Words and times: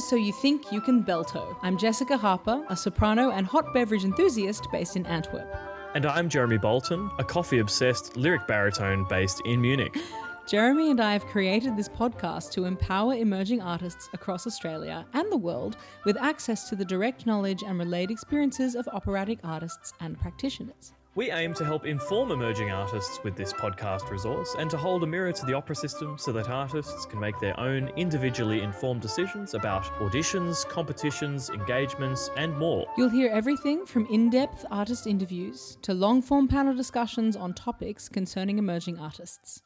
To 0.00 0.06
So 0.06 0.16
You 0.16 0.32
Think 0.32 0.72
You 0.72 0.80
Can 0.80 1.04
Belto. 1.04 1.54
I'm 1.60 1.76
Jessica 1.76 2.16
Harper, 2.16 2.64
a 2.70 2.76
soprano 2.76 3.32
and 3.32 3.46
hot 3.46 3.74
beverage 3.74 4.02
enthusiast 4.02 4.66
based 4.72 4.96
in 4.96 5.04
Antwerp. 5.04 5.54
And 5.94 6.06
I'm 6.06 6.30
Jeremy 6.30 6.56
Boulton, 6.56 7.10
a 7.18 7.24
coffee 7.24 7.58
obsessed 7.58 8.16
lyric 8.16 8.46
baritone 8.46 9.04
based 9.10 9.42
in 9.44 9.60
Munich. 9.60 9.94
Jeremy 10.46 10.90
and 10.90 11.00
I 11.00 11.12
have 11.12 11.26
created 11.26 11.76
this 11.76 11.90
podcast 11.90 12.50
to 12.52 12.64
empower 12.64 13.12
emerging 13.12 13.60
artists 13.60 14.08
across 14.14 14.46
Australia 14.46 15.04
and 15.12 15.30
the 15.30 15.36
world 15.36 15.76
with 16.06 16.16
access 16.16 16.70
to 16.70 16.76
the 16.76 16.84
direct 16.84 17.26
knowledge 17.26 17.62
and 17.62 17.78
relayed 17.78 18.10
experiences 18.10 18.76
of 18.76 18.88
operatic 18.94 19.40
artists 19.44 19.92
and 20.00 20.18
practitioners. 20.18 20.94
We 21.16 21.32
aim 21.32 21.54
to 21.54 21.64
help 21.64 21.86
inform 21.86 22.30
emerging 22.30 22.70
artists 22.70 23.18
with 23.24 23.34
this 23.34 23.52
podcast 23.52 24.08
resource 24.10 24.54
and 24.56 24.70
to 24.70 24.76
hold 24.76 25.02
a 25.02 25.08
mirror 25.08 25.32
to 25.32 25.44
the 25.44 25.54
opera 25.54 25.74
system 25.74 26.16
so 26.16 26.30
that 26.30 26.48
artists 26.48 27.04
can 27.04 27.18
make 27.18 27.36
their 27.40 27.58
own 27.58 27.88
individually 27.96 28.60
informed 28.62 29.00
decisions 29.00 29.54
about 29.54 29.82
auditions, 29.98 30.64
competitions, 30.68 31.50
engagements, 31.50 32.30
and 32.36 32.56
more. 32.56 32.86
You'll 32.96 33.08
hear 33.08 33.28
everything 33.32 33.86
from 33.86 34.06
in 34.06 34.30
depth 34.30 34.64
artist 34.70 35.08
interviews 35.08 35.78
to 35.82 35.94
long 35.94 36.22
form 36.22 36.46
panel 36.46 36.76
discussions 36.76 37.34
on 37.34 37.54
topics 37.54 38.08
concerning 38.08 38.58
emerging 38.58 39.00
artists. 39.00 39.62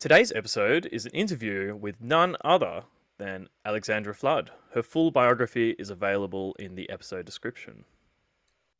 Today's 0.00 0.32
episode 0.32 0.86
is 0.92 1.06
an 1.06 1.12
interview 1.12 1.74
with 1.74 1.98
none 1.98 2.36
other 2.44 2.82
than 3.16 3.48
Alexandra 3.64 4.14
Flood. 4.14 4.50
Her 4.74 4.82
full 4.82 5.10
biography 5.10 5.70
is 5.78 5.88
available 5.88 6.54
in 6.58 6.74
the 6.74 6.90
episode 6.90 7.24
description. 7.24 7.86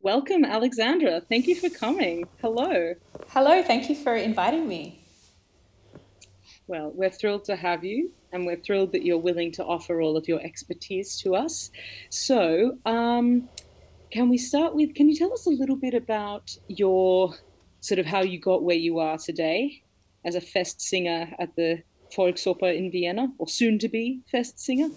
Welcome, 0.05 0.45
Alexandra. 0.45 1.23
Thank 1.31 1.47
you 1.47 1.55
for 1.55 1.71
coming. 1.71 2.29
Hello. 2.43 2.95
Hello, 3.29 3.63
thank 3.63 3.89
you 3.89 3.97
for 3.97 4.15
inviting 4.15 4.69
me. 4.69 5.03
Well, 6.67 6.93
we're 6.95 7.09
thrilled 7.09 7.47
to 7.47 7.57
have 7.57 7.85
you, 7.85 8.13
and 8.31 8.45
we're 8.45 8.59
thrilled 8.59 8.93
that 8.93 9.03
you're 9.03 9.17
willing 9.17 9.51
to 9.53 9.65
offer 9.65 10.03
all 10.03 10.19
of 10.19 10.29
your 10.29 10.43
expertise 10.43 11.17
to 11.23 11.35
us. 11.35 11.71
So, 12.11 12.77
um, 12.85 13.49
can 14.11 14.29
we 14.29 14.37
start 14.37 14.75
with 14.75 14.95
can 14.95 15.09
you 15.09 15.17
tell 15.17 15.33
us 15.33 15.47
a 15.47 15.51
little 15.51 15.75
bit 15.75 15.95
about 15.95 16.55
your 16.69 17.37
sort 17.81 17.99
of 17.99 18.05
how 18.05 18.21
you 18.21 18.39
got 18.39 18.63
where 18.63 18.77
you 18.77 18.99
are 18.99 19.17
today 19.17 19.85
as 20.23 20.35
a 20.35 20.41
Fest 20.43 20.83
singer 20.83 21.35
at 21.39 21.57
the 21.57 21.83
Volksoper 22.15 22.77
in 22.77 22.91
Vienna, 22.91 23.33
or 23.39 23.49
soon 23.49 23.79
to 23.79 23.89
be 23.89 24.21
Fest 24.31 24.61
singer? 24.61 24.91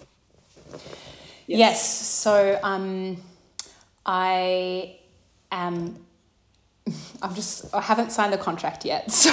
Yes, 1.46 1.58
yes 1.58 2.06
so 2.06 2.60
um, 2.62 3.22
I 4.04 4.97
am. 5.50 5.96
I'm 7.22 7.34
just. 7.34 7.74
I 7.74 7.80
haven't 7.80 8.12
signed 8.12 8.32
the 8.32 8.38
contract 8.38 8.84
yet, 8.84 9.10
so. 9.10 9.30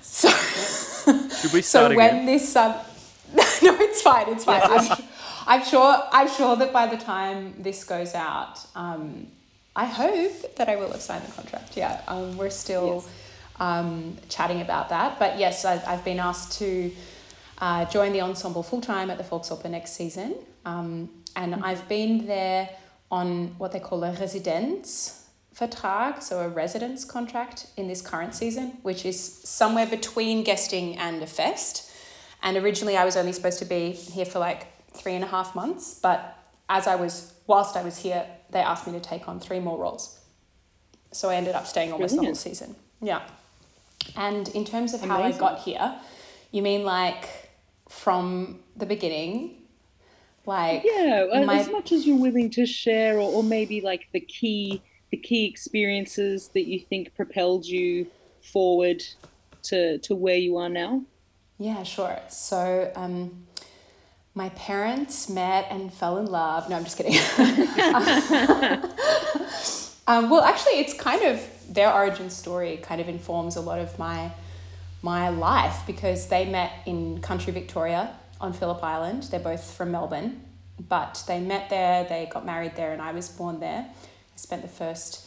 so. 0.00 0.28
Should 0.28 1.52
we 1.52 1.62
start 1.62 1.62
so 1.62 1.86
again? 1.86 1.96
when 1.96 2.26
this 2.26 2.54
um, 2.56 2.74
no, 3.34 3.76
it's 3.80 4.02
fine. 4.02 4.28
It's 4.28 4.44
fine. 4.44 4.60
I'm, 4.64 4.98
I'm, 5.46 5.64
sure. 5.64 6.02
I'm 6.12 6.28
sure 6.28 6.56
that 6.56 6.72
by 6.72 6.86
the 6.86 6.96
time 6.96 7.54
this 7.58 7.84
goes 7.84 8.14
out, 8.14 8.64
um, 8.74 9.26
I 9.76 9.84
hope 9.86 10.56
that 10.56 10.68
I 10.68 10.76
will 10.76 10.90
have 10.90 11.00
signed 11.00 11.24
the 11.24 11.32
contract. 11.32 11.76
Yeah, 11.76 12.00
um, 12.08 12.36
we're 12.36 12.50
still 12.50 13.04
yes. 13.04 13.08
um, 13.60 14.16
chatting 14.28 14.60
about 14.60 14.88
that. 14.88 15.18
But 15.18 15.38
yes, 15.38 15.64
I, 15.64 15.82
I've 15.86 16.04
been 16.04 16.18
asked 16.18 16.58
to 16.58 16.92
uh, 17.58 17.84
join 17.86 18.12
the 18.12 18.20
ensemble 18.20 18.62
full 18.62 18.80
time 18.80 19.10
at 19.10 19.18
the 19.18 19.24
Volksoper 19.24 19.70
next 19.70 19.92
season, 19.92 20.34
um, 20.64 21.08
and 21.36 21.54
mm-hmm. 21.54 21.64
I've 21.64 21.88
been 21.88 22.26
there 22.26 22.70
on 23.10 23.48
what 23.58 23.72
they 23.72 23.80
call 23.80 24.04
a 24.04 24.12
residence 24.12 25.20
Residenzvertrag, 25.60 26.22
so 26.22 26.40
a 26.40 26.48
residence 26.48 27.04
contract 27.04 27.66
in 27.76 27.88
this 27.88 28.00
current 28.00 28.34
season, 28.34 28.78
which 28.82 29.04
is 29.04 29.20
somewhere 29.20 29.86
between 29.86 30.42
guesting 30.42 30.96
and 30.96 31.22
a 31.22 31.26
fest. 31.26 31.90
And 32.42 32.56
originally 32.56 32.96
I 32.96 33.04
was 33.04 33.16
only 33.16 33.32
supposed 33.32 33.58
to 33.58 33.64
be 33.64 33.92
here 33.92 34.24
for 34.24 34.38
like 34.38 34.66
three 34.92 35.14
and 35.14 35.24
a 35.24 35.26
half 35.26 35.54
months, 35.54 35.98
but 36.00 36.38
as 36.68 36.86
I 36.86 36.94
was, 36.96 37.34
whilst 37.46 37.76
I 37.76 37.82
was 37.82 37.98
here, 37.98 38.24
they 38.50 38.60
asked 38.60 38.86
me 38.86 38.92
to 38.94 39.00
take 39.00 39.28
on 39.28 39.40
three 39.40 39.60
more 39.60 39.78
roles. 39.78 40.18
So 41.12 41.28
I 41.28 41.34
ended 41.34 41.54
up 41.54 41.66
staying 41.66 41.92
almost 41.92 42.14
Brilliant. 42.14 42.36
the 42.38 42.48
whole 42.48 42.54
season. 42.54 42.76
Yeah. 43.02 43.22
And 44.16 44.48
in 44.50 44.64
terms 44.64 44.94
of 44.94 45.02
Amazing. 45.02 45.22
how 45.22 45.28
I 45.28 45.32
got 45.32 45.58
here, 45.60 45.94
you 46.52 46.62
mean 46.62 46.84
like 46.84 47.50
from 47.88 48.60
the 48.76 48.86
beginning 48.86 49.56
like 50.46 50.82
yeah 50.84 51.26
my... 51.44 51.58
as 51.58 51.70
much 51.70 51.92
as 51.92 52.06
you're 52.06 52.16
willing 52.18 52.50
to 52.50 52.66
share 52.66 53.16
or, 53.16 53.32
or 53.32 53.42
maybe 53.42 53.80
like 53.80 54.08
the 54.12 54.20
key 54.20 54.82
the 55.10 55.16
key 55.16 55.46
experiences 55.46 56.48
that 56.54 56.66
you 56.66 56.80
think 56.80 57.14
propelled 57.14 57.66
you 57.66 58.06
forward 58.40 59.02
to 59.62 59.98
to 59.98 60.14
where 60.14 60.36
you 60.36 60.56
are 60.56 60.68
now? 60.68 61.02
Yeah 61.58 61.82
sure. 61.82 62.18
So 62.28 62.90
um 62.96 63.46
my 64.34 64.48
parents 64.50 65.28
met 65.28 65.66
and 65.70 65.92
fell 65.92 66.18
in 66.18 66.26
love. 66.26 66.68
No 66.70 66.76
i'm 66.76 66.84
just 66.84 66.96
kidding. 66.96 67.14
Um, 70.06 70.28
well 70.28 70.42
actually 70.42 70.80
it's 70.80 70.92
kind 70.92 71.22
of 71.22 71.40
their 71.68 71.92
origin 71.92 72.30
story 72.30 72.78
kind 72.78 73.00
of 73.00 73.08
informs 73.08 73.54
a 73.54 73.60
lot 73.60 73.78
of 73.78 73.96
my 73.96 74.32
my 75.02 75.28
life 75.28 75.82
because 75.86 76.26
they 76.26 76.46
met 76.46 76.72
in 76.84 77.20
country 77.20 77.52
victoria 77.52 78.12
on 78.40 78.52
Phillip 78.52 78.82
Island. 78.82 79.24
They're 79.24 79.40
both 79.40 79.74
from 79.74 79.92
Melbourne, 79.92 80.42
but 80.88 81.22
they 81.26 81.40
met 81.40 81.70
there, 81.70 82.04
they 82.04 82.28
got 82.30 82.44
married 82.46 82.76
there, 82.76 82.92
and 82.92 83.02
I 83.02 83.12
was 83.12 83.28
born 83.28 83.60
there. 83.60 83.86
I 83.88 84.36
spent 84.36 84.62
the 84.62 84.68
first 84.68 85.26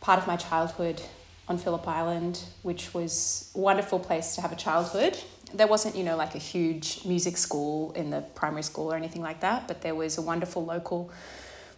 part 0.00 0.18
of 0.18 0.26
my 0.26 0.36
childhood 0.36 1.02
on 1.48 1.58
Phillip 1.58 1.88
Island, 1.88 2.42
which 2.62 2.94
was 2.94 3.50
a 3.54 3.58
wonderful 3.58 3.98
place 3.98 4.34
to 4.34 4.42
have 4.42 4.52
a 4.52 4.56
childhood. 4.56 5.18
There 5.52 5.66
wasn't, 5.66 5.96
you 5.96 6.04
know, 6.04 6.16
like 6.16 6.34
a 6.34 6.38
huge 6.38 7.04
music 7.04 7.36
school 7.36 7.92
in 7.92 8.10
the 8.10 8.20
primary 8.20 8.62
school 8.62 8.92
or 8.92 8.96
anything 8.96 9.22
like 9.22 9.40
that, 9.40 9.66
but 9.66 9.80
there 9.80 9.94
was 9.94 10.18
a 10.18 10.22
wonderful 10.22 10.64
local 10.64 11.10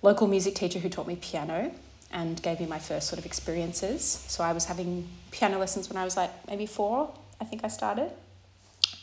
local 0.02 0.26
music 0.26 0.54
teacher 0.54 0.78
who 0.78 0.88
taught 0.88 1.06
me 1.06 1.16
piano 1.16 1.70
and 2.10 2.42
gave 2.42 2.58
me 2.58 2.66
my 2.66 2.78
first 2.78 3.06
sort 3.06 3.18
of 3.18 3.26
experiences. 3.26 4.02
So 4.02 4.42
I 4.42 4.52
was 4.52 4.64
having 4.64 5.06
piano 5.30 5.58
lessons 5.58 5.88
when 5.88 5.96
I 5.96 6.04
was 6.04 6.16
like 6.16 6.30
maybe 6.48 6.66
4, 6.66 7.12
I 7.40 7.44
think 7.44 7.64
I 7.64 7.68
started. 7.68 8.10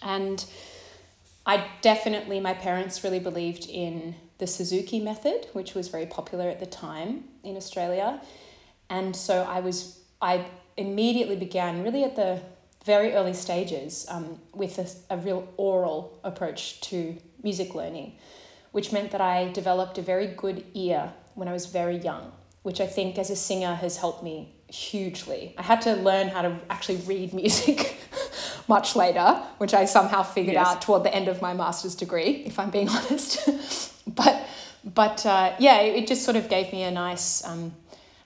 And 0.01 0.43
I 1.47 1.65
definitely, 1.81 2.41
my 2.41 2.53
parents 2.53 3.05
really 3.05 3.19
believed 3.19 3.69
in 3.69 4.15
the 4.37 4.45
Suzuki 4.45 4.99
method, 4.99 5.47
which 5.53 5.73
was 5.73 5.87
very 5.87 6.05
popular 6.05 6.49
at 6.49 6.59
the 6.59 6.65
time 6.65 7.23
in 7.41 7.55
Australia. 7.55 8.21
And 8.89 9.15
so 9.15 9.43
I 9.43 9.61
was, 9.61 10.01
I 10.21 10.45
immediately 10.75 11.37
began 11.37 11.83
really 11.83 12.03
at 12.03 12.17
the 12.17 12.41
very 12.83 13.13
early 13.13 13.33
stages 13.33 14.05
um, 14.09 14.39
with 14.53 14.77
a, 14.77 15.13
a 15.13 15.17
real 15.17 15.47
oral 15.55 16.19
approach 16.25 16.81
to 16.81 17.15
music 17.41 17.73
learning, 17.73 18.17
which 18.73 18.91
meant 18.91 19.11
that 19.11 19.21
I 19.21 19.49
developed 19.51 19.97
a 19.97 20.01
very 20.01 20.27
good 20.27 20.65
ear 20.73 21.13
when 21.35 21.47
I 21.47 21.53
was 21.53 21.65
very 21.65 21.97
young, 21.97 22.33
which 22.63 22.81
I 22.81 22.87
think 22.87 23.17
as 23.17 23.29
a 23.29 23.35
singer 23.37 23.75
has 23.75 23.95
helped 23.95 24.21
me 24.21 24.53
hugely. 24.67 25.55
I 25.57 25.61
had 25.61 25.81
to 25.83 25.95
learn 25.95 26.27
how 26.27 26.41
to 26.41 26.59
actually 26.69 26.97
read 26.97 27.33
music 27.33 27.97
much 28.67 28.95
later, 28.95 29.41
which 29.57 29.73
I 29.73 29.85
somehow 29.85 30.23
figured 30.23 30.55
yes. 30.55 30.67
out 30.67 30.81
toward 30.81 31.03
the 31.03 31.13
end 31.13 31.27
of 31.27 31.41
my 31.41 31.53
master's 31.53 31.95
degree, 31.95 32.43
if 32.45 32.59
I'm 32.59 32.69
being 32.69 32.89
honest. 32.97 33.47
but 34.07 34.43
but 34.83 35.25
uh, 35.25 35.53
yeah, 35.59 35.81
it 35.81 36.07
just 36.07 36.23
sort 36.23 36.37
of 36.37 36.49
gave 36.49 36.71
me 36.71 36.83
a 36.83 36.91
nice 36.91 37.45
um, 37.45 37.73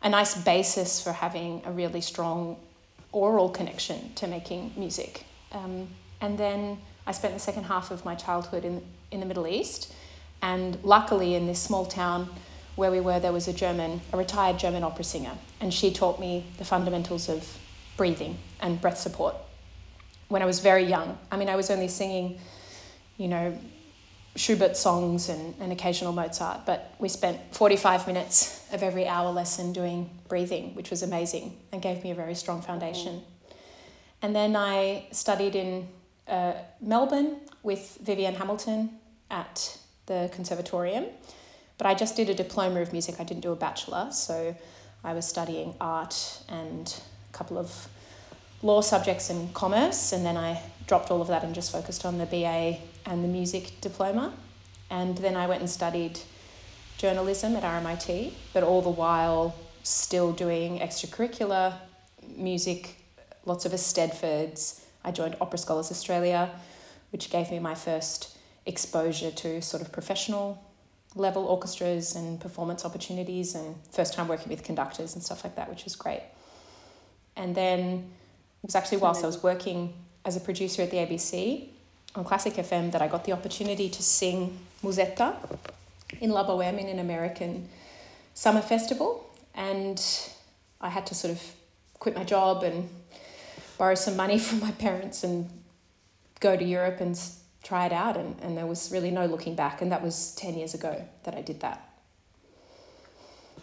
a 0.03 0.09
nice 0.09 0.35
basis 0.35 1.01
for 1.01 1.11
having 1.11 1.61
a 1.65 1.71
really 1.71 2.01
strong 2.01 2.57
oral 3.11 3.49
connection 3.49 4.13
to 4.15 4.27
making 4.27 4.73
music. 4.75 5.25
Um, 5.51 5.87
and 6.21 6.37
then 6.37 6.77
I 7.05 7.11
spent 7.11 7.33
the 7.33 7.39
second 7.39 7.63
half 7.65 7.91
of 7.91 8.05
my 8.05 8.15
childhood 8.15 8.65
in 8.65 8.83
in 9.11 9.19
the 9.19 9.25
Middle 9.25 9.47
East, 9.47 9.93
and 10.41 10.77
luckily 10.83 11.35
in 11.35 11.45
this 11.45 11.59
small 11.59 11.85
town 11.85 12.29
where 12.77 12.89
we 12.89 13.01
were, 13.01 13.19
there 13.19 13.33
was 13.33 13.49
a 13.49 13.53
German, 13.53 13.99
a 14.13 14.17
retired 14.17 14.57
German 14.57 14.81
opera 14.81 15.03
singer, 15.03 15.33
and 15.59 15.73
she 15.73 15.91
taught 15.91 16.19
me 16.19 16.45
the 16.57 16.63
fundamentals 16.63 17.27
of 17.27 17.57
breathing 17.97 18.37
and 18.61 18.79
breath 18.79 18.97
support 18.97 19.35
when 20.31 20.41
I 20.41 20.45
was 20.45 20.59
very 20.61 20.85
young. 20.85 21.17
I 21.31 21.37
mean, 21.37 21.49
I 21.49 21.55
was 21.55 21.69
only 21.69 21.89
singing, 21.89 22.39
you 23.17 23.27
know, 23.27 23.57
Schubert 24.37 24.77
songs 24.77 25.27
and, 25.27 25.53
and 25.59 25.73
occasional 25.73 26.13
Mozart, 26.13 26.65
but 26.65 26.95
we 26.99 27.09
spent 27.09 27.53
45 27.53 28.07
minutes 28.07 28.65
of 28.71 28.81
every 28.81 29.05
hour 29.05 29.29
lesson 29.29 29.73
doing 29.73 30.09
breathing, 30.29 30.73
which 30.73 30.89
was 30.89 31.03
amazing 31.03 31.57
and 31.73 31.81
gave 31.81 32.01
me 32.01 32.11
a 32.11 32.15
very 32.15 32.33
strong 32.33 32.61
foundation. 32.61 33.21
And 34.21 34.33
then 34.33 34.55
I 34.55 35.07
studied 35.11 35.55
in 35.55 35.89
uh, 36.29 36.53
Melbourne 36.79 37.41
with 37.61 37.97
Vivienne 38.01 38.35
Hamilton 38.35 38.91
at 39.29 39.77
the 40.05 40.29
Conservatorium, 40.33 41.07
but 41.77 41.87
I 41.87 41.93
just 41.93 42.15
did 42.15 42.29
a 42.29 42.33
diploma 42.33 42.79
of 42.79 42.93
music, 42.93 43.15
I 43.19 43.25
didn't 43.25 43.41
do 43.41 43.51
a 43.51 43.55
bachelor, 43.57 44.11
so 44.11 44.55
I 45.03 45.13
was 45.13 45.27
studying 45.27 45.75
art 45.81 46.41
and 46.47 46.95
a 47.29 47.37
couple 47.37 47.57
of 47.57 47.89
law 48.61 48.81
subjects 48.81 49.29
and 49.29 49.53
commerce, 49.53 50.13
and 50.13 50.25
then 50.25 50.37
I 50.37 50.61
dropped 50.87 51.11
all 51.11 51.21
of 51.21 51.27
that 51.27 51.43
and 51.43 51.53
just 51.55 51.71
focused 51.71 52.05
on 52.05 52.17
the 52.17 52.25
BA 52.25 52.77
and 53.05 53.23
the 53.23 53.27
music 53.27 53.79
diploma. 53.81 54.33
And 54.89 55.17
then 55.17 55.35
I 55.35 55.47
went 55.47 55.61
and 55.61 55.69
studied 55.69 56.19
journalism 56.97 57.55
at 57.55 57.63
RMIT, 57.63 58.33
but 58.53 58.63
all 58.63 58.81
the 58.81 58.89
while 58.89 59.55
still 59.83 60.31
doing 60.31 60.79
extracurricular 60.79 61.73
music, 62.35 62.97
lots 63.45 63.65
of 63.65 63.71
Eisteddfods. 63.71 64.81
I 65.03 65.11
joined 65.11 65.35
Opera 65.41 65.57
Scholars 65.57 65.89
Australia, 65.89 66.51
which 67.11 67.29
gave 67.29 67.49
me 67.49 67.59
my 67.59 67.73
first 67.73 68.37
exposure 68.65 69.31
to 69.31 69.61
sort 69.61 69.81
of 69.81 69.91
professional 69.91 70.63
level 71.15 71.45
orchestras 71.45 72.15
and 72.15 72.39
performance 72.39 72.85
opportunities 72.85 73.55
and 73.55 73.75
first 73.91 74.13
time 74.13 74.27
working 74.27 74.49
with 74.49 74.63
conductors 74.63 75.15
and 75.15 75.23
stuff 75.23 75.43
like 75.43 75.55
that, 75.55 75.69
which 75.69 75.83
was 75.83 75.95
great. 75.95 76.21
And 77.35 77.55
then 77.55 78.11
it 78.63 78.67
was 78.67 78.75
actually 78.75 78.99
whilst 78.99 79.23
I 79.23 79.27
was 79.27 79.41
working 79.41 79.93
as 80.23 80.35
a 80.35 80.39
producer 80.39 80.83
at 80.83 80.91
the 80.91 80.97
ABC 80.97 81.69
on 82.15 82.23
Classic 82.23 82.53
FM 82.53 82.91
that 82.91 83.01
I 83.01 83.07
got 83.07 83.25
the 83.25 83.31
opportunity 83.31 83.89
to 83.89 84.03
sing 84.03 84.57
Musetta 84.83 85.35
in 86.19 86.29
La 86.29 86.45
Boheme 86.45 86.79
in 86.79 86.87
an 86.87 86.99
American 86.99 87.69
summer 88.33 88.61
festival. 88.61 89.29
And 89.55 89.99
I 90.79 90.89
had 90.89 91.05
to 91.07 91.15
sort 91.15 91.33
of 91.33 91.41
quit 91.99 92.15
my 92.15 92.23
job 92.23 92.63
and 92.63 92.89
borrow 93.77 93.95
some 93.95 94.15
money 94.15 94.37
from 94.47 94.59
my 94.59 94.71
parents 94.71 95.23
and 95.23 95.49
go 96.39 96.55
to 96.55 96.63
Europe 96.63 97.01
and 97.01 97.19
try 97.63 97.85
it 97.85 97.93
out. 97.93 98.17
And, 98.17 98.35
and 98.41 98.57
there 98.57 98.67
was 98.67 98.91
really 98.91 99.11
no 99.11 99.25
looking 99.25 99.55
back. 99.55 99.81
And 99.81 99.91
that 99.91 100.03
was 100.03 100.35
10 100.35 100.55
years 100.55 100.73
ago 100.73 101.03
that 101.23 101.35
I 101.35 101.41
did 101.41 101.61
that. 101.61 101.87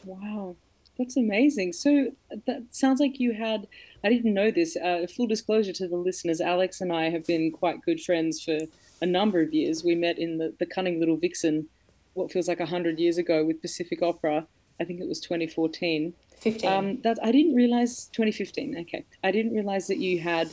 Wow. 0.05 0.57
That's 0.99 1.17
amazing. 1.17 1.75
So 1.75 2.11
that 2.47 2.63
sounds 2.71 2.99
like 2.99 3.21
you 3.21 3.33
had, 3.33 3.69
I 4.03 4.09
didn't 4.09 4.35
know 4.35 4.51
this. 4.51 4.77
Uh, 4.77 5.07
full 5.15 5.29
disclosure 5.29 5.73
to 5.75 5.87
the 5.87 5.97
listeners, 5.97 6.41
Alex 6.41 6.81
and 6.81 6.93
I 6.93 7.11
have 7.11 7.25
been 7.25 7.53
quite 7.53 7.83
good 7.83 8.01
friends 8.01 8.43
for 8.43 8.59
a 9.01 9.07
number 9.07 9.41
of 9.41 9.55
years. 9.55 9.85
We 9.85 9.95
met 9.95 10.19
in 10.19 10.39
the, 10.39 10.55
the 10.59 10.67
Cunning 10.67 10.99
Little 10.99 11.17
Vixen, 11.17 11.69
what 12.15 12.33
feels 12.33 12.49
like 12.49 12.59
100 12.59 12.99
years 12.99 13.17
ago 13.17 13.45
with 13.45 13.63
Pacific 13.63 14.03
Opera. 14.03 14.47
I 14.81 14.85
think 14.85 15.01
it 15.01 15.09
was 15.09 15.21
2014. 15.21 16.15
15. 16.41 16.71
Um, 16.71 17.01
that 17.03 17.19
I 17.23 17.33
didn't 17.33 17.55
realize 17.55 18.07
2015. 18.07 18.79
Okay, 18.81 19.05
I 19.25 19.31
didn't 19.31 19.53
realize 19.53 19.89
that 19.89 19.99
you 19.99 20.21
had 20.21 20.51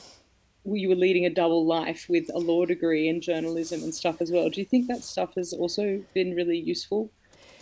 you 0.66 0.90
were 0.90 0.96
leading 0.96 1.26
a 1.26 1.30
double 1.30 1.64
life 1.66 2.08
with 2.10 2.30
a 2.34 2.40
law 2.40 2.66
degree 2.66 3.08
in 3.08 3.22
journalism 3.22 3.84
and 3.84 3.94
stuff 3.94 4.20
as 4.20 4.32
well. 4.32 4.50
Do 4.50 4.60
you 4.60 4.66
think 4.66 4.88
that 4.88 5.04
stuff 5.04 5.36
has 5.36 5.54
also 5.54 6.02
been 6.16 6.34
really 6.34 6.58
useful 6.58 7.12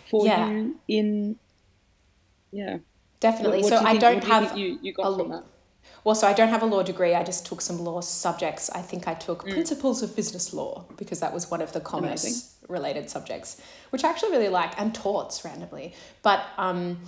for 0.08 0.24
yeah. 0.26 0.50
you 0.50 0.80
in 0.88 1.38
yeah. 2.54 2.78
Definitely. 3.20 3.62
What, 3.62 3.72
what 3.72 3.78
so 3.78 3.84
do 3.84 3.86
I 3.86 3.96
don't 3.96 4.20
do 4.20 4.26
have 4.26 4.58
you, 4.58 4.78
you 4.82 4.92
got 4.92 5.08
a, 5.08 5.16
from 5.16 5.30
that. 5.30 5.44
Well, 6.04 6.14
so 6.14 6.26
I 6.26 6.34
don't 6.34 6.50
have 6.50 6.62
a 6.62 6.66
law 6.66 6.82
degree. 6.82 7.14
I 7.14 7.24
just 7.24 7.46
took 7.46 7.60
some 7.60 7.78
law 7.78 8.00
subjects. 8.02 8.68
I 8.70 8.82
think 8.82 9.08
I 9.08 9.14
took 9.14 9.44
mm. 9.44 9.52
principles 9.52 10.02
of 10.02 10.14
business 10.14 10.52
law 10.52 10.84
because 10.96 11.20
that 11.20 11.32
was 11.32 11.50
one 11.50 11.62
of 11.62 11.72
the 11.72 11.80
commerce 11.80 12.24
Amazing. 12.24 12.48
related 12.68 13.10
subjects, 13.10 13.60
which 13.90 14.04
I 14.04 14.10
actually 14.10 14.32
really 14.32 14.50
like, 14.50 14.78
and 14.78 14.94
torts 14.94 15.44
randomly. 15.44 15.94
But 16.22 16.44
um, 16.58 17.00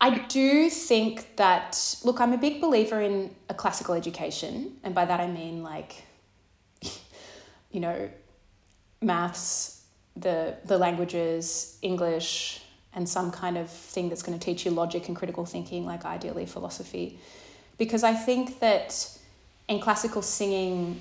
I 0.00 0.18
do 0.18 0.68
think 0.68 1.36
that 1.36 1.96
look, 2.04 2.20
I'm 2.20 2.34
a 2.34 2.38
big 2.38 2.60
believer 2.60 3.00
in 3.00 3.34
a 3.48 3.54
classical 3.54 3.94
education, 3.94 4.76
and 4.84 4.94
by 4.94 5.06
that 5.06 5.20
I 5.20 5.26
mean 5.26 5.62
like, 5.62 6.04
you 7.70 7.80
know, 7.80 8.10
maths, 9.00 9.84
the 10.16 10.56
the 10.66 10.76
languages, 10.76 11.78
English, 11.80 12.60
and 12.94 13.08
some 13.08 13.30
kind 13.30 13.58
of 13.58 13.68
thing 13.68 14.08
that's 14.08 14.22
going 14.22 14.38
to 14.38 14.44
teach 14.44 14.64
you 14.64 14.70
logic 14.70 15.08
and 15.08 15.16
critical 15.16 15.44
thinking, 15.44 15.84
like 15.84 16.04
ideally 16.04 16.46
philosophy. 16.46 17.18
Because 17.76 18.04
I 18.04 18.14
think 18.14 18.60
that 18.60 19.18
in 19.68 19.80
classical 19.80 20.22
singing, 20.22 21.00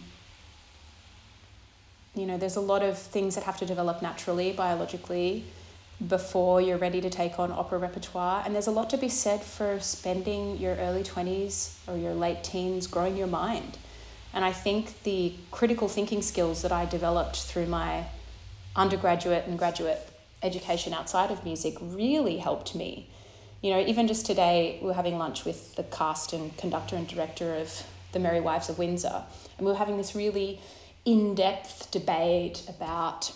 you 2.16 2.26
know, 2.26 2.38
there's 2.38 2.56
a 2.56 2.62
lot 2.62 2.82
of 2.82 2.98
things 2.98 3.36
that 3.36 3.44
have 3.44 3.58
to 3.58 3.66
develop 3.66 4.02
naturally, 4.02 4.54
biologically, 4.54 5.46
before 6.08 6.62
you're 6.62 6.78
ready 6.78 7.00
to 7.02 7.10
take 7.10 7.38
on 7.38 7.52
opera 7.52 7.78
repertoire. 7.78 8.42
And 8.44 8.56
there's 8.56 8.68
a 8.68 8.72
lot 8.72 8.90
to 8.90 8.98
be 8.98 9.10
said 9.10 9.42
for 9.42 9.80
spending 9.80 10.58
your 10.58 10.76
early 10.76 11.04
20s 11.04 11.76
or 11.88 11.98
your 11.98 12.14
late 12.14 12.44
teens 12.44 12.88
growing 12.88 13.16
your 13.16 13.28
mind. 13.28 13.78
And 14.34 14.44
I 14.44 14.52
think 14.52 15.04
the 15.04 15.36
critical 15.52 15.88
thinking 15.88 16.24
skills 16.24 16.64
that 16.64 16.72
I 16.72 16.86
developed 16.86 17.44
through 17.44 17.68
my 17.68 18.06
undergraduate 18.76 19.46
and 19.46 19.60
graduate 19.60 20.00
education 20.44 20.94
outside 20.94 21.32
of 21.32 21.44
music 21.44 21.76
really 21.82 22.38
helped 22.38 22.76
me. 22.76 23.10
You 23.62 23.72
know, 23.72 23.80
even 23.80 24.08
just 24.08 24.26
today, 24.26 24.78
we 24.82 24.88
were 24.88 24.94
having 24.94 25.18
lunch 25.18 25.46
with 25.46 25.76
the 25.76 25.84
cast 25.84 26.34
and 26.34 26.56
conductor 26.58 26.96
and 26.96 27.08
director 27.08 27.56
of 27.56 27.84
The 28.12 28.20
Merry 28.20 28.42
Wives 28.42 28.70
of 28.70 28.78
Windsor, 28.78 29.24
and 29.58 29.66
we 29.66 29.72
were 29.72 29.78
having 29.78 29.98
this 29.98 30.16
really 30.16 30.60
in 31.06 31.36
depth 31.36 31.92
debate 31.92 32.64
about, 32.68 33.34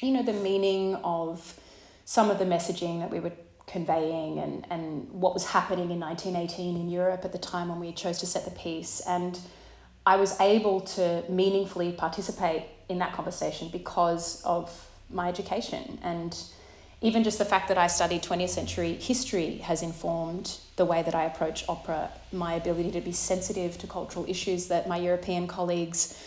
you 0.00 0.10
know, 0.10 0.22
the 0.22 0.32
meaning 0.32 0.96
of 0.96 1.58
some 2.04 2.30
of 2.30 2.38
the 2.38 2.44
messaging 2.44 3.00
that 3.00 3.10
we 3.10 3.20
were 3.20 3.32
conveying 3.66 4.38
and, 4.38 4.66
and 4.70 5.10
what 5.10 5.34
was 5.34 5.46
happening 5.46 5.90
in 5.90 6.00
1918 6.00 6.76
in 6.76 6.88
Europe 6.88 7.24
at 7.24 7.32
the 7.32 7.38
time 7.38 7.68
when 7.68 7.78
we 7.78 7.92
chose 7.92 8.18
to 8.18 8.26
set 8.26 8.44
the 8.44 8.50
piece. 8.52 9.00
And 9.00 9.38
I 10.06 10.16
was 10.16 10.40
able 10.40 10.80
to 10.80 11.22
meaningfully 11.28 11.92
participate 11.92 12.64
in 12.88 12.98
that 13.00 13.12
conversation 13.12 13.68
because 13.68 14.42
of 14.42 14.87
my 15.10 15.28
education. 15.28 15.98
And 16.02 16.36
even 17.00 17.22
just 17.22 17.38
the 17.38 17.44
fact 17.44 17.68
that 17.68 17.78
I 17.78 17.86
studied 17.86 18.22
20th 18.22 18.48
century 18.48 18.94
history 18.94 19.58
has 19.58 19.82
informed 19.82 20.58
the 20.76 20.84
way 20.84 21.02
that 21.02 21.14
I 21.14 21.24
approach 21.24 21.64
opera, 21.68 22.10
my 22.32 22.54
ability 22.54 22.90
to 22.92 23.00
be 23.00 23.12
sensitive 23.12 23.78
to 23.78 23.86
cultural 23.86 24.24
issues 24.28 24.68
that 24.68 24.88
my 24.88 24.96
European 24.96 25.46
colleagues 25.46 26.20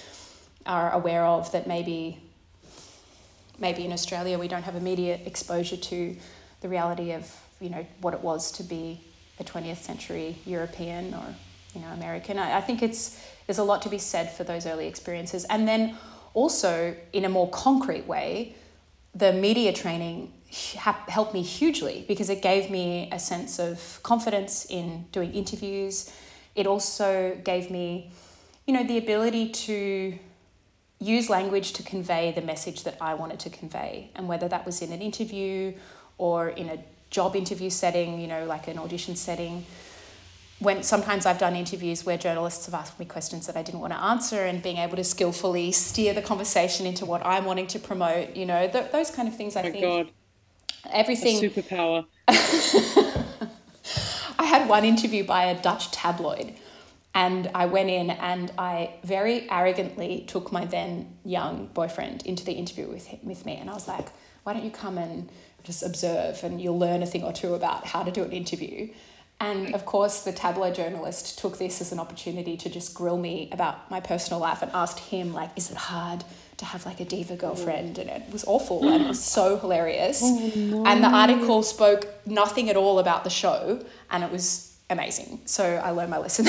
are 0.65 0.91
aware 0.91 1.25
of 1.25 1.51
that 1.51 1.67
maybe 1.67 2.19
maybe 3.59 3.85
in 3.85 3.91
Australia 3.91 4.39
we 4.39 4.47
don't 4.47 4.63
have 4.63 4.75
immediate 4.75 5.21
exposure 5.25 5.77
to 5.77 6.15
the 6.61 6.69
reality 6.69 7.11
of 7.11 7.31
you 7.59 7.69
know 7.69 7.85
what 8.01 8.13
it 8.13 8.21
was 8.21 8.51
to 8.51 8.63
be 8.63 9.01
a 9.39 9.43
20th 9.43 9.77
century 9.77 10.35
European 10.45 11.13
or 11.13 11.35
you 11.73 11.81
know 11.81 11.87
American. 11.87 12.39
I, 12.39 12.57
I 12.57 12.61
think 12.61 12.81
it's 12.81 13.21
there's 13.45 13.57
a 13.57 13.63
lot 13.63 13.81
to 13.81 13.89
be 13.89 13.97
said 13.97 14.31
for 14.31 14.43
those 14.43 14.65
early 14.65 14.87
experiences, 14.87 15.45
and 15.45 15.67
then 15.67 15.97
also 16.33 16.95
in 17.11 17.25
a 17.25 17.29
more 17.29 17.49
concrete 17.49 18.07
way, 18.07 18.55
the 19.13 19.33
media 19.33 19.73
training 19.73 20.31
helped 20.77 21.33
me 21.33 21.41
hugely 21.41 22.05
because 22.07 22.29
it 22.29 22.41
gave 22.41 22.69
me 22.69 23.09
a 23.11 23.19
sense 23.19 23.59
of 23.59 23.99
confidence 24.03 24.65
in 24.69 25.05
doing 25.11 25.33
interviews. 25.33 26.11
It 26.55 26.67
also 26.67 27.37
gave 27.43 27.71
me, 27.71 28.11
you 28.67 28.73
know, 28.73 28.83
the 28.83 28.97
ability 28.97 29.49
to 29.49 30.17
use 30.99 31.29
language 31.29 31.73
to 31.73 31.83
convey 31.83 32.31
the 32.33 32.41
message 32.41 32.83
that 32.83 32.97
I 33.01 33.13
wanted 33.15 33.39
to 33.41 33.49
convey. 33.49 34.11
And 34.15 34.27
whether 34.27 34.47
that 34.47 34.65
was 34.65 34.81
in 34.81 34.91
an 34.91 35.01
interview 35.01 35.73
or 36.17 36.49
in 36.49 36.69
a 36.69 36.77
job 37.09 37.35
interview 37.35 37.69
setting, 37.69 38.19
you 38.19 38.27
know, 38.27 38.45
like 38.45 38.67
an 38.67 38.77
audition 38.77 39.15
setting, 39.15 39.65
when 40.61 40.83
sometimes 40.83 41.25
I've 41.25 41.39
done 41.39 41.55
interviews 41.55 42.05
where 42.05 42.19
journalists 42.19 42.67
have 42.67 42.75
asked 42.75 42.99
me 42.99 43.05
questions 43.05 43.47
that 43.47 43.57
I 43.57 43.63
didn't 43.63 43.79
want 43.79 43.93
to 43.93 43.99
answer, 43.99 44.45
and 44.45 44.61
being 44.61 44.77
able 44.77 44.95
to 44.95 45.03
skillfully 45.03 45.71
steer 45.71 46.13
the 46.13 46.21
conversation 46.21 46.85
into 46.85 47.03
what 47.03 47.25
I'm 47.25 47.45
wanting 47.45 47.65
to 47.67 47.79
promote, 47.79 48.35
you 48.35 48.45
know, 48.45 48.67
th- 48.67 48.91
those 48.91 49.09
kind 49.09 49.27
of 49.27 49.35
things. 49.35 49.55
I 49.55 49.61
oh 49.61 49.71
think 49.71 49.83
God. 49.83 50.11
everything. 50.91 51.43
A 51.43 51.49
superpower. 51.49 52.05
I 54.37 54.45
had 54.45 54.69
one 54.69 54.85
interview 54.85 55.23
by 55.23 55.45
a 55.45 55.59
Dutch 55.59 55.89
tabloid, 55.89 56.53
and 57.15 57.49
I 57.55 57.65
went 57.65 57.89
in 57.89 58.11
and 58.11 58.51
I 58.55 58.93
very 59.03 59.49
arrogantly 59.49 60.25
took 60.27 60.51
my 60.51 60.65
then 60.65 61.17
young 61.25 61.71
boyfriend 61.73 62.23
into 62.27 62.45
the 62.45 62.53
interview 62.53 62.87
with 62.87 63.09
with 63.23 63.47
me, 63.47 63.55
and 63.55 63.67
I 63.67 63.73
was 63.73 63.87
like, 63.87 64.09
"Why 64.43 64.53
don't 64.53 64.63
you 64.63 64.69
come 64.69 64.99
and 64.99 65.27
just 65.63 65.81
observe, 65.81 66.43
and 66.43 66.61
you'll 66.61 66.77
learn 66.77 67.01
a 67.01 67.07
thing 67.07 67.23
or 67.23 67.33
two 67.33 67.55
about 67.55 67.87
how 67.87 68.03
to 68.03 68.11
do 68.11 68.21
an 68.21 68.31
interview." 68.31 68.89
And 69.41 69.73
of 69.73 69.85
course, 69.85 70.21
the 70.21 70.31
tabloid 70.31 70.75
journalist 70.75 71.39
took 71.39 71.57
this 71.57 71.81
as 71.81 71.91
an 71.91 71.99
opportunity 71.99 72.55
to 72.57 72.69
just 72.69 72.93
grill 72.93 73.17
me 73.17 73.49
about 73.51 73.89
my 73.89 73.99
personal 73.99 74.39
life 74.39 74.61
and 74.61 74.71
asked 74.71 74.99
him, 74.99 75.33
like, 75.33 75.49
is 75.55 75.71
it 75.71 75.77
hard 75.77 76.23
to 76.57 76.65
have 76.65 76.85
like 76.85 76.99
a 76.99 77.05
diva 77.05 77.35
girlfriend? 77.35 77.97
And 77.97 78.07
it 78.07 78.31
was 78.31 78.43
awful 78.45 78.87
and 78.87 79.03
it 79.03 79.07
was 79.07 79.23
so 79.39 79.57
hilarious. 79.57 80.21
Oh, 80.23 80.51
no. 80.55 80.85
And 80.85 81.03
the 81.03 81.07
article 81.07 81.63
spoke 81.63 82.07
nothing 82.27 82.69
at 82.69 82.77
all 82.77 82.99
about 82.99 83.23
the 83.23 83.31
show 83.31 83.83
and 84.11 84.23
it 84.23 84.31
was 84.31 84.77
amazing. 84.91 85.41
So 85.45 85.65
I 85.65 85.89
learned 85.89 86.11
my 86.11 86.19
lesson. 86.19 86.45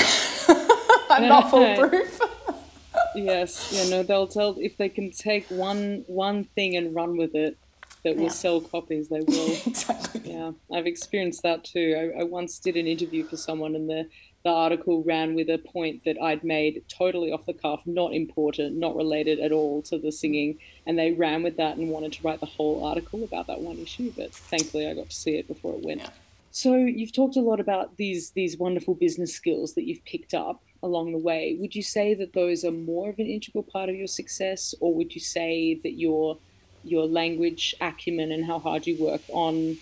I'm 1.09 1.27
not 1.27 1.49
foolproof. 1.49 2.21
yes, 3.15 3.71
yeah, 3.73 3.89
no, 3.89 4.03
they'll 4.03 4.27
tell 4.27 4.55
if 4.59 4.77
they 4.77 4.89
can 4.89 5.09
take 5.11 5.47
one 5.47 6.03
one 6.07 6.43
thing 6.43 6.75
and 6.75 6.95
run 6.95 7.17
with 7.17 7.33
it, 7.33 7.57
that 8.03 8.17
will 8.17 8.29
sell 8.29 8.61
copies, 8.61 9.07
they 9.07 9.21
will. 9.27 9.57
exactly. 9.65 10.21
Yeah, 10.25 10.51
I've 10.71 10.87
experienced 10.87 11.43
that 11.43 11.63
too. 11.63 12.13
I, 12.15 12.21
I 12.21 12.23
once 12.23 12.59
did 12.59 12.75
an 12.75 12.87
interview 12.87 13.25
for 13.25 13.37
someone, 13.37 13.75
and 13.75 13.89
the 13.89 14.09
the 14.43 14.49
article 14.49 15.03
ran 15.03 15.35
with 15.35 15.49
a 15.49 15.57
point 15.57 16.03
that 16.03 16.21
I'd 16.21 16.43
made 16.43 16.83
totally 16.89 17.31
off 17.31 17.45
the 17.45 17.53
cuff, 17.53 17.81
not 17.85 18.13
important, 18.13 18.75
not 18.75 18.95
related 18.95 19.39
at 19.39 19.53
all 19.53 19.81
to 19.83 19.97
the 19.97 20.11
singing, 20.11 20.59
and 20.85 20.99
they 20.99 21.13
ran 21.13 21.43
with 21.43 21.55
that 21.57 21.77
and 21.77 21.89
wanted 21.89 22.11
to 22.13 22.23
write 22.23 22.41
the 22.41 22.45
whole 22.45 22.85
article 22.85 23.23
about 23.23 23.47
that 23.47 23.61
one 23.61 23.79
issue. 23.79 24.11
But 24.15 24.33
thankfully, 24.33 24.87
I 24.87 24.95
got 24.95 25.09
to 25.09 25.15
see 25.15 25.37
it 25.37 25.47
before 25.47 25.75
it 25.75 25.85
went. 25.85 26.01
Yeah. 26.01 26.09
So 26.51 26.75
you've 26.75 27.13
talked 27.13 27.37
a 27.37 27.41
lot 27.41 27.59
about 27.59 27.95
these 27.97 28.31
these 28.31 28.57
wonderful 28.57 28.95
business 28.95 29.33
skills 29.33 29.75
that 29.75 29.85
you've 29.85 30.03
picked 30.03 30.33
up 30.33 30.61
along 30.83 31.13
the 31.13 31.17
way. 31.17 31.55
Would 31.59 31.73
you 31.73 31.81
say 31.81 32.13
that 32.13 32.33
those 32.33 32.65
are 32.65 32.71
more 32.71 33.09
of 33.09 33.19
an 33.19 33.27
integral 33.27 33.63
part 33.63 33.89
of 33.89 33.95
your 33.95 34.07
success, 34.07 34.75
or 34.81 34.93
would 34.93 35.15
you 35.15 35.21
say 35.21 35.79
that 35.83 35.93
you're 35.93 36.37
your 36.83 37.05
language 37.05 37.75
acumen 37.81 38.31
and 38.31 38.45
how 38.45 38.59
hard 38.59 38.87
you 38.87 39.01
work 39.01 39.21
on 39.29 39.77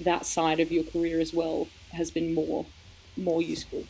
that 0.00 0.26
side 0.26 0.60
of 0.60 0.70
your 0.70 0.84
career 0.84 1.20
as 1.20 1.32
well 1.32 1.68
has 1.92 2.10
been 2.10 2.34
more 2.34 2.66
more 3.16 3.42
useful? 3.42 3.84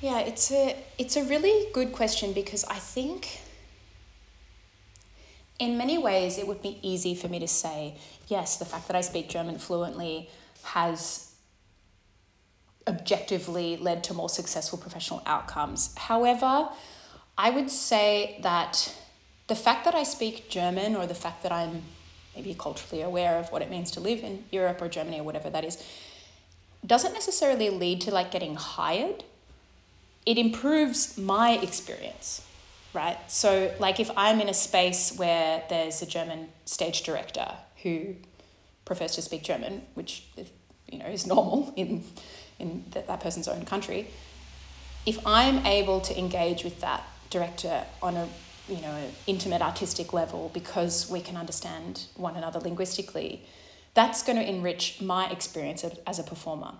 Yeah, 0.00 0.20
it's 0.20 0.50
a 0.50 0.76
it's 0.98 1.16
a 1.16 1.24
really 1.24 1.70
good 1.72 1.92
question 1.92 2.32
because 2.32 2.64
I 2.64 2.78
think 2.78 3.40
in 5.60 5.76
many 5.76 5.98
ways, 5.98 6.38
it 6.38 6.48
would 6.48 6.62
be 6.62 6.78
easy 6.82 7.14
for 7.14 7.28
me 7.28 7.38
to 7.38 7.46
say, 7.46 7.94
yes, 8.28 8.56
the 8.56 8.64
fact 8.64 8.86
that 8.88 8.96
I 8.96 9.02
speak 9.02 9.28
German 9.28 9.58
fluently 9.58 10.30
has 10.62 11.34
objectively 12.88 13.76
led 13.76 14.02
to 14.04 14.14
more 14.14 14.30
successful 14.30 14.78
professional 14.78 15.22
outcomes. 15.26 15.94
However, 15.96 16.70
I 17.36 17.50
would 17.50 17.70
say 17.70 18.40
that 18.42 18.94
the 19.50 19.56
fact 19.56 19.84
that 19.84 19.96
I 19.96 20.04
speak 20.04 20.48
German 20.48 20.94
or 20.94 21.08
the 21.08 21.14
fact 21.26 21.42
that 21.42 21.50
I'm 21.50 21.82
maybe 22.36 22.54
culturally 22.54 23.02
aware 23.02 23.36
of 23.36 23.50
what 23.50 23.62
it 23.62 23.68
means 23.68 23.90
to 23.90 24.00
live 24.00 24.20
in 24.22 24.44
Europe 24.52 24.80
or 24.80 24.88
Germany 24.88 25.18
or 25.18 25.24
whatever 25.24 25.50
that 25.50 25.64
is 25.64 25.84
doesn't 26.86 27.12
necessarily 27.14 27.68
lead 27.68 28.00
to 28.02 28.12
like 28.12 28.30
getting 28.30 28.54
hired. 28.54 29.24
It 30.24 30.38
improves 30.38 31.18
my 31.18 31.58
experience, 31.58 32.46
right? 32.94 33.18
So, 33.26 33.74
like, 33.80 33.98
if 33.98 34.08
I'm 34.16 34.40
in 34.40 34.48
a 34.48 34.54
space 34.54 35.18
where 35.18 35.64
there's 35.68 36.00
a 36.00 36.06
German 36.06 36.50
stage 36.64 37.02
director 37.02 37.48
who 37.82 38.14
prefers 38.84 39.16
to 39.16 39.22
speak 39.22 39.42
German, 39.42 39.82
which 39.94 40.22
you 40.88 40.98
know 41.00 41.06
is 41.06 41.26
normal 41.26 41.74
in 41.76 42.04
in 42.60 42.84
that, 42.92 43.08
that 43.08 43.18
person's 43.18 43.48
own 43.48 43.64
country, 43.64 44.06
if 45.06 45.18
I'm 45.26 45.66
able 45.66 46.00
to 46.02 46.16
engage 46.16 46.62
with 46.62 46.80
that 46.82 47.02
director 47.30 47.84
on 48.00 48.16
a 48.16 48.28
you 48.68 48.80
know 48.80 49.10
intimate 49.26 49.62
artistic 49.62 50.12
level 50.12 50.50
because 50.54 51.10
we 51.10 51.20
can 51.20 51.36
understand 51.36 52.04
one 52.16 52.36
another 52.36 52.60
linguistically, 52.60 53.44
that's 53.94 54.22
going 54.22 54.38
to 54.38 54.48
enrich 54.48 55.00
my 55.00 55.30
experience 55.30 55.84
as 56.06 56.18
a 56.18 56.22
performer. 56.22 56.74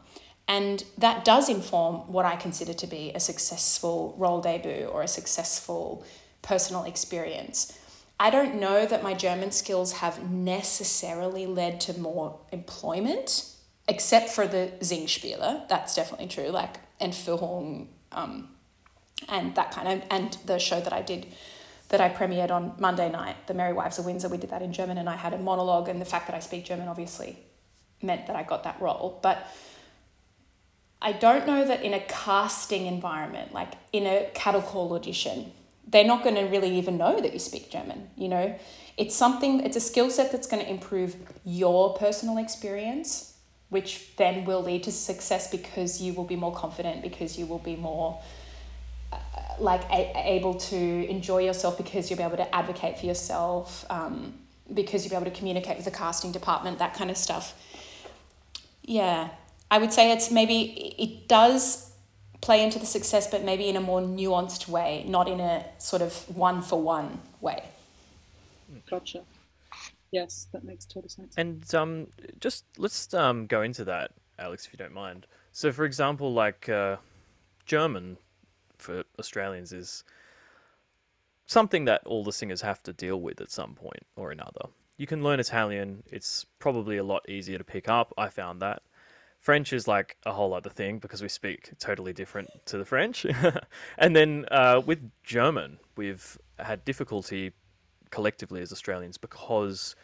And 0.47 0.83
that 0.99 1.25
does 1.25 1.49
inform 1.49 2.13
what 2.13 2.25
I 2.25 2.35
consider 2.35 2.73
to 2.75 2.87
be 2.87 3.13
a 3.15 3.21
successful 3.21 4.15
role 4.19 4.41
debut 4.41 4.87
or 4.87 5.03
a 5.03 5.09
successful 5.09 6.05
personal 6.43 6.85
experience. 6.85 7.79
I 8.19 8.31
don't 8.31 8.57
know 8.57 8.85
that 8.85 9.03
my 9.03 9.15
German 9.15 9.51
skills 9.53 9.93
have 9.93 10.29
necessarily 10.29 11.47
led 11.47 11.81
to 11.83 11.99
more 11.99 12.39
employment 12.53 13.47
except 13.89 14.29
for 14.29 14.47
the 14.47 14.73
Singspiele. 14.81 15.69
That's 15.69 15.95
definitely 15.95 16.27
true. 16.27 16.49
Like 16.49 16.77
Entführung, 17.01 17.87
um, 18.13 18.49
and 19.29 19.55
that 19.55 19.71
kind 19.71 19.89
of, 19.89 20.07
and 20.11 20.37
the 20.47 20.59
show 20.59 20.81
that 20.81 20.93
I 20.93 21.03
did 21.03 21.27
that 21.91 22.01
I 22.01 22.09
premiered 22.09 22.51
on 22.51 22.75
Monday 22.79 23.11
night, 23.11 23.47
The 23.47 23.55
Merry 23.55 23.73
Wives 23.73 23.99
of 23.99 24.07
Windsor. 24.07 24.29
We 24.29 24.39
did 24.39 24.51
that 24.51 24.63
in 24.63 24.73
German, 24.73 24.99
and 24.99 25.09
I 25.09 25.17
had 25.17 25.33
a 25.33 25.39
monologue, 25.39 25.89
and 25.89 26.01
the 26.01 26.05
fact 26.05 26.27
that 26.27 26.35
I 26.35 26.41
speak 26.41 26.65
German 26.65 26.89
obviously 26.89 27.39
meant 28.03 28.27
that 28.27 28.37
I 28.37 28.43
got 28.43 28.65
that 28.65 28.81
role. 28.81 29.19
But 29.23 29.47
I 31.03 31.13
don't 31.13 31.47
know 31.47 31.65
that 31.65 31.83
in 31.83 31.95
a 31.95 32.01
casting 32.01 32.87
environment, 32.87 33.53
like 33.53 33.75
in 33.93 34.07
a 34.07 34.31
cattle 34.35 34.63
call 34.63 34.93
audition, 34.95 35.53
they're 35.87 36.05
not 36.05 36.23
going 36.23 36.37
to 36.37 36.43
really 36.43 36.79
even 36.79 36.97
know 36.97 37.21
that 37.21 37.33
you 37.33 37.39
speak 37.39 37.71
German. 37.71 38.11
You 38.17 38.29
know, 38.29 38.59
it's 38.97 39.15
something, 39.15 39.61
it's 39.61 39.77
a 39.77 39.81
skill 39.81 40.11
set 40.11 40.33
that's 40.33 40.47
going 40.47 40.63
to 40.65 40.71
improve 40.71 41.17
your 41.45 41.95
personal 41.95 42.39
experience 42.39 43.31
which 43.71 44.15
then 44.17 44.45
will 44.45 44.63
lead 44.63 44.83
to 44.83 44.93
success 44.93 45.51
because 45.51 46.03
you 46.03 46.13
will 46.13 46.25
be 46.25 46.37
more 46.37 46.55
confident, 46.55 47.03
because 47.03 47.39
you 47.39 47.47
will 47.47 47.59
be 47.59 47.77
more 47.77 48.21
like 49.59 49.83
a- 49.91 50.13
able 50.17 50.55
to 50.55 50.77
enjoy 50.77 51.39
yourself, 51.39 51.77
because 51.77 52.11
you'll 52.11 52.19
be 52.19 52.23
able 52.23 52.37
to 52.37 52.55
advocate 52.55 52.99
for 52.99 53.07
yourself, 53.07 53.85
um, 53.91 54.35
because 54.73 55.05
you'll 55.05 55.11
be 55.11 55.17
able 55.17 55.31
to 55.31 55.37
communicate 55.37 55.77
with 55.77 55.85
the 55.85 55.91
casting 55.91 56.33
department, 56.33 56.79
that 56.79 56.95
kind 56.95 57.11
of 57.11 57.17
stuff. 57.17 57.55
Yeah, 58.83 59.29
I 59.71 59.79
would 59.79 59.93
say 59.93 60.13
it's 60.13 60.31
maybe 60.31 60.95
it 60.99 61.29
does 61.29 61.93
play 62.41 62.65
into 62.65 62.79
the 62.79 62.87
success, 62.87 63.31
but 63.31 63.45
maybe 63.45 63.69
in 63.69 63.77
a 63.77 63.81
more 63.81 64.01
nuanced 64.01 64.67
way, 64.67 65.05
not 65.07 65.29
in 65.29 65.41
a 65.41 65.65
sort 65.79 66.03
of 66.03 66.15
one 66.35 66.63
for 66.63 66.81
one 66.81 67.21
way. 67.41 67.63
Gotcha. 68.89 69.23
Yes, 70.11 70.49
that 70.53 70.65
makes 70.65 70.87
total 70.87 71.09
sense. 71.09 71.35
And 71.37 71.73
um, 71.75 72.07
just 72.41 72.65
let's 72.79 73.13
um, 73.15 73.47
go 73.47 73.63
into 73.63 73.85
that, 73.85 74.13
Alex, 74.39 74.67
if 74.67 74.73
you 74.73 74.79
don't 74.79 74.95
mind. 74.95 75.27
So, 75.53 75.71
for 75.71 75.85
example, 75.85 76.33
like 76.33 76.69
uh, 76.69 76.97
German 77.67 78.17
for 78.81 79.05
Australians 79.19 79.73
is 79.73 80.05
something 81.47 81.85
that 81.87 82.07
all 82.07 82.25
the 82.25 82.33
singers 82.33 82.61
have 82.63 82.83
to 82.85 82.93
deal 82.93 83.21
with 83.21 83.41
at 83.41 83.51
some 83.51 83.75
point 83.75 84.07
or 84.17 84.31
another. 84.31 84.69
You 84.97 85.07
can 85.07 85.23
learn 85.23 85.41
Italian, 85.41 86.03
it's 86.07 86.45
probably 86.59 86.99
a 86.99 87.05
lot 87.05 87.29
easier 87.29 87.59
to 87.59 87.65
pick 87.65 87.89
up. 87.89 88.13
I 88.19 88.29
found 88.29 88.61
that. 88.63 88.83
French 89.41 89.73
is 89.73 89.89
like 89.89 90.17
a 90.27 90.33
whole 90.33 90.53
other 90.53 90.69
thing 90.69 90.99
because 90.99 91.23
we 91.23 91.29
speak 91.29 91.71
totally 91.79 92.13
different 92.13 92.51
to 92.67 92.77
the 92.77 92.85
French. 92.85 93.25
and 93.99 94.15
then 94.15 94.45
uh, 94.51 94.83
with 94.85 95.11
German, 95.25 95.79
we've 95.97 96.39
had 96.59 96.85
difficulty 96.85 97.53
collectively 98.11 98.61
as 98.61 98.71
Australians 98.71 99.17
because 99.17 99.97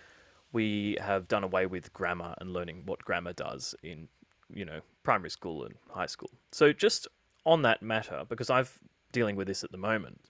we 0.52 0.96
have 1.00 1.28
done 1.28 1.44
away 1.44 1.66
with 1.66 1.92
grammar 1.92 2.34
and 2.38 2.52
learning 2.52 2.82
what 2.86 3.04
grammar 3.04 3.34
does 3.34 3.74
in 3.82 4.08
you 4.48 4.64
know 4.64 4.80
primary 5.02 5.30
school 5.30 5.64
and 5.64 5.74
high 5.90 6.06
school. 6.06 6.30
So 6.52 6.72
just 6.72 7.08
on 7.46 7.62
that 7.62 7.82
matter, 7.82 8.24
because 8.28 8.50
I've 8.50 8.78
dealing 9.12 9.36
with 9.36 9.46
this 9.46 9.64
at 9.64 9.72
the 9.72 9.78
moment, 9.78 10.20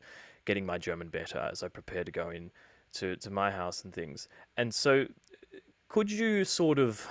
getting 0.45 0.65
my 0.65 0.79
German 0.79 1.09
better 1.09 1.39
as 1.39 1.63
I 1.63 1.69
prepare 1.69 2.05
to 2.05 2.13
go 2.13 2.31
in 2.31 2.51
to, 2.93 3.17
to 3.17 3.31
my 3.31 3.51
house 3.51 3.83
and 3.83 3.93
things. 3.93 4.29
And 4.57 4.73
so 4.73 5.07
could 5.89 6.11
you 6.11 6.45
sort 6.45 6.79
of 6.79 7.05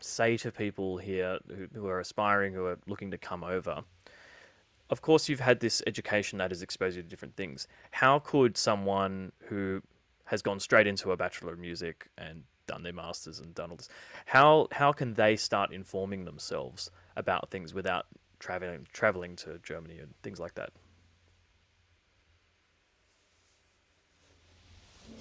say 0.00 0.36
to 0.38 0.50
people 0.50 0.96
here 0.96 1.38
who, 1.48 1.66
who 1.74 1.86
are 1.86 2.00
aspiring, 2.00 2.54
who 2.54 2.64
are 2.64 2.78
looking 2.86 3.10
to 3.10 3.18
come 3.18 3.44
over, 3.44 3.82
of 4.88 5.02
course 5.02 5.28
you've 5.28 5.40
had 5.40 5.60
this 5.60 5.82
education 5.86 6.38
that 6.38 6.50
has 6.50 6.62
exposed 6.62 6.96
you 6.96 7.02
to 7.02 7.08
different 7.08 7.36
things. 7.36 7.68
How 7.90 8.20
could 8.20 8.56
someone 8.56 9.32
who 9.40 9.82
has 10.24 10.40
gone 10.40 10.60
straight 10.60 10.86
into 10.86 11.10
a 11.12 11.16
bachelor 11.16 11.52
of 11.52 11.58
music 11.58 12.08
and 12.16 12.42
done 12.68 12.82
their 12.82 12.92
masters 12.92 13.40
and 13.40 13.54
done 13.54 13.70
all 13.70 13.76
this. 13.76 13.88
How 14.26 14.68
how 14.70 14.92
can 14.92 15.14
they 15.14 15.34
start 15.34 15.72
informing 15.72 16.24
themselves 16.24 16.90
about 17.16 17.50
things 17.50 17.74
without 17.74 18.06
traveling 18.38 18.86
traveling 18.92 19.36
to 19.36 19.58
Germany 19.62 19.98
and 19.98 20.14
things 20.22 20.40
like 20.40 20.54
that? 20.54 20.70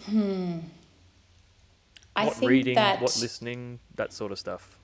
Hmm. 0.06 0.60
I 2.16 2.26
what 2.26 2.36
think 2.36 2.50
reading, 2.50 2.76
that, 2.76 3.02
what 3.02 3.18
listening, 3.22 3.80
that 3.96 4.12
sort 4.12 4.32
of 4.32 4.40
stuff. 4.40 4.78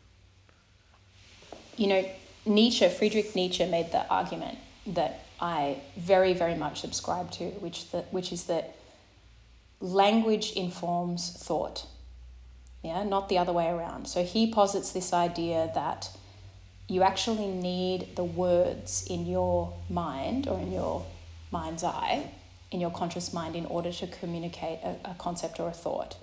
You 1.78 1.88
know, 1.88 2.06
Nietzsche, 2.46 2.88
Friedrich 2.90 3.36
Nietzsche 3.36 3.66
made 3.66 3.92
the 3.92 4.08
argument 4.08 4.60
that 4.86 5.26
I 5.40 5.78
very, 5.98 6.34
very 6.34 6.56
much 6.56 6.82
subscribe 6.82 7.32
to, 7.32 7.46
which 7.46 7.90
the, 7.92 8.02
which 8.12 8.32
is 8.32 8.44
that 8.46 8.76
language 9.80 10.52
informs 10.52 11.32
thought, 11.32 11.88
yeah, 12.84 13.04
not 13.04 13.30
the 13.30 13.38
other 13.38 13.54
way 13.54 13.70
around. 13.70 14.08
So 14.08 14.24
he 14.24 14.52
posits 14.52 14.92
this 14.92 15.12
idea 15.12 15.72
that 15.74 16.10
you 16.88 17.02
actually 17.02 17.48
need 17.48 18.16
the 18.16 18.24
words 18.24 19.06
in 19.10 19.26
your 19.26 19.74
mind 19.90 20.48
or 20.48 20.60
in 20.60 20.72
your 20.72 21.06
mind's 21.52 21.84
eye, 21.84 22.30
in 22.72 22.82
your 22.82 22.92
conscious 22.92 23.34
mind, 23.34 23.56
in 23.56 23.66
order 23.66 23.92
to 23.92 24.08
communicate 24.08 24.80
a, 24.84 24.96
a 25.06 25.16
concept 25.18 25.60
or 25.60 25.70
a 25.70 25.74
thought. 25.74 26.18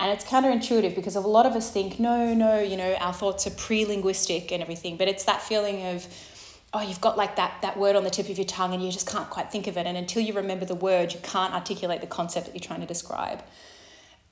And 0.00 0.12
it's 0.12 0.24
counterintuitive 0.24 0.94
because 0.94 1.16
a 1.16 1.20
lot 1.20 1.46
of 1.46 1.54
us 1.54 1.70
think, 1.70 2.00
no, 2.00 2.34
no, 2.34 2.60
you 2.60 2.76
know, 2.76 2.94
our 2.94 3.12
thoughts 3.12 3.46
are 3.46 3.50
pre 3.50 3.84
linguistic 3.84 4.52
and 4.52 4.62
everything, 4.62 4.96
but 4.96 5.08
it's 5.08 5.24
that 5.24 5.40
feeling 5.40 5.84
of, 5.86 6.06
oh, 6.72 6.82
you've 6.82 7.00
got 7.00 7.16
like 7.16 7.36
that, 7.36 7.58
that 7.62 7.76
word 7.76 7.94
on 7.94 8.04
the 8.04 8.10
tip 8.10 8.28
of 8.28 8.36
your 8.36 8.46
tongue 8.46 8.74
and 8.74 8.82
you 8.82 8.90
just 8.90 9.08
can't 9.08 9.30
quite 9.30 9.52
think 9.52 9.66
of 9.66 9.76
it. 9.76 9.86
And 9.86 9.96
until 9.96 10.22
you 10.22 10.32
remember 10.32 10.64
the 10.64 10.74
word, 10.74 11.12
you 11.12 11.20
can't 11.22 11.54
articulate 11.54 12.00
the 12.00 12.06
concept 12.08 12.46
that 12.46 12.54
you're 12.54 12.66
trying 12.66 12.80
to 12.80 12.86
describe. 12.86 13.42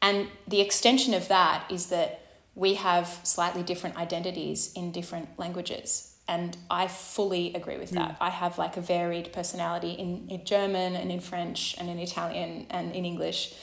And 0.01 0.29
the 0.49 0.61
extension 0.61 1.15
of 1.15 1.29
that 1.29 1.65
is 1.71 1.87
that 1.87 2.22
we 2.54 2.75
have 2.75 3.21
slightly 3.23 3.62
different 3.62 3.97
identities 3.97 4.73
in 4.75 4.92
different 4.92 5.38
languages. 5.38 6.14
And 6.28 6.56
I 6.71 6.87
fully 6.87 7.52
agree 7.54 7.78
with 7.78 7.90
that. 7.90 8.12
Mm. 8.12 8.16
I 8.21 8.30
have 8.30 8.56
like 8.59 8.76
a 8.76 8.80
varied 8.80 9.32
personality 9.32 9.92
in, 9.92 10.28
in 10.28 10.44
German 10.44 10.94
and 10.94 11.11
in 11.11 11.21
French 11.21 11.75
and 11.78 11.88
in 11.88 11.99
Italian 11.99 12.66
and 12.71 12.94
in 12.94 13.04
English. 13.04 13.54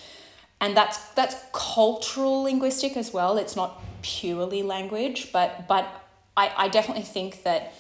And 0.60 0.75
that's 0.75 0.98
that's 1.13 1.36
cultural 1.53 2.43
linguistic 2.43 2.98
as 2.98 3.13
well. 3.13 3.38
It's 3.38 3.55
not 3.55 3.81
purely 4.01 4.62
language, 4.62 5.31
but 5.31 5.67
but 5.67 5.88
I, 6.36 6.51
I 6.58 6.67
definitely 6.67 7.03
think 7.03 7.43
that 7.43 7.74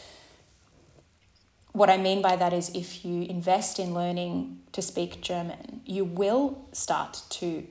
what 1.73 1.89
I 1.89 1.97
mean 1.97 2.21
by 2.21 2.35
that 2.37 2.53
is 2.53 2.69
if 2.73 3.03
you 3.03 3.23
invest 3.23 3.79
in 3.79 3.93
learning 3.93 4.61
to 4.71 4.81
speak 4.81 5.21
German, 5.21 5.81
you 5.85 6.05
will 6.05 6.65
start 6.71 7.21
to 7.31 7.67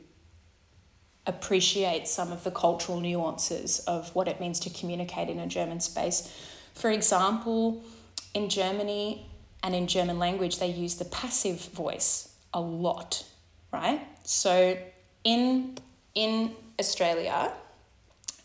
appreciate 1.29 2.09
some 2.09 2.33
of 2.33 2.43
the 2.43 2.51
cultural 2.51 2.99
nuances 2.99 3.81
of 3.81 4.13
what 4.15 4.27
it 4.27 4.41
means 4.41 4.59
to 4.61 4.71
communicate 4.71 5.29
in 5.29 5.39
a 5.39 5.47
German 5.47 5.79
space. 5.79 6.35
For 6.75 6.91
example, 6.91 7.83
in 8.35 8.49
Germany 8.49 9.27
and 9.63 9.75
in 9.75 9.87
German 9.87 10.19
language, 10.19 10.59
they 10.59 10.69
use 10.69 10.97
the 10.97 11.05
passive 11.05 11.61
voice 11.67 12.35
a 12.55 12.61
lot, 12.61 13.25
right? 13.73 14.01
So 14.25 14.77
in 15.23 15.79
in 16.15 16.57
Australia, 16.81 17.53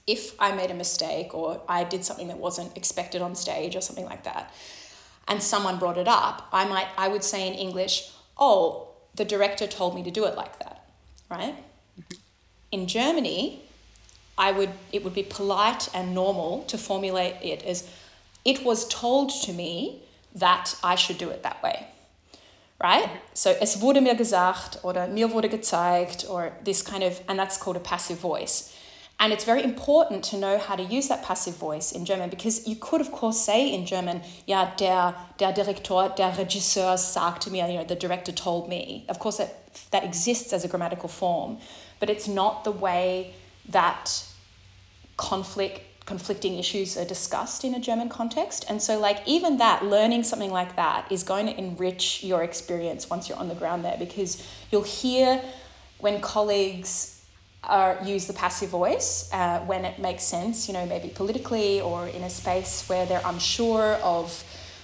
if 0.06 0.36
I 0.40 0.54
made 0.54 0.70
a 0.70 0.74
mistake 0.74 1.34
or 1.34 1.62
I 1.68 1.86
did 1.86 2.04
something 2.04 2.28
that 2.28 2.38
wasn't 2.38 2.76
expected 2.76 3.22
on 3.22 3.34
stage 3.34 3.76
or 3.76 3.82
something 3.82 4.06
like 4.06 4.26
that, 4.26 4.54
and 5.28 5.42
someone 5.42 5.80
brought 5.80 5.98
it 5.98 6.08
up, 6.10 6.50
I 6.52 6.66
might 6.66 6.88
I 6.98 7.08
would 7.08 7.24
say 7.24 7.48
in 7.48 7.54
English, 7.54 8.12
"Oh, 8.38 8.90
the 9.16 9.24
director 9.24 9.68
told 9.68 9.96
me 9.96 10.04
to 10.04 10.12
do 10.12 10.26
it 10.26 10.36
like 10.36 10.60
that." 10.60 10.86
Right? 11.30 11.56
In 12.74 12.88
Germany, 12.88 13.62
I 14.36 14.52
would 14.52 14.72
it 14.92 15.04
would 15.04 15.14
be 15.14 15.22
polite 15.24 15.90
and 15.94 16.16
normal 16.16 16.64
to 16.64 16.78
formulate 16.78 17.36
it 17.44 17.62
as 17.64 17.88
it 18.44 18.66
was 18.66 18.88
told 18.88 19.30
to 19.46 19.54
me 19.54 20.02
that 20.34 20.76
I 20.84 20.96
should 20.96 21.20
do 21.20 21.30
it 21.30 21.44
that 21.44 21.62
way. 21.62 21.86
Right? 22.82 23.10
So 23.36 23.52
es 23.62 23.80
wurde 23.80 24.02
mir 24.02 24.16
gesagt 24.16 24.84
oder 24.84 25.08
mir 25.08 25.32
wurde 25.32 25.50
gezeigt 25.50 26.28
or 26.28 26.52
this 26.64 26.82
kind 26.84 27.04
of 27.04 27.22
and 27.28 27.38
that's 27.38 27.58
called 27.58 27.78
a 27.78 27.80
passive 27.80 28.18
voice. 28.18 28.74
And 29.20 29.32
it's 29.32 29.46
very 29.46 29.64
important 29.64 30.24
to 30.32 30.38
know 30.38 30.58
how 30.58 30.76
to 30.76 30.84
use 30.84 31.08
that 31.10 31.24
passive 31.24 31.56
voice 31.56 31.92
in 31.92 32.04
German 32.04 32.32
because 32.32 32.68
you 32.68 32.76
could, 32.76 33.00
of 33.00 33.12
course, 33.12 33.40
say 33.40 33.72
in 33.72 33.86
German, 33.86 34.22
ja, 34.48 34.72
der, 34.76 35.14
der 35.40 35.54
Direktor, 35.54 36.10
der 36.10 36.36
Regisseur 36.38 36.98
sagte 36.98 37.52
mir, 37.52 37.68
you 37.68 37.78
know, 37.78 37.86
the 37.86 37.96
director 37.96 38.34
told 38.34 38.68
me. 38.68 39.06
Of 39.08 39.20
course, 39.20 39.38
that, 39.38 39.54
that 39.92 40.04
exists 40.04 40.52
as 40.52 40.66
a 40.66 40.68
grammatical 40.68 41.08
form, 41.08 41.60
but 42.04 42.10
it's 42.10 42.28
not 42.28 42.66
the 42.66 42.72
way 42.72 43.34
that 43.70 44.26
conflict 45.16 45.80
conflicting 46.06 46.60
issues 46.60 46.98
are 46.98 47.06
discussed 47.06 47.64
in 47.64 47.74
a 47.76 47.80
German 47.80 48.10
context. 48.10 48.66
And 48.68 48.82
so 48.82 49.00
like 49.00 49.20
even 49.26 49.60
that 49.60 49.86
learning 49.86 50.24
something 50.24 50.52
like 50.52 50.76
that 50.76 51.10
is 51.10 51.24
going 51.24 51.46
to 51.46 51.58
enrich 51.58 52.22
your 52.22 52.44
experience 52.44 53.10
once 53.10 53.30
you're 53.30 53.38
on 53.38 53.48
the 53.48 53.56
ground 53.56 53.86
there 53.86 53.96
because 53.98 54.46
you'll 54.70 54.84
hear 54.84 55.42
when 56.00 56.20
colleagues 56.20 57.24
are 57.64 57.98
use 58.04 58.28
the 58.28 58.34
passive 58.34 58.68
voice 58.68 59.30
uh, 59.32 59.60
when 59.60 59.86
it 59.86 59.98
makes 59.98 60.24
sense, 60.24 60.68
you 60.68 60.74
know, 60.74 60.86
maybe 60.86 61.08
politically 61.08 61.80
or 61.80 62.08
in 62.08 62.24
a 62.24 62.30
space 62.30 62.90
where 62.90 63.06
they're 63.06 63.22
unsure 63.24 63.94
of 64.04 64.44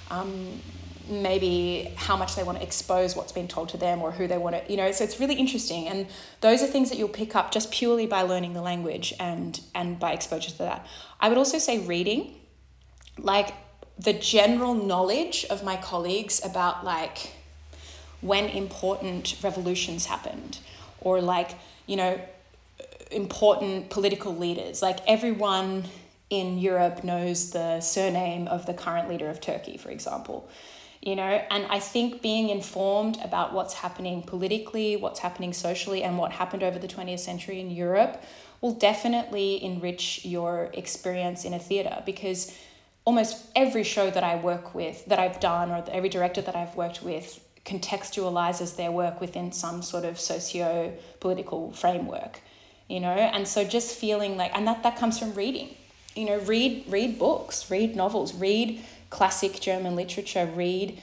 um, 0.09 0.61
maybe 1.09 1.91
how 1.95 2.15
much 2.15 2.35
they 2.35 2.43
want 2.43 2.57
to 2.57 2.63
expose 2.63 3.15
what's 3.15 3.31
been 3.31 3.47
told 3.47 3.69
to 3.69 3.77
them 3.77 4.01
or 4.01 4.11
who 4.11 4.27
they 4.27 4.37
want 4.37 4.55
to 4.55 4.71
you 4.71 4.77
know 4.77 4.91
so 4.91 5.03
it's 5.03 5.19
really 5.19 5.35
interesting. 5.35 5.87
And 5.87 6.07
those 6.41 6.61
are 6.61 6.67
things 6.67 6.89
that 6.89 6.97
you'll 6.97 7.09
pick 7.09 7.35
up 7.35 7.51
just 7.51 7.71
purely 7.71 8.05
by 8.05 8.21
learning 8.21 8.53
the 8.53 8.61
language 8.61 9.13
and 9.19 9.59
and 9.73 9.99
by 9.99 10.13
exposure 10.13 10.51
to 10.51 10.57
that. 10.59 10.85
I 11.19 11.29
would 11.29 11.37
also 11.37 11.57
say 11.57 11.79
reading 11.79 12.35
like 13.17 13.53
the 13.97 14.13
general 14.13 14.73
knowledge 14.73 15.45
of 15.49 15.63
my 15.63 15.77
colleagues 15.77 16.43
about 16.43 16.85
like 16.85 17.33
when 18.21 18.45
important 18.45 19.35
revolutions 19.41 20.05
happened 20.05 20.59
or 21.01 21.21
like 21.21 21.51
you 21.85 21.95
know 21.95 22.19
important 23.11 23.89
political 23.89 24.35
leaders. 24.35 24.81
Like 24.81 24.99
everyone 25.07 25.85
in 26.29 26.59
Europe 26.59 27.03
knows 27.03 27.51
the 27.51 27.81
surname 27.81 28.47
of 28.47 28.67
the 28.67 28.73
current 28.73 29.09
leader 29.09 29.29
of 29.29 29.41
Turkey, 29.41 29.77
for 29.77 29.89
example 29.89 30.47
you 31.01 31.15
know 31.15 31.23
and 31.51 31.65
i 31.67 31.79
think 31.79 32.21
being 32.21 32.49
informed 32.49 33.17
about 33.23 33.53
what's 33.53 33.73
happening 33.75 34.21
politically 34.21 34.95
what's 34.95 35.19
happening 35.19 35.53
socially 35.53 36.03
and 36.03 36.17
what 36.17 36.31
happened 36.31 36.63
over 36.63 36.79
the 36.79 36.87
20th 36.87 37.19
century 37.19 37.59
in 37.59 37.69
europe 37.71 38.21
will 38.61 38.73
definitely 38.73 39.63
enrich 39.63 40.25
your 40.25 40.69
experience 40.73 41.45
in 41.45 41.53
a 41.53 41.59
theatre 41.59 42.03
because 42.05 42.53
almost 43.05 43.45
every 43.55 43.83
show 43.83 44.09
that 44.09 44.23
i 44.23 44.35
work 44.35 44.75
with 44.75 45.05
that 45.05 45.19
i've 45.19 45.39
done 45.39 45.71
or 45.71 45.83
every 45.91 46.09
director 46.09 46.41
that 46.41 46.55
i've 46.55 46.75
worked 46.75 47.01
with 47.01 47.43
contextualizes 47.65 48.75
their 48.75 48.91
work 48.91 49.21
within 49.21 49.51
some 49.51 49.81
sort 49.81 50.03
of 50.03 50.19
socio 50.19 50.93
political 51.19 51.71
framework 51.71 52.41
you 52.89 52.99
know? 52.99 53.11
And 53.11 53.47
so 53.47 53.63
just 53.63 53.95
feeling 53.95 54.35
like 54.35 54.51
and 54.53 54.67
that 54.67 54.83
that 54.83 54.97
comes 54.97 55.17
from 55.17 55.33
reading. 55.33 55.75
You 56.15 56.25
know 56.25 56.39
read 56.39 56.83
read 56.89 57.17
books 57.17 57.71
read 57.71 57.95
novels 57.95 58.33
read 58.33 58.83
classic 59.09 59.59
German 59.59 59.95
literature, 59.95 60.49
read 60.55 61.01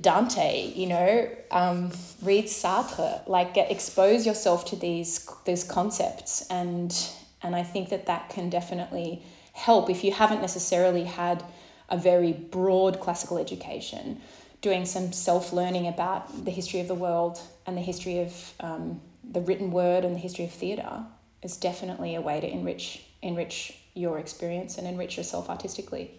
Dante, 0.00 0.72
you 0.74 0.86
know, 0.86 1.28
um, 1.50 1.90
read 2.22 2.46
Sartre, 2.46 3.26
like 3.28 3.54
get 3.54 3.70
expose 3.70 4.24
yourself 4.26 4.64
to 4.66 4.76
these 4.76 5.28
these 5.44 5.64
concepts, 5.64 6.46
and 6.48 6.94
and 7.42 7.54
I 7.54 7.62
think 7.62 7.90
that 7.90 8.06
that 8.06 8.30
can 8.30 8.48
definitely 8.48 9.22
help 9.52 9.90
if 9.90 10.02
you 10.02 10.12
haven't 10.12 10.40
necessarily 10.40 11.04
had 11.04 11.44
a 11.88 11.96
very 11.96 12.32
broad 12.32 13.00
classical 13.00 13.38
education. 13.38 14.20
Doing 14.62 14.86
some 14.86 15.12
self 15.12 15.52
learning 15.52 15.88
about 15.88 16.44
the 16.44 16.50
history 16.50 16.80
of 16.80 16.88
the 16.88 16.94
world 16.94 17.40
and 17.66 17.76
the 17.76 17.82
history 17.82 18.20
of 18.20 18.54
um, 18.60 19.00
the 19.24 19.40
written 19.40 19.72
word 19.72 20.04
and 20.04 20.14
the 20.14 20.20
history 20.20 20.44
of 20.44 20.52
theatre 20.52 21.04
is 21.42 21.56
definitely 21.56 22.14
a 22.14 22.20
way 22.20 22.40
to 22.40 22.48
enrich 22.48 23.04
enrich 23.20 23.76
your 23.94 24.18
experience 24.18 24.78
and 24.78 24.86
enrich 24.86 25.16
yourself 25.16 25.50
artistically. 25.50 26.12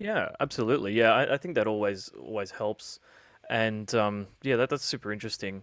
Yeah, 0.00 0.30
absolutely. 0.40 0.94
Yeah, 0.94 1.12
I, 1.12 1.34
I 1.34 1.36
think 1.36 1.54
that 1.56 1.66
always 1.68 2.08
always 2.18 2.50
helps, 2.50 3.00
and 3.50 3.94
um, 3.94 4.28
yeah, 4.42 4.56
that 4.56 4.70
that's 4.70 4.84
super 4.84 5.12
interesting. 5.12 5.62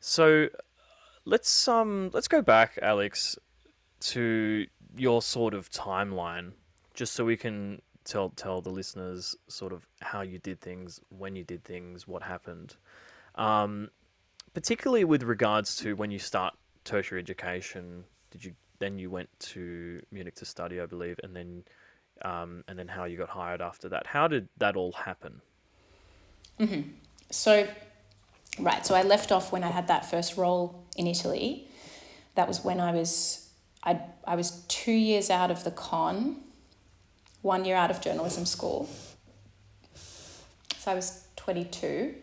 So 0.00 0.48
let's 1.26 1.68
um 1.68 2.10
let's 2.14 2.28
go 2.28 2.42
back, 2.42 2.78
Alex, 2.82 3.38
to 4.00 4.66
your 4.96 5.22
sort 5.22 5.54
of 5.54 5.70
timeline, 5.70 6.52
just 6.94 7.14
so 7.14 7.24
we 7.24 7.36
can 7.36 7.82
tell 8.04 8.30
tell 8.30 8.60
the 8.62 8.70
listeners 8.70 9.36
sort 9.48 9.72
of 9.72 9.86
how 10.00 10.22
you 10.22 10.38
did 10.38 10.60
things, 10.60 11.00
when 11.10 11.36
you 11.36 11.44
did 11.44 11.64
things, 11.64 12.08
what 12.08 12.22
happened, 12.22 12.76
um, 13.36 13.90
particularly 14.54 15.04
with 15.04 15.22
regards 15.24 15.76
to 15.76 15.94
when 15.96 16.10
you 16.10 16.18
start 16.18 16.54
tertiary 16.84 17.20
education. 17.20 18.04
Did 18.32 18.44
you 18.44 18.54
then 18.80 18.98
you 18.98 19.10
went 19.10 19.28
to 19.40 20.02
Munich 20.12 20.34
to 20.36 20.46
study, 20.46 20.80
I 20.80 20.86
believe, 20.86 21.20
and 21.22 21.36
then 21.36 21.64
um, 22.24 22.64
and 22.68 22.78
then 22.78 22.88
how 22.88 23.04
you 23.04 23.16
got 23.16 23.28
hired 23.28 23.60
after 23.60 23.88
that. 23.88 24.06
How 24.06 24.28
did 24.28 24.48
that 24.58 24.76
all 24.76 24.92
happen? 24.92 25.40
Mm-hmm. 26.58 26.88
So, 27.30 27.66
right. 28.58 28.84
So 28.86 28.94
I 28.94 29.02
left 29.02 29.32
off 29.32 29.52
when 29.52 29.64
I 29.64 29.68
had 29.68 29.88
that 29.88 30.10
first 30.10 30.36
role 30.36 30.84
in 30.96 31.06
Italy. 31.06 31.68
That 32.34 32.46
was 32.48 32.64
when 32.64 32.80
I 32.80 32.92
was 32.92 33.50
I 33.82 34.00
I 34.26 34.36
was 34.36 34.62
two 34.68 34.92
years 34.92 35.30
out 35.30 35.50
of 35.50 35.64
the 35.64 35.70
con, 35.70 36.36
one 37.42 37.64
year 37.64 37.76
out 37.76 37.90
of 37.90 38.00
journalism 38.00 38.44
school. 38.44 38.88
So 39.94 40.90
I 40.90 40.94
was 40.94 41.24
twenty 41.36 41.64
two, 41.64 42.14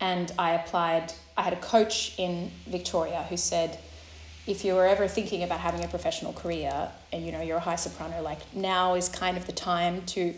and 0.00 0.32
I 0.38 0.54
applied. 0.54 1.12
I 1.36 1.42
had 1.42 1.52
a 1.52 1.60
coach 1.60 2.14
in 2.18 2.52
Victoria 2.66 3.24
who 3.28 3.36
said 3.36 3.78
if 4.46 4.64
you 4.64 4.74
were 4.74 4.86
ever 4.86 5.08
thinking 5.08 5.42
about 5.42 5.60
having 5.60 5.82
a 5.84 5.88
professional 5.88 6.32
career 6.32 6.90
you 7.16 7.32
know 7.32 7.40
you're 7.40 7.56
a 7.58 7.60
high 7.60 7.76
soprano 7.76 8.22
like 8.22 8.38
now 8.54 8.94
is 8.94 9.08
kind 9.08 9.36
of 9.36 9.46
the 9.46 9.52
time 9.52 10.04
to 10.06 10.34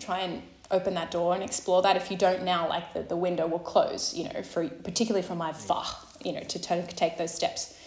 try 0.00 0.20
and 0.20 0.42
open 0.70 0.94
that 0.94 1.10
door 1.10 1.34
and 1.34 1.42
explore 1.42 1.82
that. 1.82 1.96
If 1.96 2.10
you 2.10 2.16
don't 2.16 2.44
now 2.44 2.68
like 2.68 2.94
the, 2.94 3.02
the 3.02 3.16
window 3.16 3.46
will 3.46 3.58
close 3.58 4.14
you 4.14 4.24
know 4.24 4.42
for 4.42 4.68
particularly 4.68 5.26
for 5.26 5.34
my 5.34 5.52
fach 5.52 5.94
you 6.24 6.32
know 6.32 6.40
to 6.40 6.58
t- 6.58 6.82
take 6.94 7.18
those 7.18 7.34
steps. 7.34 7.78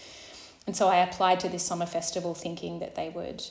And 0.67 0.75
so 0.75 0.87
i 0.87 0.97
applied 0.97 1.39
to 1.41 1.49
this 1.49 1.63
summer 1.63 1.85
festival 1.85 2.33
thinking 2.33 2.79
that 2.79 2.95
they 2.95 3.09
would 3.09 3.43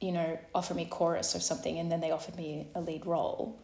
you 0.00 0.12
know 0.12 0.38
offer 0.54 0.74
me 0.74 0.84
chorus 0.84 1.34
or 1.34 1.40
something 1.40 1.78
and 1.78 1.90
then 1.90 2.00
they 2.00 2.10
offered 2.10 2.36
me 2.36 2.66
a 2.74 2.80
lead 2.80 3.06
role 3.06 3.58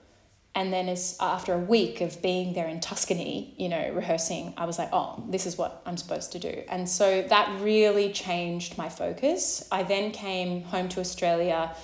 and 0.54 0.72
then 0.72 0.88
as 0.88 1.16
after 1.20 1.54
a 1.54 1.58
week 1.58 2.00
of 2.00 2.20
being 2.22 2.54
there 2.54 2.66
in 2.66 2.80
Tuscany, 2.80 3.54
you 3.56 3.68
know, 3.68 3.92
rehearsing, 3.92 4.52
I 4.56 4.64
was 4.64 4.78
like, 4.78 4.88
oh, 4.92 5.22
this 5.28 5.46
is 5.46 5.56
what 5.56 5.80
I'm 5.86 5.96
supposed 5.96 6.32
to 6.32 6.38
do. 6.38 6.62
And 6.68 6.88
so 6.88 7.22
that 7.22 7.60
really 7.60 8.12
changed 8.12 8.76
my 8.76 8.88
focus. 8.88 9.66
I 9.70 9.84
then 9.84 10.10
came 10.10 10.62
home 10.64 10.88
to 10.90 11.00
Australia 11.00 11.74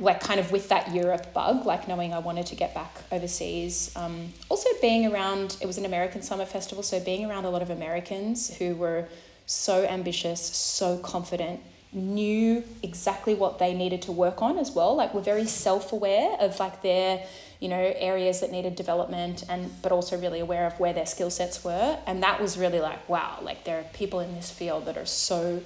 like 0.00 0.20
kind 0.20 0.40
of 0.40 0.50
with 0.50 0.68
that 0.68 0.92
Europe 0.94 1.32
bug, 1.32 1.64
like 1.66 1.88
knowing 1.88 2.12
I 2.12 2.18
wanted 2.18 2.46
to 2.46 2.56
get 2.56 2.74
back 2.74 2.92
overseas. 3.12 3.92
Um, 3.96 4.32
also 4.48 4.68
being 4.80 5.12
around, 5.12 5.56
it 5.60 5.66
was 5.66 5.78
an 5.78 5.84
American 5.84 6.22
summer 6.22 6.44
festival, 6.44 6.82
so 6.82 7.00
being 7.00 7.24
around 7.24 7.44
a 7.44 7.50
lot 7.50 7.62
of 7.62 7.70
Americans 7.70 8.54
who 8.56 8.74
were 8.74 9.08
so 9.46 9.84
ambitious, 9.84 10.40
so 10.40 10.98
confident, 10.98 11.60
knew 11.92 12.62
exactly 12.82 13.34
what 13.34 13.58
they 13.58 13.72
needed 13.72 14.02
to 14.02 14.12
work 14.12 14.42
on 14.42 14.58
as 14.58 14.70
well 14.70 14.94
like 14.94 15.14
were 15.14 15.22
very 15.22 15.46
self-aware 15.46 16.36
of 16.38 16.58
like 16.60 16.82
their 16.82 17.24
you 17.60 17.68
know 17.68 17.92
areas 17.96 18.40
that 18.40 18.52
needed 18.52 18.76
development 18.76 19.44
and 19.48 19.70
but 19.82 19.92
also 19.92 20.18
really 20.18 20.40
aware 20.40 20.66
of 20.66 20.78
where 20.78 20.92
their 20.92 21.06
skill 21.06 21.30
sets 21.30 21.64
were. 21.64 21.98
And 22.06 22.22
that 22.22 22.40
was 22.40 22.56
really 22.58 22.80
like 22.80 23.08
wow 23.08 23.38
like 23.42 23.64
there 23.64 23.80
are 23.80 23.84
people 23.94 24.20
in 24.20 24.34
this 24.34 24.50
field 24.50 24.86
that 24.86 24.96
are 24.96 25.06
so 25.06 25.62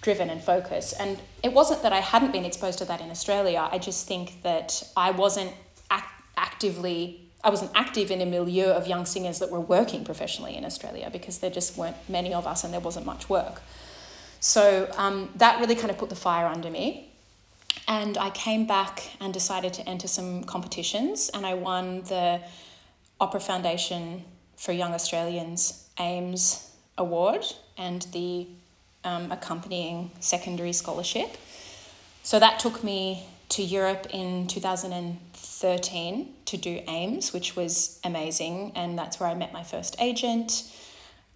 driven 0.00 0.30
and 0.30 0.42
focused. 0.42 0.94
And 0.98 1.18
it 1.42 1.52
wasn't 1.52 1.82
that 1.82 1.92
I 1.92 2.00
hadn't 2.00 2.32
been 2.32 2.44
exposed 2.44 2.78
to 2.80 2.84
that 2.86 3.00
in 3.00 3.10
Australia. 3.10 3.68
I 3.72 3.78
just 3.78 4.06
think 4.06 4.42
that 4.42 4.82
I 4.96 5.12
wasn't 5.12 5.52
act- 5.90 6.22
actively 6.36 7.20
I 7.42 7.50
wasn't 7.50 7.72
active 7.74 8.10
in 8.10 8.22
a 8.22 8.26
milieu 8.26 8.68
of 8.68 8.86
young 8.86 9.04
singers 9.04 9.38
that 9.40 9.50
were 9.50 9.60
working 9.60 10.02
professionally 10.02 10.56
in 10.56 10.64
Australia 10.64 11.10
because 11.12 11.38
there 11.38 11.50
just 11.50 11.76
weren't 11.76 11.96
many 12.08 12.32
of 12.32 12.46
us 12.46 12.64
and 12.64 12.72
there 12.72 12.80
wasn't 12.80 13.04
much 13.04 13.28
work 13.28 13.60
so 14.44 14.90
um, 14.98 15.30
that 15.36 15.58
really 15.58 15.74
kind 15.74 15.90
of 15.90 15.96
put 15.96 16.10
the 16.10 16.16
fire 16.16 16.44
under 16.44 16.68
me. 16.68 17.08
And 17.88 18.18
I 18.18 18.28
came 18.28 18.66
back 18.66 19.16
and 19.18 19.32
decided 19.32 19.72
to 19.72 19.88
enter 19.88 20.06
some 20.06 20.44
competitions, 20.44 21.30
and 21.32 21.46
I 21.46 21.54
won 21.54 22.02
the 22.02 22.42
Opera 23.18 23.40
Foundation 23.40 24.22
for 24.58 24.72
Young 24.72 24.92
Australians 24.92 25.88
AIMS 25.98 26.70
Award 26.98 27.46
and 27.78 28.02
the 28.12 28.46
um, 29.02 29.32
accompanying 29.32 30.10
secondary 30.20 30.74
scholarship. 30.74 31.38
So 32.22 32.38
that 32.38 32.58
took 32.58 32.84
me 32.84 33.24
to 33.48 33.62
Europe 33.62 34.08
in 34.10 34.46
2013 34.46 36.34
to 36.44 36.56
do 36.58 36.82
AIMS, 36.86 37.32
which 37.32 37.56
was 37.56 37.98
amazing. 38.04 38.72
And 38.74 38.98
that's 38.98 39.18
where 39.18 39.30
I 39.30 39.34
met 39.34 39.54
my 39.54 39.62
first 39.62 39.96
agent 39.98 40.64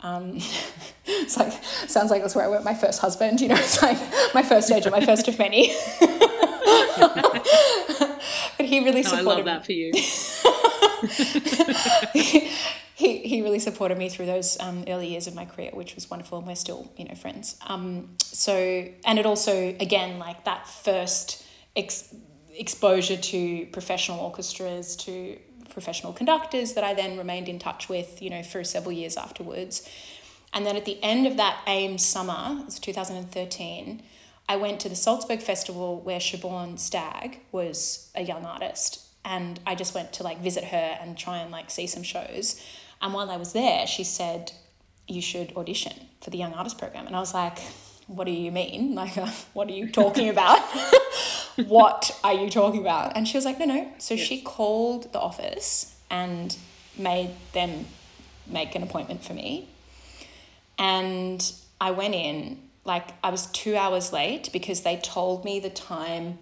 Um, 0.01 0.37
it's 1.07 1.37
like 1.37 1.53
sounds 1.63 2.11
like 2.11 2.23
that's 2.23 2.35
where 2.35 2.47
I 2.47 2.51
met 2.51 2.65
my 2.65 2.75
first 2.75 3.01
husband. 3.01 3.41
You 3.41 3.49
know, 3.49 3.57
it's 3.57 3.83
like 3.83 3.99
my 4.35 4.43
first 4.43 4.71
agent, 4.71 4.93
my 4.93 5.05
first 5.05 5.29
of 5.29 5.39
many. 5.39 5.75
but 8.57 8.67
he 8.67 8.85
really 8.85 9.03
supported. 9.03 9.25
No, 9.25 9.31
I 9.31 9.35
love 9.37 9.45
that 9.45 9.67
for 9.67 9.73
you. 9.73 9.93
he, 12.95 13.19
he 13.19 13.43
really 13.43 13.59
supported 13.59 13.99
me 13.99 14.09
through 14.09 14.27
those 14.27 14.59
um, 14.61 14.85
early 14.89 15.09
years 15.09 15.27
of 15.27 15.35
my 15.35 15.45
career, 15.45 15.71
which 15.73 15.95
was 15.95 16.11
wonderful, 16.11 16.39
and 16.39 16.47
we're 16.47 16.55
still 16.57 16.91
you 16.97 17.05
know 17.05 17.15
friends. 17.15 17.57
Um, 17.67 18.17
so 18.23 18.55
and 19.05 19.19
it 19.19 19.27
also 19.27 19.69
again 19.81 20.19
like 20.19 20.45
that 20.45 20.67
first 20.69 21.45
ex- 21.77 22.15
exposure 22.55 23.17
to 23.17 23.67
professional 23.67 24.21
orchestras 24.21 24.97
to 24.97 25.39
professional 25.71 26.13
conductors 26.13 26.75
that 26.75 26.85
I 26.85 26.95
then 26.95 27.19
remained 27.19 27.49
in 27.49 27.59
touch 27.59 27.89
with 27.89 28.21
you 28.23 28.31
know 28.31 28.43
for 28.43 28.65
several 28.65 28.93
years 28.93 29.17
afterwards, 29.17 29.89
and 30.53 30.65
then 30.67 30.77
at 30.77 30.85
the 30.85 31.03
end 31.03 31.27
of 31.27 31.37
that 31.37 31.61
AIM 31.67 31.99
summer, 31.99 32.59
it 32.61 32.67
was 32.67 32.79
two 32.79 32.93
thousand 32.93 33.17
and 33.17 33.31
thirteen. 33.31 34.03
I 34.51 34.57
went 34.57 34.81
to 34.81 34.89
the 34.89 34.97
Salzburg 34.97 35.41
Festival 35.41 36.01
where 36.01 36.21
Siobhan 36.21 36.79
Stagg 36.79 37.41
was 37.53 38.11
a 38.15 38.23
young 38.23 38.47
artist 38.47 39.09
and 39.29 39.61
I 39.67 39.75
just 39.75 39.95
went 39.95 40.13
to 40.15 40.23
like 40.23 40.41
visit 40.41 40.65
her 40.65 40.99
and 41.01 41.17
try 41.17 41.39
and 41.39 41.51
like 41.51 41.71
see 41.71 41.87
some 41.87 42.03
shows. 42.03 42.63
And 43.03 43.13
while 43.13 43.31
I 43.31 43.37
was 43.37 43.53
there, 43.53 43.87
she 43.87 44.05
said, 44.05 44.53
You 45.07 45.21
should 45.21 45.55
audition 45.57 45.93
for 46.23 46.31
the 46.31 46.39
Young 46.39 46.55
Artist 46.55 46.79
Program. 46.79 47.07
And 47.07 47.15
I 47.15 47.21
was 47.21 47.35
like, 47.35 47.59
What 48.09 48.25
do 48.27 48.33
you 48.33 48.51
mean? 48.51 48.95
Like, 48.99 49.17
uh, 49.17 49.31
what 49.53 49.69
are 49.69 49.73
you 49.73 49.89
talking 49.89 50.29
about? 50.29 50.61
what 51.67 52.19
are 52.25 52.35
you 52.35 52.51
talking 52.51 52.81
about? 52.81 53.17
And 53.17 53.29
she 53.29 53.37
was 53.37 53.45
like, 53.45 53.59
No, 53.59 53.67
no. 53.67 53.93
So 53.99 54.17
she 54.17 54.41
called 54.43 55.13
the 55.13 55.21
office 55.21 55.97
and 56.11 56.57
made 56.97 57.31
them 57.53 57.87
make 58.47 58.75
an 58.75 58.83
appointment 58.83 59.25
for 59.25 59.35
me. 59.35 59.69
And 60.79 61.41
I 61.81 61.91
went 61.91 62.15
in, 62.15 62.59
like, 62.85 63.09
I 63.23 63.31
was 63.31 63.47
two 63.47 63.77
hours 63.77 64.13
late 64.13 64.51
because 64.53 64.83
they 64.83 64.97
told 64.97 65.45
me 65.45 65.61
the 65.61 65.71
time 65.71 66.39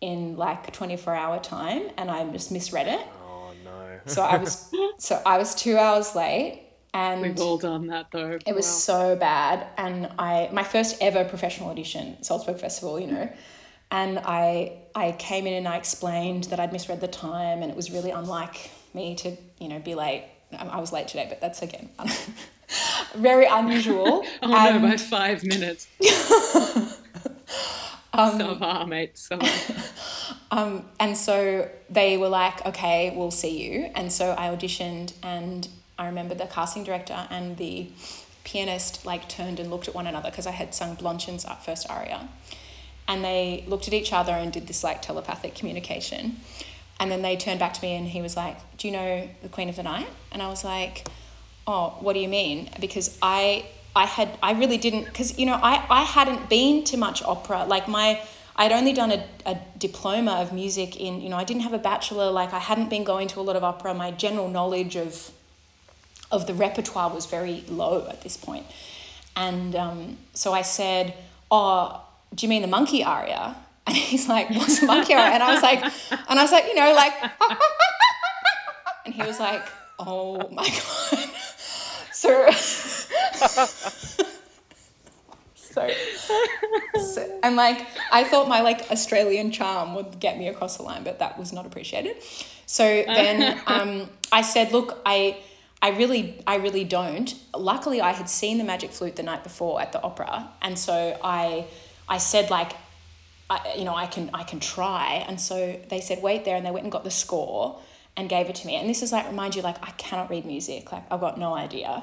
in 0.00 0.36
like 0.36 0.72
24 0.72 1.14
hour 1.14 1.38
time 1.38 1.88
and 1.96 2.10
I 2.10 2.24
just 2.30 2.52
misread 2.52 2.86
it. 2.86 3.00
Oh 3.22 3.52
no. 3.64 4.00
So 4.06 4.22
I 4.22 4.36
was 4.36 4.72
so 4.98 5.20
I 5.24 5.38
was 5.38 5.54
2 5.54 5.76
hours 5.76 6.14
late 6.14 6.65
and 7.00 7.20
We've 7.22 7.40
all 7.46 7.58
done 7.58 7.84
that 7.92 8.06
though. 8.16 8.38
it 8.50 8.54
was 8.60 8.66
so 8.90 9.00
bad 9.16 9.56
and 9.84 9.98
I 10.18 10.32
my 10.60 10.62
first 10.74 10.92
ever 11.00 11.22
professional 11.34 11.68
audition 11.70 12.04
Salzburg 12.22 12.58
Festival, 12.66 12.98
you 13.02 13.08
know. 13.14 13.26
And 13.90 14.12
I 14.18 14.46
I 15.04 15.06
came 15.28 15.44
in 15.50 15.54
and 15.60 15.68
I 15.74 15.76
explained 15.84 16.44
that 16.50 16.58
I'd 16.62 16.72
misread 16.72 17.00
the 17.00 17.12
time 17.28 17.58
and 17.62 17.68
it 17.72 17.76
was 17.76 17.88
really 17.96 18.10
unlike 18.20 18.56
me 18.94 19.14
to, 19.22 19.28
you 19.62 19.68
know, 19.70 19.78
be 19.90 19.94
late. 19.94 20.24
I 20.62 20.64
I 20.76 20.80
was 20.84 20.90
late 20.96 21.08
today, 21.12 21.26
but 21.32 21.38
that's 21.44 21.60
again 21.68 21.86
very 23.30 23.46
unusual. 23.60 24.24
Oh 24.42 24.52
And- 24.68 24.82
no, 24.82 24.88
by 24.90 24.96
five 24.96 25.38
minutes. 25.44 25.82
so 28.14 28.56
far, 28.58 28.86
mate. 28.86 29.16
So 29.18 29.38
Um, 30.50 30.84
and 31.00 31.16
so 31.16 31.68
they 31.90 32.16
were 32.16 32.28
like, 32.28 32.64
okay, 32.66 33.12
we'll 33.16 33.32
see 33.44 33.54
you. 33.64 33.90
And 33.94 34.12
so 34.12 34.34
I 34.38 34.48
auditioned, 34.54 35.12
and 35.22 35.68
I 35.98 36.06
remember 36.06 36.34
the 36.34 36.46
casting 36.46 36.84
director 36.84 37.26
and 37.30 37.56
the 37.56 37.88
pianist 38.44 39.04
like 39.04 39.28
turned 39.28 39.58
and 39.58 39.70
looked 39.70 39.88
at 39.88 39.94
one 39.94 40.06
another 40.06 40.30
because 40.30 40.46
I 40.46 40.52
had 40.52 40.74
sung 40.74 40.96
Blondchen's 40.96 41.44
first 41.64 41.88
aria. 41.90 42.28
And 43.08 43.24
they 43.24 43.64
looked 43.66 43.88
at 43.88 43.94
each 43.94 44.12
other 44.12 44.32
and 44.32 44.52
did 44.52 44.66
this 44.66 44.82
like 44.84 45.02
telepathic 45.02 45.54
communication. 45.54 46.36
And 46.98 47.10
then 47.10 47.22
they 47.22 47.36
turned 47.36 47.60
back 47.60 47.74
to 47.74 47.82
me 47.82 47.94
and 47.94 48.06
he 48.06 48.22
was 48.22 48.36
like, 48.36 48.56
Do 48.78 48.88
you 48.88 48.92
know 48.92 49.28
the 49.42 49.48
Queen 49.48 49.68
of 49.68 49.76
the 49.76 49.82
Night? 49.82 50.08
And 50.32 50.42
I 50.42 50.48
was 50.48 50.64
like, 50.64 51.06
Oh, 51.66 51.96
what 52.00 52.12
do 52.14 52.20
you 52.20 52.28
mean? 52.28 52.70
Because 52.80 53.18
I 53.22 53.66
I 53.94 54.06
had 54.06 54.28
I 54.42 54.52
really 54.52 54.76
didn't 54.76 55.04
because 55.04 55.38
you 55.38 55.46
know 55.46 55.54
I, 55.54 55.84
I 55.88 56.02
hadn't 56.04 56.48
been 56.48 56.84
to 56.84 56.96
much 56.96 57.22
opera. 57.22 57.64
Like 57.64 57.88
my 57.88 58.20
I'd 58.56 58.72
only 58.72 58.92
done 58.92 59.12
a, 59.12 59.24
a 59.44 59.58
diploma 59.76 60.32
of 60.32 60.52
music 60.52 60.96
in, 60.96 61.20
you 61.20 61.28
know, 61.28 61.36
I 61.36 61.44
didn't 61.44 61.62
have 61.62 61.74
a 61.74 61.78
bachelor, 61.78 62.30
like 62.30 62.54
I 62.54 62.58
hadn't 62.58 62.88
been 62.88 63.04
going 63.04 63.28
to 63.28 63.40
a 63.40 63.42
lot 63.42 63.54
of 63.54 63.62
opera. 63.62 63.92
My 63.92 64.10
general 64.12 64.48
knowledge 64.48 64.96
of 64.96 65.30
of 66.30 66.46
the 66.46 66.54
repertoire 66.54 67.12
was 67.12 67.26
very 67.26 67.64
low 67.68 68.06
at 68.08 68.22
this 68.22 68.36
point. 68.36 68.66
And 69.36 69.76
um, 69.76 70.18
so 70.34 70.52
I 70.52 70.62
said, 70.62 71.14
Oh, 71.50 72.02
do 72.34 72.46
you 72.46 72.50
mean 72.50 72.62
the 72.62 72.68
monkey 72.68 73.04
aria? 73.04 73.56
And 73.88 73.94
he's 73.94 74.28
like, 74.28 74.50
What's 74.50 74.80
the 74.80 74.86
monkey 74.86 75.14
aria? 75.14 75.32
And 75.32 75.42
I 75.42 75.54
was 75.54 75.62
like, 75.62 75.80
and 75.82 76.38
I 76.40 76.42
was 76.42 76.50
like, 76.50 76.66
you 76.66 76.74
know, 76.74 76.92
like 76.92 77.12
and 79.04 79.14
he 79.14 79.22
was 79.22 79.38
like, 79.38 79.62
Oh 79.98 80.48
my 80.50 80.68
god. 80.68 81.30
So 82.12 82.50
so, 85.76 85.90
so 86.98 87.38
and 87.42 87.56
like 87.56 87.86
I 88.10 88.24
thought 88.24 88.48
my 88.48 88.60
like 88.62 88.90
Australian 88.90 89.50
charm 89.50 89.94
would 89.94 90.18
get 90.18 90.38
me 90.38 90.48
across 90.48 90.78
the 90.78 90.82
line, 90.82 91.04
but 91.04 91.18
that 91.18 91.38
was 91.38 91.52
not 91.52 91.66
appreciated. 91.66 92.16
So 92.64 92.84
then 93.06 93.60
um, 93.66 94.08
I 94.32 94.42
said, 94.42 94.72
look, 94.72 95.00
I 95.06 95.38
I 95.82 95.90
really 95.90 96.42
I 96.46 96.56
really 96.56 96.84
don't. 96.84 97.34
Luckily, 97.54 98.00
I 98.00 98.12
had 98.12 98.28
seen 98.28 98.58
the 98.58 98.64
Magic 98.64 98.90
Flute 98.90 99.16
the 99.16 99.22
night 99.22 99.44
before 99.44 99.80
at 99.80 99.92
the 99.92 100.02
opera, 100.02 100.48
and 100.62 100.78
so 100.78 101.18
I 101.22 101.66
I 102.08 102.18
said 102.18 102.50
like. 102.50 102.72
I, 103.48 103.74
you 103.78 103.84
know, 103.84 103.94
I 103.94 104.06
can 104.06 104.28
I 104.34 104.42
can 104.42 104.58
try, 104.58 105.24
and 105.28 105.40
so 105.40 105.78
they 105.88 106.00
said 106.00 106.20
wait 106.20 106.44
there, 106.44 106.56
and 106.56 106.66
they 106.66 106.72
went 106.72 106.82
and 106.82 106.90
got 106.90 107.04
the 107.04 107.12
score 107.12 107.80
and 108.16 108.28
gave 108.28 108.48
it 108.48 108.56
to 108.56 108.66
me. 108.66 108.74
And 108.74 108.90
this 108.90 109.02
is 109.04 109.12
like 109.12 109.28
remind 109.28 109.54
you 109.54 109.62
like 109.62 109.76
I 109.86 109.92
cannot 109.92 110.30
read 110.30 110.44
music, 110.44 110.90
like 110.90 111.04
I've 111.12 111.20
got 111.20 111.38
no 111.38 111.54
idea. 111.54 112.02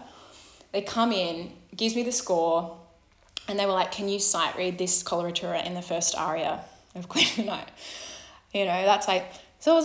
They 0.71 0.81
come 0.81 1.11
in, 1.11 1.51
gives 1.75 1.95
me 1.95 2.03
the 2.03 2.13
score, 2.13 2.77
and 3.47 3.59
they 3.59 3.65
were 3.65 3.73
like, 3.73 3.91
Can 3.91 4.07
you 4.09 4.19
sight 4.19 4.55
read 4.57 4.77
this 4.77 5.03
coloratura 5.03 5.65
in 5.65 5.73
the 5.73 5.81
first 5.81 6.17
aria 6.17 6.61
of 6.95 7.09
Queen 7.09 7.27
of 7.27 7.35
the 7.35 7.43
Night? 7.43 7.69
You 8.53 8.65
know, 8.65 8.85
that's 8.85 9.07
like, 9.07 9.25
so 9.59 9.75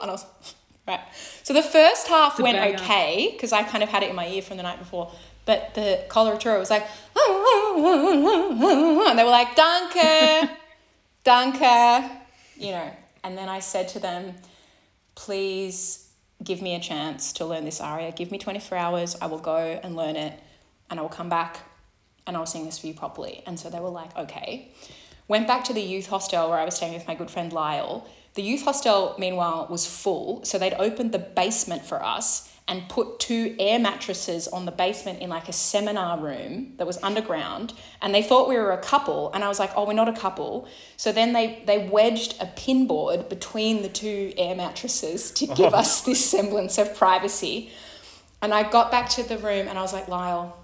and 0.00 0.10
I 0.10 0.14
was, 0.14 0.24
right. 0.88 1.00
So 1.42 1.54
the 1.54 1.62
first 1.62 2.08
half 2.08 2.38
a 2.38 2.42
went 2.42 2.58
okay, 2.74 3.30
because 3.32 3.52
I 3.52 3.62
kind 3.62 3.82
of 3.82 3.88
had 3.88 4.02
it 4.02 4.10
in 4.10 4.16
my 4.16 4.28
ear 4.28 4.42
from 4.42 4.56
the 4.56 4.62
night 4.62 4.78
before, 4.78 5.12
but 5.46 5.74
the 5.74 6.04
coloratura 6.08 6.58
was 6.58 6.70
like, 6.70 6.82
and 7.16 9.18
they 9.18 9.24
were 9.24 9.30
like, 9.30 9.56
Danke, 9.56 10.50
Danke, 11.24 12.10
you 12.56 12.72
know. 12.72 12.90
And 13.22 13.36
then 13.36 13.48
I 13.48 13.60
said 13.60 13.88
to 13.88 13.98
them, 13.98 14.34
please 15.14 16.08
give 16.42 16.62
me 16.62 16.74
a 16.74 16.80
chance 16.80 17.32
to 17.34 17.44
learn 17.44 17.64
this 17.64 17.80
aria. 17.80 18.12
Give 18.12 18.30
me 18.30 18.38
24 18.38 18.78
hours. 18.78 19.16
I 19.20 19.26
will 19.26 19.38
go 19.38 19.56
and 19.56 19.94
learn 19.94 20.16
it 20.16 20.38
and 20.88 20.98
I 20.98 21.02
will 21.02 21.10
come 21.10 21.28
back 21.28 21.60
and 22.26 22.36
I'll 22.36 22.46
sing 22.46 22.64
this 22.64 22.78
for 22.78 22.86
you 22.86 22.94
properly. 22.94 23.42
And 23.46 23.58
so 23.58 23.68
they 23.68 23.80
were 23.80 23.90
like, 23.90 24.16
okay. 24.16 24.72
Went 25.28 25.46
back 25.46 25.64
to 25.64 25.72
the 25.72 25.82
youth 25.82 26.06
hostel 26.06 26.48
where 26.48 26.58
I 26.58 26.64
was 26.64 26.74
staying 26.74 26.94
with 26.94 27.06
my 27.06 27.14
good 27.14 27.30
friend 27.30 27.52
Lyle. 27.52 28.06
The 28.34 28.42
youth 28.42 28.62
hostel, 28.62 29.14
meanwhile, 29.18 29.66
was 29.68 29.86
full. 29.86 30.44
So 30.44 30.58
they'd 30.58 30.74
opened 30.74 31.12
the 31.12 31.18
basement 31.18 31.84
for 31.84 32.02
us 32.02 32.50
and 32.70 32.88
put 32.88 33.18
two 33.18 33.56
air 33.58 33.80
mattresses 33.80 34.46
on 34.46 34.64
the 34.64 34.70
basement 34.70 35.20
in 35.20 35.28
like 35.28 35.48
a 35.48 35.52
seminar 35.52 36.20
room 36.20 36.72
that 36.76 36.86
was 36.86 37.02
underground. 37.02 37.72
And 38.00 38.14
they 38.14 38.22
thought 38.22 38.48
we 38.48 38.54
were 38.54 38.70
a 38.70 38.78
couple. 38.78 39.32
And 39.32 39.42
I 39.42 39.48
was 39.48 39.58
like, 39.58 39.72
oh, 39.74 39.84
we're 39.84 39.94
not 39.94 40.08
a 40.08 40.12
couple. 40.12 40.68
So 40.96 41.10
then 41.10 41.32
they, 41.32 41.64
they 41.66 41.88
wedged 41.88 42.40
a 42.40 42.46
pinboard 42.46 43.28
between 43.28 43.82
the 43.82 43.88
two 43.88 44.32
air 44.36 44.54
mattresses 44.54 45.32
to 45.32 45.48
oh. 45.48 45.54
give 45.56 45.74
us 45.74 46.02
this 46.02 46.24
semblance 46.24 46.78
of 46.78 46.94
privacy. 46.94 47.72
And 48.40 48.54
I 48.54 48.70
got 48.70 48.92
back 48.92 49.08
to 49.10 49.24
the 49.24 49.38
room 49.38 49.66
and 49.66 49.76
I 49.76 49.82
was 49.82 49.92
like, 49.92 50.06
Lyle, 50.06 50.56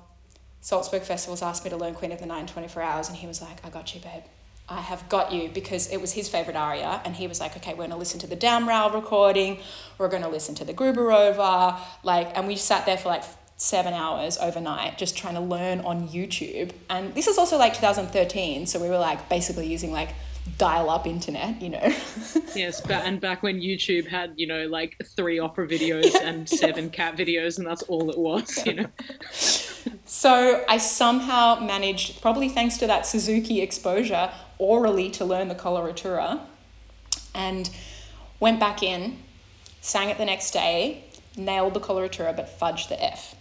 Salzburg 0.61 1.03
Festivals 1.03 1.43
asked 1.43 1.65
me 1.65 1.71
to 1.71 1.77
learn 1.77 1.95
Queen 1.95 2.13
of 2.13 2.21
the 2.21 2.27
Night 2.27 2.41
in 2.41 2.47
24 2.47 2.83
hours. 2.83 3.09
And 3.09 3.17
he 3.17 3.27
was 3.27 3.43
like, 3.43 3.67
I 3.67 3.69
got 3.69 3.97
you, 3.97 4.01
babe. 4.01 4.23
I 4.69 4.81
have 4.81 5.09
got 5.09 5.33
you 5.33 5.49
because 5.49 5.89
it 5.93 6.01
was 6.01 6.13
his 6.13 6.29
favorite 6.29 6.57
aria. 6.57 7.01
And 7.05 7.15
he 7.15 7.27
was 7.27 7.41
like, 7.41 7.57
okay, 7.57 7.73
we're 7.73 7.79
going 7.79 7.91
to 7.91 7.97
listen 7.97 8.19
to 8.21 8.27
the 8.27 8.37
Damrau 8.37 8.93
recording. 8.93 9.59
We're 9.99 10.09
going 10.09 10.23
to 10.23 10.29
listen 10.29 10.55
to 10.57 10.65
the 10.65 10.75
Gruberova. 10.75 11.79
Like, 12.03 12.37
and 12.37 12.49
we 12.49 12.57
sat 12.57 12.85
there 12.85 12.97
for 12.97 13.09
like 13.09 13.23
seven 13.59 13.95
hours 13.95 14.37
overnight 14.39 14.99
just 14.99 15.17
trying 15.17 15.35
to 15.35 15.41
learn 15.41 15.81
on 15.81 16.09
YouTube. 16.09 16.73
And 16.91 17.15
this 17.15 17.29
is 17.29 17.39
also 17.39 17.57
like 17.57 17.75
2013. 17.75 18.67
So 18.67 18.81
we 18.81 18.89
were 18.89 18.99
like 18.99 19.29
basically 19.29 19.67
using 19.67 19.93
like 19.93 20.11
dial 20.59 20.91
up 20.91 21.07
internet, 21.07 21.63
you 21.63 21.71
know. 21.71 21.83
yes, 22.55 22.81
but 22.81 23.05
and 23.05 23.21
back 23.21 23.43
when 23.43 23.61
YouTube 23.61 24.07
had 24.07 24.33
you 24.37 24.47
know 24.47 24.67
like 24.67 24.97
three 25.17 25.39
opera 25.39 25.67
videos 25.67 26.15
and 26.23 26.49
seven 26.49 26.91
cat 26.91 27.17
videos, 27.17 27.59
and 27.59 27.67
that's 27.67 27.83
all 27.83 28.11
it 28.11 28.19
was. 28.19 28.65
You 28.65 28.75
know. 28.75 28.87
So 30.09 30.65
I 30.69 30.79
somehow 30.79 31.61
managed, 31.61 32.23
probably 32.23 32.49
thanks 32.49 32.79
to 32.79 32.87
that 32.87 33.07
Suzuki 33.07 33.61
exposure, 33.61 34.31
orally 34.59 35.11
to 35.11 35.25
learn 35.25 35.49
the 35.49 35.55
coloratura 35.55 36.41
and 37.35 37.71
went 38.41 38.61
back 38.61 38.83
in, 38.83 39.19
sang 39.81 40.09
it 40.09 40.19
the 40.19 40.25
next 40.25 40.51
day, 40.53 41.05
nailed 41.37 41.75
the 41.75 41.81
coloratura 41.81 42.35
but 42.35 42.59
fudged 42.59 42.89
the 42.89 43.03
F. 43.03 43.35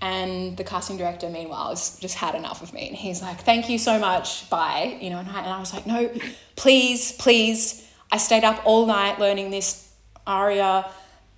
And 0.00 0.56
the 0.56 0.64
casting 0.64 0.98
director, 0.98 1.28
meanwhile, 1.30 1.70
has 1.70 1.98
just 1.98 2.16
had 2.16 2.34
enough 2.34 2.62
of 2.62 2.72
me. 2.74 2.88
And 2.88 2.96
he's 2.96 3.22
like, 3.22 3.40
thank 3.40 3.68
you 3.68 3.78
so 3.78 3.98
much, 3.98 4.48
bye. 4.50 4.98
You 5.00 5.10
know, 5.10 5.18
and 5.18 5.28
I, 5.28 5.40
and 5.40 5.50
I 5.50 5.58
was 5.58 5.72
like, 5.72 5.86
no, 5.86 6.12
please, 6.54 7.12
please. 7.12 7.88
I 8.12 8.18
stayed 8.18 8.44
up 8.44 8.60
all 8.64 8.86
night 8.86 9.18
learning 9.18 9.50
this 9.50 9.90
aria 10.26 10.86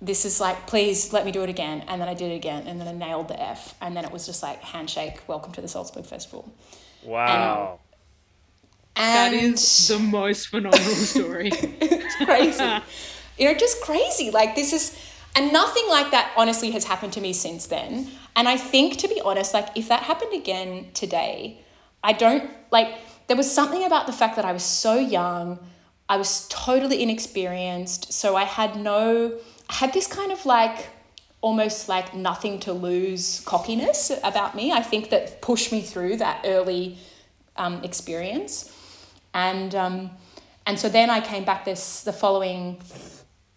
this 0.01 0.25
is 0.25 0.39
like, 0.39 0.65
please 0.67 1.11
let 1.11 1.25
me 1.25 1.31
do 1.31 1.43
it 1.43 1.49
again. 1.49 1.83
And 1.87 1.99
then 1.99 2.07
I 2.07 2.13
did 2.13 2.31
it 2.31 2.35
again, 2.35 2.67
and 2.67 2.79
then 2.79 2.87
I 2.87 2.93
nailed 2.93 3.27
the 3.27 3.41
F. 3.41 3.75
And 3.81 3.95
then 3.95 4.05
it 4.05 4.11
was 4.11 4.25
just 4.25 4.41
like, 4.41 4.61
handshake, 4.61 5.19
welcome 5.27 5.51
to 5.53 5.61
the 5.61 5.67
Salzburg 5.67 6.05
Festival. 6.05 6.51
Wow. 7.03 7.79
That 7.81 7.88
And 8.95 9.33
is 9.33 9.87
the 9.87 9.99
most 9.99 10.47
phenomenal 10.47 10.93
story. 10.93 11.49
it's 11.53 12.15
crazy. 12.17 12.83
you 13.37 13.45
know, 13.45 13.53
just 13.53 13.81
crazy. 13.81 14.31
Like 14.31 14.55
this 14.55 14.73
is, 14.73 14.97
and 15.35 15.53
nothing 15.53 15.85
like 15.89 16.11
that 16.11 16.33
honestly 16.35 16.71
has 16.71 16.83
happened 16.83 17.13
to 17.13 17.21
me 17.21 17.33
since 17.33 17.67
then. 17.67 18.09
And 18.35 18.47
I 18.47 18.57
think, 18.57 18.97
to 18.97 19.07
be 19.07 19.21
honest, 19.21 19.53
like 19.53 19.69
if 19.75 19.87
that 19.89 20.03
happened 20.03 20.33
again 20.33 20.87
today, 20.93 21.59
I 22.03 22.13
don't 22.13 22.49
like. 22.71 22.95
There 23.27 23.37
was 23.37 23.51
something 23.51 23.83
about 23.85 24.07
the 24.07 24.13
fact 24.13 24.35
that 24.37 24.45
I 24.45 24.53
was 24.53 24.63
so 24.63 24.95
young. 24.95 25.59
I 26.07 26.17
was 26.17 26.47
totally 26.49 27.03
inexperienced, 27.03 28.11
so 28.11 28.35
I 28.35 28.43
had 28.43 28.75
no. 28.75 29.37
I 29.69 29.73
had 29.73 29.93
this 29.93 30.07
kind 30.07 30.31
of 30.31 30.45
like 30.45 30.87
almost 31.41 31.87
like 31.87 32.13
nothing 32.13 32.59
to 32.59 32.73
lose 32.73 33.41
cockiness 33.45 34.11
about 34.23 34.55
me. 34.55 34.71
I 34.71 34.81
think 34.81 35.09
that 35.11 35.41
pushed 35.41 35.71
me 35.71 35.81
through 35.81 36.17
that 36.17 36.43
early 36.45 36.97
um, 37.55 37.83
experience, 37.83 38.73
and 39.33 39.73
um, 39.75 40.11
and 40.65 40.79
so 40.79 40.89
then 40.89 41.09
I 41.09 41.21
came 41.21 41.45
back 41.45 41.65
this 41.65 42.03
the 42.03 42.13
following. 42.13 42.81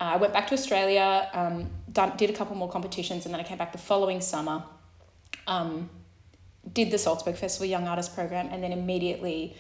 Uh, 0.01 0.15
I 0.15 0.17
went 0.17 0.33
back 0.33 0.49
to 0.49 0.55
Australia, 0.55 1.31
um, 1.33 1.71
done, 1.93 2.17
did 2.17 2.29
a 2.29 2.33
couple 2.33 2.57
more 2.57 2.69
competitions, 2.69 3.25
and 3.25 3.33
then 3.33 3.41
I 3.41 3.45
came 3.45 3.59
back 3.59 3.73
the 3.73 3.79
following 3.79 4.21
summer. 4.21 4.65
Um, 5.47 5.91
did 6.73 6.91
the 6.91 6.99
Salzburg 6.99 7.37
Festival 7.37 7.67
Young 7.67 7.87
Artist 7.89 8.15
Program, 8.15 8.49
and 8.51 8.63
then 8.63 8.73
immediately 8.73 9.57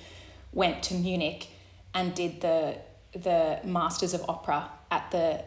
went 0.53 0.83
to 0.85 0.95
Munich 0.95 1.49
and 1.95 2.15
did 2.15 2.41
the 2.41 2.79
the 3.13 3.61
Masters 3.65 4.15
of 4.15 4.25
Opera 4.29 4.71
at 4.91 5.11
the 5.11 5.45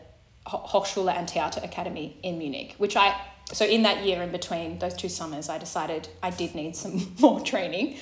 Hochschule 0.47 1.11
and 1.11 1.29
Theater 1.29 1.59
Academy 1.63 2.17
in 2.21 2.37
Munich, 2.37 2.75
which 2.77 2.95
I 2.95 3.19
so 3.51 3.65
in 3.65 3.83
that 3.83 4.03
year 4.03 4.21
in 4.21 4.31
between 4.31 4.79
those 4.79 4.95
two 4.95 5.09
summers, 5.09 5.49
I 5.49 5.57
decided 5.57 6.09
I 6.21 6.29
did 6.31 6.55
need 6.55 6.75
some 6.75 7.15
more 7.19 7.39
training, 7.41 7.97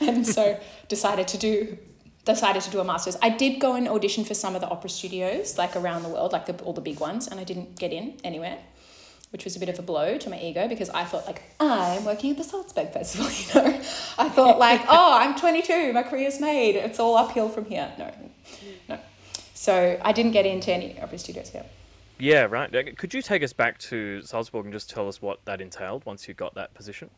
and 0.00 0.26
so 0.26 0.58
decided 0.88 1.28
to 1.28 1.38
do 1.38 1.78
decided 2.24 2.62
to 2.62 2.70
do 2.70 2.80
a 2.80 2.84
master's. 2.84 3.18
I 3.20 3.28
did 3.28 3.60
go 3.60 3.74
and 3.74 3.86
audition 3.86 4.24
for 4.24 4.32
some 4.32 4.54
of 4.54 4.62
the 4.62 4.68
opera 4.68 4.88
studios 4.88 5.58
like 5.58 5.76
around 5.76 6.04
the 6.04 6.08
world, 6.08 6.32
like 6.32 6.46
the, 6.46 6.54
all 6.64 6.72
the 6.72 6.80
big 6.80 6.98
ones, 6.98 7.28
and 7.28 7.38
I 7.38 7.44
didn't 7.44 7.78
get 7.78 7.92
in 7.92 8.14
anywhere 8.24 8.58
which 9.34 9.42
was 9.42 9.56
a 9.56 9.58
bit 9.58 9.68
of 9.68 9.76
a 9.80 9.82
blow 9.82 10.16
to 10.16 10.30
my 10.30 10.40
ego 10.40 10.68
because 10.68 10.88
I 10.90 11.02
thought 11.02 11.26
like 11.26 11.42
I'm 11.58 12.04
working 12.04 12.30
at 12.30 12.36
the 12.36 12.44
Salzburg 12.44 12.92
Festival, 12.92 13.28
you 13.64 13.72
know. 13.72 13.80
I 14.16 14.28
thought 14.28 14.60
like, 14.60 14.80
oh, 14.88 15.18
I'm 15.18 15.34
22, 15.34 15.92
my 15.92 16.04
career's 16.04 16.40
made. 16.40 16.76
It's 16.76 17.00
all 17.00 17.16
uphill 17.16 17.48
from 17.48 17.64
here. 17.64 17.92
No, 17.98 18.14
no. 18.88 19.00
So 19.54 19.98
I 20.04 20.12
didn't 20.12 20.30
get 20.30 20.46
into 20.46 20.72
any 20.72 21.00
opera 21.00 21.18
studios 21.18 21.48
here. 21.48 21.64
Yeah, 22.20 22.44
right. 22.44 22.96
Could 22.96 23.12
you 23.12 23.22
take 23.22 23.42
us 23.42 23.52
back 23.52 23.78
to 23.78 24.22
Salzburg 24.22 24.66
and 24.66 24.72
just 24.72 24.88
tell 24.88 25.08
us 25.08 25.20
what 25.20 25.44
that 25.46 25.60
entailed 25.60 26.06
once 26.06 26.28
you 26.28 26.34
got 26.34 26.54
that 26.54 26.72
position? 26.74 27.10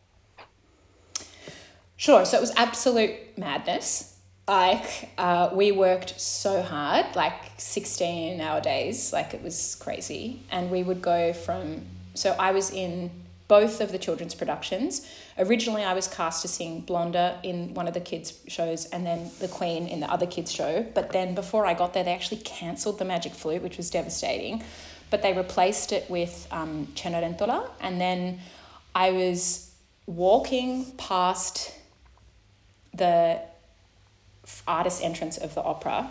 Sure. 1.97 2.25
So 2.25 2.37
it 2.37 2.41
was 2.41 2.53
absolute 2.57 3.39
madness. 3.39 4.17
Like 4.47 5.11
uh, 5.19 5.51
we 5.53 5.73
worked 5.73 6.21
so 6.21 6.63
hard, 6.63 7.17
like 7.17 7.35
16 7.57 8.41
hour 8.41 8.61
days, 8.61 9.13
like 9.13 9.35
it 9.35 9.43
was 9.43 9.75
crazy. 9.77 10.43
And 10.51 10.71
we 10.71 10.83
would 10.83 11.03
go 11.03 11.33
from, 11.33 11.83
so 12.15 12.37
I 12.39 12.53
was 12.53 12.71
in 12.71 13.11
both 13.49 13.81
of 13.81 13.93
the 13.93 13.99
children's 13.99 14.35
productions. 14.35 15.09
Originally, 15.39 15.85
I 15.85 15.95
was 15.95 16.07
cast 16.07 16.43
to 16.43 16.49
sing 16.49 16.83
Blonda 16.83 17.39
in 17.45 17.75
one 17.75 17.89
of 17.89 17.95
the 17.95 18.01
kids' 18.01 18.39
shows 18.49 18.87
and 18.87 19.07
then 19.07 19.31
the 19.41 19.49
Queen 19.49 19.87
in 19.87 20.01
the 20.01 20.11
other 20.11 20.27
kids' 20.27 20.53
show. 20.53 20.87
But 20.95 21.11
then 21.11 21.35
before 21.35 21.67
I 21.67 21.75
got 21.75 21.93
there, 21.95 22.05
they 22.05 22.15
actually 22.15 22.41
cancelled 22.43 22.99
the 22.99 23.05
Magic 23.05 23.33
Flute, 23.35 23.63
which 23.63 23.77
was 23.77 23.91
devastating. 23.91 24.63
But 25.11 25.23
they 25.23 25.33
replaced 25.33 25.93
it 25.93 26.09
with 26.11 26.49
um, 26.51 26.87
Cenerentola. 26.95 27.69
And 27.81 28.01
then 28.01 28.41
I 28.95 29.13
was 29.13 29.73
walking 30.07 30.93
past 30.99 31.73
the 32.97 33.41
artist 34.67 35.03
entrance 35.03 35.37
of 35.39 35.55
the 35.55 35.63
opera 35.63 36.11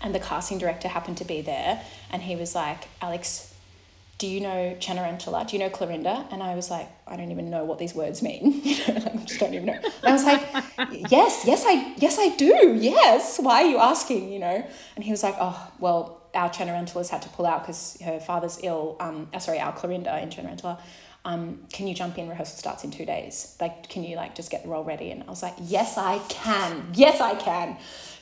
and 0.00 0.14
the 0.14 0.20
casting 0.20 0.58
director 0.58 0.88
happened 0.88 1.16
to 1.16 1.24
be 1.24 1.40
there 1.40 1.82
and 2.10 2.22
he 2.22 2.34
was 2.34 2.54
like 2.54 2.88
alex 3.00 3.52
do 4.22 4.28
you 4.28 4.40
know 4.40 4.76
Cenerentola? 4.78 5.48
Do 5.48 5.56
you 5.56 5.58
know 5.58 5.68
Clorinda? 5.68 6.32
And 6.32 6.44
I 6.44 6.54
was 6.54 6.70
like, 6.70 6.88
I 7.08 7.16
don't 7.16 7.32
even 7.32 7.50
know 7.50 7.64
what 7.64 7.80
these 7.80 7.92
words 7.92 8.22
mean. 8.22 8.62
I 8.64 9.20
just 9.24 9.40
don't 9.40 9.52
even 9.52 9.66
know. 9.66 9.80
And 9.82 9.92
I 10.04 10.12
was 10.12 10.22
like, 10.22 10.42
yes, 11.10 11.42
yes, 11.44 11.64
I, 11.66 11.92
yes, 11.96 12.20
I 12.20 12.28
do. 12.36 12.78
Yes. 12.78 13.40
Why 13.40 13.64
are 13.64 13.66
you 13.66 13.78
asking? 13.78 14.32
You 14.32 14.38
know? 14.38 14.66
And 14.94 15.04
he 15.04 15.10
was 15.10 15.24
like, 15.24 15.34
oh, 15.40 15.72
well, 15.80 16.22
our 16.34 16.50
Cenerentola's 16.50 17.10
had 17.10 17.22
to 17.22 17.28
pull 17.30 17.46
out 17.46 17.62
because 17.62 17.98
her 18.04 18.20
father's 18.20 18.60
ill. 18.62 18.96
Um, 19.00 19.28
uh, 19.34 19.40
sorry, 19.40 19.58
our 19.58 19.72
Clorinda 19.72 20.22
in 20.22 20.30
Cenerentola. 20.30 20.78
Um, 21.24 21.60
can 21.72 21.86
you 21.86 21.94
jump 21.94 22.18
in? 22.18 22.28
Rehearsal 22.28 22.58
starts 22.58 22.82
in 22.84 22.90
two 22.90 23.04
days. 23.04 23.56
Like, 23.60 23.88
can 23.88 24.02
you 24.02 24.16
like 24.16 24.34
just 24.34 24.50
get 24.50 24.64
the 24.64 24.68
role 24.68 24.84
ready? 24.84 25.10
And 25.10 25.22
I 25.22 25.26
was 25.26 25.42
like, 25.42 25.54
yes, 25.60 25.96
I 25.96 26.18
can. 26.28 26.90
Yes, 26.94 27.20
I 27.20 27.36
can. 27.36 27.76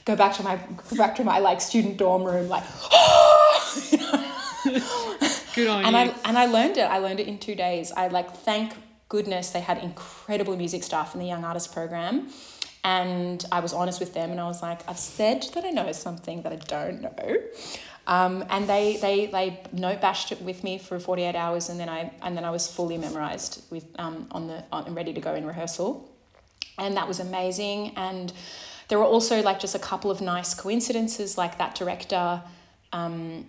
Go 0.04 0.16
back 0.16 0.34
to 0.34 0.42
my 0.42 0.56
go 0.56 0.96
back 0.96 1.14
to 1.16 1.24
my 1.24 1.38
like 1.38 1.60
student 1.60 1.96
dorm 1.96 2.24
room, 2.24 2.48
like? 2.48 2.64
Good 5.54 5.68
on 5.68 5.84
and 5.84 5.94
you. 5.94 6.02
I 6.02 6.14
and 6.24 6.38
I 6.38 6.46
learned 6.46 6.76
it. 6.76 6.82
I 6.82 6.98
learned 6.98 7.20
it 7.20 7.26
in 7.26 7.38
two 7.38 7.54
days. 7.54 7.92
I 7.92 8.08
like 8.08 8.34
thank 8.34 8.74
goodness 9.08 9.50
they 9.50 9.60
had 9.60 9.78
incredible 9.78 10.56
music 10.56 10.82
staff 10.82 11.14
in 11.14 11.20
the 11.20 11.26
young 11.26 11.44
artist 11.44 11.72
program, 11.72 12.28
and 12.84 13.44
I 13.50 13.60
was 13.60 13.72
honest 13.72 14.00
with 14.00 14.14
them 14.14 14.30
and 14.30 14.40
I 14.40 14.44
was 14.44 14.62
like, 14.62 14.88
I've 14.88 14.98
said 14.98 15.42
that 15.54 15.64
I 15.64 15.70
know 15.70 15.90
something 15.92 16.42
that 16.42 16.52
I 16.52 16.56
don't 16.56 17.02
know, 17.02 17.36
um, 18.10 18.44
and 18.50 18.68
they 18.68 18.96
they 18.96 19.26
they 19.26 19.60
note 19.72 20.00
bashed 20.00 20.32
it 20.32 20.42
with 20.42 20.64
me 20.64 20.78
for 20.78 20.98
forty 20.98 21.22
eight 21.22 21.36
hours 21.36 21.68
and 21.68 21.78
then 21.78 21.88
I 21.88 22.12
and 22.22 22.36
then 22.36 22.44
I 22.44 22.50
was 22.50 22.66
fully 22.66 22.98
memorized 22.98 23.62
with 23.70 23.86
um, 24.00 24.26
on 24.32 24.48
the 24.48 24.64
on, 24.72 24.86
and 24.86 24.96
ready 24.96 25.12
to 25.12 25.20
go 25.20 25.34
in 25.36 25.46
rehearsal, 25.46 26.10
and 26.76 26.96
that 26.96 27.06
was 27.06 27.20
amazing. 27.20 27.92
And 27.96 28.32
there 28.88 28.98
were 28.98 29.04
also 29.04 29.40
like 29.42 29.60
just 29.60 29.76
a 29.76 29.78
couple 29.78 30.10
of 30.10 30.20
nice 30.20 30.54
coincidences, 30.54 31.38
like 31.38 31.56
that 31.58 31.76
director. 31.76 32.42
Um, 32.92 33.46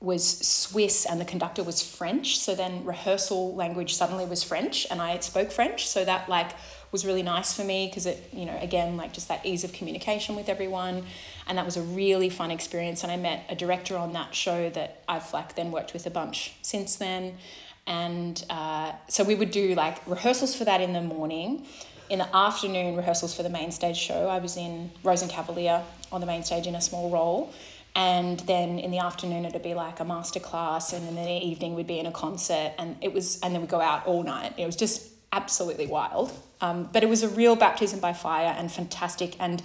was 0.00 0.38
Swiss 0.40 1.06
and 1.06 1.20
the 1.20 1.24
conductor 1.24 1.62
was 1.62 1.80
French. 1.80 2.36
So 2.36 2.56
then 2.56 2.84
rehearsal 2.84 3.54
language 3.54 3.94
suddenly 3.94 4.24
was 4.24 4.42
French 4.42 4.84
and 4.90 5.00
I 5.00 5.20
spoke 5.20 5.52
French. 5.52 5.86
So 5.86 6.04
that 6.04 6.28
like 6.28 6.50
was 6.92 7.06
really 7.06 7.22
nice 7.22 7.54
for 7.54 7.64
me 7.64 7.86
because 7.86 8.04
it, 8.04 8.28
you 8.32 8.44
know, 8.44 8.56
again, 8.60 8.98
like 8.98 9.14
just 9.14 9.28
that 9.28 9.44
ease 9.44 9.64
of 9.64 9.72
communication 9.72 10.36
with 10.36 10.50
everyone. 10.50 11.04
And 11.46 11.56
that 11.56 11.64
was 11.64 11.78
a 11.78 11.82
really 11.82 12.28
fun 12.28 12.50
experience. 12.50 13.02
And 13.02 13.10
I 13.10 13.16
met 13.16 13.46
a 13.48 13.56
director 13.56 13.96
on 13.96 14.12
that 14.12 14.34
show 14.34 14.68
that 14.70 15.02
I've 15.08 15.32
like 15.32 15.56
then 15.56 15.72
worked 15.72 15.94
with 15.94 16.06
a 16.06 16.10
bunch 16.10 16.54
since 16.60 16.96
then. 16.96 17.38
And 17.86 18.44
uh, 18.50 18.92
so 19.08 19.24
we 19.24 19.34
would 19.34 19.50
do 19.50 19.74
like 19.74 20.06
rehearsals 20.06 20.54
for 20.54 20.64
that 20.66 20.82
in 20.82 20.92
the 20.92 21.00
morning. 21.00 21.66
In 22.10 22.18
the 22.18 22.36
afternoon, 22.36 22.94
rehearsals 22.94 23.34
for 23.34 23.42
the 23.42 23.48
main 23.48 23.72
stage 23.72 23.96
show. 23.96 24.28
I 24.28 24.38
was 24.38 24.58
in 24.58 24.90
Rosenkavalier 25.02 25.82
on 26.12 26.20
the 26.20 26.26
main 26.26 26.44
stage 26.44 26.66
in 26.66 26.74
a 26.74 26.80
small 26.80 27.08
role 27.08 27.52
and 27.94 28.40
then 28.40 28.78
in 28.78 28.90
the 28.90 28.98
afternoon 28.98 29.44
it'd 29.44 29.62
be 29.62 29.74
like 29.74 30.00
a 30.00 30.04
master 30.04 30.40
class 30.40 30.94
and 30.94 31.06
in 31.08 31.14
the 31.14 31.30
evening 31.30 31.74
we'd 31.74 31.86
be 31.86 31.98
in 31.98 32.06
a 32.06 32.10
concert 32.10 32.72
and 32.78 32.96
it 33.02 33.12
was 33.12 33.38
and 33.42 33.54
then 33.54 33.60
we'd 33.60 33.68
go 33.68 33.82
out 33.82 34.06
all 34.06 34.22
night 34.22 34.54
it 34.56 34.64
was 34.64 34.76
just 34.76 35.11
absolutely 35.32 35.86
wild 35.86 36.32
um, 36.60 36.88
but 36.92 37.02
it 37.02 37.08
was 37.08 37.22
a 37.22 37.28
real 37.28 37.56
baptism 37.56 37.98
by 38.00 38.12
fire 38.12 38.54
and 38.58 38.70
fantastic 38.70 39.34
and 39.40 39.62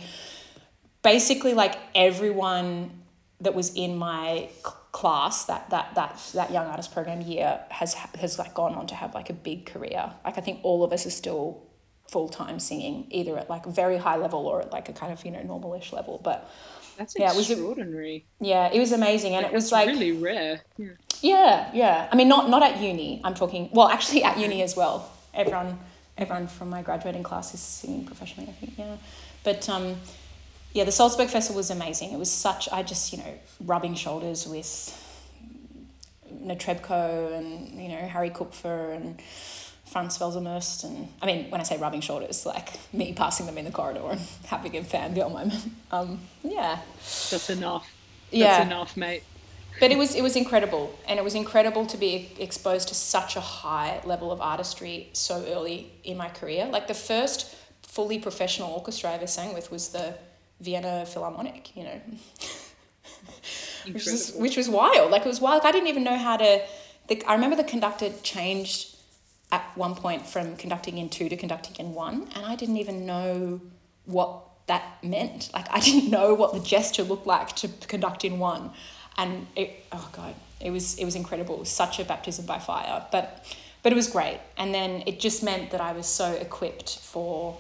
basically 1.03 1.53
like 1.53 1.75
everyone 1.93 2.89
that 3.41 3.53
was 3.53 3.73
in 3.75 3.97
my 3.97 4.49
class 4.91 5.45
that 5.45 5.69
that 5.69 5.93
that 5.95 6.19
that 6.33 6.51
young 6.51 6.65
artist 6.67 6.91
program 6.93 7.21
year 7.21 7.59
has 7.69 7.93
has 7.93 8.39
like 8.39 8.53
gone 8.53 8.73
on 8.73 8.87
to 8.87 8.95
have 8.95 9.13
like 9.13 9.29
a 9.29 9.33
big 9.33 9.65
career 9.65 10.11
like 10.25 10.37
i 10.37 10.41
think 10.41 10.59
all 10.63 10.83
of 10.83 10.91
us 10.91 11.05
are 11.05 11.11
still 11.11 11.61
full-time 12.09 12.57
singing 12.59 13.05
either 13.11 13.37
at 13.37 13.49
like 13.49 13.65
a 13.65 13.69
very 13.69 13.97
high 13.97 14.15
level 14.15 14.47
or 14.47 14.61
at 14.61 14.71
like 14.71 14.87
a 14.89 14.93
kind 14.93 15.11
of 15.11 15.23
you 15.25 15.31
know 15.31 15.39
normalish 15.41 15.91
level 15.91 16.19
but 16.23 16.49
That's 16.97 17.13
yeah, 17.19 17.31
it 17.31 17.35
was 17.35 17.49
extraordinary. 17.49 18.25
yeah 18.39 18.71
it 18.73 18.79
was 18.79 18.91
amazing 18.91 19.35
and 19.35 19.45
it 19.45 19.51
was 19.51 19.71
like 19.71 19.87
really 19.87 20.13
rare. 20.13 20.61
Yeah. 20.77 20.93
yeah, 21.21 21.69
yeah. 21.73 22.09
I 22.11 22.15
mean, 22.15 22.27
not 22.27 22.49
not 22.49 22.63
at 22.63 22.81
uni. 22.81 23.21
I'm 23.23 23.33
talking. 23.33 23.69
Well, 23.73 23.87
actually, 23.89 24.23
at 24.23 24.37
uni 24.39 24.61
as 24.63 24.75
well. 24.75 25.11
Everyone, 25.37 25.79
everyone 26.17 26.47
from 26.47 26.69
my 26.69 26.81
graduating 26.81 27.23
class 27.23 27.53
is 27.53 27.61
singing 27.61 28.05
professionally. 28.05 28.49
I 28.49 28.53
think. 28.53 28.77
Yeah, 28.77 28.97
but 29.43 29.69
um, 29.69 29.95
yeah, 30.73 30.83
the 30.83 30.91
Salzburg 30.91 31.29
Festival 31.29 31.57
was 31.57 31.69
amazing. 31.69 32.11
It 32.11 32.19
was 32.19 32.31
such. 32.31 32.67
I 32.71 32.83
just 32.83 33.13
you 33.13 33.19
know 33.19 33.33
rubbing 33.63 33.95
shoulders 33.95 34.45
with 34.47 34.69
Netrebko 36.43 37.33
and 37.37 37.81
you 37.81 37.89
know 37.89 38.07
Harry 38.07 38.29
Kupfer 38.29 38.93
and 38.95 39.21
Franz 39.85 40.17
Welser-Möst 40.17 40.83
and 40.83 41.07
I 41.21 41.25
mean 41.25 41.49
when 41.49 41.61
I 41.61 41.63
say 41.63 41.77
rubbing 41.77 42.01
shoulders, 42.01 42.45
like 42.45 42.69
me 42.93 43.13
passing 43.13 43.45
them 43.45 43.57
in 43.57 43.65
the 43.65 43.71
corridor 43.71 44.03
and 44.11 44.21
having 44.47 44.75
a 44.75 44.81
fangirl 44.81 45.31
moment. 45.31 45.71
Um, 45.91 46.19
yeah, 46.43 46.79
That's 47.31 47.49
enough. 47.49 47.89
That's 48.31 48.33
Yeah. 48.41 48.61
enough, 48.63 48.97
mate. 48.97 49.23
But 49.79 49.91
it 49.91 49.97
was 49.97 50.15
it 50.15 50.21
was 50.21 50.35
incredible 50.35 50.97
and 51.07 51.19
it 51.19 51.23
was 51.23 51.35
incredible 51.35 51.85
to 51.85 51.97
be 51.97 52.31
exposed 52.39 52.87
to 52.87 52.95
such 52.95 53.35
a 53.35 53.41
high 53.41 54.01
level 54.05 54.31
of 54.31 54.41
artistry 54.41 55.09
so 55.13 55.43
early 55.47 55.91
in 56.03 56.17
my 56.17 56.29
career 56.29 56.67
like 56.71 56.87
the 56.87 56.93
first 56.93 57.55
fully 57.81 58.19
professional 58.19 58.71
orchestra 58.71 59.11
i 59.11 59.13
ever 59.13 59.27
sang 59.27 59.53
with 59.53 59.71
was 59.71 59.89
the 59.89 60.13
vienna 60.59 61.05
philharmonic 61.05 61.75
you 61.75 61.83
know 61.83 62.01
which 63.93 64.05
was 64.05 64.33
which 64.33 64.57
was 64.57 64.69
wild. 64.69 65.11
Like 65.11 65.25
it 65.25 65.27
was 65.27 65.41
wild. 65.41 65.63
I 65.63 65.71
didn't 65.71 65.87
even 65.87 66.03
know 66.03 66.17
how 66.17 66.37
to. 66.37 66.61
The, 67.07 67.23
I 67.25 67.33
remember 67.33 67.55
the 67.55 67.63
conductor 67.63 68.11
changed 68.23 68.95
at 69.51 69.63
one 69.75 69.95
point 69.95 70.27
from 70.27 70.57
conducting 70.57 70.97
in 70.97 71.09
two 71.09 71.29
to 71.29 71.37
conducting 71.37 71.75
in 71.77 71.93
one, 71.93 72.27
and 72.35 72.45
I 72.45 72.55
didn't 72.55 72.77
even 72.77 73.05
know 73.05 73.61
what 74.05 74.43
that 74.67 75.03
meant. 75.03 75.49
Like 75.53 75.67
I 75.69 75.79
didn't 75.79 76.09
know 76.09 76.33
what 76.33 76.53
the 76.53 76.59
gesture 76.59 77.03
looked 77.03 77.27
like 77.27 77.55
to 77.57 77.67
conduct 77.87 78.25
in 78.25 78.39
one, 78.39 78.71
and 79.17 79.47
it 79.55 79.85
oh 79.91 80.09
god, 80.11 80.35
it 80.59 80.71
was 80.71 80.97
it 80.97 81.05
was 81.05 81.15
incredible. 81.15 81.63
Such 81.65 81.99
a 81.99 82.03
baptism 82.05 82.45
by 82.45 82.59
fire, 82.59 83.05
but 83.11 83.45
but 83.83 83.91
it 83.91 83.95
was 83.95 84.07
great. 84.07 84.39
And 84.57 84.73
then 84.73 85.03
it 85.05 85.19
just 85.19 85.43
meant 85.43 85.71
that 85.71 85.81
I 85.81 85.93
was 85.93 86.07
so 86.07 86.33
equipped 86.33 86.99
for 86.99 87.57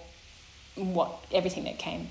what 0.75 1.25
everything 1.31 1.63
that 1.65 1.79
came 1.79 2.09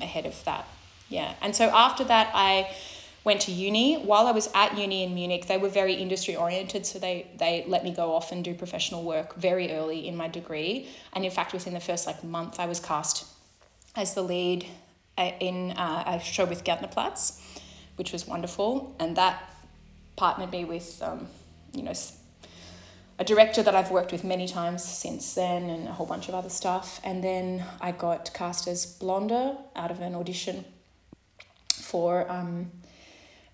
ahead 0.00 0.26
of 0.26 0.42
that. 0.44 0.66
Yeah, 1.08 1.34
and 1.40 1.54
so 1.54 1.64
after 1.64 2.04
that, 2.04 2.30
I 2.34 2.74
went 3.24 3.40
to 3.42 3.52
uni. 3.52 3.96
While 3.96 4.26
I 4.26 4.32
was 4.32 4.48
at 4.54 4.78
uni 4.78 5.02
in 5.02 5.14
Munich, 5.14 5.46
they 5.46 5.58
were 5.58 5.68
very 5.68 5.94
industry 5.94 6.36
oriented, 6.36 6.86
so 6.86 6.98
they 6.98 7.26
they 7.38 7.64
let 7.66 7.84
me 7.84 7.92
go 7.92 8.14
off 8.14 8.32
and 8.32 8.44
do 8.44 8.54
professional 8.54 9.02
work 9.02 9.34
very 9.36 9.72
early 9.72 10.06
in 10.06 10.16
my 10.16 10.28
degree. 10.28 10.88
And 11.12 11.24
in 11.24 11.30
fact, 11.30 11.52
within 11.52 11.74
the 11.74 11.80
first 11.80 12.06
like 12.06 12.22
month, 12.22 12.60
I 12.60 12.66
was 12.66 12.80
cast 12.80 13.26
as 13.96 14.14
the 14.14 14.22
lead 14.22 14.66
uh, 15.18 15.32
in 15.40 15.72
uh, 15.72 16.04
a 16.06 16.20
show 16.20 16.44
with 16.44 16.62
Gärtnerplatz, 16.64 17.40
which 17.96 18.12
was 18.12 18.26
wonderful, 18.26 18.94
and 18.98 19.16
that 19.16 19.50
partnered 20.16 20.52
me 20.52 20.64
with 20.64 21.02
um, 21.02 21.28
you 21.74 21.82
know 21.82 21.94
a 23.18 23.24
director 23.24 23.62
that 23.62 23.74
I've 23.74 23.90
worked 23.90 24.12
with 24.12 24.24
many 24.24 24.46
times 24.46 24.84
since 24.84 25.34
then, 25.34 25.70
and 25.70 25.88
a 25.88 25.92
whole 25.92 26.06
bunch 26.06 26.28
of 26.28 26.34
other 26.34 26.50
stuff. 26.50 27.00
And 27.02 27.24
then 27.24 27.64
I 27.80 27.92
got 27.92 28.32
cast 28.34 28.68
as 28.68 28.86
Blonde 28.86 29.32
out 29.32 29.90
of 29.90 30.00
an 30.00 30.14
audition 30.14 30.64
for. 31.72 32.30
Um, 32.30 32.70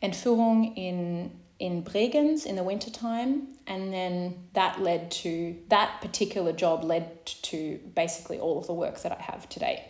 Entführung 0.03 0.77
in 0.77 1.31
in 1.61 1.85
Bregenz 1.85 2.45
in 2.45 2.57
the 2.57 2.65
wintertime 2.65 3.47
and 3.69 3.93
then 3.93 4.49
that 4.55 4.83
led 4.83 5.13
to 5.13 5.57
that 5.69 6.01
particular 6.01 6.53
job 6.53 6.83
led 6.83 7.25
to 7.25 7.79
basically 7.95 8.41
all 8.41 8.59
of 8.59 8.67
the 8.67 8.75
work 8.75 9.01
that 9.03 9.13
I 9.13 9.23
have 9.23 9.49
today. 9.49 9.89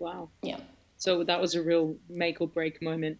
Wow. 0.00 0.30
Yeah. 0.42 0.58
So 1.06 1.24
that 1.24 1.40
was 1.40 1.54
a 1.54 1.62
real 1.62 1.96
make 2.08 2.40
or 2.40 2.48
break 2.48 2.82
moment. 2.82 3.18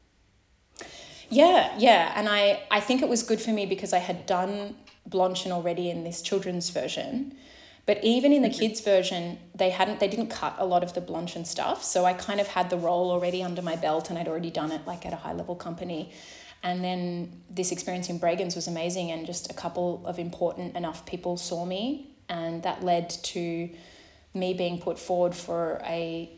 Yeah, 1.31 1.75
yeah, 1.79 2.12
and 2.16 2.29
I 2.29 2.62
I 2.70 2.81
think 2.81 3.03
it 3.03 3.09
was 3.09 3.22
good 3.22 3.40
for 3.40 3.51
me 3.51 3.64
because 3.64 3.92
I 3.92 3.99
had 3.99 4.27
done 4.27 4.77
Blondchen 5.07 5.53
already 5.53 5.90
in 5.90 6.05
this 6.05 6.20
children's 6.20 6.70
version 6.70 7.37
but 7.87 8.03
even 8.03 8.33
in 8.33 8.42
the 8.42 8.49
mm-hmm. 8.49 8.59
kids 8.59 8.81
version, 8.81 9.38
they 9.55 9.70
hadn't 9.70 10.01
they 10.01 10.09
didn't 10.09 10.27
cut 10.27 10.57
a 10.59 10.66
lot 10.66 10.83
of 10.83 10.92
the 10.92 11.01
Blondchen 11.01 11.44
stuff. 11.44 11.85
So 11.85 12.05
I 12.05 12.12
kind 12.12 12.40
of 12.40 12.49
had 12.49 12.68
the 12.68 12.77
role 12.77 13.11
already 13.12 13.42
under 13.44 13.62
my 13.62 13.77
belt 13.77 14.11
and 14.11 14.18
I'd 14.18 14.27
already 14.27 14.51
done 14.51 14.72
it 14.72 14.85
like 14.87 15.07
at 15.07 15.12
a 15.12 15.16
high 15.16 15.33
level 15.33 15.55
company. 15.55 16.12
And 16.64 16.83
then 16.83 17.42
this 17.49 17.70
experience 17.70 18.09
in 18.09 18.18
Bregenz 18.18 18.57
was 18.57 18.66
amazing 18.66 19.12
and 19.12 19.25
just 19.25 19.51
a 19.53 19.55
couple 19.55 20.03
of 20.05 20.18
important 20.18 20.77
enough 20.77 21.07
people 21.07 21.37
saw 21.37 21.64
me 21.64 22.11
and 22.29 22.64
that 22.64 22.83
led 22.83 23.09
to 23.09 23.70
me 24.35 24.53
being 24.53 24.81
put 24.81 24.99
forward 24.99 25.35
for 25.35 25.81
a 25.85 26.29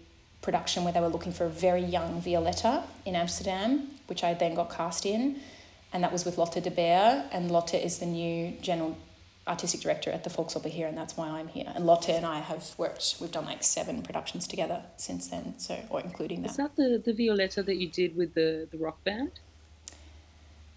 production 0.43 0.85
where 0.85 0.93
they 0.93 1.01
were 1.01 1.09
looking 1.09 1.33
for 1.33 1.45
a 1.45 1.51
very 1.51 1.83
young 1.83 2.21
Violetta 2.21 2.85
in 3.05 3.15
Amsterdam, 3.15 3.89
which 4.07 4.23
I 4.25 4.35
then 4.35 4.55
got 4.55 4.75
cast 4.75 5.05
in. 5.07 5.41
And 5.93 6.03
that 6.05 6.13
was 6.13 6.25
with 6.25 6.39
Lotte 6.39 6.63
de 6.63 6.71
Beer. 6.71 7.25
And 7.33 7.51
Lotte 7.51 7.75
is 7.75 7.99
the 7.99 8.07
new 8.07 8.53
general 8.61 8.97
artistic 9.49 9.81
director 9.81 10.11
at 10.11 10.25
the 10.25 10.31
Volksoper 10.31 10.69
here, 10.69 10.87
and 10.87 10.97
that's 10.97 11.17
why 11.17 11.29
I'm 11.29 11.49
here. 11.49 11.73
And 11.75 11.87
Lotte 11.87 12.11
and 12.11 12.27
I 12.27 12.41
have 12.41 12.75
worked. 12.77 13.17
We've 13.21 13.33
done 13.33 13.47
like 13.47 13.65
seven 13.65 14.03
productions 14.03 14.47
together 14.47 14.83
since 14.97 15.29
then. 15.29 15.55
So, 15.59 15.79
or 15.89 16.01
including 16.01 16.43
that. 16.43 16.51
Is 16.51 16.57
that 16.59 16.77
the 16.77 17.03
the 17.05 17.13
Violetta 17.13 17.63
that 17.63 17.77
you 17.77 17.89
did 17.89 18.17
with 18.17 18.35
the 18.35 18.69
the 18.71 18.77
rock 18.79 19.03
band? 19.05 19.33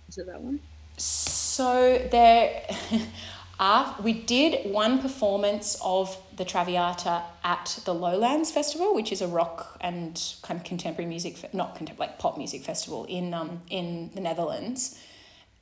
Is 0.08 0.17
it 0.17 0.28
that 0.28 0.41
one? 0.41 0.60
So 0.97 2.08
there. 2.10 2.63
We 4.02 4.13
did 4.13 4.71
one 4.71 5.00
performance 5.00 5.78
of 5.84 6.17
the 6.36 6.43
Traviata 6.43 7.21
at 7.43 7.80
the 7.86 7.93
Lowlands 7.93 8.50
Festival, 8.52 8.95
which 8.95 9.12
is 9.12 9.21
a 9.21 9.28
rock 9.28 9.78
and 9.82 10.19
kind 10.41 10.60
of 10.60 10.65
contemporary 10.65 11.08
music, 11.08 11.54
not 11.54 11.76
contemporary, 11.76 12.10
like 12.10 12.19
pop 12.19 12.38
music 12.38 12.63
festival 12.63 13.06
in 13.06 13.34
um 13.36 13.62
in 13.69 14.10
the 14.15 14.21
Netherlands, 14.21 15.00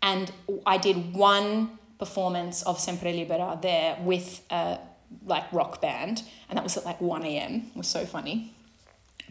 and 0.02 0.32
I 0.66 0.78
did 0.78 1.14
one 1.14 1.78
performance 1.98 2.64
of 2.64 2.80
Sempre 2.80 3.12
Libera 3.12 3.60
there 3.62 3.98
with 4.02 4.46
a 4.50 4.80
like 5.26 5.52
rock 5.52 5.82
band, 5.82 6.24
and 6.48 6.56
that 6.56 6.64
was 6.64 6.78
at 6.78 6.86
like 6.86 7.02
one 7.02 7.26
a.m. 7.26 7.70
It 7.76 7.78
was 7.78 7.88
so 7.88 8.06
funny. 8.06 8.54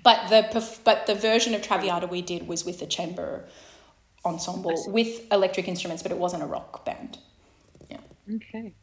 But 0.03 0.29
the 0.29 0.43
but 0.85 1.07
the 1.07 1.15
version 1.15 1.55
of 1.55 1.63
Traviata 1.63 2.07
we 2.07 2.21
did 2.21 2.47
was 2.47 2.67
with 2.67 2.81
the 2.81 2.87
chamber 2.87 3.47
ensemble 4.27 4.75
with 4.89 5.33
electric 5.33 5.69
instruments, 5.69 6.03
but 6.03 6.13
it 6.13 6.19
wasn't 6.19 6.43
a 6.43 6.47
rock 6.47 6.85
band. 6.85 7.17
Yeah. 8.29 8.37
Okay. 8.37 8.75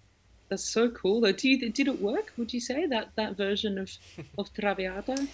That's 0.50 0.64
so 0.66 0.90
cool. 0.92 1.22
Though, 1.22 1.32
do 1.32 1.50
you, 1.50 1.72
did 1.72 1.88
it 1.88 2.02
work? 2.02 2.34
Would 2.38 2.54
you 2.54 2.60
say 2.62 2.86
that 2.88 3.10
that 3.16 3.38
version 3.38 3.78
of 3.78 3.92
of 4.38 4.54
Traviata? 4.54 5.28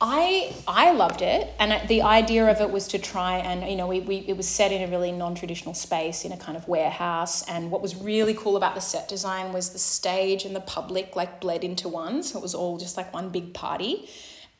I 0.00 0.52
I 0.66 0.92
loved 0.92 1.22
it, 1.22 1.54
and 1.60 1.88
the 1.88 2.02
idea 2.02 2.50
of 2.50 2.60
it 2.60 2.70
was 2.70 2.88
to 2.88 2.98
try 2.98 3.38
and 3.38 3.70
you 3.70 3.76
know 3.76 3.86
we, 3.86 4.00
we 4.00 4.16
it 4.28 4.36
was 4.36 4.48
set 4.48 4.72
in 4.72 4.82
a 4.82 4.90
really 4.90 5.12
non 5.12 5.34
traditional 5.36 5.74
space 5.74 6.24
in 6.24 6.32
a 6.32 6.36
kind 6.36 6.56
of 6.56 6.66
warehouse, 6.68 7.48
and 7.48 7.70
what 7.70 7.82
was 7.82 7.94
really 7.96 8.34
cool 8.34 8.56
about 8.56 8.74
the 8.74 8.80
set 8.80 9.08
design 9.08 9.52
was 9.52 9.70
the 9.70 9.78
stage 9.78 10.44
and 10.44 10.56
the 10.56 10.60
public 10.60 11.14
like 11.14 11.40
bled 11.40 11.62
into 11.62 11.88
one, 11.88 12.22
so 12.24 12.38
it 12.38 12.42
was 12.42 12.54
all 12.54 12.78
just 12.78 12.96
like 12.96 13.12
one 13.14 13.30
big 13.30 13.54
party, 13.54 14.08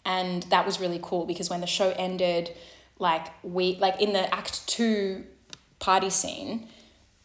and 0.06 0.44
that 0.44 0.64
was 0.64 0.80
really 0.80 1.00
cool 1.02 1.26
because 1.26 1.50
when 1.50 1.60
the 1.60 1.66
show 1.66 1.92
ended, 1.98 2.52
like 3.00 3.26
we 3.42 3.76
like 3.78 4.00
in 4.00 4.12
the 4.12 4.32
act 4.32 4.66
two 4.68 5.24
party 5.80 6.10
scene, 6.10 6.68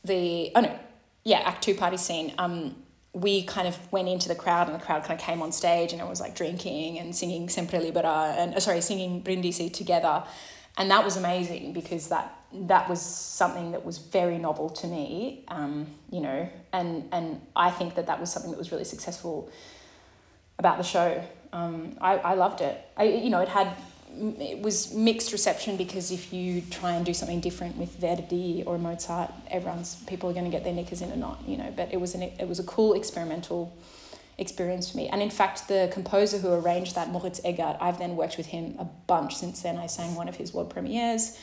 the 0.03 0.51
oh 0.55 0.61
no, 0.61 0.79
yeah 1.27 1.41
act 1.45 1.63
two 1.63 1.75
party 1.75 1.97
scene, 1.97 2.33
um 2.37 2.75
we 3.13 3.43
kind 3.43 3.67
of 3.67 3.91
went 3.91 4.07
into 4.07 4.27
the 4.27 4.35
crowd 4.35 4.67
and 4.67 4.79
the 4.79 4.83
crowd 4.83 5.03
kind 5.03 5.19
of 5.19 5.25
came 5.25 5.41
on 5.41 5.51
stage 5.51 5.91
and 5.91 5.99
it 5.99 6.07
was 6.07 6.21
like 6.21 6.35
drinking 6.35 6.99
and 6.99 7.15
singing 7.15 7.49
Sempre 7.49 7.79
Libera 7.79 8.35
and 8.37 8.53
uh, 8.53 8.59
sorry 8.59 8.79
singing 8.81 9.21
Brindisi 9.21 9.69
together. 9.71 10.23
And 10.77 10.91
that 10.91 11.03
was 11.03 11.17
amazing 11.17 11.73
because 11.73 12.09
that 12.09 12.35
that 12.53 12.87
was 12.87 13.01
something 13.01 13.71
that 13.71 13.83
was 13.83 13.97
very 13.97 14.37
novel 14.37 14.69
to 14.69 14.87
me 14.87 15.43
um, 15.47 15.87
you 16.11 16.21
know 16.21 16.47
and 16.71 17.09
and 17.11 17.41
I 17.55 17.71
think 17.71 17.95
that 17.95 18.05
that 18.07 18.19
was 18.19 18.31
something 18.31 18.51
that 18.51 18.57
was 18.57 18.71
really 18.71 18.85
successful 18.85 19.51
about 20.59 20.77
the 20.77 20.83
show. 20.83 21.23
Um, 21.53 21.97
I, 21.99 22.17
I 22.17 22.33
loved 22.35 22.61
it. 22.61 22.75
I 22.95 23.03
you 23.03 23.29
know 23.29 23.41
it 23.41 23.49
had 23.49 23.75
it 24.39 24.61
was 24.61 24.93
mixed 24.93 25.31
reception 25.31 25.77
because 25.77 26.11
if 26.11 26.33
you 26.33 26.61
try 26.61 26.93
and 26.93 27.05
do 27.05 27.13
something 27.13 27.39
different 27.39 27.77
with 27.77 27.95
Verdi 27.97 28.63
or 28.65 28.77
Mozart, 28.77 29.31
everyone's 29.49 29.95
people 30.07 30.29
are 30.29 30.33
going 30.33 30.45
to 30.45 30.51
get 30.51 30.63
their 30.63 30.73
knickers 30.73 31.01
in 31.01 31.11
a 31.11 31.15
knot, 31.15 31.41
you 31.47 31.57
know. 31.57 31.73
But 31.75 31.93
it 31.93 31.99
was 31.99 32.15
an 32.15 32.23
it 32.23 32.47
was 32.47 32.59
a 32.59 32.63
cool 32.63 32.93
experimental 32.93 33.75
experience 34.37 34.91
for 34.91 34.97
me. 34.97 35.07
And 35.07 35.21
in 35.21 35.29
fact, 35.29 35.67
the 35.67 35.89
composer 35.91 36.37
who 36.37 36.53
arranged 36.53 36.95
that, 36.95 37.09
Moritz 37.09 37.41
Eggert, 37.43 37.77
I've 37.81 37.97
then 37.97 38.15
worked 38.15 38.37
with 38.37 38.47
him 38.47 38.75
a 38.77 38.85
bunch 38.85 39.35
since 39.35 39.61
then. 39.61 39.77
I 39.77 39.87
sang 39.87 40.15
one 40.15 40.27
of 40.27 40.35
his 40.35 40.53
world 40.53 40.69
premieres 40.69 41.37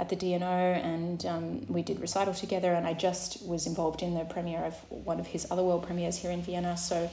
at 0.00 0.08
the 0.08 0.16
DNO 0.16 0.84
and 0.84 1.26
um, 1.26 1.66
we 1.68 1.82
did 1.82 2.00
recital 2.00 2.32
together 2.32 2.72
and 2.72 2.86
I 2.86 2.94
just 2.94 3.46
was 3.46 3.66
involved 3.66 4.02
in 4.02 4.14
the 4.14 4.24
premiere 4.24 4.64
of 4.64 4.74
one 4.88 5.20
of 5.20 5.26
his 5.26 5.46
other 5.50 5.62
world 5.62 5.84
premieres 5.84 6.16
here 6.16 6.30
in 6.30 6.42
Vienna. 6.42 6.76
So 6.76 7.10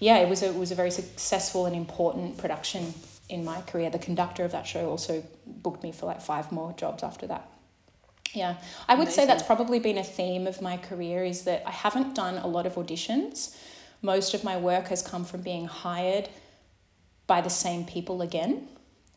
yeah, 0.00 0.18
it 0.18 0.28
was 0.28 0.42
a, 0.42 0.48
it 0.48 0.56
was 0.56 0.72
a 0.72 0.74
very 0.74 0.90
successful 0.90 1.64
and 1.64 1.76
important 1.76 2.36
production 2.38 2.92
in 3.32 3.44
my 3.44 3.60
career. 3.62 3.90
The 3.90 3.98
conductor 3.98 4.44
of 4.44 4.52
that 4.52 4.66
show 4.66 4.88
also 4.88 5.24
booked 5.46 5.82
me 5.82 5.90
for 5.90 6.06
like 6.06 6.20
five 6.20 6.52
more 6.52 6.72
jobs 6.74 7.02
after 7.02 7.26
that. 7.28 7.48
Yeah, 8.34 8.56
I 8.88 8.94
would 8.94 9.08
Amazing. 9.08 9.22
say 9.22 9.26
that's 9.26 9.42
probably 9.42 9.78
been 9.78 9.98
a 9.98 10.04
theme 10.04 10.46
of 10.46 10.62
my 10.62 10.76
career 10.76 11.24
is 11.24 11.44
that 11.44 11.62
I 11.66 11.70
haven't 11.70 12.14
done 12.14 12.38
a 12.38 12.46
lot 12.46 12.66
of 12.66 12.74
auditions. 12.74 13.56
Most 14.00 14.34
of 14.34 14.42
my 14.42 14.56
work 14.56 14.88
has 14.88 15.02
come 15.02 15.24
from 15.24 15.42
being 15.42 15.66
hired 15.66 16.28
by 17.26 17.40
the 17.40 17.50
same 17.50 17.84
people 17.84 18.22
again. 18.22 18.68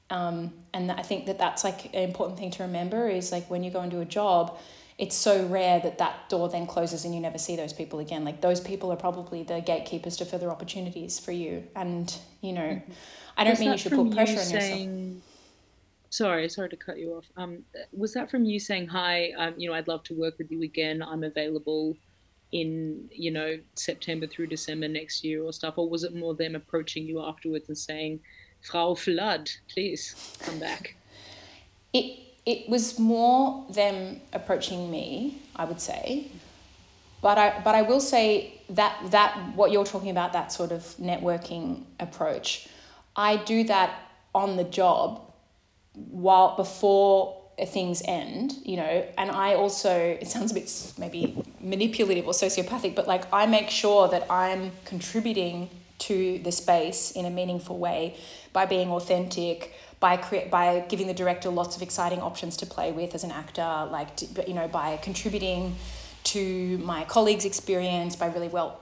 Um, 0.10 0.54
and 0.74 0.92
I 0.92 1.02
think 1.02 1.26
that 1.28 1.38
that's 1.38 1.64
like 1.64 1.86
an 1.96 2.04
important 2.04 2.38
thing 2.38 2.52
to 2.52 2.64
remember 2.64 3.08
is 3.08 3.32
like 3.32 3.50
when 3.50 3.64
you 3.64 3.72
go 3.72 3.82
into 3.82 4.00
a 4.02 4.06
job, 4.06 4.60
it's 4.98 5.16
so 5.16 5.46
rare 5.48 5.80
that 5.82 5.98
that 5.98 6.30
door 6.30 6.48
then 6.48 6.66
closes 6.66 7.04
and 7.04 7.14
you 7.14 7.20
never 7.20 7.38
see 7.38 7.56
those 7.56 7.74
people 7.74 8.00
again. 8.00 8.24
Like 8.24 8.42
those 8.42 8.62
people 8.62 8.92
are 8.92 8.98
probably 8.98 9.44
the 9.44 9.60
gatekeepers 9.60 10.16
to 10.18 10.26
further 10.26 10.50
opportunities 10.50 11.20
for 11.20 11.34
you. 11.34 11.64
And, 11.76 12.16
you 12.42 12.54
know, 12.54 12.62
mm-hmm. 12.62 12.92
I 13.38 13.44
don't 13.44 13.52
was 13.52 13.60
mean 13.60 13.72
you 13.72 13.78
should 13.78 13.92
put 13.92 14.12
pressure 14.14 14.34
you 14.34 14.40
on 14.40 14.46
saying, 14.46 15.06
yourself. 15.06 15.24
Sorry, 16.10 16.48
sorry 16.48 16.70
to 16.70 16.78
cut 16.78 16.98
you 16.98 17.16
off. 17.16 17.26
Um, 17.36 17.64
was 17.92 18.14
that 18.14 18.32
from 18.32 18.46
you 18.46 18.58
saying, 18.58 18.88
"Hi, 18.88 19.32
um, 19.38 19.56
you 19.58 19.70
know, 19.70 19.76
I'd 19.76 19.90
love 19.90 20.04
to 20.04 20.14
work 20.14 20.38
with 20.38 20.50
you 20.50 20.62
again. 20.62 21.04
I'm 21.04 21.26
available 21.26 21.98
in, 22.54 23.10
you 23.12 23.32
know, 23.32 23.60
September 23.74 24.26
through 24.26 24.48
December 24.48 24.88
next 24.88 25.26
year 25.26 25.44
or 25.44 25.52
stuff," 25.52 25.78
or 25.78 25.90
was 25.90 26.06
it 26.06 26.16
more 26.16 26.34
them 26.34 26.56
approaching 26.56 27.06
you 27.06 27.22
afterwards 27.22 27.68
and 27.68 27.78
saying, 27.78 28.22
"Frau 28.62 28.94
Flood, 28.94 29.52
please 29.68 30.16
come 30.40 30.58
back"? 30.58 30.96
It 31.92 32.25
it 32.46 32.70
was 32.70 33.00
more 33.00 33.66
them 33.70 34.22
approaching 34.34 34.92
me, 34.92 35.42
I 35.56 35.66
would 35.66 35.82
say. 35.82 36.28
But 37.22 37.38
I 37.38 37.62
but 37.64 37.76
I 37.76 37.82
will 37.82 38.02
say 38.02 38.62
that 38.70 39.12
that 39.12 39.56
what 39.56 39.72
you're 39.72 39.86
talking 39.86 40.10
about, 40.10 40.34
that 40.34 40.52
sort 40.52 40.72
of 40.72 40.82
networking 41.00 41.84
approach 42.00 42.68
I 43.16 43.38
do 43.38 43.64
that 43.66 43.98
on 44.34 44.58
the 44.58 44.64
job 44.64 45.22
while 45.94 46.56
before 46.56 47.42
things 47.68 48.02
end, 48.06 48.54
you 48.66 48.76
know, 48.76 49.08
and 49.18 49.32
I 49.32 49.54
also, 49.54 49.98
it 49.98 50.28
sounds 50.28 50.52
a 50.52 50.56
bit 50.56 50.94
maybe 50.98 51.42
manipulative 51.62 52.28
or 52.28 52.34
sociopathic, 52.34 52.96
but 52.96 53.08
like 53.08 53.24
I 53.32 53.46
make 53.46 53.70
sure 53.70 54.10
that 54.10 54.30
I'm 54.30 54.72
contributing 54.84 55.70
to 55.98 56.40
the 56.40 56.52
space 56.52 57.12
in 57.12 57.24
a 57.24 57.30
meaningful 57.30 57.78
way 57.78 58.18
by 58.52 58.66
being 58.66 58.90
authentic, 58.92 59.74
by 60.00 60.18
cre- 60.18 60.50
by 60.50 60.86
giving 60.90 61.08
the 61.08 61.14
director 61.14 61.50
lots 61.50 61.76
of 61.76 61.82
exciting 61.82 62.20
options 62.20 62.58
to 62.58 62.66
play 62.66 62.92
with 62.92 63.16
as 63.16 63.24
an 63.24 63.32
actor, 63.32 63.88
like 63.92 64.16
to, 64.18 64.28
you 64.48 64.54
know, 64.54 64.68
by 64.68 64.98
contributing 64.98 65.76
to 66.26 66.78
my 66.80 67.06
colleagues' 67.06 67.46
experience, 67.46 68.16
by 68.16 68.28
really 68.28 68.48
well 68.48 68.82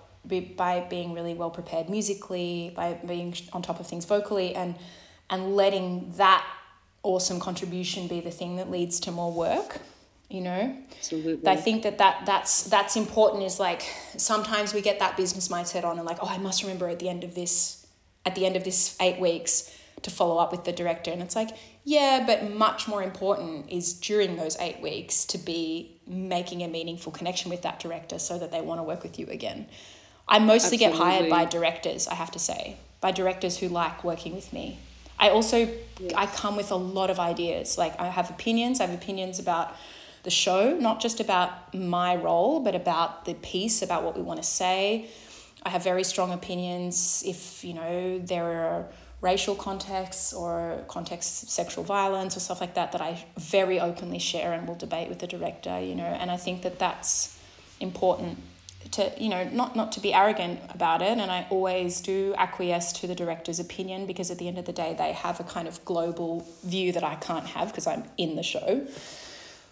by 0.55 0.85
being 0.89 1.13
really 1.13 1.33
well 1.33 1.51
prepared 1.51 1.89
musically, 1.89 2.71
by 2.75 2.93
being 3.05 3.35
on 3.51 3.61
top 3.61 3.79
of 3.79 3.87
things 3.87 4.05
vocally, 4.05 4.55
and 4.55 4.75
and 5.29 5.55
letting 5.55 6.11
that 6.17 6.45
awesome 7.03 7.39
contribution 7.39 8.07
be 8.07 8.21
the 8.21 8.31
thing 8.31 8.55
that 8.55 8.71
leads 8.71 8.99
to 9.01 9.11
more 9.11 9.31
work 9.31 9.81
you 10.33 10.41
know? 10.41 10.75
Absolutely. 10.97 11.47
I 11.47 11.55
think 11.55 11.83
that, 11.83 11.99
that 11.99 12.25
that's 12.25 12.63
that's 12.63 12.95
important 12.95 13.43
is 13.43 13.59
like 13.59 13.83
sometimes 14.17 14.73
we 14.73 14.81
get 14.81 14.97
that 14.99 15.15
business 15.15 15.47
mindset 15.47 15.83
on 15.83 15.97
and 15.97 16.07
like 16.07 16.17
oh 16.21 16.27
i 16.27 16.39
must 16.39 16.63
remember 16.63 16.89
at 16.89 16.97
the 16.99 17.07
end 17.07 17.23
of 17.23 17.35
this 17.35 17.85
at 18.25 18.33
the 18.33 18.45
end 18.45 18.55
of 18.55 18.63
this 18.63 18.97
eight 18.99 19.19
weeks 19.19 19.77
to 20.03 20.11
follow 20.11 20.37
up 20.37 20.51
with 20.51 20.63
the 20.65 20.71
director 20.71 21.11
and 21.11 21.21
it's 21.21 21.35
like 21.35 21.49
yeah 21.83 22.23
but 22.25 22.51
much 22.51 22.87
more 22.87 23.01
important 23.01 23.69
is 23.69 23.93
during 23.93 24.35
those 24.35 24.57
eight 24.59 24.81
weeks 24.81 25.25
to 25.25 25.37
be 25.37 25.99
making 26.07 26.61
a 26.61 26.67
meaningful 26.67 27.11
connection 27.11 27.49
with 27.49 27.61
that 27.61 27.79
director 27.79 28.19
so 28.19 28.37
that 28.37 28.51
they 28.51 28.61
want 28.61 28.79
to 28.79 28.83
work 28.83 29.03
with 29.03 29.17
you 29.17 29.25
again 29.27 29.65
i 30.27 30.39
mostly 30.39 30.75
Absolutely. 30.75 30.97
get 30.99 31.03
hired 31.03 31.29
by 31.29 31.45
directors 31.45 32.07
i 32.07 32.13
have 32.13 32.31
to 32.31 32.39
say 32.39 32.77
by 33.01 33.11
directors 33.11 33.57
who 33.57 33.67
like 33.67 34.03
working 34.03 34.35
with 34.35 34.53
me 34.53 34.77
I 35.19 35.29
also 35.29 35.57
yes. 35.99 36.13
I 36.15 36.25
come 36.25 36.57
with 36.57 36.71
a 36.71 36.75
lot 36.75 37.09
of 37.09 37.19
ideas. 37.19 37.77
Like 37.77 37.97
I 37.99 38.07
have 38.07 38.29
opinions. 38.29 38.81
I 38.81 38.87
have 38.87 38.95
opinions 38.95 39.39
about 39.39 39.73
the 40.23 40.29
show, 40.29 40.77
not 40.77 41.01
just 41.01 41.19
about 41.19 41.73
my 41.73 42.15
role, 42.15 42.59
but 42.59 42.75
about 42.75 43.25
the 43.25 43.33
piece, 43.35 43.81
about 43.81 44.03
what 44.03 44.15
we 44.17 44.21
want 44.21 44.41
to 44.41 44.47
say. 44.47 45.07
I 45.63 45.69
have 45.69 45.83
very 45.83 46.03
strong 46.03 46.31
opinions 46.31 47.23
if 47.25 47.63
you 47.63 47.73
know 47.73 48.19
there 48.19 48.45
are 48.45 48.87
racial 49.23 49.55
contexts 49.55 50.33
or 50.33 50.83
contexts 50.89 51.51
sexual 51.51 51.83
violence 51.83 52.35
or 52.35 52.41
stuff 52.41 52.59
like 52.59 52.75
that 52.75 52.91
that 52.91 53.01
I 53.01 53.25
very 53.37 53.79
openly 53.79 54.19
share 54.19 54.51
and 54.51 54.67
will 54.67 54.75
debate 54.75 55.07
with 55.07 55.19
the 55.19 55.27
director. 55.27 55.79
You 55.79 55.95
know, 55.95 56.03
and 56.03 56.29
I 56.29 56.37
think 56.37 56.61
that 56.61 56.77
that's 56.77 57.39
important 57.79 58.37
to 58.91 59.11
you 59.17 59.29
know 59.29 59.43
not 59.45 59.75
not 59.75 59.93
to 59.93 60.01
be 60.01 60.13
arrogant 60.13 60.59
about 60.69 61.01
it 61.01 61.17
and 61.17 61.31
i 61.31 61.47
always 61.49 62.01
do 62.01 62.35
acquiesce 62.37 62.91
to 62.91 63.07
the 63.07 63.15
director's 63.15 63.59
opinion 63.59 64.05
because 64.05 64.29
at 64.29 64.37
the 64.39 64.47
end 64.47 64.57
of 64.57 64.65
the 64.65 64.73
day 64.73 64.93
they 64.97 65.13
have 65.13 65.39
a 65.39 65.43
kind 65.43 65.69
of 65.69 65.83
global 65.85 66.45
view 66.65 66.91
that 66.91 67.03
i 67.03 67.15
can't 67.15 67.45
have 67.45 67.69
because 67.69 67.87
i'm 67.87 68.03
in 68.17 68.35
the 68.35 68.43
show 68.43 68.85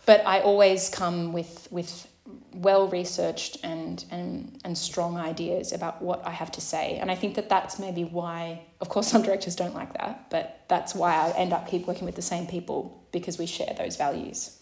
but 0.06 0.26
i 0.26 0.40
always 0.40 0.90
come 0.90 1.34
with 1.34 1.68
with 1.72 2.08
well 2.54 2.88
researched 2.88 3.58
and 3.64 4.06
and 4.12 4.60
and 4.64 4.78
strong 4.78 5.18
ideas 5.18 5.74
about 5.74 6.02
what 6.02 6.26
i 6.26 6.30
have 6.32 6.52
to 6.52 6.62
say. 6.62 6.98
And 7.02 7.10
i 7.10 7.16
think 7.16 7.36
that 7.36 7.50
that's 7.50 7.80
maybe 7.80 8.04
why 8.04 8.62
of 8.80 8.90
course 8.90 9.08
some 9.08 9.22
directors 9.24 9.56
don't 9.56 9.74
like 9.74 9.94
that 9.94 10.30
but 10.30 10.62
that's 10.68 10.94
why 10.94 11.14
i 11.14 11.30
end 11.32 11.54
up 11.54 11.68
keep 11.68 11.88
working 11.88 12.06
with 12.06 12.16
the 12.16 12.22
same 12.22 12.46
people 12.48 13.04
because 13.12 13.38
we 13.38 13.46
share 13.46 13.74
those 13.78 13.98
values. 13.98 14.60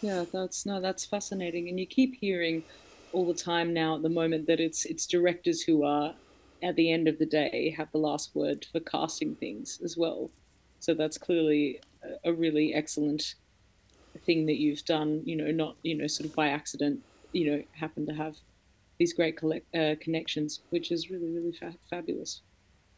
Yeah 0.00 0.24
that's 0.32 0.64
no 0.66 0.80
that's 0.80 1.04
fascinating. 1.04 1.68
And 1.68 1.80
you 1.80 1.86
keep 1.86 2.14
hearing 2.20 2.64
all 3.12 3.26
the 3.26 3.34
time 3.34 3.72
now 3.72 3.96
at 3.96 4.02
the 4.02 4.08
moment 4.08 4.46
that 4.46 4.60
it's 4.60 4.84
it's 4.84 5.06
directors 5.06 5.62
who 5.62 5.84
are 5.84 6.14
at 6.62 6.76
the 6.76 6.92
end 6.92 7.08
of 7.08 7.18
the 7.18 7.26
day 7.26 7.74
have 7.76 7.90
the 7.92 7.98
last 7.98 8.34
word 8.34 8.66
for 8.70 8.80
casting 8.80 9.34
things 9.36 9.80
as 9.84 9.96
well. 9.96 10.30
So 10.80 10.94
that's 10.94 11.18
clearly 11.18 11.80
a, 12.02 12.30
a 12.30 12.32
really 12.32 12.74
excellent 12.74 13.34
thing 14.18 14.46
that 14.46 14.56
you've 14.56 14.84
done. 14.84 15.22
You 15.24 15.36
know, 15.36 15.50
not 15.50 15.76
you 15.82 15.96
know 15.96 16.06
sort 16.06 16.28
of 16.28 16.34
by 16.34 16.48
accident. 16.48 17.02
You 17.32 17.50
know, 17.50 17.62
happen 17.72 18.06
to 18.06 18.14
have 18.14 18.36
these 18.98 19.12
great 19.12 19.36
collect, 19.36 19.74
uh, 19.74 19.96
connections, 20.00 20.60
which 20.70 20.90
is 20.92 21.10
really 21.10 21.30
really 21.30 21.52
fa- 21.52 21.76
fabulous. 21.90 22.42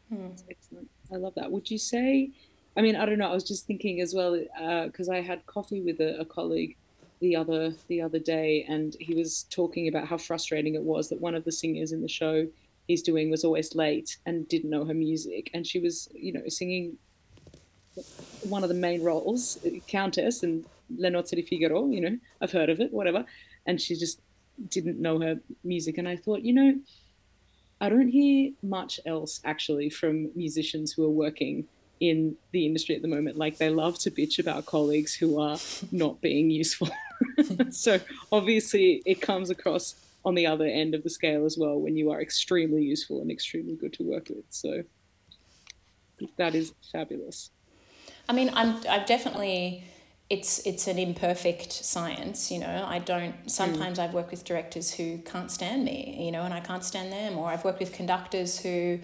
Hmm. 0.09 0.27
excellent. 0.49 0.89
I 1.11 1.17
love 1.17 1.35
that. 1.35 1.51
Would 1.51 1.69
you 1.69 1.77
say? 1.77 2.31
I 2.77 2.81
mean, 2.81 2.95
I 2.95 3.05
don't 3.05 3.17
know. 3.17 3.29
I 3.29 3.33
was 3.33 3.43
just 3.43 3.65
thinking 3.65 4.01
as 4.01 4.13
well 4.13 4.37
because 4.85 5.09
uh, 5.09 5.13
I 5.13 5.21
had 5.21 5.45
coffee 5.47 5.81
with 5.81 5.99
a, 5.99 6.19
a 6.19 6.25
colleague 6.25 6.77
the 7.19 7.35
other 7.35 7.73
the 7.87 8.01
other 8.01 8.19
day, 8.19 8.65
and 8.69 8.95
he 8.99 9.15
was 9.15 9.43
talking 9.49 9.87
about 9.87 10.07
how 10.07 10.17
frustrating 10.17 10.75
it 10.75 10.83
was 10.83 11.09
that 11.09 11.19
one 11.19 11.35
of 11.35 11.43
the 11.43 11.51
singers 11.51 11.91
in 11.91 12.01
the 12.01 12.07
show 12.07 12.47
he's 12.87 13.01
doing 13.01 13.29
was 13.29 13.43
always 13.43 13.75
late 13.75 14.17
and 14.25 14.47
didn't 14.47 14.69
know 14.69 14.85
her 14.85 14.93
music, 14.93 15.49
and 15.53 15.65
she 15.65 15.79
was 15.79 16.09
you 16.13 16.31
know 16.31 16.43
singing 16.47 16.97
one 18.43 18.63
of 18.63 18.69
the 18.69 18.75
main 18.75 19.03
roles, 19.03 19.57
Countess 19.87 20.43
and 20.43 20.65
Le 20.95 21.09
Nozze 21.09 21.35
di 21.35 21.41
Figaro. 21.41 21.89
You 21.89 22.01
know, 22.01 22.17
I've 22.41 22.51
heard 22.51 22.69
of 22.69 22.79
it, 22.79 22.91
whatever, 22.93 23.25
and 23.65 23.81
she 23.81 23.95
just 23.95 24.21
didn't 24.69 24.99
know 24.99 25.19
her 25.19 25.39
music, 25.63 25.97
and 25.97 26.07
I 26.07 26.15
thought, 26.15 26.41
you 26.41 26.53
know. 26.53 26.79
I 27.79 27.89
don't 27.89 28.07
hear 28.07 28.53
much 28.63 28.99
else 29.05 29.39
actually 29.45 29.91
from 29.91 30.31
musicians 30.33 30.91
who 30.91 31.05
are 31.05 31.11
working 31.11 31.67
in 31.99 32.35
the 32.51 32.65
industry 32.65 32.95
at 32.95 33.01
the 33.01 33.07
moment. 33.07 33.37
Like 33.37 33.57
they 33.57 33.69
love 33.69 33.99
to 33.99 34.11
bitch 34.11 34.39
about 34.39 34.65
colleagues 34.65 35.13
who 35.13 35.39
are 35.39 35.57
not 35.91 36.21
being 36.21 36.49
useful. 36.49 36.89
so 37.69 37.99
obviously 38.31 39.01
it 39.05 39.21
comes 39.21 39.49
across 39.49 39.95
on 40.25 40.35
the 40.35 40.45
other 40.45 40.65
end 40.65 40.93
of 40.93 41.03
the 41.03 41.09
scale 41.09 41.45
as 41.45 41.57
well 41.57 41.79
when 41.79 41.95
you 41.95 42.11
are 42.11 42.21
extremely 42.21 42.83
useful 42.83 43.21
and 43.21 43.31
extremely 43.31 43.75
good 43.75 43.93
to 43.93 44.03
work 44.03 44.29
with. 44.29 44.45
So 44.49 44.83
that 46.37 46.55
is 46.55 46.73
fabulous. 46.91 47.51
I 48.27 48.33
mean, 48.33 48.51
I'm 48.53 48.75
I've 48.89 49.05
definitely 49.05 49.85
it's 50.29 50.59
it's 50.65 50.87
an 50.87 50.99
imperfect 50.99 51.71
science, 51.71 52.51
you 52.51 52.59
know. 52.59 52.85
I 52.87 52.99
don't 52.99 53.49
sometimes 53.49 53.97
mm. 53.97 54.03
I've 54.03 54.13
worked 54.13 54.31
with 54.31 54.43
directors 54.43 54.93
who 54.93 55.19
can't 55.19 55.49
stand 55.49 55.85
me, 55.85 56.17
you 56.19 56.31
know, 56.31 56.41
and 56.41 56.53
I 56.53 56.59
can't 56.59 56.83
stand 56.83 57.11
them, 57.11 57.37
or 57.37 57.47
I've 57.47 57.63
worked 57.63 57.79
with 57.79 57.93
conductors 57.93 58.59
who 58.59 58.99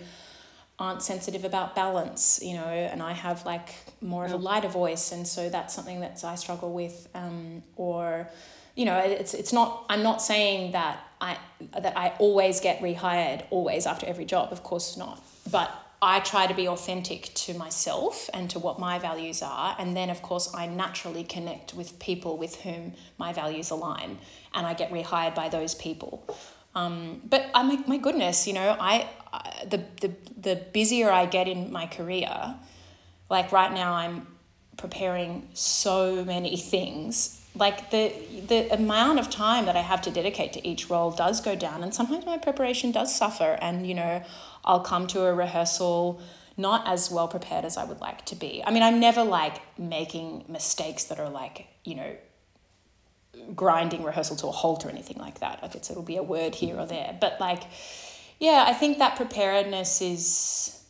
aren't 0.79 1.01
sensitive 1.01 1.45
about 1.45 1.75
balance, 1.75 2.41
you 2.43 2.55
know, 2.55 2.65
and 2.65 3.01
I 3.01 3.13
have 3.13 3.45
like 3.45 3.69
more 4.01 4.25
of 4.25 4.33
a 4.33 4.37
lighter 4.37 4.67
voice, 4.67 5.11
and 5.11 5.25
so 5.25 5.49
that's 5.49 5.73
something 5.73 6.01
that 6.01 6.23
I 6.25 6.35
struggle 6.35 6.73
with. 6.73 7.07
Um, 7.15 7.63
or, 7.77 8.27
you 8.75 8.85
know, 8.85 8.97
it's 8.97 9.33
it's 9.33 9.53
not. 9.53 9.85
I'm 9.89 10.03
not 10.03 10.21
saying 10.21 10.73
that 10.73 10.99
I 11.21 11.37
that 11.79 11.97
I 11.97 12.09
always 12.19 12.59
get 12.59 12.81
rehired 12.81 13.45
always 13.49 13.85
after 13.85 14.05
every 14.07 14.25
job. 14.25 14.51
Of 14.51 14.63
course 14.63 14.97
not. 14.97 15.23
But 15.49 15.71
I 16.03 16.19
try 16.19 16.47
to 16.47 16.53
be 16.53 16.67
authentic 16.67 17.33
to 17.33 17.53
myself 17.53 18.29
and 18.33 18.49
to 18.49 18.59
what 18.59 18.77
my 18.77 18.99
values 18.99 19.41
are, 19.41 19.75
and 19.79 19.95
then 19.95 20.09
of 20.09 20.21
course 20.21 20.53
I 20.53 20.67
naturally 20.67 21.23
connect 21.23 21.73
with 21.73 21.97
people 21.99 22.37
with 22.37 22.61
whom 22.61 22.93
my 23.17 23.31
values 23.31 23.69
align, 23.69 24.19
and 24.53 24.67
I 24.67 24.73
get 24.73 24.91
rehired 24.91 25.33
by 25.33 25.49
those 25.49 25.73
people. 25.73 26.27
Um, 26.75 27.21
but 27.23 27.45
I 27.55 27.63
my, 27.63 27.83
my 27.87 27.97
goodness, 27.97 28.47
you 28.47 28.53
know, 28.53 28.75
I, 28.79 29.07
I 29.31 29.65
the, 29.65 29.83
the 30.01 30.11
the 30.37 30.55
busier 30.73 31.09
I 31.09 31.25
get 31.25 31.47
in 31.47 31.71
my 31.71 31.87
career, 31.87 32.55
like 33.29 33.51
right 33.51 33.71
now 33.71 33.93
I'm 33.93 34.27
preparing 34.77 35.47
so 35.53 36.25
many 36.25 36.57
things. 36.73 37.39
Like 37.55 37.91
the 37.91 38.13
the 38.47 38.73
amount 38.73 39.19
of 39.19 39.29
time 39.29 39.65
that 39.65 39.75
I 39.75 39.81
have 39.81 40.01
to 40.03 40.11
dedicate 40.11 40.53
to 40.53 40.67
each 40.67 40.89
role 40.89 41.11
does 41.11 41.39
go 41.39 41.55
down, 41.55 41.83
and 41.83 41.93
sometimes 41.93 42.25
my 42.25 42.37
preparation 42.37 42.91
does 42.91 43.15
suffer. 43.15 43.57
And 43.61 43.85
you 43.85 43.93
know, 43.93 44.23
I'll 44.65 44.79
come 44.79 45.07
to 45.07 45.25
a 45.25 45.33
rehearsal 45.33 46.19
not 46.55 46.87
as 46.87 47.09
well 47.09 47.27
prepared 47.27 47.65
as 47.65 47.77
I 47.77 47.83
would 47.83 47.99
like 47.99 48.25
to 48.25 48.35
be. 48.35 48.63
I 48.65 48.71
mean, 48.71 48.83
I'm 48.83 48.99
never 48.99 49.23
like 49.23 49.61
making 49.77 50.45
mistakes 50.47 51.05
that 51.05 51.19
are 51.19 51.29
like 51.29 51.67
you 51.83 51.95
know 51.95 52.15
grinding 53.55 54.03
rehearsal 54.03 54.35
to 54.37 54.47
a 54.47 54.51
halt 54.51 54.85
or 54.85 54.89
anything 54.89 55.17
like 55.17 55.39
that. 55.39 55.61
Like 55.61 55.75
it's 55.75 55.89
it'll 55.89 56.03
be 56.03 56.17
a 56.17 56.23
word 56.23 56.55
here 56.55 56.77
or 56.77 56.85
there. 56.85 57.15
But 57.19 57.39
like 57.39 57.63
yeah, 58.39 58.65
I 58.67 58.73
think 58.73 58.97
that 58.97 59.15
preparedness 59.15 60.01
is 60.01 60.83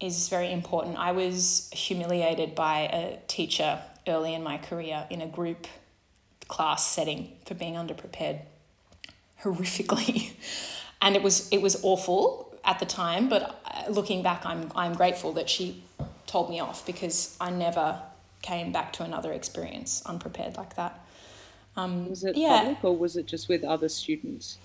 is 0.00 0.28
very 0.28 0.50
important. 0.50 0.96
I 0.96 1.12
was 1.12 1.70
humiliated 1.72 2.54
by 2.54 2.80
a 2.80 3.18
teacher 3.26 3.80
early 4.08 4.34
in 4.34 4.42
my 4.42 4.58
career 4.58 5.06
in 5.10 5.20
a 5.20 5.26
group 5.26 5.66
class 6.50 6.86
setting 6.86 7.32
for 7.46 7.54
being 7.54 7.74
underprepared 7.74 8.40
horrifically. 9.42 10.32
and 11.02 11.16
it 11.16 11.22
was 11.22 11.48
it 11.50 11.62
was 11.62 11.82
awful 11.82 12.52
at 12.64 12.78
the 12.78 12.84
time, 12.86 13.28
but 13.28 13.42
uh, 13.64 13.90
looking 13.90 14.22
back 14.22 14.44
I'm 14.44 14.70
I'm 14.74 14.94
grateful 14.94 15.32
that 15.34 15.48
she 15.48 15.82
told 16.26 16.50
me 16.50 16.60
off 16.60 16.84
because 16.84 17.36
I 17.40 17.50
never 17.50 18.00
came 18.42 18.72
back 18.72 18.92
to 18.94 19.02
another 19.04 19.32
experience 19.32 20.02
unprepared 20.06 20.56
like 20.56 20.74
that. 20.76 20.98
Um, 21.76 22.10
was 22.10 22.24
it 22.24 22.36
yeah. 22.36 22.58
public 22.58 22.84
or 22.84 22.96
was 22.96 23.16
it 23.16 23.26
just 23.26 23.48
with 23.48 23.64
other 23.64 23.88
students? 23.88 24.58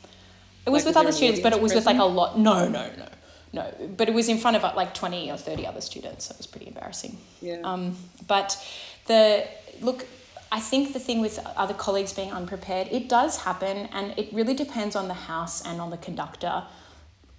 It 0.65 0.71
was 0.71 0.83
like, 0.83 0.95
with 0.95 0.97
other 0.97 1.11
students, 1.11 1.39
but 1.41 1.53
it 1.53 1.61
was 1.61 1.71
present? 1.71 1.95
with 1.95 2.01
like 2.01 2.11
a 2.11 2.11
lot. 2.11 2.39
No, 2.39 2.67
no, 2.67 2.89
no, 2.97 3.07
no. 3.53 3.87
But 3.95 4.09
it 4.09 4.15
was 4.15 4.27
in 4.27 4.39
front 4.39 4.57
of 4.57 4.63
like 4.75 4.95
twenty 4.95 5.31
or 5.31 5.37
thirty 5.37 5.67
other 5.67 5.81
students. 5.81 6.25
So 6.25 6.33
it 6.33 6.39
was 6.39 6.47
pretty 6.47 6.67
embarrassing. 6.67 7.17
Yeah. 7.41 7.61
Um, 7.63 7.95
but 8.27 8.57
the 9.05 9.47
look, 9.81 10.07
I 10.55 10.61
think 10.61 10.93
the 10.93 10.99
thing 10.99 11.19
with 11.19 11.37
other 11.57 11.73
colleagues 11.73 12.13
being 12.13 12.31
unprepared, 12.31 12.87
it 12.89 13.09
does 13.09 13.43
happen, 13.43 13.89
and 13.91 14.17
it 14.17 14.31
really 14.31 14.53
depends 14.53 14.95
on 14.95 15.09
the 15.09 15.13
house 15.13 15.61
and 15.65 15.81
on 15.81 15.89
the 15.89 15.97
conductor. 15.97 16.63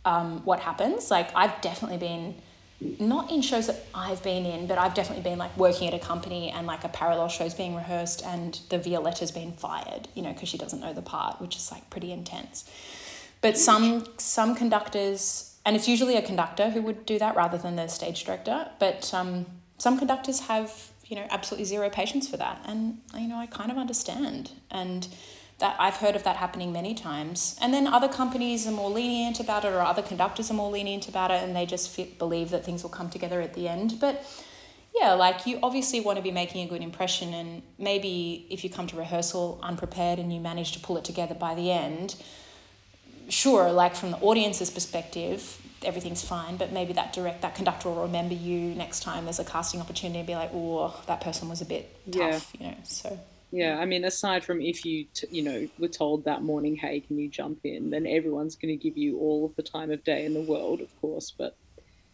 Um, 0.04 0.44
what 0.44 0.60
happens? 0.60 1.10
Like 1.10 1.30
I've 1.34 1.58
definitely 1.62 1.96
been 1.96 2.34
not 3.00 3.32
in 3.32 3.40
shows 3.40 3.68
that 3.68 3.86
I've 3.94 4.22
been 4.22 4.44
in, 4.44 4.66
but 4.66 4.76
I've 4.76 4.92
definitely 4.92 5.22
been 5.22 5.38
like 5.38 5.56
working 5.56 5.88
at 5.88 5.94
a 5.94 5.98
company 5.98 6.50
and 6.50 6.66
like 6.66 6.84
a 6.84 6.90
parallel 6.90 7.28
show's 7.28 7.54
being 7.54 7.74
rehearsed 7.74 8.22
and 8.22 8.60
the 8.68 8.78
Violetta's 8.78 9.30
been 9.30 9.52
fired, 9.52 10.08
you 10.14 10.20
know, 10.20 10.34
because 10.34 10.50
she 10.50 10.58
doesn't 10.58 10.80
know 10.80 10.92
the 10.92 11.00
part, 11.00 11.40
which 11.40 11.56
is 11.56 11.72
like 11.72 11.88
pretty 11.88 12.12
intense. 12.12 12.70
But 13.40 13.56
some 13.56 14.04
some 14.18 14.54
conductors, 14.54 15.56
and 15.64 15.74
it's 15.74 15.88
usually 15.88 16.16
a 16.16 16.22
conductor 16.22 16.68
who 16.68 16.82
would 16.82 17.06
do 17.06 17.18
that 17.18 17.34
rather 17.34 17.56
than 17.56 17.76
the 17.76 17.86
stage 17.88 18.24
director. 18.24 18.68
But 18.78 19.14
um, 19.14 19.46
some 19.78 19.98
conductors 19.98 20.40
have 20.40 20.90
you 21.08 21.16
know 21.16 21.26
absolutely 21.30 21.64
zero 21.64 21.88
patience 21.90 22.28
for 22.28 22.36
that, 22.36 22.60
and 22.66 22.98
you 23.14 23.28
know 23.28 23.36
I 23.36 23.46
kind 23.46 23.70
of 23.70 23.78
understand 23.78 24.50
and 24.70 25.08
that 25.58 25.76
I've 25.78 25.96
heard 25.96 26.16
of 26.16 26.24
that 26.24 26.36
happening 26.36 26.72
many 26.72 26.94
times. 26.94 27.56
And 27.62 27.72
then 27.72 27.86
other 27.86 28.08
companies 28.08 28.66
are 28.66 28.72
more 28.72 28.90
lenient 28.90 29.40
about 29.40 29.64
it, 29.64 29.72
or 29.72 29.80
other 29.80 30.02
conductors 30.02 30.50
are 30.50 30.54
more 30.54 30.70
lenient 30.70 31.08
about 31.08 31.30
it, 31.30 31.42
and 31.42 31.56
they 31.56 31.64
just 31.64 31.90
fit, 31.90 32.18
believe 32.18 32.50
that 32.50 32.64
things 32.64 32.82
will 32.82 32.90
come 32.90 33.08
together 33.08 33.40
at 33.40 33.54
the 33.54 33.66
end. 33.68 33.98
But 34.00 34.22
yeah, 34.94 35.12
like 35.12 35.46
you 35.46 35.58
obviously 35.62 36.00
want 36.00 36.16
to 36.16 36.22
be 36.22 36.30
making 36.30 36.66
a 36.66 36.68
good 36.68 36.82
impression, 36.82 37.32
and 37.32 37.62
maybe 37.78 38.46
if 38.50 38.64
you 38.64 38.70
come 38.70 38.86
to 38.88 38.96
rehearsal 38.96 39.58
unprepared 39.62 40.18
and 40.18 40.32
you 40.32 40.40
manage 40.40 40.72
to 40.72 40.80
pull 40.80 40.98
it 40.98 41.04
together 41.04 41.34
by 41.34 41.54
the 41.54 41.70
end, 41.70 42.16
sure, 43.28 43.72
like 43.72 43.96
from 43.96 44.10
the 44.10 44.18
audience's 44.18 44.70
perspective, 44.70 45.60
everything's 45.86 46.22
fine, 46.22 46.56
but 46.56 46.72
maybe 46.72 46.92
that 46.94 47.12
direct 47.12 47.42
that 47.42 47.54
conductor 47.54 47.88
will 47.88 48.02
remember 48.02 48.34
you 48.34 48.74
next 48.74 49.00
time 49.02 49.24
there's 49.24 49.38
a 49.38 49.44
casting 49.44 49.80
opportunity 49.80 50.18
and 50.18 50.26
be 50.26 50.34
like, 50.34 50.50
oh, 50.52 51.02
that 51.06 51.20
person 51.20 51.48
was 51.48 51.60
a 51.60 51.64
bit 51.64 51.94
tough, 52.10 52.52
yeah. 52.58 52.66
you 52.66 52.70
know. 52.70 52.76
So 52.84 53.18
yeah, 53.52 53.78
I 53.78 53.86
mean, 53.86 54.04
aside 54.04 54.44
from 54.44 54.60
if 54.60 54.84
you, 54.84 55.06
t- 55.14 55.28
you 55.30 55.42
know, 55.42 55.68
were 55.78 55.88
told 55.88 56.24
that 56.24 56.42
morning, 56.42 56.76
hey, 56.76 57.00
can 57.00 57.18
you 57.18 57.28
jump 57.28 57.60
in? 57.64 57.90
Then 57.90 58.06
everyone's 58.06 58.56
going 58.56 58.76
to 58.76 58.82
give 58.82 58.98
you 58.98 59.18
all 59.18 59.44
of 59.46 59.54
the 59.56 59.62
time 59.62 59.90
of 59.90 60.02
day 60.04 60.24
in 60.24 60.34
the 60.34 60.40
world, 60.40 60.80
of 60.80 61.00
course. 61.00 61.32
But 61.36 61.56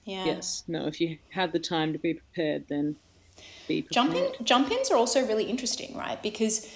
yeah. 0.05 0.27
yes, 0.27 0.63
no, 0.69 0.87
if 0.87 1.01
you 1.01 1.19
had 1.31 1.53
the 1.53 1.59
time 1.59 1.93
to 1.95 1.99
be 1.99 2.15
prepared, 2.15 2.69
then 2.69 2.97
be 3.67 3.83
prepared. 3.83 3.93
Jump 3.93 4.15
in, 4.15 4.45
jump 4.45 4.71
ins 4.71 4.91
are 4.91 4.97
also 4.97 5.27
really 5.27 5.45
interesting, 5.45 5.97
right? 5.97 6.23
Because 6.23 6.71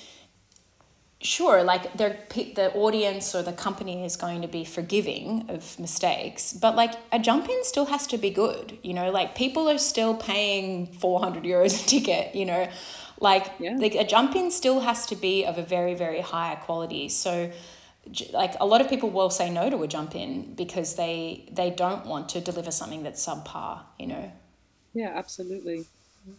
sure, 1.20 1.62
like 1.62 1.96
the 1.96 2.16
the 2.54 2.72
audience 2.74 3.34
or 3.34 3.42
the 3.42 3.52
company 3.52 4.04
is 4.04 4.16
going 4.16 4.42
to 4.42 4.48
be 4.48 4.64
forgiving 4.64 5.46
of 5.48 5.78
mistakes, 5.78 6.52
but 6.52 6.76
like 6.76 6.94
a 7.12 7.18
jump 7.18 7.48
in 7.48 7.64
still 7.64 7.86
has 7.86 8.06
to 8.08 8.18
be 8.18 8.30
good. 8.30 8.78
You 8.82 8.94
know, 8.94 9.10
like 9.10 9.34
people 9.34 9.68
are 9.68 9.78
still 9.78 10.14
paying 10.14 10.86
four 10.86 11.20
hundred 11.20 11.44
euros 11.44 11.82
a 11.82 11.86
ticket. 11.86 12.34
You 12.34 12.46
know 12.46 12.68
like, 13.20 13.52
yeah. 13.58 13.76
like 13.78 13.94
a 13.94 14.04
jump 14.04 14.36
in 14.36 14.50
still 14.50 14.80
has 14.80 15.06
to 15.06 15.16
be 15.16 15.44
of 15.44 15.58
a 15.58 15.62
very, 15.62 15.94
very 15.94 16.20
high 16.20 16.56
quality. 16.56 17.08
So, 17.08 17.50
like 18.32 18.54
a 18.60 18.66
lot 18.66 18.80
of 18.80 18.88
people 18.88 19.10
will 19.10 19.30
say 19.30 19.50
no 19.50 19.68
to 19.68 19.82
a 19.82 19.88
jump 19.88 20.14
in 20.14 20.54
because 20.54 20.94
they 20.94 21.48
they 21.50 21.70
don't 21.70 22.06
want 22.06 22.28
to 22.30 22.40
deliver 22.40 22.70
something 22.70 23.02
that's 23.02 23.24
subpar. 23.26 23.80
You 23.98 24.06
know. 24.08 24.32
Yeah, 24.94 25.12
absolutely. 25.14 25.86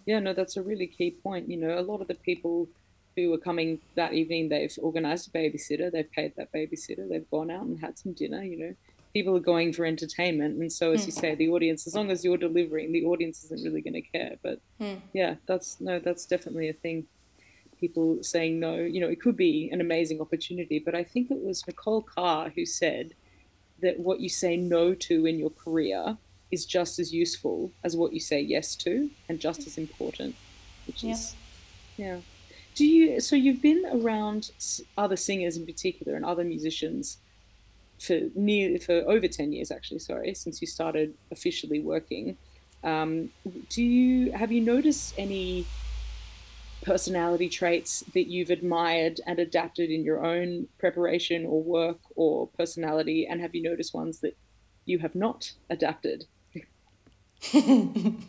Yeah, 0.06 0.20
no, 0.20 0.34
that's 0.34 0.56
a 0.58 0.62
really 0.62 0.88
key 0.88 1.12
point. 1.12 1.50
You 1.50 1.58
know, 1.58 1.78
a 1.80 1.82
lot 1.82 2.02
of 2.02 2.08
the 2.08 2.16
people 2.16 2.70
who 3.18 3.32
were 3.32 3.38
coming 3.38 3.80
that 3.96 4.14
evening, 4.14 4.48
they've 4.48 4.74
organized 4.82 5.28
a 5.28 5.38
babysitter, 5.38 5.92
they've 5.92 6.12
paid 6.12 6.34
that 6.38 6.54
babysitter, 6.54 7.10
they've 7.10 7.30
gone 7.30 7.52
out 7.52 7.64
and 7.64 7.80
had 7.80 7.98
some 7.98 8.14
dinner. 8.14 8.44
You 8.44 8.58
know, 8.60 8.76
people 9.18 9.36
are 9.36 9.42
going 9.42 9.74
for 9.74 9.84
entertainment 9.84 10.60
and 10.60 10.72
so 10.72 10.92
as 10.92 11.02
mm. 11.02 11.06
you 11.08 11.12
say 11.12 11.34
the 11.34 11.50
audience 11.50 11.88
as 11.88 11.96
long 11.96 12.12
as 12.12 12.24
you're 12.24 12.38
delivering 12.38 12.92
the 12.92 13.04
audience 13.04 13.44
isn't 13.44 13.64
really 13.64 13.82
going 13.82 13.94
to 13.94 14.02
care 14.02 14.36
but 14.44 14.60
mm. 14.80 15.02
yeah 15.12 15.34
that's 15.48 15.82
no 15.82 15.98
that's 15.98 16.28
definitely 16.28 16.70
a 16.70 16.74
thing 16.74 17.04
people 17.80 18.22
saying 18.22 18.60
no 18.60 18.76
you 18.76 19.02
know 19.02 19.08
it 19.08 19.20
could 19.20 19.36
be 19.36 19.70
an 19.72 19.82
amazing 19.82 20.22
opportunity 20.22 20.78
but 20.78 20.94
i 20.94 21.04
think 21.04 21.32
it 21.32 21.42
was 21.42 21.66
nicole 21.66 22.04
car 22.04 22.52
who 22.56 22.64
said 22.64 23.14
that 23.82 24.00
what 24.00 24.20
you 24.20 24.30
say 24.30 24.56
no 24.56 24.94
to 24.94 25.26
in 25.26 25.40
your 25.40 25.52
career 25.52 26.18
is 26.52 26.64
just 26.64 27.00
as 27.00 27.12
useful 27.12 27.72
as 27.84 27.98
what 27.98 28.14
you 28.14 28.20
say 28.20 28.40
yes 28.40 28.76
to 28.76 29.10
and 29.28 29.40
just 29.40 29.66
as 29.66 29.80
important 29.80 30.36
which 30.86 31.04
yeah. 31.04 31.12
is 31.14 31.36
yeah 31.98 32.18
do 32.78 32.86
you 32.86 33.20
so 33.20 33.36
you've 33.36 33.62
been 33.62 33.84
around 33.92 34.52
other 34.98 35.16
singers 35.16 35.58
in 35.58 35.66
particular 35.66 36.16
and 36.16 36.24
other 36.24 36.44
musicians 36.44 37.18
for 38.00 38.20
near 38.36 38.78
for 38.78 39.02
over 39.08 39.28
10 39.28 39.52
years 39.52 39.72
actually 39.72 39.98
sorry 39.98 40.36
since 40.36 40.62
you 40.62 40.68
started 40.68 41.16
officially 41.32 41.80
working. 41.80 42.38
Um, 42.84 43.32
do 43.70 43.84
you 43.84 44.32
have 44.32 44.52
you 44.52 44.62
noticed 44.62 45.16
any 45.18 45.66
personality 46.84 47.50
traits 47.50 48.04
that 48.14 48.28
you've 48.28 48.52
admired 48.52 49.20
and 49.26 49.40
adapted 49.40 49.90
in 49.90 50.04
your 50.04 50.24
own 50.24 50.68
preparation 50.78 51.48
or 51.48 51.64
work 51.64 51.98
or 52.16 52.46
personality? 52.50 53.26
And 53.26 53.42
have 53.42 53.56
you 53.56 53.64
noticed 53.64 53.96
ones 53.96 54.20
that 54.20 54.38
you 54.86 55.00
have 55.00 55.16
not 55.16 55.54
adapted? 55.72 56.26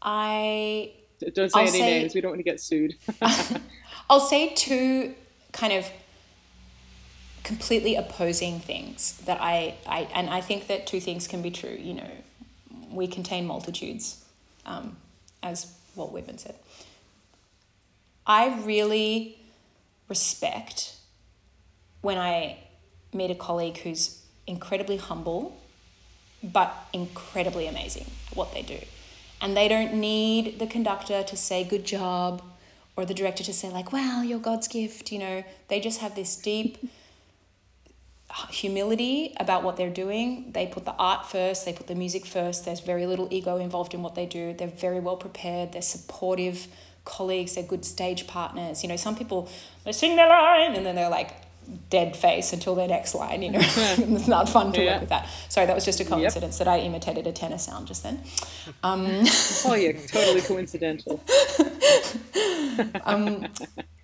I 0.00 0.94
don't 1.34 1.50
say 1.50 1.60
I'll 1.60 1.68
any 1.68 1.78
say, 1.78 2.00
names 2.00 2.14
we 2.14 2.20
don't 2.20 2.32
want 2.32 2.40
to 2.40 2.44
get 2.44 2.60
sued 2.60 2.96
i'll 4.10 4.20
say 4.20 4.54
two 4.54 5.14
kind 5.52 5.72
of 5.72 5.90
completely 7.44 7.94
opposing 7.94 8.58
things 8.58 9.18
that 9.26 9.38
I, 9.40 9.74
I 9.86 10.08
and 10.14 10.28
I 10.30 10.40
think 10.40 10.66
that 10.66 10.86
two 10.86 10.98
things 10.98 11.28
can 11.28 11.42
be 11.42 11.50
true. 11.50 11.76
You 11.78 11.94
know, 11.94 12.10
we 12.90 13.06
contain 13.06 13.46
multitudes, 13.46 14.24
um, 14.66 14.96
as 15.42 15.72
Walt 15.94 16.12
Whitman 16.12 16.38
said. 16.38 16.56
I 18.26 18.58
really 18.64 19.38
respect 20.08 20.96
when 22.00 22.18
I 22.18 22.58
meet 23.12 23.30
a 23.30 23.34
colleague 23.34 23.78
who's 23.78 24.22
incredibly 24.46 24.96
humble, 24.96 25.60
but 26.42 26.74
incredibly 26.92 27.66
amazing 27.66 28.06
at 28.30 28.36
what 28.36 28.52
they 28.54 28.62
do. 28.62 28.78
And 29.44 29.54
they 29.54 29.68
don't 29.68 29.92
need 29.92 30.58
the 30.58 30.66
conductor 30.66 31.22
to 31.22 31.36
say 31.36 31.64
good 31.64 31.84
job 31.84 32.42
or 32.96 33.04
the 33.04 33.12
director 33.12 33.44
to 33.44 33.52
say, 33.52 33.68
like, 33.68 33.92
wow, 33.92 34.22
you're 34.22 34.38
God's 34.38 34.68
gift. 34.68 35.12
You 35.12 35.18
know, 35.18 35.44
they 35.68 35.80
just 35.80 36.00
have 36.00 36.14
this 36.14 36.34
deep 36.34 36.78
humility 38.48 39.34
about 39.38 39.62
what 39.62 39.76
they're 39.76 39.90
doing. 39.90 40.50
They 40.52 40.66
put 40.66 40.86
the 40.86 40.94
art 40.94 41.26
first, 41.26 41.66
they 41.66 41.74
put 41.74 41.88
the 41.88 41.94
music 41.94 42.24
first. 42.24 42.64
There's 42.64 42.80
very 42.80 43.04
little 43.04 43.28
ego 43.30 43.58
involved 43.58 43.92
in 43.92 44.00
what 44.00 44.14
they 44.14 44.24
do. 44.24 44.54
They're 44.54 44.66
very 44.66 44.98
well 44.98 45.18
prepared, 45.18 45.72
they're 45.72 45.82
supportive 45.82 46.66
colleagues, 47.04 47.54
they're 47.54 47.64
good 47.64 47.84
stage 47.84 48.26
partners. 48.26 48.82
You 48.82 48.88
know, 48.88 48.96
some 48.96 49.14
people 49.14 49.50
they 49.84 49.92
sing 49.92 50.16
their 50.16 50.30
line 50.30 50.74
and 50.74 50.86
then 50.86 50.94
they're 50.94 51.10
like 51.10 51.43
dead 51.90 52.16
face 52.16 52.52
until 52.52 52.74
their 52.74 52.88
next 52.88 53.14
line, 53.14 53.42
you 53.42 53.50
know. 53.50 53.60
it's 53.62 54.28
not 54.28 54.48
fun 54.48 54.72
to 54.72 54.82
yeah. 54.82 54.92
work 54.92 55.00
with 55.00 55.08
that. 55.10 55.28
Sorry, 55.48 55.66
that 55.66 55.74
was 55.74 55.84
just 55.84 56.00
a 56.00 56.04
coincidence 56.04 56.58
yep. 56.58 56.66
that 56.66 56.70
I 56.70 56.80
imitated 56.80 57.26
a 57.26 57.32
tenor 57.32 57.58
sound 57.58 57.86
just 57.86 58.02
then. 58.02 58.20
Um, 58.82 59.24
oh 59.66 59.74
yeah, 59.74 59.92
totally 60.06 60.40
coincidental. 60.40 61.22
um, 63.04 63.46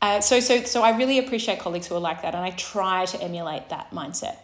uh, 0.03 0.21
so, 0.21 0.41
so, 0.41 0.63
so 0.65 0.83
I 0.83 0.97
really 0.97 1.19
appreciate 1.19 1.59
colleagues 1.59 1.87
who 1.87 1.95
are 1.97 2.01
like 2.01 2.23
that, 2.23 2.35
and 2.35 2.45
I 2.45 2.51
try 2.51 3.05
to 3.07 3.21
emulate 3.23 3.69
that 3.71 3.91
mindset. 3.91 4.37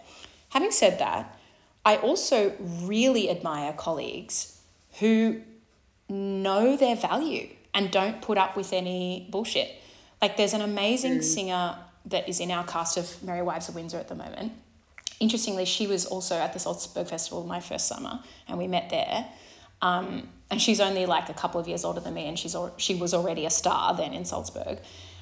Having 0.50 0.72
said 0.72 0.98
that, 0.98 1.38
I 1.84 1.96
also 1.96 2.52
really 2.82 3.30
admire 3.30 3.72
colleagues 3.72 4.60
who 5.00 5.40
know 6.08 6.76
their 6.76 6.96
value 6.96 7.48
and 7.74 7.90
don't 7.90 8.22
put 8.22 8.38
up 8.38 8.56
with 8.56 8.72
any 8.72 9.28
bullshit. 9.30 9.70
Like, 10.20 10.36
there's 10.36 10.54
an 10.54 10.62
amazing 10.62 11.18
mm. 11.18 11.24
singer 11.24 11.76
that 12.06 12.28
is 12.28 12.40
in 12.40 12.50
our 12.50 12.64
cast 12.64 12.96
of 12.96 13.22
Merry 13.22 13.42
Wives 13.42 13.68
of 13.68 13.74
Windsor 13.74 13.98
at 13.98 14.08
the 14.08 14.14
moment. 14.14 14.52
Interestingly, 15.18 15.64
she 15.64 15.86
was 15.86 16.06
also 16.06 16.36
at 16.36 16.52
the 16.52 16.58
Salzburg 16.58 17.08
Festival 17.08 17.44
my 17.44 17.60
first 17.60 17.88
summer, 17.88 18.20
and 18.48 18.58
we 18.58 18.66
met 18.66 18.90
there. 18.90 19.26
Um, 19.82 20.28
and 20.50 20.60
she's 20.60 20.80
only 20.80 21.06
like 21.06 21.28
a 21.28 21.34
couple 21.34 21.60
of 21.60 21.66
years 21.66 21.84
older 21.84 22.00
than 22.00 22.14
me, 22.14 22.26
and 22.26 22.38
she's 22.38 22.54
al- 22.54 22.74
she 22.76 22.94
was 22.94 23.12
already 23.12 23.46
a 23.46 23.50
star 23.50 23.94
then 23.94 24.12
in 24.12 24.24
Salzburg, 24.24 24.78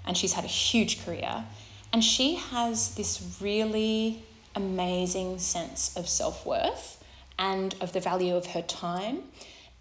and 0.07 0.17
she's 0.17 0.33
had 0.35 0.45
a 0.45 0.49
huge 0.49 1.05
career, 1.05 1.45
and 1.93 2.05
she 2.05 2.35
has 2.35 2.95
this 2.97 3.39
really 3.41 4.23
amazing 4.55 5.39
sense 5.39 5.97
of 5.97 6.09
self 6.09 6.45
worth 6.45 7.03
and 7.39 7.75
of 7.81 7.93
the 7.93 8.01
value 8.01 8.37
of 8.37 8.47
her 8.47 8.63
time. 8.63 9.23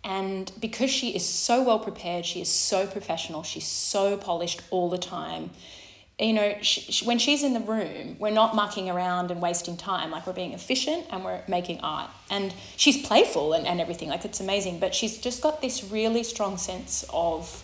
And 0.04 0.52
because 0.60 0.90
she 0.90 1.16
is 1.16 1.26
so 1.26 1.64
well 1.64 1.80
prepared, 1.80 2.26
she 2.26 2.42
is 2.42 2.50
so 2.50 2.88
professional, 2.88 3.44
she's 3.44 3.68
so 3.68 4.18
polished 4.18 4.62
all 4.70 4.90
the 4.90 4.98
time 4.98 5.52
you 6.24 6.34
know, 6.34 6.56
she, 6.62 7.06
when 7.06 7.20
she's 7.20 7.44
in 7.44 7.54
the 7.54 7.60
room, 7.60 8.16
we're 8.20 8.32
not 8.32 8.56
mucking 8.56 8.90
around 8.90 9.32
and 9.32 9.42
wasting 9.42 9.76
time. 9.78 10.12
Like 10.12 10.26
we're 10.26 10.34
being 10.34 10.54
efficient 10.54 11.06
and 11.10 11.24
we're 11.24 11.42
making 11.48 11.80
art. 11.82 12.10
And 12.30 12.54
she's 12.78 13.06
playful 13.06 13.54
and, 13.54 13.68
and 13.68 13.82
everything. 13.82 14.10
Like 14.10 14.24
it's 14.24 14.40
amazing. 14.40 14.80
But 14.80 14.96
she's 14.96 15.18
just 15.18 15.42
got 15.42 15.62
this 15.62 15.84
really 15.84 16.24
strong 16.24 16.58
sense 16.58 17.04
of 17.12 17.64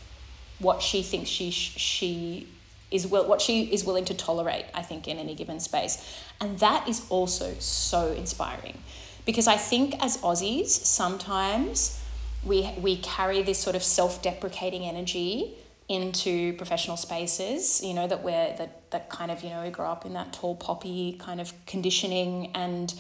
what 0.60 0.82
she 0.82 1.02
thinks 1.02 1.30
she 1.30 1.52
she 1.52 2.48
is 2.92 3.08
will 3.08 3.28
what 3.28 3.42
she 3.42 3.64
is 3.64 3.86
willing 3.86 4.06
to 4.06 4.14
tolerate. 4.14 4.66
I 4.74 4.82
think 4.82 5.08
in 5.08 5.18
any 5.18 5.36
given 5.36 5.60
space, 5.60 6.06
and 6.42 6.60
that 6.60 6.88
is 6.88 7.06
also 7.10 7.54
so 7.60 8.12
inspiring, 8.12 8.78
because 9.26 9.48
I 9.48 9.56
think 9.56 9.96
as 10.04 10.18
Aussies 10.18 10.70
sometimes 10.70 12.02
we 12.44 12.74
we 12.82 12.98
carry 12.98 13.42
this 13.42 13.60
sort 13.60 13.76
of 13.76 13.84
self 13.84 14.22
deprecating 14.22 14.84
energy 14.84 15.56
into 15.90 16.54
professional 16.54 16.96
spaces, 16.96 17.84
you 17.84 17.94
know, 17.94 18.08
that 18.08 18.24
we're 18.24 18.56
that 18.58 18.92
that 18.92 19.10
kind 19.10 19.32
of, 19.32 19.44
you 19.44 19.50
know, 19.50 19.64
we 19.64 19.70
grow 19.70 19.88
up 19.88 20.06
in 20.06 20.14
that 20.14 20.32
tall 20.32 20.56
poppy 20.56 21.18
kind 21.20 21.42
of 21.42 21.52
conditioning 21.66 22.52
and 22.56 22.94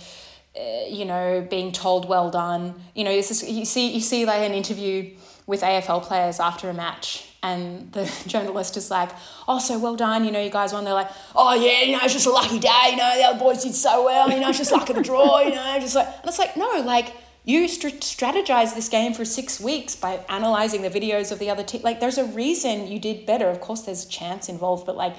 uh, 0.59 0.85
you 0.89 1.05
know, 1.05 1.45
being 1.49 1.71
told 1.71 2.09
well 2.09 2.31
done. 2.31 2.73
You 2.95 3.03
know, 3.03 3.11
this 3.15 3.29
is, 3.29 3.49
you 3.49 3.63
see 3.65 3.93
you 3.93 4.01
see 4.01 4.25
like 4.25 4.41
an 4.41 4.53
interview 4.53 5.15
with 5.45 5.61
AFL 5.61 6.03
players 6.03 6.39
after 6.39 6.69
a 6.69 6.73
match 6.73 7.29
and 7.43 7.91
the 7.93 8.11
journalist 8.27 8.75
is 8.75 8.91
like, 8.91 9.11
oh, 9.47 9.59
so 9.59 9.77
well 9.79 9.95
done, 9.95 10.25
you 10.25 10.31
know, 10.31 10.41
you 10.41 10.49
guys 10.49 10.73
won. 10.73 10.83
They're 10.83 10.93
like, 10.93 11.11
oh, 11.35 11.53
yeah, 11.53 11.83
you 11.83 11.93
know, 11.93 11.99
it's 12.03 12.13
just 12.13 12.25
a 12.25 12.31
lucky 12.31 12.59
day, 12.59 12.89
you 12.91 12.97
know, 12.97 13.15
the 13.15 13.23
other 13.23 13.39
boys 13.39 13.63
did 13.63 13.75
so 13.75 14.05
well, 14.05 14.29
you 14.31 14.39
know, 14.39 14.49
it's 14.49 14.57
just 14.57 14.71
luck 14.71 14.89
of 14.89 14.95
the 14.95 15.01
draw, 15.01 15.39
you 15.39 15.55
know, 15.55 15.77
just 15.79 15.95
like, 15.95 16.07
and 16.07 16.25
it's 16.27 16.39
like, 16.39 16.57
no, 16.57 16.81
like, 16.85 17.13
you 17.49 17.67
st- 17.67 18.01
strategize 18.01 18.75
this 18.75 18.89
game 18.89 19.11
for 19.11 19.25
six 19.25 19.59
weeks 19.59 19.95
by 19.95 20.23
analyzing 20.29 20.83
the 20.83 20.89
videos 20.89 21.31
of 21.31 21.39
the 21.39 21.49
other 21.49 21.63
team. 21.63 21.81
Like, 21.81 21.99
there's 21.99 22.19
a 22.19 22.25
reason 22.25 22.87
you 22.87 22.99
did 22.99 23.25
better. 23.25 23.49
Of 23.49 23.59
course, 23.59 23.81
there's 23.81 24.05
chance 24.05 24.49
involved, 24.49 24.85
but 24.85 24.95
like, 24.95 25.15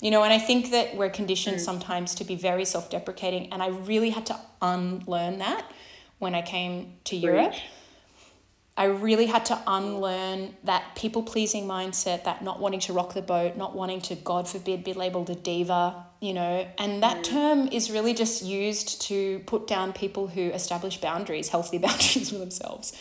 you 0.00 0.12
know, 0.12 0.22
and 0.22 0.32
I 0.32 0.38
think 0.38 0.70
that 0.70 0.96
we're 0.96 1.10
conditioned 1.10 1.56
mm. 1.56 1.60
sometimes 1.60 2.14
to 2.16 2.24
be 2.24 2.36
very 2.36 2.64
self 2.64 2.88
deprecating. 2.88 3.52
And 3.52 3.60
I 3.62 3.68
really 3.68 4.10
had 4.10 4.26
to 4.26 4.38
unlearn 4.60 5.38
that 5.38 5.68
when 6.20 6.36
I 6.36 6.42
came 6.42 6.94
to 7.04 7.16
Europe. 7.16 7.54
I 8.74 8.84
really 8.84 9.26
had 9.26 9.44
to 9.46 9.62
unlearn 9.66 10.56
that 10.64 10.96
people 10.96 11.22
pleasing 11.22 11.66
mindset, 11.66 12.24
that 12.24 12.42
not 12.42 12.58
wanting 12.58 12.80
to 12.80 12.94
rock 12.94 13.12
the 13.12 13.20
boat, 13.20 13.56
not 13.56 13.74
wanting 13.74 14.00
to, 14.02 14.14
God 14.14 14.48
forbid, 14.48 14.82
be 14.82 14.94
labeled 14.94 15.28
a 15.28 15.34
diva, 15.34 16.06
you 16.20 16.32
know. 16.32 16.66
And 16.78 17.02
that 17.02 17.18
mm. 17.18 17.24
term 17.24 17.68
is 17.68 17.90
really 17.90 18.14
just 18.14 18.42
used 18.42 19.02
to 19.02 19.40
put 19.40 19.66
down 19.66 19.92
people 19.92 20.26
who 20.26 20.48
establish 20.50 20.98
boundaries, 20.98 21.50
healthy 21.50 21.76
boundaries 21.86 22.30
for 22.30 22.38
themselves. 22.38 22.94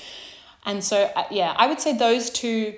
And 0.65 0.83
so, 0.83 1.09
uh, 1.15 1.23
yeah, 1.31 1.53
I 1.55 1.67
would 1.67 1.79
say 1.79 1.97
those 1.97 2.29
two 2.29 2.75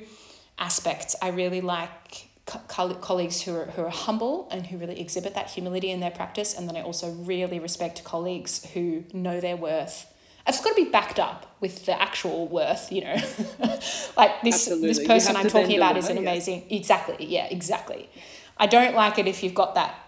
aspects 0.59 1.15
I 1.19 1.29
really 1.29 1.61
like 1.61 2.27
co- 2.45 2.93
colleagues 2.93 3.41
who 3.41 3.55
are, 3.55 3.65
who 3.65 3.81
are 3.81 3.89
humble 3.89 4.47
and 4.51 4.67
who 4.67 4.77
really 4.77 4.99
exhibit 5.01 5.33
that 5.33 5.49
humility 5.49 5.89
in 5.89 5.99
their 5.99 6.11
practice. 6.11 6.55
And 6.55 6.69
then 6.69 6.77
I 6.77 6.83
also 6.83 7.11
really 7.11 7.59
respect 7.59 8.03
colleagues 8.03 8.63
who 8.73 9.03
know 9.13 9.39
their 9.39 9.57
worth 9.57 10.12
it's 10.45 10.61
got 10.61 10.75
to 10.75 10.75
be 10.75 10.89
backed 10.89 11.19
up 11.19 11.55
with 11.61 11.85
the 11.85 11.99
actual 11.99 12.47
worth, 12.47 12.91
you 12.91 13.01
know. 13.01 13.15
like 14.17 14.41
this 14.43 14.67
Absolutely. 14.67 14.87
this 14.87 15.07
person 15.07 15.35
I'm 15.35 15.47
talking 15.47 15.77
about 15.77 15.97
is 15.97 16.09
an 16.09 16.17
amazing 16.17 16.65
exactly, 16.69 17.25
yeah, 17.25 17.47
exactly. 17.49 18.09
I 18.57 18.67
don't 18.67 18.95
like 18.95 19.17
it 19.17 19.27
if 19.27 19.43
you've 19.43 19.55
got 19.55 19.75
that 19.75 19.99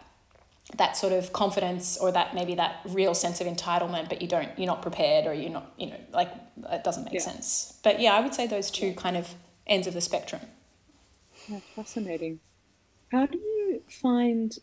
that 0.77 0.97
sort 0.97 1.13
of 1.13 1.31
confidence 1.31 1.95
or 1.97 2.11
that 2.11 2.33
maybe 2.33 2.55
that 2.55 2.81
real 2.89 3.13
sense 3.13 3.39
of 3.39 3.47
entitlement, 3.47 4.09
but 4.09 4.21
you 4.21 4.27
don't 4.27 4.49
you're 4.57 4.67
not 4.67 4.81
prepared 4.81 5.25
or 5.25 5.33
you're 5.33 5.51
not, 5.51 5.71
you 5.77 5.88
know, 5.88 5.99
like 6.11 6.31
it 6.69 6.83
doesn't 6.83 7.05
make 7.05 7.13
yeah. 7.13 7.19
sense. 7.21 7.79
But 7.83 7.99
yeah, 7.99 8.13
I 8.13 8.19
would 8.19 8.33
say 8.33 8.47
those 8.47 8.69
two 8.69 8.93
kind 8.93 9.15
of 9.15 9.33
ends 9.67 9.88
of 9.88 9.93
the 9.93 10.01
spectrum. 10.01 10.41
Yeah, 11.47 11.59
fascinating. 11.75 12.39
How 13.11 13.27
do 13.27 13.38
you 13.38 13.83
find 13.88 14.57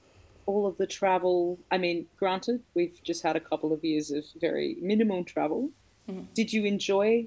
all 0.46 0.66
of 0.66 0.76
the 0.78 0.86
travel. 0.86 1.58
I 1.70 1.78
mean, 1.78 2.06
granted, 2.18 2.62
we've 2.74 2.98
just 3.02 3.22
had 3.22 3.36
a 3.36 3.40
couple 3.40 3.72
of 3.72 3.84
years 3.84 4.10
of 4.10 4.24
very 4.40 4.76
minimal 4.80 5.24
travel. 5.24 5.70
Mm-hmm. 6.08 6.24
Did 6.34 6.52
you 6.52 6.64
enjoy 6.64 7.26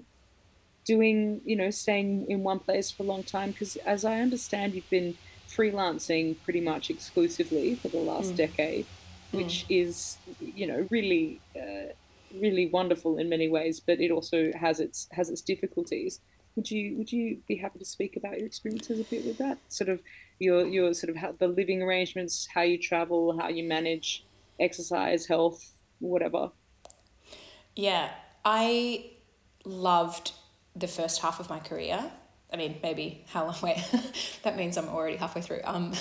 doing, 0.85 1.41
you 1.45 1.55
know, 1.55 1.69
staying 1.69 2.29
in 2.29 2.43
one 2.43 2.59
place 2.59 2.91
for 2.91 3.03
a 3.03 3.05
long 3.05 3.23
time? 3.23 3.51
Because 3.51 3.75
as 3.77 4.05
I 4.05 4.19
understand, 4.19 4.73
you've 4.73 4.89
been 4.89 5.17
freelancing 5.49 6.35
pretty 6.43 6.61
much 6.61 6.89
exclusively 6.89 7.75
for 7.75 7.87
the 7.89 7.97
last 7.97 8.33
mm. 8.33 8.37
decade, 8.37 8.85
which 9.31 9.65
mm. 9.67 9.81
is, 9.81 10.17
you 10.39 10.67
know, 10.67 10.87
really, 10.89 11.39
uh, 11.55 11.93
really 12.39 12.67
wonderful 12.67 13.17
in 13.17 13.29
many 13.29 13.47
ways. 13.47 13.79
But 13.79 13.99
it 13.99 14.11
also 14.11 14.51
has 14.53 14.79
its 14.79 15.07
has 15.11 15.29
its 15.29 15.41
difficulties. 15.41 16.19
Would 16.55 16.71
you 16.71 16.97
would 16.97 17.11
you 17.11 17.39
be 17.47 17.57
happy 17.57 17.79
to 17.79 17.85
speak 17.85 18.15
about 18.15 18.37
your 18.37 18.47
experiences 18.47 18.99
a 18.99 19.03
bit 19.03 19.25
with 19.25 19.37
that? 19.37 19.57
Sort 19.67 19.89
of 19.89 20.01
your 20.39 20.65
your 20.65 20.93
sort 20.93 21.09
of 21.09 21.17
how, 21.17 21.33
the 21.33 21.47
living 21.47 21.81
arrangements, 21.81 22.47
how 22.53 22.61
you 22.61 22.77
travel, 22.77 23.37
how 23.37 23.49
you 23.49 23.63
manage 23.63 24.25
exercise, 24.59 25.25
health, 25.27 25.73
whatever. 25.99 26.51
Yeah, 27.75 28.11
I 28.43 29.11
loved 29.65 30.31
the 30.75 30.87
first 30.87 31.21
half 31.21 31.39
of 31.39 31.49
my 31.49 31.59
career. 31.59 32.11
I 32.51 32.57
mean, 32.57 32.77
maybe 32.81 33.25
how 33.27 33.45
long? 33.45 33.55
Wait, 33.63 33.77
that 34.43 34.55
means 34.55 34.77
I'm 34.77 34.87
already 34.87 35.17
halfway 35.17 35.41
through. 35.41 35.61
Um, 35.63 35.93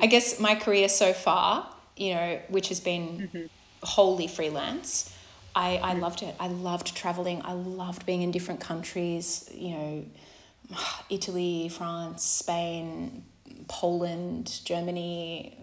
I 0.00 0.06
guess 0.06 0.40
my 0.40 0.54
career 0.54 0.88
so 0.88 1.12
far, 1.12 1.72
you 1.96 2.14
know, 2.14 2.40
which 2.48 2.68
has 2.68 2.80
been 2.80 3.30
mm-hmm. 3.32 3.46
wholly 3.82 4.26
freelance. 4.26 5.14
I, 5.54 5.76
I 5.78 5.94
loved 5.94 6.22
it. 6.22 6.34
I 6.38 6.48
loved 6.48 6.94
traveling. 6.96 7.42
I 7.44 7.52
loved 7.52 8.06
being 8.06 8.22
in 8.22 8.30
different 8.30 8.60
countries, 8.60 9.48
you 9.52 9.70
know, 9.70 10.04
Italy, 11.10 11.68
France, 11.68 12.24
Spain, 12.24 13.24
Poland, 13.68 14.60
Germany, 14.64 15.56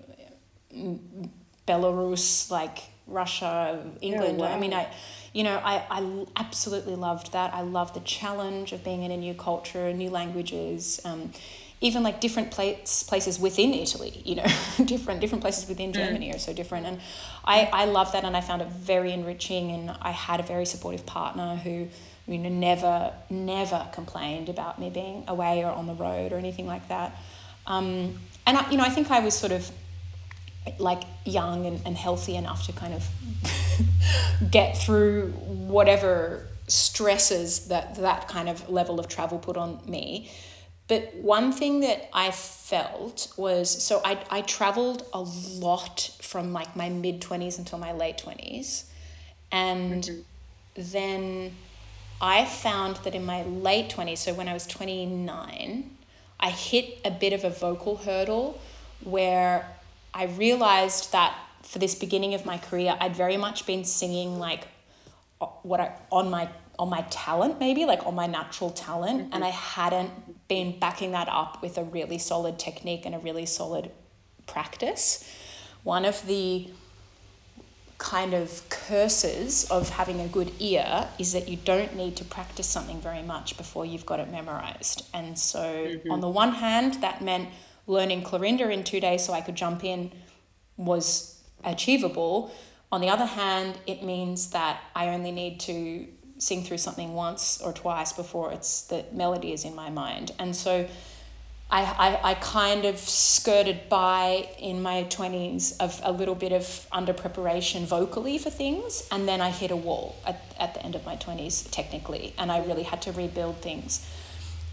Belarus, 1.68 2.52
like 2.52 2.80
Russia, 3.08 3.84
England. 4.02 4.40
wow. 4.40 4.54
I 4.54 4.60
mean, 4.60 4.74
I, 4.74 4.88
you 5.34 5.44
know, 5.44 5.62
I, 5.64 5.84
I 5.90 6.26
absolutely 6.36 6.96
loved 6.96 7.32
that. 7.34 7.54
I 7.54 7.62
loved 7.62 7.94
the 7.96 8.02
challenge 8.02 8.74
of 8.74 8.84
being 8.84 9.04
in 9.04 9.12
a 9.12 9.18
new 9.18 9.34
culture, 9.34 9.94
new 9.94 10.10
languages, 10.10 11.00
um, 11.06 11.32
even 11.80 12.02
like 12.02 12.20
different 12.20 12.52
place, 12.52 13.04
places 13.04 13.40
within 13.40 13.74
Italy, 13.74 14.22
you 14.26 14.36
know, 14.36 14.46
different 14.86 15.22
different 15.22 15.42
places 15.42 15.68
within 15.70 15.92
mm. 15.92 15.96
Germany 15.96 16.30
mm. 16.30 16.36
are 16.36 16.40
so 16.40 16.54
different. 16.54 16.86
And 16.88 17.00
I, 17.46 17.70
I 17.72 17.86
love 17.86 18.12
that 18.14 18.24
and 18.24 18.36
I 18.36 18.42
found 18.42 18.62
it 18.62 18.68
very 18.70 19.12
enriching 19.12 19.72
and 19.72 19.96
I 20.02 20.12
had 20.12 20.40
a 20.40 20.44
very 20.44 20.66
supportive 20.66 21.06
partner 21.06 21.56
who, 21.56 21.88
you 22.28 22.38
know, 22.38 22.50
never, 22.50 23.14
never 23.30 23.88
complained 23.94 24.50
about 24.50 24.80
me 24.80 24.90
being 24.90 25.24
away 25.28 25.64
or 25.64 25.72
on 25.72 25.86
the 25.86 25.94
road 25.94 26.34
or 26.34 26.38
anything 26.38 26.66
like 26.66 26.88
that. 26.88 27.16
Um, 27.68 28.18
and 28.46 28.58
I, 28.58 28.70
you 28.72 28.78
know, 28.78 28.84
I 28.84 28.90
think 28.90 29.12
I 29.12 29.20
was 29.20 29.36
sort 29.36 29.52
of 29.52 29.70
like 30.80 31.04
young 31.26 31.66
and, 31.66 31.82
and 31.86 31.96
healthy 31.96 32.36
enough 32.36 32.66
to 32.66 32.74
kind 32.74 32.94
of 32.94 33.08
get 34.52 34.78
through 34.78 35.32
whatever 35.32 36.48
stresses 36.68 37.68
that 37.68 37.96
that 37.96 38.28
kind 38.28 38.50
of 38.50 38.70
level 38.70 39.00
of 39.00 39.08
travel 39.08 39.38
put 39.38 39.58
on 39.58 39.80
me. 39.86 40.30
But 40.88 41.14
one 41.16 41.52
thing 41.52 41.82
that 41.82 42.10
I 42.14 42.32
felt 42.32 43.34
was 43.36 43.70
so 43.70 44.02
I, 44.06 44.24
I 44.30 44.42
traveled 44.42 45.06
a 45.14 45.22
lot 45.22 46.12
from 46.22 46.54
like 46.54 46.76
my 46.76 46.90
mid 46.90 47.22
20s 47.22 47.58
until 47.58 47.78
my 47.78 47.92
late 47.92 48.18
20s. 48.18 48.86
And 49.52 50.04
mm-hmm. 50.04 50.22
then 50.76 51.56
I 52.22 52.46
found 52.46 52.98
that 52.98 53.16
in 53.16 53.26
my 53.26 53.44
late 53.44 53.90
20s, 53.90 54.18
so 54.18 54.34
when 54.34 54.48
I 54.48 54.54
was 54.54 54.66
29, 54.66 55.98
I 56.40 56.50
hit 56.50 57.00
a 57.06 57.12
bit 57.12 57.34
of 57.34 57.44
a 57.44 57.50
vocal 57.50 57.98
hurdle 57.98 58.60
where 59.04 59.68
I 60.14 60.26
realized 60.26 61.12
that 61.12 61.38
for 61.64 61.80
this 61.80 61.96
beginning 61.96 62.34
of 62.34 62.46
my 62.46 62.58
career, 62.58 62.98
I'd 63.00 63.16
very 63.16 63.38
much 63.38 63.66
been 63.66 63.84
singing 63.84 64.40
like 64.40 64.68
what 65.62 65.80
I 65.80 65.92
on 66.12 66.30
my 66.30 66.50
on 66.80 66.90
my 66.90 67.02
talent 67.10 67.60
maybe 67.60 67.86
like 67.86 68.06
on 68.06 68.16
my 68.16 68.28
natural 68.28 68.70
talent 68.70 69.24
mm-hmm. 69.24 69.34
and 69.34 69.44
I 69.44 69.50
hadn't 69.50 70.12
been 70.48 70.78
backing 70.80 71.12
that 71.12 71.28
up 71.30 71.62
with 71.62 71.78
a 71.78 71.84
really 71.84 72.18
solid 72.18 72.60
technique 72.60 73.06
and 73.06 73.14
a 73.14 73.20
really 73.20 73.46
solid 73.46 73.92
practice. 74.46 75.30
One 75.84 76.06
of 76.06 76.26
the 76.26 76.70
kind 77.98 78.34
of 78.34 78.68
curses 78.70 79.70
of 79.72 79.90
having 79.90 80.22
a 80.22 80.28
good 80.28 80.52
ear 80.60 81.08
is 81.18 81.34
that 81.34 81.50
you 81.50 81.58
don't 81.58 81.96
need 81.96 82.16
to 82.16 82.24
practice 82.24 82.68
something 82.68 83.02
very 83.02 83.24
much 83.24 83.58
before 83.58 83.86
you've 83.86 84.06
got 84.06 84.20
it 84.20 84.32
memorized. 84.32 85.08
And 85.14 85.38
so, 85.38 85.60
mm-hmm. 85.60 86.12
on 86.12 86.22
the 86.22 86.30
one 86.30 86.54
hand, 86.54 86.96
that 86.96 87.22
meant 87.22 87.50
learning 87.88 88.24
Clorinda 88.24 88.72
in 88.72 88.84
two 88.84 89.00
days 89.00 89.26
so 89.26 89.34
I 89.34 89.42
could 89.42 89.56
jump 89.56 89.84
in 89.84 90.12
was 90.78 91.42
achievable. 91.64 92.54
On 92.92 93.02
the 93.02 93.10
other 93.10 93.26
hand, 93.26 93.80
it 93.88 94.04
means 94.04 94.52
that 94.52 94.80
I 94.96 95.10
only 95.10 95.32
need 95.32 95.60
to 95.62 96.08
sing 96.40 96.64
through 96.64 96.78
something 96.78 97.14
once 97.14 97.62
or 97.62 97.74
twice 97.74 98.14
before 98.14 98.52
it's 98.52 98.82
the 98.84 99.06
melody 99.12 99.54
is 99.54 99.66
in 99.66 99.76
my 99.76 99.90
mind. 99.90 100.32
And 100.40 100.56
so 100.56 100.88
I, 101.70 101.82
I, 101.84 102.32
I 102.32 102.34
kind 102.36 102.86
of 102.86 102.98
skirted 102.98 103.90
by 103.90 104.48
in 104.58 104.82
my 104.82 105.04
20s 105.10 105.76
of 105.82 106.00
a 106.04 106.12
little 106.12 106.36
bit 106.36 106.54
of 106.54 106.88
under 106.92 107.12
preparation 107.12 107.86
vocally 107.86 108.38
for 108.38 108.50
things, 108.50 109.06
and 109.12 109.28
then 109.28 109.42
I 109.42 109.50
hit 109.50 109.72
a 109.72 109.76
wall 109.76 110.16
at, 110.26 110.42
at 110.58 110.74
the 110.76 110.84
end 110.84 110.96
of 110.96 111.06
my 111.06 111.18
20s, 111.18 111.70
technically, 111.70 112.34
and 112.38 112.52
I 112.52 112.64
really 112.64 112.84
had 112.84 113.02
to 113.04 113.12
rebuild 113.12 113.58
things. 113.58 114.08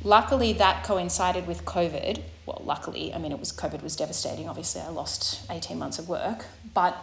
Luckily, 0.04 0.52
that 0.52 0.84
coincided 0.84 1.48
with 1.48 1.64
COVID. 1.64 2.20
Well, 2.46 2.62
luckily, 2.64 3.12
I 3.12 3.18
mean, 3.18 3.32
it 3.32 3.40
was 3.40 3.50
COVID 3.50 3.82
was 3.82 3.96
devastating. 3.96 4.48
Obviously, 4.48 4.82
I 4.82 4.88
lost 4.88 5.50
18 5.50 5.78
months 5.78 5.98
of 5.98 6.08
work, 6.08 6.44
but 6.74 6.96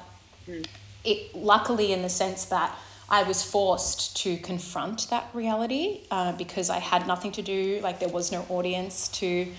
mm. 0.47 0.65
it 1.03 1.35
luckily 1.35 1.91
in 1.91 2.01
the 2.01 2.09
sense 2.09 2.45
that 2.45 2.73
I 3.11 3.23
was 3.23 3.43
forced 3.43 4.15
to 4.23 4.37
confront 4.37 5.09
that 5.09 5.29
reality 5.33 5.99
uh, 6.09 6.31
because 6.31 6.69
I 6.69 6.79
had 6.79 7.05
nothing 7.07 7.33
to 7.33 7.41
do. 7.41 7.81
Like 7.83 7.99
there 7.99 8.07
was 8.07 8.31
no 8.31 8.45
audience 8.47 9.09
to 9.19 9.51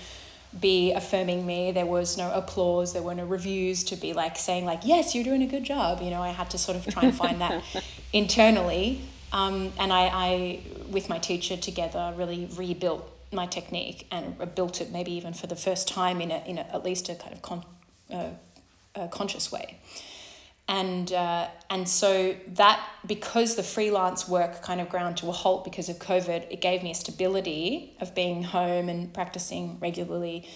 be 0.59 0.91
affirming 0.91 1.45
me. 1.45 1.71
There 1.71 1.85
was 1.85 2.17
no 2.17 2.31
applause. 2.31 2.93
There 2.93 3.03
were 3.03 3.13
no 3.13 3.25
reviews 3.25 3.83
to 3.85 3.95
be 3.95 4.13
like 4.13 4.37
saying 4.37 4.65
like, 4.65 4.81
yes, 4.83 5.13
you're 5.13 5.23
doing 5.23 5.43
a 5.43 5.47
good 5.47 5.63
job. 5.63 6.01
You 6.01 6.09
know, 6.09 6.21
I 6.21 6.29
had 6.29 6.49
to 6.49 6.57
sort 6.57 6.77
of 6.77 6.87
try 6.87 7.03
and 7.03 7.15
find 7.15 7.41
that 7.41 7.63
internally. 8.13 9.01
Um, 9.31 9.71
and 9.79 9.93
I, 9.93 10.09
I, 10.11 10.59
with 10.89 11.07
my 11.07 11.19
teacher 11.19 11.55
together, 11.55 12.11
really 12.17 12.49
rebuilt 12.55 13.07
my 13.31 13.45
technique 13.45 14.07
and 14.09 14.55
built 14.55 14.81
it 14.81 14.91
maybe 14.91 15.11
even 15.11 15.33
for 15.33 15.45
the 15.45 15.55
first 15.55 15.87
time 15.87 16.21
in 16.21 16.31
a, 16.31 16.43
in 16.47 16.57
a, 16.57 16.61
at 16.73 16.83
least 16.83 17.07
a 17.07 17.15
kind 17.15 17.33
of 17.33 17.43
con, 17.43 17.63
uh, 18.11 18.29
a 18.95 19.07
conscious 19.09 19.51
way. 19.51 19.77
And 20.67 21.11
uh, 21.11 21.49
and 21.69 21.87
so 21.87 22.35
that 22.53 22.81
because 23.05 23.55
the 23.55 23.63
freelance 23.63 24.29
work 24.29 24.61
kind 24.61 24.79
of 24.79 24.89
ground 24.89 25.17
to 25.17 25.27
a 25.27 25.31
halt 25.31 25.65
because 25.65 25.89
of 25.89 25.97
COVID, 25.97 26.49
it 26.49 26.61
gave 26.61 26.83
me 26.83 26.91
a 26.91 26.95
stability 26.95 27.97
of 27.99 28.15
being 28.15 28.43
home 28.43 28.87
and 28.87 29.13
practicing 29.13 29.77
regularly. 29.81 30.47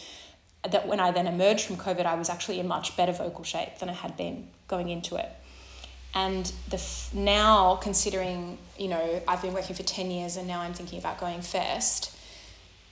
That 0.69 0.87
when 0.87 0.99
I 0.99 1.11
then 1.11 1.27
emerged 1.27 1.65
from 1.65 1.77
COVID, 1.77 2.05
I 2.05 2.15
was 2.15 2.29
actually 2.29 2.59
in 2.59 2.67
much 2.67 2.95
better 2.95 3.11
vocal 3.11 3.43
shape 3.43 3.79
than 3.79 3.89
I 3.89 3.93
had 3.93 4.15
been 4.15 4.47
going 4.67 4.89
into 4.89 5.17
it. 5.17 5.29
And 6.13 6.51
the 6.69 6.77
f- 6.77 7.13
now 7.13 7.75
considering 7.75 8.57
you 8.77 8.87
know 8.87 9.21
I've 9.27 9.41
been 9.41 9.53
working 9.53 9.75
for 9.75 9.83
ten 9.83 10.09
years 10.09 10.37
and 10.37 10.47
now 10.47 10.61
I'm 10.61 10.73
thinking 10.73 10.99
about 10.99 11.19
going 11.19 11.41
fest. 11.41 12.13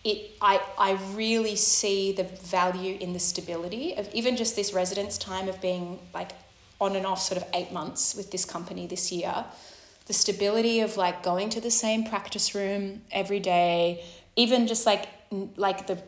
It, 0.03 0.33
I, 0.39 0.61
I 0.77 0.99
really 1.15 1.55
see 1.55 2.11
the 2.11 2.25
value 2.25 2.95
in 2.99 3.13
the 3.13 3.19
stability 3.19 3.95
of 3.95 4.07
even 4.13 4.35
just 4.35 4.55
this 4.55 4.71
residence 4.71 5.17
time 5.17 5.49
of 5.49 5.59
being 5.61 5.97
like 6.13 6.33
on 6.79 6.95
and 6.95 7.05
off 7.05 7.21
sort 7.21 7.41
of 7.41 7.47
eight 7.53 7.71
months 7.71 8.15
with 8.15 8.31
this 8.31 8.45
company 8.45 8.87
this 8.87 9.11
year, 9.11 9.45
the 10.07 10.13
stability 10.13 10.81
of 10.81 10.97
like 10.97 11.23
going 11.23 11.49
to 11.49 11.61
the 11.61 11.71
same 11.71 12.03
practice 12.05 12.53
room 12.53 13.01
every 13.11 13.39
day, 13.39 14.03
even 14.35 14.67
just 14.67 14.85
like 14.85 15.07
like 15.55 15.87
the 15.87 16.01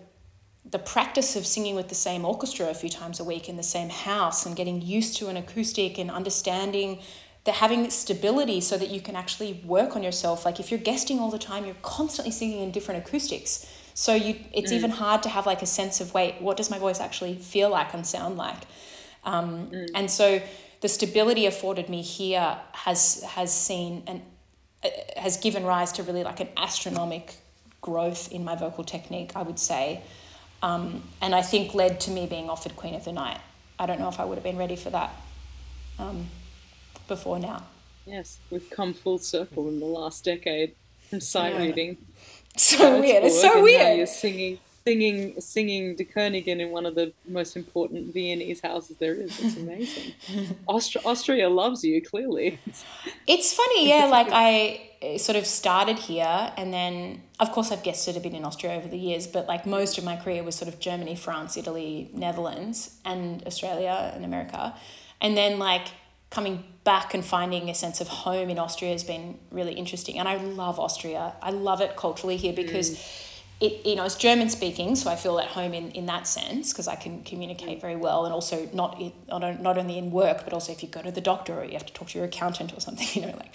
the 0.70 0.80
practice 0.80 1.36
of 1.36 1.46
singing 1.46 1.76
with 1.76 1.88
the 1.88 1.96
same 1.96 2.26
orchestra 2.26 2.70
a 2.70 2.74
few 2.74 2.90
times 2.90 3.20
a 3.20 3.24
week 3.24 3.48
in 3.48 3.56
the 3.56 3.64
same 3.64 3.90
house 3.90 4.46
and 4.46 4.56
getting 4.56 4.82
used 4.82 5.16
to 5.18 5.30
an 5.30 5.38
acoustic 5.38 5.98
and 5.98 6.12
understanding 6.12 7.00
that 7.46 7.56
having 7.56 7.90
stability 7.90 8.60
so 8.60 8.78
that 8.78 8.90
you 8.90 9.00
can 9.00 9.16
actually 9.16 9.54
work 9.66 9.96
on 9.96 10.04
yourself. 10.04 10.46
Like 10.46 10.60
if 10.60 10.70
you're 10.70 10.80
guesting 10.80 11.20
all 11.20 11.32
the 11.32 11.40
time 11.40 11.66
you're 11.66 11.76
constantly 11.82 12.32
singing 12.32 12.62
in 12.62 12.72
different 12.72 13.06
acoustics. 13.06 13.66
So 13.94 14.14
you 14.14 14.36
it's 14.54 14.72
mm. 14.72 14.76
even 14.76 14.92
hard 14.92 15.24
to 15.24 15.30
have 15.30 15.46
like 15.46 15.62
a 15.62 15.66
sense 15.66 16.02
of 16.02 16.14
wait 16.14 16.42
what 16.42 16.58
does 16.58 16.70
my 16.70 16.78
voice 16.78 17.00
actually 17.00 17.36
feel 17.36 17.70
like 17.70 17.94
and 17.94 18.06
sound 18.06 18.38
like 18.38 18.64
um, 19.28 19.68
mm. 19.68 19.90
And 19.94 20.10
so 20.10 20.42
the 20.82 20.88
stability 20.88 21.46
afforded 21.46 21.90
me 21.90 22.02
here 22.02 22.58
has 22.72 23.22
has 23.24 23.54
seen 23.54 24.04
and 24.08 24.22
uh, 24.84 24.90
has 25.18 25.38
given 25.38 25.64
rise 25.66 25.92
to 25.94 26.04
really 26.04 26.24
like 26.24 26.40
an 26.40 26.50
astronomic 26.56 27.36
growth 27.82 28.32
in 28.32 28.44
my 28.44 28.56
vocal 28.56 28.84
technique, 28.84 29.34
I 29.36 29.44
would 29.44 29.60
say, 29.60 30.02
um, 30.64 31.04
and 31.22 31.36
I 31.36 31.42
think 31.42 31.76
led 31.76 32.00
to 32.02 32.12
me 32.12 32.26
being 32.26 32.50
offered 32.50 32.76
Queen 32.76 32.96
of 32.96 33.04
the 33.04 33.12
Night. 33.12 33.40
I 33.78 33.86
don't 33.86 34.00
know 34.00 34.10
if 34.10 34.20
I 34.20 34.26
would 34.26 34.36
have 34.36 34.44
been 34.44 34.58
ready 34.58 34.76
for 34.76 34.90
that 34.92 35.14
um, 36.00 36.28
before 37.08 37.38
now. 37.38 37.64
Yes, 38.06 38.40
we've 38.50 38.70
come 38.70 38.94
full 38.94 39.20
circle 39.20 39.68
in 39.68 39.80
the 39.80 39.86
last 39.86 40.24
decade 40.24 40.74
from 41.10 41.20
sight 41.20 41.54
yeah. 41.54 41.62
reading. 41.62 41.98
So 42.56 43.00
weird. 43.02 43.26
It's 43.26 43.40
so 43.40 43.62
weird. 43.62 43.98
You're 43.98 44.08
singing 44.08 44.58
singing 44.88 45.42
singing 45.42 45.96
die 45.98 46.06
Königin 46.06 46.60
in 46.62 46.70
one 46.72 46.86
of 46.86 46.96
the 46.96 47.08
most 47.28 47.58
important 47.58 48.14
Viennese 48.14 48.62
houses 48.62 48.96
there 48.98 49.16
is. 49.26 49.32
It's 49.44 49.58
amazing. 49.58 50.14
Austria, 50.68 51.02
Austria 51.12 51.50
loves 51.50 51.84
you 51.84 52.02
clearly. 52.02 52.60
It's 53.34 53.54
funny, 53.54 53.90
yeah. 53.90 54.06
Like 54.18 54.30
I 54.32 54.54
eh, 55.02 55.18
sort 55.18 55.38
of 55.42 55.46
started 55.46 56.00
here, 56.00 56.38
and 56.60 56.74
then 56.74 57.22
of 57.40 57.52
course 57.52 57.70
I've 57.74 57.84
guested 57.84 58.16
a 58.16 58.22
bit 58.22 58.34
in 58.34 58.46
Austria 58.46 58.72
over 58.78 58.88
the 58.88 59.02
years, 59.10 59.28
but 59.28 59.44
like 59.54 59.66
most 59.66 59.98
of 59.98 60.04
my 60.06 60.16
career 60.16 60.42
was 60.44 60.56
sort 60.56 60.70
of 60.74 60.80
Germany, 60.80 61.16
France, 61.16 61.58
Italy, 61.58 62.10
Netherlands, 62.14 62.78
and 63.04 63.46
Australia 63.46 63.98
and 64.16 64.24
America, 64.24 64.74
and 65.20 65.36
then 65.36 65.60
like 65.60 65.88
coming 66.30 66.64
back 66.84 67.14
and 67.14 67.24
finding 67.26 67.70
a 67.70 67.76
sense 67.76 68.00
of 68.04 68.08
home 68.08 68.50
in 68.50 68.58
Austria 68.58 68.92
has 68.92 69.04
been 69.04 69.38
really 69.52 69.74
interesting. 69.74 70.18
And 70.20 70.28
I 70.28 70.36
love 70.38 70.80
Austria. 70.80 71.34
I 71.42 71.52
love 71.52 71.82
it 71.82 71.98
culturally 71.98 72.38
here 72.38 72.54
because. 72.54 72.92
Mm 72.92 73.27
it 73.60 73.86
you 73.86 73.96
know 73.96 74.04
it's 74.04 74.16
German 74.16 74.50
speaking, 74.50 74.96
so 74.96 75.10
I 75.10 75.16
feel 75.16 75.40
at 75.40 75.48
home 75.48 75.74
in, 75.74 75.92
in 75.92 76.06
that 76.06 76.28
sense 76.28 76.72
because 76.72 76.88
I 76.88 76.96
can 76.96 77.24
communicate 77.24 77.82
very 77.82 77.96
well, 77.96 78.26
and 78.26 78.34
also 78.34 78.70
not 78.74 79.02
not 79.28 79.62
not 79.62 79.78
only 79.78 79.98
in 79.98 80.12
work, 80.12 80.44
but 80.44 80.54
also 80.54 80.72
if 80.72 80.84
you 80.84 80.90
go 80.90 81.02
to 81.02 81.12
the 81.12 81.22
doctor 81.22 81.60
or 81.60 81.66
you 81.66 81.74
have 81.74 81.86
to 81.86 81.94
talk 81.94 82.10
to 82.10 82.18
your 82.18 82.28
accountant 82.28 82.74
or 82.76 82.80
something, 82.80 83.08
you 83.14 83.28
know, 83.28 83.36
like 83.36 83.54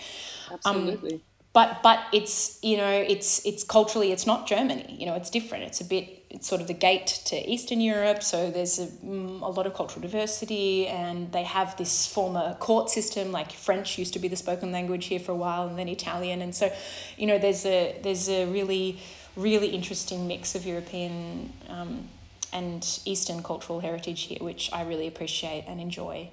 absolutely. 0.51 1.15
Um, 1.15 1.21
but 1.53 1.83
but 1.83 2.01
it's 2.13 2.59
you 2.63 2.77
know 2.77 2.91
it's 2.91 3.45
it's 3.45 3.63
culturally 3.63 4.11
it's 4.11 4.27
not 4.27 4.47
Germany, 4.47 4.97
you 4.99 5.07
know, 5.07 5.15
it's 5.15 5.31
different. 5.31 5.65
It's 5.65 5.81
a 5.81 5.85
bit 5.85 6.25
it's 6.31 6.49
sort 6.49 6.63
of 6.63 6.67
the 6.67 6.75
gate 6.75 7.21
to 7.27 7.37
Eastern 7.51 7.81
Europe, 7.81 8.23
so 8.23 8.51
there's 8.51 8.79
a, 8.79 8.87
mm, 8.87 9.43
a 9.43 9.49
lot 9.49 9.67
of 9.67 9.75
cultural 9.75 10.01
diversity, 10.01 10.87
and 10.87 11.31
they 11.31 11.43
have 11.43 11.77
this 11.77 12.07
former 12.07 12.55
court 12.55 12.89
system. 12.89 13.33
Like 13.33 13.53
French 13.53 13.99
used 13.99 14.15
to 14.15 14.19
be 14.19 14.29
the 14.29 14.37
spoken 14.37 14.73
language 14.73 15.07
here 15.07 15.21
for 15.21 15.33
a 15.33 15.37
while, 15.37 15.69
and 15.69 15.79
then 15.79 15.89
Italian, 15.89 16.41
and 16.41 16.55
so 16.55 16.73
you 17.19 17.27
know 17.27 17.39
there's 17.39 17.67
a 17.67 18.01
there's 18.03 18.31
a 18.31 18.47
really 18.47 18.99
really 19.37 19.69
interesting 19.69 20.27
mix 20.27 20.55
of 20.55 20.67
European 20.67 21.53
um, 21.69 22.09
and 22.53 23.01
Eastern 23.05 23.43
cultural 23.43 23.81
heritage 23.81 24.23
here, 24.23 24.39
which 24.41 24.71
I 24.73 24.83
really 24.83 25.07
appreciate 25.07 25.65
and 25.67 25.81
enjoy. 25.81 26.31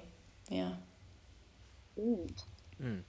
Yeah. 0.48 0.72
Good. 1.94 2.42
Mm. 2.82 3.02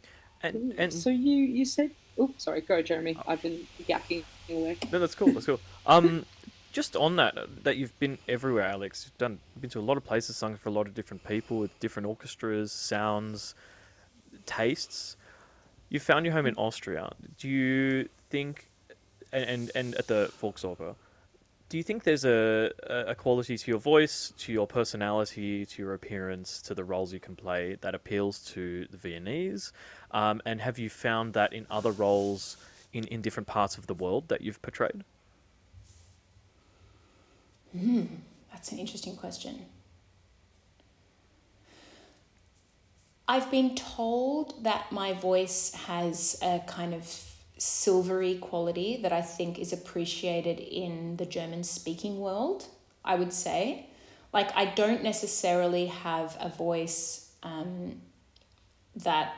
And, 0.44 0.74
and 0.78 0.94
so 0.94 1.10
you 1.10 1.36
you 1.36 1.66
said, 1.66 1.92
oh, 2.18 2.32
sorry, 2.38 2.62
go, 2.62 2.82
Jeremy. 2.82 3.18
I've 3.28 3.42
been 3.42 3.68
yapping 3.88 4.24
away. 4.50 4.78
No, 4.92 5.00
that's 5.00 5.16
cool. 5.16 5.32
That's 5.32 5.46
cool. 5.46 5.60
Um, 5.86 6.26
just 6.72 6.96
on 6.96 7.18
that, 7.18 7.36
that 7.64 7.78
you've 7.78 7.98
been 8.00 8.18
everywhere, 8.28 8.64
Alex. 8.64 9.06
You've 9.06 9.18
done 9.18 9.40
been 9.60 9.70
to 9.72 9.80
a 9.80 9.82
lot 9.82 9.98
of 9.98 10.06
places, 10.06 10.36
sung 10.36 10.56
for 10.56 10.70
a 10.70 10.72
lot 10.72 10.88
of 10.88 10.94
different 10.94 11.24
people 11.24 11.58
with 11.58 11.78
different 11.80 12.08
orchestras, 12.08 12.72
sounds, 12.72 13.56
tastes. 14.46 15.18
You 15.90 16.00
found 16.00 16.26
your 16.26 16.34
home 16.34 16.46
in 16.46 16.56
Austria. 16.56 17.12
Do 17.38 17.50
you 17.50 18.08
think 18.30 18.71
and, 19.32 19.44
and, 19.44 19.72
and 19.76 19.96
at 19.96 20.08
the 20.08 20.32
Volksoper, 20.42 20.96
do 21.72 21.78
you 21.78 21.84
think 21.84 22.04
there's 22.04 22.26
a, 22.26 22.70
a 22.90 23.16
quality 23.16 23.58
to 23.58 23.72
your 23.72 23.80
voice, 23.80 24.34
to 24.40 24.52
your 24.52 24.68
personality, 24.68 25.66
to 25.66 25.82
your 25.82 25.94
appearance, 25.94 26.62
to 26.64 26.74
the 26.74 26.84
roles 26.84 27.14
you 27.14 27.20
can 27.22 27.34
play 27.34 27.78
that 27.80 27.96
appeals 27.96 28.40
to 28.54 28.86
the 28.92 28.98
Viennese? 28.98 29.72
Um, 30.12 30.42
and 30.46 30.60
have 30.60 30.78
you 30.78 30.90
found 30.90 31.34
that 31.36 31.54
in 31.54 31.66
other 31.72 31.92
roles 31.92 32.58
in, 32.92 33.06
in 33.06 33.22
different 33.22 33.48
parts 33.48 33.78
of 33.78 33.88
the 33.88 33.94
world 33.94 34.28
that 34.28 34.42
you've 34.42 34.62
portrayed? 34.62 35.02
Mm, 37.74 38.08
that's 38.52 38.74
an 38.74 38.80
interesting 38.80 39.16
question. 39.16 39.66
I've 43.30 43.50
been 43.50 43.76
told 43.76 44.66
that 44.66 44.92
my 44.92 45.14
voice 45.14 45.74
has 45.74 46.38
a 46.42 46.60
kind 46.68 46.94
of 46.94 47.31
silvery 47.62 48.40
quality 48.40 48.98
that 49.04 49.14
I 49.14 49.22
think 49.22 49.60
is 49.60 49.72
appreciated 49.72 50.60
in 50.60 51.18
the 51.18 51.28
German 51.28 51.64
speaking 51.64 52.20
world, 52.20 52.66
I 53.06 53.14
would 53.14 53.32
say. 53.32 53.86
Like, 54.34 54.50
I 54.56 54.66
don't 54.66 55.04
necessarily 55.04 55.86
have 55.86 56.36
a 56.40 56.50
voice 56.50 57.32
um, 57.44 58.02
that 58.96 59.36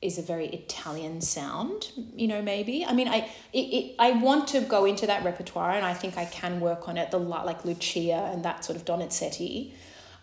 is 0.00 0.16
a 0.16 0.22
very 0.22 0.46
Italian 0.46 1.20
sound, 1.20 1.90
you 2.14 2.28
know, 2.28 2.40
maybe. 2.40 2.84
I 2.84 2.92
mean, 2.92 3.08
I 3.08 3.28
it, 3.52 3.58
it, 3.58 3.94
I 3.98 4.12
want 4.12 4.46
to 4.48 4.60
go 4.60 4.84
into 4.84 5.08
that 5.08 5.24
repertoire 5.24 5.72
and 5.72 5.84
I 5.84 5.94
think 5.94 6.16
I 6.16 6.26
can 6.26 6.60
work 6.60 6.86
on 6.88 6.96
it, 6.96 7.10
the 7.10 7.18
like 7.18 7.64
Lucia 7.64 8.30
and 8.32 8.44
that 8.44 8.64
sort 8.64 8.76
of 8.76 8.84
Donizetti. 8.84 9.72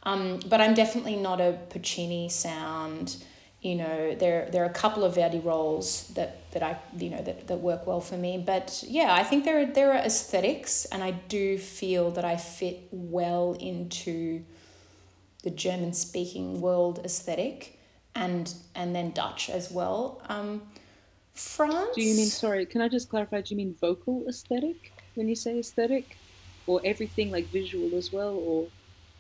Um, 0.04 0.40
but 0.48 0.62
I'm 0.62 0.76
definitely 0.76 1.18
not 1.18 1.42
a 1.42 1.60
Puccini 1.70 2.30
sound 2.30 3.18
you 3.64 3.76
know 3.76 4.14
there 4.14 4.50
there 4.52 4.62
are 4.62 4.70
a 4.70 4.74
couple 4.74 5.06
of 5.06 5.16
Verdi 5.16 5.40
roles 5.40 6.10
that 6.10 6.52
that 6.52 6.62
I 6.62 6.78
you 6.98 7.10
know 7.10 7.22
that, 7.22 7.48
that 7.48 7.58
work 7.58 7.88
well 7.88 8.02
for 8.02 8.18
me. 8.18 8.38
But 8.38 8.84
yeah 8.86 9.14
I 9.14 9.24
think 9.24 9.46
there 9.46 9.62
are 9.62 9.66
there 9.66 9.94
are 9.94 10.04
aesthetics 10.04 10.86
and 10.86 11.02
I 11.02 11.12
do 11.12 11.58
feel 11.58 12.12
that 12.12 12.26
I 12.26 12.36
fit 12.36 12.90
well 12.92 13.54
into 13.54 14.44
the 15.44 15.50
German 15.50 15.94
speaking 15.94 16.60
world 16.60 17.00
aesthetic 17.06 17.80
and 18.14 18.54
and 18.76 18.94
then 18.94 19.12
Dutch 19.12 19.50
as 19.50 19.72
well. 19.72 20.22
Um, 20.28 20.62
France? 21.34 21.96
Do 21.96 22.02
you 22.02 22.16
mean 22.16 22.28
sorry 22.28 22.66
can 22.66 22.82
I 22.82 22.90
just 22.90 23.10
clarify 23.10 23.40
do 23.42 23.56
you 23.56 23.58
mean 23.58 23.76
vocal 23.80 24.26
aesthetic 24.28 24.92
when 25.16 25.30
you 25.30 25.36
say 25.36 25.58
aesthetic? 25.58 26.18
Or 26.66 26.80
everything 26.86 27.30
like 27.30 27.48
visual 27.48 27.94
as 27.98 28.14
well 28.14 28.36
or 28.36 28.68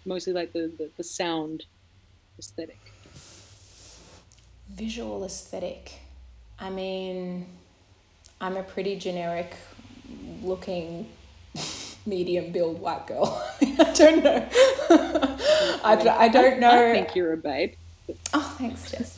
mostly 0.05 0.31
like 0.31 0.53
the, 0.53 0.71
the, 0.77 0.89
the 0.95 1.03
sound 1.03 1.65
aesthetic 2.39 2.82
visual 4.73 5.23
aesthetic. 5.23 5.93
I 6.59 6.69
mean, 6.69 7.47
I'm 8.41 8.57
a 8.57 8.63
pretty 8.63 8.95
generic 8.97 9.55
looking 10.41 11.09
medium 12.05 12.51
build 12.51 12.79
white 12.79 13.07
girl. 13.07 13.43
I 13.61 13.93
don't 13.95 14.23
know. 14.23 14.49
I, 15.83 16.15
I 16.17 16.27
don't 16.27 16.59
know. 16.59 16.89
I 16.89 16.93
think 16.93 17.15
you're 17.15 17.33
a 17.33 17.37
babe. 17.37 17.73
Oh, 18.33 18.55
thanks, 18.57 18.91
Jess. 18.91 19.17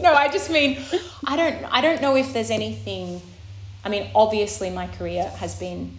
no, 0.00 0.14
I 0.14 0.28
just 0.28 0.48
mean 0.48 0.80
I 1.26 1.36
don't 1.36 1.64
I 1.72 1.80
don't 1.80 2.00
know 2.00 2.16
if 2.16 2.32
there's 2.32 2.50
anything 2.50 3.20
I 3.84 3.88
mean, 3.88 4.10
obviously 4.14 4.70
my 4.70 4.86
career 4.86 5.24
has 5.36 5.58
been 5.58 5.96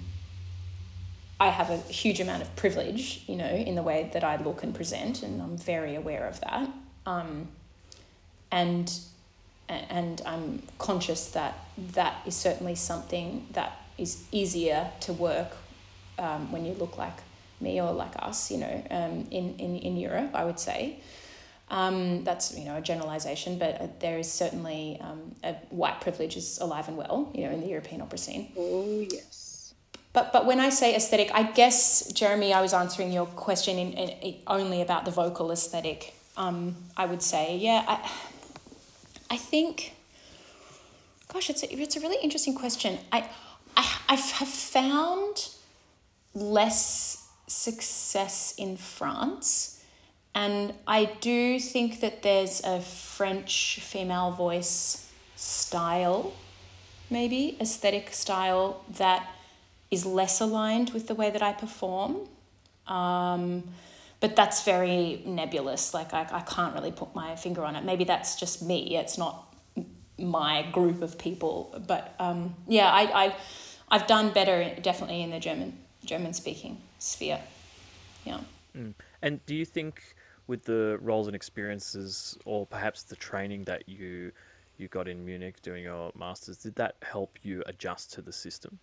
I 1.39 1.47
have 1.49 1.71
a 1.71 1.77
huge 1.77 2.19
amount 2.19 2.43
of 2.43 2.55
privilege, 2.55 3.23
you 3.27 3.35
know, 3.35 3.49
in 3.49 3.73
the 3.73 3.81
way 3.81 4.11
that 4.13 4.23
I 4.23 4.35
look 4.35 4.61
and 4.61 4.75
present, 4.75 5.23
and 5.23 5.41
I'm 5.41 5.57
very 5.57 5.95
aware 5.95 6.27
of 6.27 6.39
that. 6.41 6.69
Um, 7.07 7.47
and 8.51 8.91
and 9.69 10.21
I'm 10.25 10.63
conscious 10.79 11.29
that 11.31 11.55
that 11.93 12.15
is 12.25 12.35
certainly 12.35 12.75
something 12.75 13.47
that 13.53 13.79
is 13.97 14.23
easier 14.31 14.91
to 15.01 15.13
work 15.13 15.55
um, 16.19 16.51
when 16.51 16.65
you 16.65 16.73
look 16.73 16.97
like 16.97 17.17
me 17.61 17.79
or 17.81 17.91
like 17.93 18.11
us, 18.19 18.51
you 18.51 18.57
know, 18.57 18.83
um, 18.89 19.27
in, 19.31 19.55
in, 19.57 19.77
in 19.77 19.97
Europe, 19.97 20.31
I 20.33 20.43
would 20.43 20.59
say. 20.59 20.99
Um, 21.69 22.25
that's 22.25 22.57
you 22.57 22.65
know 22.65 22.75
a 22.75 22.81
generalization, 22.81 23.57
but 23.57 23.79
uh, 23.79 23.87
there 23.99 24.19
is 24.19 24.29
certainly 24.29 24.97
um, 24.99 25.33
a 25.41 25.53
white 25.69 26.01
privilege 26.01 26.35
is 26.35 26.59
alive 26.59 26.89
and 26.89 26.97
well, 26.97 27.31
you 27.33 27.45
know, 27.45 27.51
in 27.51 27.61
the 27.61 27.67
European 27.67 28.01
opera 28.01 28.17
scene. 28.17 28.51
Oh 28.57 29.07
yes. 29.09 29.73
But 30.11 30.33
but 30.33 30.45
when 30.45 30.59
I 30.59 30.67
say 30.67 30.93
aesthetic, 30.93 31.31
I 31.33 31.43
guess 31.43 32.11
Jeremy, 32.11 32.51
I 32.51 32.61
was 32.61 32.73
answering 32.73 33.13
your 33.13 33.25
question 33.25 33.77
in, 33.77 33.93
in, 33.93 34.09
in 34.09 34.35
only 34.47 34.81
about 34.81 35.05
the 35.05 35.11
vocal 35.11 35.49
aesthetic. 35.49 36.13
Um, 36.35 36.75
I 36.97 37.05
would 37.05 37.21
say, 37.21 37.55
yeah, 37.55 37.85
I, 37.87 38.11
I 39.31 39.37
think. 39.37 39.93
Gosh, 41.33 41.49
it's 41.49 41.63
a, 41.63 41.73
it's 41.73 41.95
a 41.95 42.01
really 42.01 42.21
interesting 42.21 42.53
question. 42.53 42.99
I, 43.11 43.29
I 43.75 43.85
I 44.09 44.15
have 44.15 44.49
found 44.49 45.49
less 46.33 47.29
success 47.47 48.53
in 48.57 48.77
France 48.77 49.81
and 50.33 50.73
I 50.87 51.05
do 51.19 51.59
think 51.59 51.99
that 51.99 52.23
there's 52.23 52.61
a 52.63 52.79
French 52.79 53.79
female 53.81 54.31
voice 54.31 55.09
style, 55.35 56.33
maybe 57.09 57.57
aesthetic 57.59 58.13
style, 58.13 58.83
that 58.97 59.27
is 59.89 60.05
less 60.05 60.39
aligned 60.39 60.91
with 60.91 61.07
the 61.07 61.15
way 61.15 61.29
that 61.29 61.41
I 61.41 61.51
perform. 61.51 62.29
Um, 62.87 63.63
but 64.21 64.35
that's 64.35 64.63
very 64.63 65.21
nebulous. 65.25 65.93
Like, 65.93 66.13
I, 66.13 66.27
I 66.31 66.41
can't 66.41 66.73
really 66.73 66.91
put 66.91 67.13
my 67.13 67.35
finger 67.35 67.65
on 67.65 67.75
it. 67.75 67.83
Maybe 67.83 68.05
that's 68.05 68.39
just 68.39 68.61
me. 68.61 68.95
It's 68.95 69.17
not 69.17 69.53
my 70.17 70.61
group 70.71 71.01
of 71.01 71.17
people. 71.17 71.83
But 71.87 72.15
um, 72.19 72.55
yeah, 72.67 72.89
I, 72.91 73.25
I, 73.25 73.35
I've 73.89 74.07
done 74.07 74.31
better 74.31 74.73
definitely 74.81 75.21
in 75.21 75.31
the 75.31 75.39
German 75.39 75.77
German 76.05 76.33
speaking 76.33 76.81
sphere. 76.99 77.39
Yeah. 78.23 78.39
Mm. 78.77 78.93
And 79.21 79.45
do 79.45 79.55
you 79.55 79.65
think 79.65 80.15
with 80.47 80.65
the 80.65 80.97
roles 81.01 81.27
and 81.27 81.35
experiences, 81.35 82.37
or 82.45 82.65
perhaps 82.65 83.03
the 83.03 83.15
training 83.15 83.63
that 83.65 83.87
you 83.89 84.31
you 84.77 84.87
got 84.87 85.07
in 85.07 85.23
Munich 85.23 85.61
doing 85.61 85.83
your 85.83 86.11
masters, 86.17 86.57
did 86.57 86.75
that 86.75 86.95
help 87.01 87.37
you 87.43 87.63
adjust 87.67 88.13
to 88.13 88.21
the 88.21 88.31
system? 88.31 88.79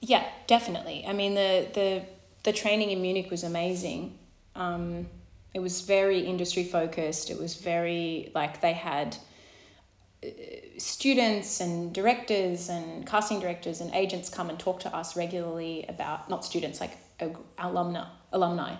Yeah, 0.00 0.24
definitely. 0.46 1.04
I 1.06 1.12
mean, 1.12 1.34
the 1.34 1.68
the 1.74 2.02
the 2.44 2.52
training 2.52 2.90
in 2.90 3.02
Munich 3.02 3.30
was 3.30 3.42
amazing. 3.42 4.18
Um, 4.54 5.08
it 5.54 5.60
was 5.60 5.80
very 5.80 6.20
industry 6.20 6.64
focused. 6.64 7.30
It 7.30 7.38
was 7.38 7.56
very 7.56 8.30
like 8.34 8.60
they 8.60 8.74
had 8.74 9.16
uh, 10.24 10.28
students 10.78 11.60
and 11.60 11.92
directors 11.92 12.68
and 12.68 13.06
casting 13.06 13.40
directors 13.40 13.80
and 13.80 13.92
agents 13.94 14.28
come 14.28 14.50
and 14.50 14.58
talk 14.58 14.80
to 14.80 14.94
us 14.94 15.16
regularly 15.16 15.84
about 15.88 16.28
not 16.30 16.44
students 16.44 16.80
like 16.80 16.92
alumni 17.58 18.04
alumni 18.32 18.74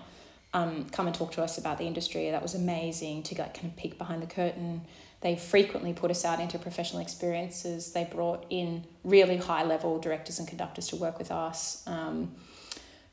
um, 0.53 0.85
come 0.89 1.07
and 1.07 1.15
talk 1.15 1.31
to 1.33 1.43
us 1.43 1.57
about 1.57 1.77
the 1.77 1.85
industry. 1.85 2.31
That 2.31 2.41
was 2.41 2.55
amazing 2.55 3.23
to 3.23 3.41
like 3.41 3.53
kind 3.53 3.67
of 3.67 3.75
peek 3.75 3.97
behind 3.97 4.21
the 4.21 4.27
curtain. 4.27 4.81
They 5.21 5.35
frequently 5.35 5.93
put 5.93 6.11
us 6.11 6.23
out 6.23 6.39
into 6.39 6.57
professional 6.57 7.01
experiences. 7.01 7.91
They 7.91 8.05
brought 8.05 8.45
in 8.49 8.85
really 9.03 9.37
high 9.37 9.63
level 9.63 9.99
directors 9.99 10.39
and 10.39 10.47
conductors 10.47 10.87
to 10.87 10.95
work 10.95 11.19
with 11.19 11.31
us. 11.31 11.83
Um, 11.87 12.35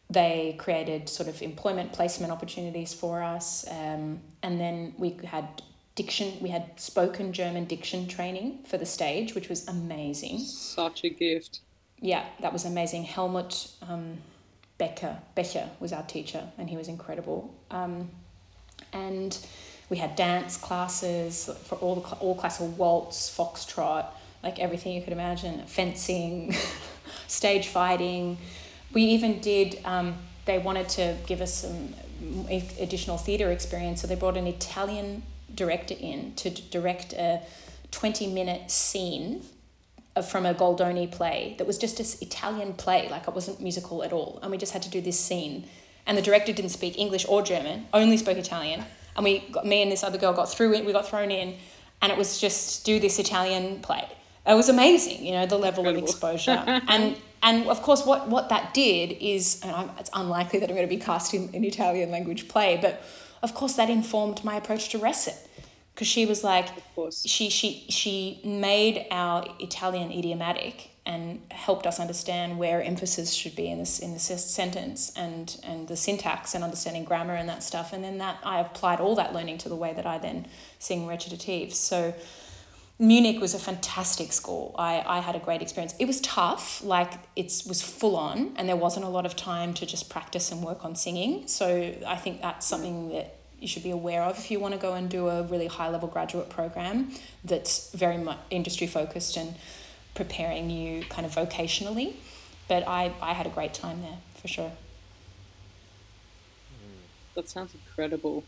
they 0.08 0.54
created 0.58 1.08
sort 1.08 1.28
of 1.28 1.42
employment 1.42 1.92
placement 1.92 2.32
opportunities 2.32 2.94
for 2.94 3.22
us. 3.22 3.66
Um, 3.68 4.20
and 4.42 4.60
then 4.60 4.94
we 4.98 5.18
had 5.24 5.62
diction, 5.96 6.34
we 6.40 6.50
had 6.50 6.78
spoken 6.78 7.32
German 7.32 7.64
diction 7.64 8.06
training 8.06 8.60
for 8.68 8.78
the 8.78 8.86
stage, 8.86 9.34
which 9.34 9.48
was 9.48 9.66
amazing. 9.66 10.38
Such 10.38 11.02
a 11.02 11.08
gift. 11.08 11.60
Yeah, 12.00 12.24
that 12.40 12.52
was 12.52 12.64
amazing. 12.64 13.02
Helmut. 13.04 13.68
Um, 13.82 14.18
Becker, 14.78 15.18
Becher 15.34 15.70
was 15.80 15.92
our 15.92 16.02
teacher, 16.02 16.50
and 16.58 16.68
he 16.68 16.76
was 16.76 16.88
incredible. 16.88 17.54
Um, 17.70 18.10
and 18.92 19.38
we 19.88 19.96
had 19.98 20.16
dance 20.16 20.56
classes 20.56 21.48
for 21.64 21.76
all 21.76 21.96
the 21.96 22.00
all 22.16 22.34
classical 22.34 22.68
waltz, 22.68 23.34
foxtrot, 23.34 24.06
like 24.42 24.58
everything 24.58 24.92
you 24.92 25.02
could 25.02 25.12
imagine, 25.12 25.64
fencing, 25.66 26.54
stage 27.28 27.68
fighting. 27.68 28.38
We 28.92 29.02
even 29.02 29.40
did. 29.40 29.78
Um, 29.84 30.16
they 30.44 30.58
wanted 30.58 30.88
to 30.90 31.16
give 31.26 31.40
us 31.40 31.54
some 31.54 31.94
additional 32.48 33.18
theatre 33.18 33.50
experience, 33.50 34.00
so 34.00 34.06
they 34.06 34.14
brought 34.14 34.36
an 34.36 34.46
Italian 34.46 35.22
director 35.54 35.94
in 35.98 36.34
to 36.36 36.50
direct 36.50 37.12
a 37.12 37.42
twenty 37.90 38.26
minute 38.26 38.70
scene 38.70 39.42
from 40.22 40.46
a 40.46 40.54
Goldoni 40.54 41.10
play 41.10 41.54
that 41.58 41.66
was 41.66 41.76
just 41.78 42.00
an 42.00 42.06
Italian 42.26 42.72
play, 42.74 43.08
like 43.10 43.28
it 43.28 43.34
wasn't 43.34 43.60
musical 43.60 44.02
at 44.02 44.12
all. 44.12 44.38
And 44.42 44.50
we 44.50 44.56
just 44.56 44.72
had 44.72 44.82
to 44.82 44.90
do 44.90 45.00
this 45.00 45.18
scene. 45.18 45.66
And 46.06 46.16
the 46.16 46.22
director 46.22 46.52
didn't 46.52 46.70
speak 46.70 46.98
English 46.98 47.26
or 47.28 47.42
German, 47.42 47.86
only 47.92 48.16
spoke 48.16 48.38
Italian. 48.38 48.84
And 49.16 49.24
we 49.24 49.40
got, 49.50 49.66
me 49.66 49.82
and 49.82 49.90
this 49.90 50.04
other 50.04 50.18
girl 50.18 50.32
got 50.32 50.50
through 50.50 50.74
it, 50.74 50.84
we 50.84 50.92
got 50.92 51.08
thrown 51.08 51.30
in, 51.30 51.56
and 52.02 52.12
it 52.12 52.18
was 52.18 52.40
just 52.40 52.84
do 52.84 53.00
this 53.00 53.18
Italian 53.18 53.80
play. 53.80 54.06
It 54.46 54.54
was 54.54 54.68
amazing, 54.68 55.24
you 55.24 55.32
know, 55.32 55.46
the 55.46 55.58
level 55.58 55.80
Incredible. 55.80 56.04
of 56.04 56.10
exposure. 56.10 56.62
and 56.88 57.16
and 57.42 57.68
of 57.68 57.82
course, 57.82 58.04
what, 58.04 58.28
what 58.28 58.48
that 58.48 58.74
did 58.74 59.12
is, 59.20 59.60
and 59.62 59.70
I'm, 59.72 59.90
it's 59.98 60.10
unlikely 60.12 60.58
that 60.60 60.68
I'm 60.68 60.74
going 60.74 60.88
to 60.88 60.94
be 60.94 61.00
cast 61.00 61.34
in 61.34 61.50
an 61.54 61.64
Italian 61.64 62.10
language 62.10 62.48
play, 62.48 62.78
but 62.80 63.02
of 63.42 63.54
course, 63.54 63.74
that 63.74 63.90
informed 63.90 64.42
my 64.42 64.56
approach 64.56 64.88
to 64.90 64.98
Recit 64.98 65.36
because 65.94 66.08
she 66.08 66.26
was 66.26 66.44
like 66.44 66.68
she 67.10 67.48
she 67.48 67.86
she 67.88 68.40
made 68.44 69.06
our 69.10 69.46
Italian 69.60 70.12
idiomatic 70.12 70.90
and 71.06 71.40
helped 71.52 71.86
us 71.86 71.98
understand 72.00 72.58
where 72.58 72.82
emphasis 72.82 73.32
should 73.32 73.54
be 73.54 73.70
in 73.70 73.78
this 73.78 74.00
in 74.00 74.12
the 74.12 74.18
sentence 74.18 75.12
and 75.16 75.58
and 75.62 75.88
the 75.88 75.96
syntax 75.96 76.54
and 76.54 76.62
understanding 76.62 77.04
grammar 77.04 77.34
and 77.34 77.48
that 77.48 77.62
stuff 77.62 77.92
and 77.92 78.04
then 78.04 78.18
that 78.18 78.38
I 78.44 78.60
applied 78.60 79.00
all 79.00 79.14
that 79.14 79.32
learning 79.32 79.58
to 79.58 79.68
the 79.68 79.76
way 79.76 79.94
that 79.94 80.04
I 80.04 80.18
then 80.18 80.46
sing 80.78 81.06
recitatives 81.06 81.74
so 81.74 82.12
Munich 82.98 83.42
was 83.42 83.52
a 83.52 83.58
fantastic 83.58 84.32
school. 84.32 84.74
I, 84.78 85.04
I 85.06 85.20
had 85.20 85.36
a 85.36 85.38
great 85.38 85.60
experience. 85.60 85.94
It 85.98 86.06
was 86.06 86.18
tough, 86.22 86.82
like 86.82 87.12
it 87.36 87.62
was 87.68 87.82
full 87.82 88.16
on, 88.16 88.54
and 88.56 88.66
there 88.66 88.76
wasn't 88.76 89.04
a 89.04 89.08
lot 89.10 89.26
of 89.26 89.36
time 89.36 89.74
to 89.74 89.84
just 89.84 90.08
practice 90.08 90.50
and 90.50 90.62
work 90.62 90.82
on 90.82 90.96
singing. 90.96 91.46
So 91.46 91.92
I 92.06 92.16
think 92.16 92.40
that's 92.40 92.66
something 92.66 93.10
that 93.10 93.36
you 93.60 93.68
should 93.68 93.82
be 93.82 93.90
aware 93.90 94.22
of 94.22 94.38
if 94.38 94.50
you 94.50 94.60
want 94.60 94.72
to 94.72 94.80
go 94.80 94.94
and 94.94 95.10
do 95.10 95.28
a 95.28 95.42
really 95.42 95.66
high 95.66 95.90
level 95.90 96.08
graduate 96.08 96.48
program 96.48 97.10
that's 97.44 97.90
very 97.92 98.18
much 98.18 98.38
industry 98.50 98.86
focused 98.86 99.36
and 99.36 99.54
preparing 100.16 100.70
you 100.70 101.04
kind 101.04 101.24
of 101.24 101.32
vocationally. 101.34 102.14
But 102.68 102.88
I, 102.88 103.12
I 103.22 103.32
had 103.32 103.46
a 103.46 103.50
great 103.50 103.74
time 103.74 104.02
there 104.02 104.18
for 104.40 104.48
sure. 104.48 104.72
That 107.36 107.48
sounds 107.48 107.74
incredible. 107.74 108.44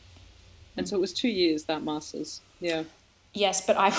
And 0.77 0.87
mm. 0.87 0.91
so 0.91 0.97
it 0.97 1.01
was 1.01 1.13
two 1.13 1.29
years 1.29 1.65
that 1.65 1.85
master's. 1.85 2.41
Yeah. 2.59 2.85
Yes, 3.35 3.65
but 3.65 3.77
I, 3.79 3.93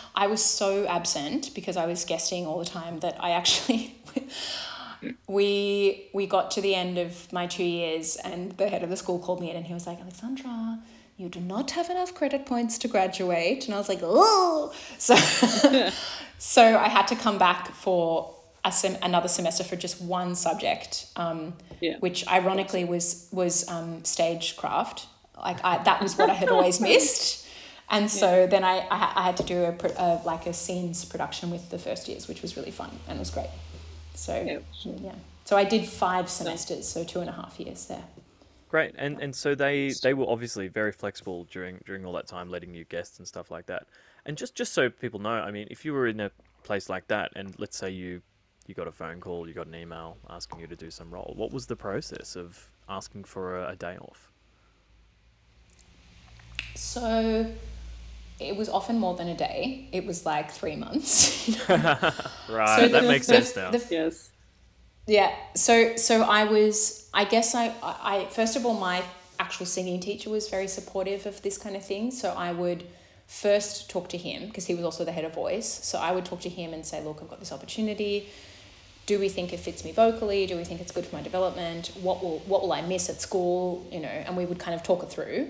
I 0.14 0.28
was 0.28 0.42
so 0.42 0.86
absent 0.86 1.50
because 1.54 1.76
I 1.76 1.86
was 1.86 2.04
guesting 2.04 2.46
all 2.46 2.58
the 2.58 2.64
time 2.64 3.00
that 3.00 3.22
I 3.22 3.30
actually 3.30 3.96
we 5.28 6.08
we 6.12 6.26
got 6.26 6.50
to 6.52 6.60
the 6.60 6.74
end 6.74 6.98
of 6.98 7.30
my 7.32 7.46
two 7.46 7.64
years 7.64 8.16
and 8.16 8.52
the 8.52 8.68
head 8.68 8.82
of 8.82 8.90
the 8.90 8.96
school 8.96 9.18
called 9.18 9.40
me 9.40 9.50
in 9.50 9.56
and 9.56 9.66
he 9.66 9.74
was 9.74 9.86
like 9.86 10.00
alexandra 10.00 10.78
you 11.16 11.28
do 11.28 11.40
not 11.40 11.72
have 11.72 11.90
enough 11.90 12.14
credit 12.14 12.46
points 12.46 12.78
to 12.78 12.88
graduate 12.88 13.66
and 13.66 13.74
i 13.74 13.78
was 13.78 13.88
like 13.88 14.00
oh 14.02 14.72
so 14.98 15.14
so 16.38 16.78
i 16.78 16.88
had 16.88 17.06
to 17.06 17.16
come 17.16 17.38
back 17.38 17.72
for 17.72 18.34
a 18.64 18.72
sem- 18.72 18.98
another 19.02 19.28
semester 19.28 19.62
for 19.62 19.76
just 19.76 20.00
one 20.02 20.34
subject 20.34 21.06
um, 21.16 21.54
yeah. 21.80 21.96
which 22.00 22.26
ironically 22.28 22.84
was 22.84 23.28
was 23.32 23.68
um, 23.68 24.04
stagecraft 24.04 25.06
like 25.36 25.58
I, 25.64 25.82
that 25.84 26.02
was 26.02 26.16
what 26.16 26.30
i 26.30 26.34
had 26.34 26.48
always 26.48 26.80
missed 26.80 27.46
and 27.88 28.10
so 28.10 28.40
yeah. 28.40 28.46
then 28.46 28.64
I, 28.64 28.78
I, 28.90 29.12
I 29.16 29.22
had 29.22 29.36
to 29.36 29.44
do 29.44 29.62
a, 29.62 29.76
a 29.98 30.20
like 30.24 30.46
a 30.46 30.52
scenes 30.52 31.04
production 31.04 31.50
with 31.50 31.70
the 31.70 31.78
first 31.78 32.08
years 32.08 32.26
which 32.26 32.42
was 32.42 32.56
really 32.56 32.72
fun 32.72 32.90
and 33.06 33.16
it 33.16 33.20
was 33.20 33.30
great 33.30 33.50
so 34.16 34.42
yeah, 34.42 34.58
yeah. 35.02 35.14
So 35.44 35.56
I 35.56 35.62
did 35.62 35.86
five 35.86 36.28
semesters, 36.28 36.88
so 36.88 37.04
two 37.04 37.20
and 37.20 37.28
a 37.28 37.32
half 37.32 37.60
years 37.60 37.86
there. 37.86 38.02
Great, 38.68 38.94
and 38.98 39.22
and 39.22 39.34
so 39.34 39.54
they 39.54 39.92
they 40.02 40.14
were 40.14 40.26
obviously 40.28 40.68
very 40.68 40.90
flexible 40.90 41.44
during 41.44 41.78
during 41.86 42.04
all 42.04 42.12
that 42.14 42.26
time, 42.26 42.50
letting 42.50 42.74
you 42.74 42.84
guests 42.84 43.18
and 43.18 43.28
stuff 43.28 43.50
like 43.50 43.66
that. 43.66 43.86
And 44.26 44.36
just 44.36 44.54
just 44.54 44.72
so 44.74 44.90
people 44.90 45.20
know, 45.20 45.30
I 45.30 45.50
mean, 45.52 45.68
if 45.70 45.84
you 45.84 45.92
were 45.92 46.08
in 46.08 46.20
a 46.20 46.30
place 46.64 46.90
like 46.90 47.06
that, 47.08 47.30
and 47.36 47.54
let's 47.58 47.78
say 47.78 47.90
you 47.90 48.20
you 48.66 48.74
got 48.74 48.88
a 48.88 48.92
phone 48.92 49.20
call, 49.20 49.46
you 49.48 49.54
got 49.54 49.68
an 49.68 49.74
email 49.74 50.18
asking 50.28 50.60
you 50.60 50.66
to 50.66 50.76
do 50.76 50.90
some 50.90 51.10
role, 51.10 51.32
what 51.36 51.52
was 51.52 51.66
the 51.66 51.76
process 51.76 52.34
of 52.34 52.68
asking 52.88 53.22
for 53.22 53.60
a, 53.60 53.70
a 53.70 53.76
day 53.76 53.96
off? 53.96 54.32
So 56.74 57.46
it 58.40 58.56
was 58.56 58.68
often 58.68 58.98
more 58.98 59.14
than 59.14 59.28
a 59.28 59.36
day. 59.36 59.88
It 59.92 60.04
was 60.04 60.26
like 60.26 60.50
three 60.50 60.74
months. 60.74 61.48
right, 61.68 62.80
so 62.80 62.88
that 62.88 63.02
the, 63.02 63.02
makes 63.02 63.28
the, 63.28 63.34
sense 63.34 63.54
now. 63.54 63.70
The, 63.70 63.86
yes. 63.90 64.30
Yeah. 65.06 65.32
So 65.54 65.96
so 65.96 66.22
I 66.22 66.44
was. 66.44 67.08
I 67.14 67.24
guess 67.24 67.54
I 67.54 67.72
I 67.82 68.26
first 68.30 68.56
of 68.56 68.66
all 68.66 68.74
my 68.74 69.04
actual 69.38 69.66
singing 69.66 70.00
teacher 70.00 70.30
was 70.30 70.48
very 70.48 70.66
supportive 70.66 71.26
of 71.26 71.40
this 71.42 71.56
kind 71.56 71.76
of 71.76 71.84
thing. 71.84 72.10
So 72.10 72.30
I 72.30 72.52
would 72.52 72.84
first 73.26 73.90
talk 73.90 74.08
to 74.10 74.16
him 74.16 74.46
because 74.46 74.66
he 74.66 74.74
was 74.74 74.84
also 74.84 75.04
the 75.04 75.12
head 75.12 75.24
of 75.24 75.34
voice. 75.34 75.66
So 75.84 75.98
I 75.98 76.12
would 76.12 76.24
talk 76.24 76.40
to 76.42 76.48
him 76.48 76.72
and 76.72 76.84
say, 76.86 77.02
look, 77.02 77.18
I've 77.20 77.28
got 77.28 77.40
this 77.40 77.52
opportunity. 77.52 78.28
do 79.06 79.20
we 79.20 79.28
think 79.28 79.52
it 79.52 79.60
fits 79.60 79.84
me 79.84 79.92
vocally? 79.92 80.46
Do 80.46 80.56
we 80.56 80.64
think 80.64 80.80
it's 80.80 80.92
good 80.92 81.06
for 81.06 81.16
my 81.16 81.22
development? 81.22 81.92
What 82.02 82.22
will 82.22 82.40
what 82.40 82.62
will 82.62 82.72
I 82.72 82.82
miss 82.82 83.08
at 83.08 83.20
school? 83.20 83.86
You 83.92 84.00
know, 84.00 84.08
and 84.08 84.36
we 84.36 84.44
would 84.44 84.58
kind 84.58 84.74
of 84.74 84.82
talk 84.82 85.02
it 85.02 85.10
through. 85.10 85.48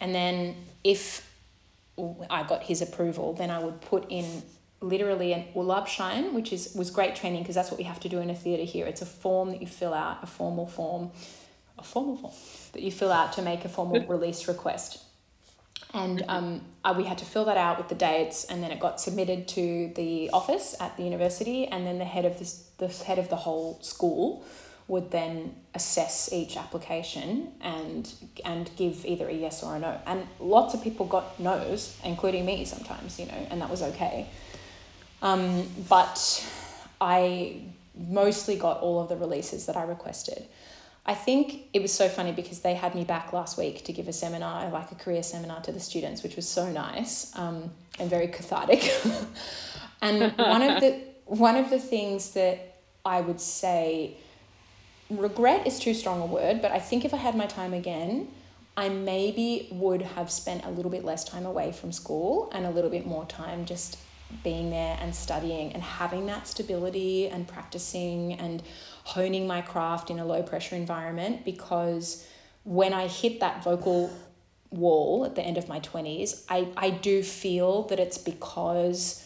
And 0.00 0.14
then 0.14 0.56
if 0.82 1.30
I 2.30 2.42
got 2.42 2.62
his 2.64 2.82
approval, 2.82 3.34
then 3.34 3.50
I 3.50 3.58
would 3.58 3.80
put 3.80 4.06
in 4.10 4.42
literally 4.80 5.32
an 5.32 5.44
Urlaubsschein, 5.54 6.32
which 6.32 6.52
is 6.52 6.74
was 6.74 6.90
great 6.90 7.14
training 7.14 7.42
because 7.42 7.54
that's 7.54 7.70
what 7.70 7.78
we 7.78 7.84
have 7.84 8.00
to 8.00 8.08
do 8.08 8.18
in 8.20 8.30
a 8.30 8.34
theatre 8.34 8.64
here. 8.64 8.86
It's 8.86 9.02
a 9.02 9.06
form 9.06 9.50
that 9.50 9.60
you 9.60 9.66
fill 9.66 9.94
out, 9.94 10.18
a 10.22 10.26
formal 10.26 10.66
form, 10.66 11.10
a 11.78 11.82
formal 11.82 12.16
form 12.16 12.34
that 12.72 12.82
you 12.82 12.90
fill 12.90 13.12
out 13.12 13.34
to 13.34 13.42
make 13.42 13.64
a 13.64 13.68
formal 13.68 14.04
release 14.06 14.48
request. 14.48 15.02
And 15.94 16.24
um, 16.28 16.60
we 16.96 17.04
had 17.04 17.18
to 17.18 17.24
fill 17.24 17.44
that 17.44 17.56
out 17.56 17.78
with 17.78 17.88
the 17.88 17.94
dates, 17.94 18.44
and 18.44 18.62
then 18.62 18.72
it 18.72 18.80
got 18.80 19.00
submitted 19.00 19.46
to 19.48 19.92
the 19.94 20.28
office 20.32 20.74
at 20.80 20.96
the 20.96 21.04
university, 21.04 21.66
and 21.66 21.86
then 21.86 21.98
the 21.98 22.04
head 22.04 22.24
of 22.24 22.38
this, 22.38 22.68
the 22.78 22.88
head 22.88 23.18
of 23.18 23.28
the 23.28 23.36
whole 23.36 23.78
school 23.80 24.44
would 24.86 25.10
then 25.10 25.54
assess 25.74 26.30
each 26.32 26.58
application 26.58 27.50
and 27.62 28.12
and 28.44 28.70
give 28.76 29.06
either 29.06 29.28
a 29.28 29.32
yes 29.32 29.62
or 29.62 29.76
a 29.76 29.78
no. 29.78 29.98
And 30.06 30.26
lots 30.40 30.74
of 30.74 30.82
people 30.82 31.06
got 31.06 31.40
no's, 31.40 31.96
including 32.04 32.44
me 32.44 32.64
sometimes, 32.64 33.18
you 33.18 33.26
know, 33.26 33.46
and 33.50 33.62
that 33.62 33.70
was 33.70 33.82
okay. 33.82 34.28
Um, 35.22 35.66
but 35.88 36.46
I 37.00 37.62
mostly 37.96 38.56
got 38.56 38.80
all 38.80 39.00
of 39.00 39.08
the 39.08 39.16
releases 39.16 39.66
that 39.66 39.76
I 39.76 39.84
requested. 39.84 40.46
I 41.06 41.14
think 41.14 41.66
it 41.74 41.82
was 41.82 41.92
so 41.92 42.08
funny 42.08 42.32
because 42.32 42.60
they 42.60 42.74
had 42.74 42.94
me 42.94 43.04
back 43.04 43.32
last 43.32 43.58
week 43.58 43.84
to 43.84 43.92
give 43.92 44.08
a 44.08 44.12
seminar, 44.12 44.70
like 44.70 44.90
a 44.90 44.94
career 44.94 45.22
seminar 45.22 45.60
to 45.62 45.72
the 45.72 45.80
students, 45.80 46.22
which 46.22 46.34
was 46.34 46.48
so 46.48 46.70
nice 46.70 47.36
um, 47.36 47.70
and 47.98 48.08
very 48.08 48.28
cathartic. 48.28 48.90
and 50.02 50.32
one 50.38 50.62
of 50.62 50.80
the 50.80 51.00
one 51.26 51.56
of 51.56 51.70
the 51.70 51.78
things 51.78 52.32
that 52.32 52.76
I 53.04 53.20
would 53.20 53.40
say, 53.40 54.16
regret 55.10 55.66
is 55.66 55.78
too 55.78 55.92
strong 55.92 56.22
a 56.22 56.26
word, 56.26 56.62
but 56.62 56.72
I 56.72 56.78
think 56.78 57.04
if 57.04 57.12
I 57.12 57.18
had 57.18 57.34
my 57.34 57.46
time 57.46 57.74
again, 57.74 58.28
I 58.76 58.88
maybe 58.88 59.68
would 59.70 60.02
have 60.02 60.30
spent 60.30 60.64
a 60.64 60.70
little 60.70 60.90
bit 60.90 61.04
less 61.04 61.24
time 61.24 61.46
away 61.46 61.72
from 61.72 61.92
school 61.92 62.50
and 62.52 62.66
a 62.66 62.70
little 62.70 62.90
bit 62.90 63.06
more 63.06 63.24
time 63.26 63.66
just 63.66 63.98
being 64.42 64.70
there 64.70 64.96
and 65.00 65.14
studying 65.14 65.72
and 65.72 65.82
having 65.82 66.26
that 66.26 66.48
stability 66.48 67.28
and 67.28 67.46
practicing 67.46 68.32
and 68.34 68.62
honing 69.04 69.46
my 69.46 69.60
craft 69.60 70.10
in 70.10 70.18
a 70.18 70.24
low 70.24 70.42
pressure 70.42 70.74
environment 70.74 71.44
because 71.44 72.26
when 72.64 72.92
I 72.92 73.06
hit 73.06 73.40
that 73.40 73.62
vocal 73.62 74.10
wall 74.70 75.24
at 75.24 75.34
the 75.34 75.42
end 75.42 75.58
of 75.58 75.68
my 75.68 75.78
20s, 75.80 76.44
I, 76.48 76.68
I 76.76 76.90
do 76.90 77.22
feel 77.22 77.82
that 77.84 78.00
it's 78.00 78.18
because 78.18 79.22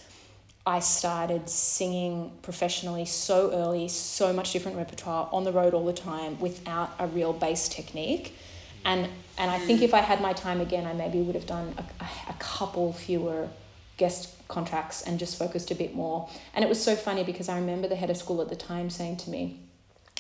I 0.67 0.81
started 0.81 1.49
singing 1.49 2.33
professionally 2.43 3.07
so 3.07 3.53
early, 3.53 3.89
so 3.89 4.33
much 4.33 4.53
different 4.53 4.77
repertoire 4.77 5.29
on 5.33 5.45
the 5.45 5.53
road 5.53 5.73
all 5.73 5.87
the 5.87 5.95
time 5.95 6.39
without 6.41 6.91
a 6.99 7.07
real 7.07 7.33
base 7.33 7.69
technique. 7.69 8.37
And, 8.85 9.09
and 9.39 9.51
I 9.51 9.59
think 9.59 9.81
if 9.81 9.95
I 9.95 10.01
had 10.01 10.21
my 10.21 10.33
time 10.33 10.61
again, 10.61 10.87
I 10.87 10.93
maybe 10.93 11.21
would 11.21 11.35
have 11.35 11.47
done 11.47 11.75
a, 11.79 12.05
a 12.29 12.35
couple 12.39 12.93
fewer 12.93 13.49
guest 13.97 14.35
contracts 14.49 15.03
and 15.03 15.19
just 15.19 15.39
focused 15.39 15.71
a 15.71 15.75
bit 15.75 15.95
more. 15.95 16.29
And 16.55 16.65
it 16.65 16.69
was 16.69 16.83
so 16.83 16.97
funny 16.97 17.25
because 17.25 17.49
I 17.49 17.59
remember 17.59 17.89
the 17.89 17.97
head 17.97 18.11
of 18.11 18.17
school 18.17 18.43
at 18.43 18.49
the 18.49 18.57
time 18.57 18.91
saying 18.91 19.19
to 19.19 19.31
me, 19.31 19.61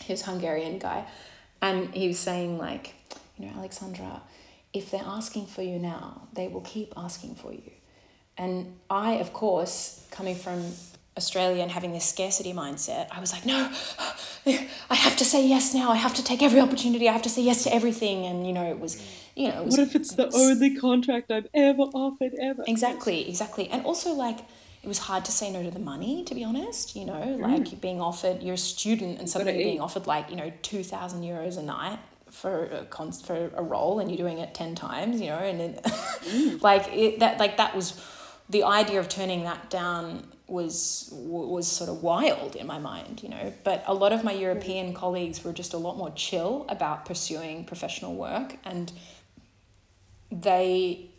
he 0.02 0.12
was 0.12 0.22
Hungarian 0.22 0.78
guy, 0.78 1.06
and 1.60 1.94
he 1.94 2.08
was 2.08 2.18
saying 2.18 2.58
like, 2.58 2.94
you 3.36 3.46
know, 3.46 3.52
Alexandra, 3.56 4.22
if 4.72 4.90
they're 4.90 5.02
asking 5.04 5.46
for 5.46 5.62
you 5.62 5.78
now, 5.78 6.28
they 6.32 6.48
will 6.48 6.60
keep 6.60 6.92
asking 6.96 7.34
for 7.34 7.52
you. 7.52 7.70
And 8.36 8.76
I, 8.88 9.14
of 9.14 9.32
course, 9.32 10.06
coming 10.10 10.36
from 10.36 10.72
Australia 11.16 11.62
and 11.62 11.70
having 11.70 11.92
this 11.92 12.04
scarcity 12.04 12.52
mindset, 12.52 13.08
I 13.10 13.20
was 13.20 13.32
like, 13.32 13.44
no, 13.44 13.70
I 14.90 14.94
have 14.94 15.16
to 15.16 15.24
say 15.24 15.46
yes 15.46 15.74
now. 15.74 15.90
I 15.90 15.96
have 15.96 16.14
to 16.14 16.24
take 16.24 16.42
every 16.42 16.60
opportunity. 16.60 17.08
I 17.08 17.12
have 17.12 17.22
to 17.22 17.28
say 17.28 17.42
yes 17.42 17.64
to 17.64 17.74
everything. 17.74 18.26
And 18.26 18.46
you 18.46 18.52
know, 18.52 18.64
it 18.64 18.78
was, 18.78 19.02
you 19.34 19.48
know, 19.48 19.64
was, 19.64 19.76
what 19.76 19.86
if 19.86 19.96
it's 19.96 20.14
the 20.14 20.30
only 20.34 20.76
contract 20.76 21.30
I've 21.32 21.48
ever 21.52 21.82
offered 21.82 22.32
ever? 22.40 22.62
Exactly, 22.66 23.28
exactly. 23.28 23.68
And 23.68 23.84
also 23.84 24.12
like 24.12 24.38
it 24.82 24.88
was 24.88 24.98
hard 24.98 25.24
to 25.24 25.32
say 25.32 25.50
no 25.50 25.62
to 25.62 25.70
the 25.70 25.78
money, 25.78 26.24
to 26.24 26.34
be 26.34 26.44
honest. 26.44 26.94
You 26.94 27.04
know, 27.06 27.36
like 27.40 27.64
mm. 27.64 27.80
being 27.80 28.00
offered, 28.00 28.42
you're 28.42 28.54
a 28.54 28.58
student 28.58 29.18
and 29.18 29.28
suddenly 29.28 29.56
being 29.56 29.80
offered 29.80 30.06
like, 30.06 30.30
you 30.30 30.36
know, 30.36 30.52
2,000 30.62 31.22
euros 31.22 31.58
a 31.58 31.62
night 31.62 31.98
for 32.30 32.66
a 32.66 32.84
con- 32.84 33.12
for 33.12 33.50
a 33.56 33.62
role 33.62 34.00
and 34.00 34.10
you're 34.10 34.18
doing 34.18 34.38
it 34.38 34.54
10 34.54 34.74
times, 34.74 35.20
you 35.20 35.28
know, 35.28 35.38
and 35.38 35.60
then, 35.60 35.74
mm. 35.74 36.62
like 36.70 36.88
it, 36.92 37.20
that, 37.20 37.38
like 37.38 37.56
that 37.56 37.74
was 37.74 38.00
the 38.48 38.64
idea 38.64 39.00
of 39.00 39.08
turning 39.08 39.44
that 39.44 39.68
down 39.70 40.24
was 40.46 41.10
was 41.12 41.70
sort 41.70 41.90
of 41.90 42.02
wild 42.02 42.56
in 42.56 42.66
my 42.66 42.78
mind, 42.78 43.22
you 43.22 43.28
know. 43.28 43.52
But 43.64 43.84
a 43.86 43.92
lot 43.92 44.12
of 44.12 44.24
my 44.24 44.32
European 44.32 44.94
colleagues 44.94 45.44
were 45.44 45.52
just 45.52 45.74
a 45.74 45.76
lot 45.76 45.98
more 45.98 46.10
chill 46.12 46.64
about 46.68 47.04
pursuing 47.04 47.64
professional 47.64 48.14
work, 48.14 48.56
and 48.64 48.90
they 50.32 51.10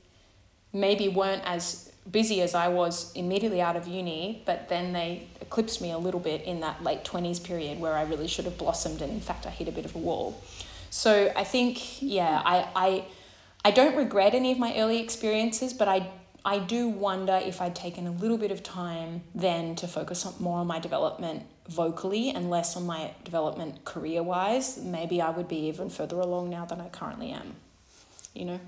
maybe 0.73 1.07
weren't 1.07 1.43
as 1.45 1.88
busy 2.11 2.41
as 2.41 2.55
I 2.55 2.67
was 2.67 3.11
immediately 3.13 3.61
out 3.61 3.75
of 3.75 3.87
uni, 3.87 4.41
but 4.45 4.69
then 4.69 4.93
they 4.93 5.27
eclipsed 5.41 5.81
me 5.81 5.91
a 5.91 5.97
little 5.97 6.19
bit 6.19 6.43
in 6.43 6.59
that 6.61 6.83
late 6.83 7.03
twenties 7.03 7.39
period 7.39 7.79
where 7.79 7.93
I 7.93 8.03
really 8.03 8.27
should 8.27 8.45
have 8.45 8.57
blossomed, 8.57 9.01
and 9.01 9.11
in 9.11 9.19
fact, 9.19 9.45
I 9.45 9.49
hit 9.49 9.67
a 9.67 9.71
bit 9.71 9.85
of 9.85 9.95
a 9.95 9.99
wall. 9.99 10.41
So 10.89 11.31
I 11.35 11.43
think, 11.43 12.01
yeah, 12.01 12.41
I 12.45 12.67
I 12.75 13.05
I 13.63 13.71
don't 13.71 13.95
regret 13.95 14.33
any 14.33 14.51
of 14.51 14.57
my 14.57 14.75
early 14.77 14.99
experiences, 14.99 15.73
but 15.73 15.87
I 15.87 16.09
I 16.45 16.59
do 16.59 16.87
wonder 16.87 17.39
if 17.43 17.61
I'd 17.61 17.75
taken 17.75 18.07
a 18.07 18.11
little 18.11 18.37
bit 18.37 18.51
of 18.51 18.63
time 18.63 19.23
then 19.35 19.75
to 19.75 19.87
focus 19.87 20.25
on, 20.25 20.33
more 20.39 20.59
on 20.59 20.67
my 20.67 20.79
development 20.79 21.43
vocally 21.67 22.29
and 22.29 22.49
less 22.49 22.75
on 22.75 22.85
my 22.85 23.11
development 23.23 23.83
career 23.85 24.23
wise. 24.23 24.77
Maybe 24.77 25.21
I 25.21 25.29
would 25.29 25.47
be 25.47 25.67
even 25.67 25.89
further 25.89 26.19
along 26.19 26.49
now 26.49 26.65
than 26.65 26.81
I 26.81 26.89
currently 26.89 27.31
am. 27.31 27.55
You 28.33 28.45
know? 28.45 28.59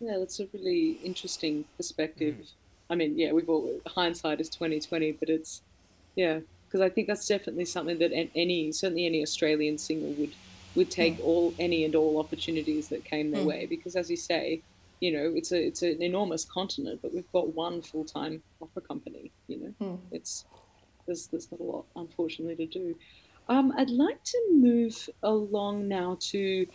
Yeah, 0.00 0.18
that's 0.18 0.40
a 0.40 0.48
really 0.52 0.98
interesting 1.04 1.64
perspective. 1.76 2.34
Mm. 2.34 2.48
I 2.90 2.94
mean, 2.96 3.18
yeah, 3.18 3.32
we've 3.32 3.48
all 3.48 3.80
hindsight 3.86 4.40
is 4.40 4.48
twenty 4.48 4.80
twenty, 4.80 5.12
but 5.12 5.30
it's 5.30 5.62
yeah, 6.16 6.40
because 6.66 6.80
I 6.80 6.88
think 6.88 7.06
that's 7.06 7.26
definitely 7.26 7.64
something 7.64 7.98
that 7.98 8.12
any 8.34 8.72
certainly 8.72 9.06
any 9.06 9.22
Australian 9.22 9.78
singer 9.78 10.08
would 10.18 10.34
would 10.74 10.90
take 10.90 11.18
mm. 11.18 11.24
all 11.24 11.54
any 11.58 11.84
and 11.84 11.94
all 11.94 12.18
opportunities 12.18 12.88
that 12.88 13.04
came 13.04 13.30
their 13.30 13.42
mm. 13.42 13.46
way 13.46 13.66
because, 13.66 13.96
as 13.96 14.10
you 14.10 14.16
say, 14.16 14.60
you 15.00 15.12
know, 15.12 15.32
it's 15.34 15.52
a 15.52 15.66
it's 15.66 15.82
an 15.82 16.02
enormous 16.02 16.44
continent, 16.44 17.00
but 17.02 17.14
we've 17.14 17.30
got 17.32 17.54
one 17.54 17.80
full 17.82 18.04
time 18.04 18.42
opera 18.60 18.82
company. 18.82 19.30
You 19.48 19.58
know, 19.58 19.86
mm. 19.86 19.98
it's 20.10 20.44
there's 21.06 21.26
there's 21.28 21.50
not 21.50 21.60
a 21.60 21.64
lot, 21.64 21.84
unfortunately, 21.96 22.66
to 22.66 22.66
do. 22.66 22.96
Um, 23.48 23.72
I'd 23.76 23.90
like 23.90 24.22
to 24.24 24.38
move 24.52 25.08
along 25.22 25.86
now 25.86 26.16
to 26.20 26.66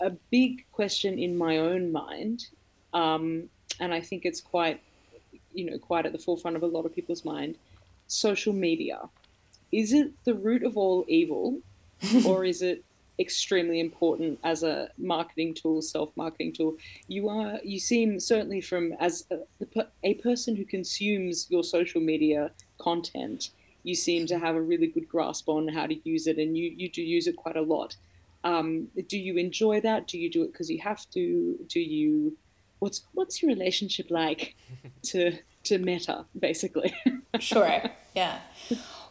a 0.00 0.10
big 0.30 0.64
question 0.72 1.18
in 1.18 1.36
my 1.36 1.58
own 1.58 1.92
mind, 1.92 2.46
um, 2.92 3.48
and 3.78 3.94
I 3.94 4.00
think 4.00 4.24
it's 4.24 4.40
quite, 4.40 4.82
you 5.54 5.70
know, 5.70 5.78
quite 5.78 6.06
at 6.06 6.12
the 6.12 6.18
forefront 6.18 6.56
of 6.56 6.62
a 6.62 6.66
lot 6.66 6.86
of 6.86 6.94
people's 6.94 7.24
mind. 7.24 7.56
Social 8.06 8.52
media, 8.52 9.08
is 9.72 9.92
it 9.92 10.12
the 10.24 10.34
root 10.34 10.62
of 10.62 10.76
all 10.76 11.04
evil, 11.08 11.60
or 12.26 12.44
is 12.44 12.62
it 12.62 12.84
extremely 13.20 13.78
important 13.78 14.40
as 14.42 14.62
a 14.62 14.88
marketing 14.96 15.52
tool, 15.52 15.82
self-marketing 15.82 16.54
tool. 16.54 16.76
You 17.06 17.28
are, 17.28 17.60
you 17.62 17.78
seem 17.78 18.18
certainly 18.18 18.62
from 18.62 18.94
as 18.98 19.26
a, 19.30 19.40
a 20.02 20.14
person 20.14 20.56
who 20.56 20.64
consumes 20.64 21.46
your 21.50 21.62
social 21.62 22.00
media 22.00 22.50
content, 22.78 23.50
you 23.82 23.94
seem 23.94 24.26
to 24.26 24.38
have 24.38 24.56
a 24.56 24.62
really 24.62 24.86
good 24.86 25.08
grasp 25.08 25.48
on 25.48 25.68
how 25.68 25.86
to 25.86 25.96
use 26.08 26.26
it, 26.26 26.38
and 26.38 26.56
you 26.56 26.72
you 26.76 26.88
do 26.88 27.02
use 27.02 27.26
it 27.26 27.36
quite 27.36 27.56
a 27.56 27.62
lot. 27.62 27.96
Um, 28.44 28.88
do 29.08 29.18
you 29.18 29.36
enjoy 29.36 29.80
that? 29.82 30.06
Do 30.06 30.18
you 30.18 30.30
do 30.30 30.42
it 30.42 30.52
because 30.52 30.70
you 30.70 30.80
have 30.80 31.08
to? 31.10 31.58
Do 31.68 31.80
you? 31.80 32.36
What's 32.78 33.06
what's 33.12 33.42
your 33.42 33.50
relationship 33.50 34.10
like 34.10 34.56
to 35.04 35.36
to 35.64 35.78
Meta, 35.78 36.24
basically? 36.38 36.94
sure. 37.38 37.82
Yeah. 38.14 38.38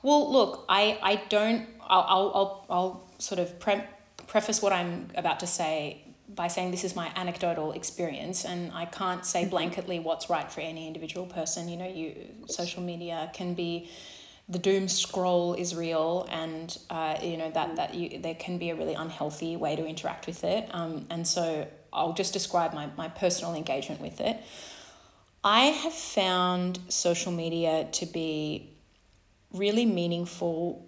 Well, 0.02 0.32
look, 0.32 0.66
I 0.70 1.00
I 1.02 1.24
don't. 1.30 1.68
I'll 1.82 2.32
I'll 2.36 2.66
I'll, 2.70 3.10
sort 3.20 3.40
of 3.40 3.60
pre- 3.60 3.84
preface 4.28 4.62
what 4.62 4.72
I'm 4.72 5.10
about 5.16 5.42
to 5.42 5.48
say 5.48 6.06
by 6.30 6.48
saying 6.48 6.72
this 6.72 6.84
is 6.84 6.96
my 6.96 7.12
anecdotal 7.16 7.72
experience 7.74 8.46
and 8.46 8.72
I 8.72 8.86
can't 8.86 9.26
say 9.26 9.44
mm-hmm. 9.44 9.56
blanketly 9.56 10.02
what's 10.02 10.30
right 10.30 10.50
for 10.50 10.62
any 10.62 10.88
individual 10.88 11.26
person. 11.26 11.68
You 11.68 11.78
know, 11.78 11.88
you 11.88 12.16
social 12.48 12.82
media 12.82 13.32
can 13.34 13.56
be 13.56 13.90
the 14.50 14.60
doom 14.60 14.88
scroll 14.88 15.54
is 15.54 15.76
real 15.76 16.28
and 16.32 16.78
uh, 16.90 17.18
you 17.22 17.38
know 17.38 17.52
that 17.52 17.76
that 17.76 17.94
you 17.94 18.20
there 18.20 18.36
can 18.36 18.58
be 18.58 18.72
a 18.72 18.76
really 18.76 18.96
unhealthy 18.96 19.56
way 19.56 19.76
to 19.76 19.86
interact 19.86 20.26
with 20.26 20.44
it 20.44 20.68
um, 20.72 21.06
and 21.10 21.28
so 21.28 21.68
I'll 21.92 22.14
just 22.14 22.34
describe 22.34 22.74
my, 22.74 22.90
my 22.98 23.08
personal 23.08 23.56
engagement 23.56 24.02
with 24.02 24.22
it. 24.22 24.42
I 25.44 25.66
have 25.66 25.94
found 25.94 26.80
social 26.90 27.32
media 27.32 27.88
to 27.94 28.06
be 28.06 28.72
really 29.54 29.86
meaningful 29.86 30.86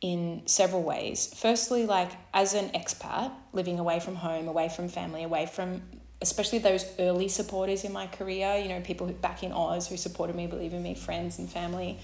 in 0.00 0.42
several 0.46 0.82
ways. 0.82 1.32
Firstly, 1.36 1.86
like 1.86 2.10
as 2.34 2.54
an 2.54 2.70
expat 2.70 3.32
living 3.52 3.78
away 3.78 4.00
from 4.00 4.16
home, 4.16 4.48
away 4.48 4.68
from 4.68 4.88
family, 4.88 5.22
away 5.22 5.46
from 5.46 5.82
especially 6.20 6.58
those 6.58 6.84
early 6.98 7.28
supporters 7.28 7.84
in 7.84 7.92
my 7.92 8.06
career, 8.06 8.56
you 8.56 8.68
know, 8.68 8.80
people 8.80 9.06
back 9.06 9.42
in 9.42 9.52
Oz 9.52 9.86
who 9.86 9.96
supported 9.96 10.34
me, 10.34 10.46
believe 10.46 10.72
in 10.72 10.82
me, 10.82 10.94
friends 10.94 11.38
and 11.38 11.48
family. 11.48 11.98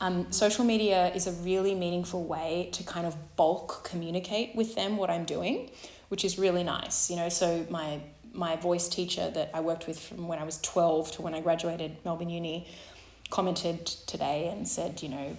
Um, 0.00 0.30
social 0.30 0.64
media 0.64 1.12
is 1.14 1.26
a 1.26 1.32
really 1.32 1.74
meaningful 1.74 2.24
way 2.24 2.68
to 2.72 2.82
kind 2.84 3.06
of 3.06 3.16
bulk 3.36 3.88
communicate 3.88 4.54
with 4.54 4.74
them 4.74 4.96
what 4.96 5.08
I'm 5.08 5.24
doing, 5.24 5.70
which 6.08 6.24
is 6.24 6.38
really 6.38 6.64
nice. 6.64 7.10
You 7.10 7.16
know, 7.16 7.28
so 7.28 7.66
my 7.70 8.00
my 8.32 8.56
voice 8.56 8.88
teacher 8.88 9.30
that 9.30 9.50
I 9.54 9.60
worked 9.60 9.86
with 9.86 9.98
from 9.98 10.28
when 10.28 10.38
I 10.38 10.44
was 10.44 10.60
12 10.60 11.12
to 11.12 11.22
when 11.22 11.34
I 11.34 11.40
graduated 11.40 11.96
Melbourne 12.04 12.28
Uni 12.28 12.68
commented 13.30 13.86
today 13.86 14.48
and 14.48 14.68
said, 14.68 15.02
you 15.02 15.08
know, 15.08 15.36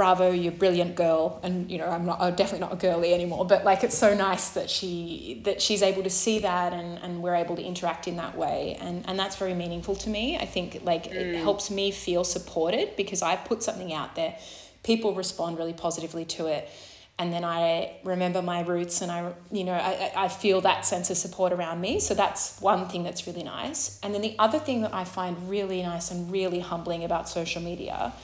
bravo, 0.00 0.30
you're 0.30 0.50
brilliant 0.50 0.94
girl. 0.94 1.38
And, 1.42 1.70
you 1.70 1.76
know, 1.76 1.86
I'm 1.86 2.06
not, 2.06 2.22
I'm 2.22 2.34
definitely 2.34 2.60
not 2.60 2.72
a 2.72 2.76
girly 2.76 3.12
anymore, 3.12 3.44
but 3.44 3.64
like, 3.64 3.84
it's 3.84 3.98
so 3.98 4.14
nice 4.14 4.48
that 4.52 4.70
she, 4.70 5.42
that 5.44 5.60
she's 5.60 5.82
able 5.82 6.02
to 6.04 6.08
see 6.08 6.38
that 6.38 6.72
and, 6.72 6.98
and 7.00 7.22
we're 7.22 7.34
able 7.34 7.54
to 7.56 7.62
interact 7.62 8.08
in 8.08 8.16
that 8.16 8.34
way. 8.34 8.78
And, 8.80 9.06
and 9.06 9.18
that's 9.18 9.36
very 9.36 9.52
meaningful 9.52 9.94
to 9.96 10.08
me. 10.08 10.38
I 10.38 10.46
think 10.46 10.80
like 10.84 11.10
mm. 11.10 11.16
it 11.16 11.36
helps 11.42 11.70
me 11.70 11.90
feel 11.90 12.24
supported 12.24 12.96
because 12.96 13.20
I 13.20 13.36
put 13.36 13.62
something 13.62 13.92
out 13.92 14.16
there, 14.16 14.38
people 14.84 15.14
respond 15.14 15.58
really 15.58 15.74
positively 15.74 16.24
to 16.36 16.46
it. 16.46 16.70
And 17.18 17.30
then 17.30 17.44
I 17.44 17.98
remember 18.02 18.40
my 18.40 18.60
roots 18.62 19.02
and 19.02 19.12
I, 19.12 19.34
you 19.52 19.64
know, 19.64 19.74
I, 19.74 20.12
I 20.16 20.28
feel 20.28 20.62
that 20.62 20.86
sense 20.86 21.10
of 21.10 21.18
support 21.18 21.52
around 21.52 21.78
me. 21.82 22.00
So 22.00 22.14
that's 22.14 22.58
one 22.62 22.88
thing 22.88 23.02
that's 23.02 23.26
really 23.26 23.42
nice. 23.42 24.00
And 24.02 24.14
then 24.14 24.22
the 24.22 24.34
other 24.38 24.58
thing 24.58 24.80
that 24.80 24.94
I 24.94 25.04
find 25.04 25.50
really 25.50 25.82
nice 25.82 26.10
and 26.10 26.32
really 26.32 26.60
humbling 26.60 27.04
about 27.04 27.28
social 27.28 27.60
media 27.60 28.14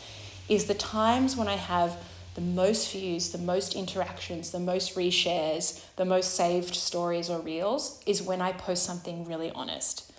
is 0.49 0.67
the 0.67 0.75
times 0.75 1.37
when 1.37 1.49
I 1.49 1.57
have 1.57 1.97
the 2.35 2.41
most 2.43 2.93
views, 2.93 3.31
the 3.31 3.39
most 3.39 3.75
interactions, 3.75 4.51
the 4.51 4.61
most 4.61 4.95
reshares, 4.95 5.83
the 5.97 6.05
most 6.05 6.35
saved 6.35 6.75
stories 6.75 7.31
or 7.31 7.41
reels 7.41 8.03
is 8.07 8.23
when 8.23 8.43
I 8.43 8.53
post 8.53 8.85
something 8.85 9.25
really 9.25 9.51
honest. 9.53 10.13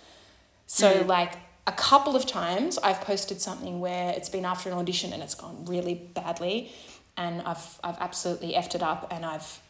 So, 0.66 0.92
mm. 0.92 1.06
like 1.06 1.34
a 1.66 1.72
couple 1.72 2.16
of 2.16 2.26
times, 2.26 2.76
I've 2.78 3.00
posted 3.02 3.40
something 3.40 3.78
where 3.78 4.10
it's 4.10 4.28
been 4.28 4.44
after 4.44 4.68
an 4.68 4.76
audition 4.76 5.12
and 5.12 5.22
it's 5.22 5.36
gone 5.36 5.64
really 5.66 5.94
badly, 5.94 6.72
and 7.16 7.40
I've 7.42 7.78
I've 7.84 7.98
absolutely 8.00 8.54
effed 8.54 8.74
it 8.74 8.82
up, 8.82 9.12
and 9.12 9.24
I've 9.24 9.60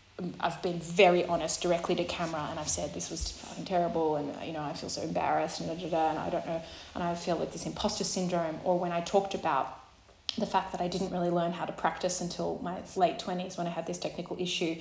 I've 0.41 0.61
been 0.63 0.81
very 0.81 1.27
honest 1.27 1.61
directly 1.61 1.95
to 1.97 2.05
camera, 2.05 2.47
and 2.51 2.59
I've 2.59 2.69
said 2.69 2.95
this 2.95 3.11
was 3.11 3.31
fucking 3.33 3.67
terrible, 3.67 4.17
and 4.17 4.33
you 4.47 4.53
know 4.53 4.63
I 4.63 4.73
feel 4.73 4.89
so 4.89 5.03
embarrassed, 5.03 5.61
and 5.61 5.69
da, 5.69 5.75
da, 5.75 5.91
da, 5.91 6.11
and 6.11 6.19
I 6.19 6.31
don't 6.31 6.47
know, 6.47 6.63
and 6.95 7.05
I 7.05 7.15
feel 7.15 7.37
like 7.37 7.53
this 7.53 7.67
imposter 7.67 8.05
syndrome, 8.05 8.59
or 8.65 8.79
when 8.79 8.91
I 8.91 9.01
talked 9.03 9.35
about 9.35 9.78
the 10.39 10.47
fact 10.47 10.73
that 10.73 10.81
I 10.81 10.89
didn't 10.89 11.11
really 11.11 11.31
learn 11.31 11.53
how 11.53 11.65
to 11.65 11.73
practice 11.73 12.21
until 12.21 12.59
my 12.63 12.79
late 12.97 13.19
20s 13.19 13.59
when 13.59 13.67
I 13.67 13.71
had 13.71 13.87
this 13.87 13.99
technical 13.99 14.37
issue. 14.39 14.77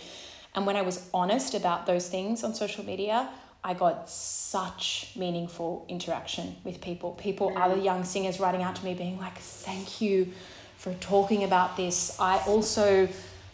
And 0.55 0.65
when 0.65 0.75
I 0.75 0.81
was 0.81 1.09
honest 1.13 1.53
about 1.53 1.85
those 1.85 2.07
things 2.09 2.43
on 2.43 2.53
social 2.55 2.83
media, 2.83 3.29
I 3.63 3.73
got 3.73 4.09
such 4.09 5.11
meaningful 5.15 5.85
interaction 5.89 6.55
with 6.63 6.79
people. 6.79 7.11
People, 7.13 7.51
mm. 7.51 7.61
other 7.61 7.77
young 7.77 8.03
singers 8.03 8.39
writing 8.39 8.63
out 8.63 8.75
to 8.77 8.85
me 8.85 8.93
being 8.93 9.19
like, 9.19 9.37
thank 9.37 10.01
you 10.01 10.31
for 10.77 10.93
talking 10.95 11.43
about 11.43 11.75
this. 11.75 12.15
I 12.19 12.37
also 12.47 13.09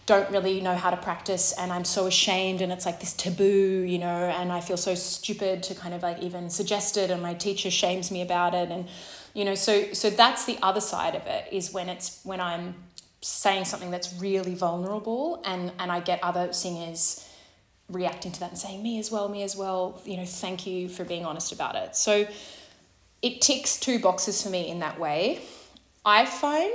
don't 0.05 0.29
really 0.31 0.59
know 0.59 0.75
how 0.75 0.89
to 0.89 0.97
practice 0.97 1.53
and 1.57 1.71
I'm 1.71 1.85
so 1.85 2.07
ashamed 2.07 2.61
and 2.61 2.73
it's 2.73 2.85
like 2.85 2.99
this 2.99 3.13
taboo, 3.13 3.85
you 3.87 3.97
know, 3.97 4.05
and 4.05 4.51
I 4.51 4.59
feel 4.59 4.75
so 4.75 4.95
stupid 4.95 5.63
to 5.63 5.75
kind 5.75 5.93
of 5.93 6.03
like 6.03 6.19
even 6.19 6.49
suggest 6.49 6.97
it 6.97 7.09
and 7.09 7.21
my 7.21 7.33
teacher 7.33 7.71
shames 7.71 8.11
me 8.11 8.21
about 8.21 8.53
it 8.53 8.69
and 8.69 8.87
you 9.33 9.45
know 9.45 9.55
so 9.55 9.93
so 9.93 10.09
that's 10.09 10.45
the 10.45 10.57
other 10.61 10.81
side 10.81 11.15
of 11.15 11.25
it 11.27 11.47
is 11.51 11.73
when 11.73 11.89
it's 11.89 12.19
when 12.23 12.39
i'm 12.39 12.75
saying 13.21 13.65
something 13.65 13.91
that's 13.91 14.13
really 14.19 14.53
vulnerable 14.53 15.41
and 15.45 15.71
and 15.79 15.91
i 15.91 15.99
get 15.99 16.19
other 16.23 16.51
singers 16.53 17.27
reacting 17.89 18.31
to 18.31 18.39
that 18.39 18.49
and 18.49 18.59
saying 18.59 18.81
me 18.81 18.99
as 18.99 19.11
well 19.11 19.29
me 19.29 19.43
as 19.43 19.55
well 19.55 20.01
you 20.05 20.17
know 20.17 20.25
thank 20.25 20.65
you 20.65 20.89
for 20.89 21.03
being 21.03 21.25
honest 21.25 21.51
about 21.51 21.75
it. 21.75 21.95
So 21.95 22.27
it 23.21 23.41
ticks 23.41 23.79
two 23.79 23.99
boxes 23.99 24.43
for 24.43 24.49
me 24.49 24.69
in 24.69 24.79
that 24.79 24.99
way. 24.99 25.41
I 26.05 26.25
find 26.25 26.73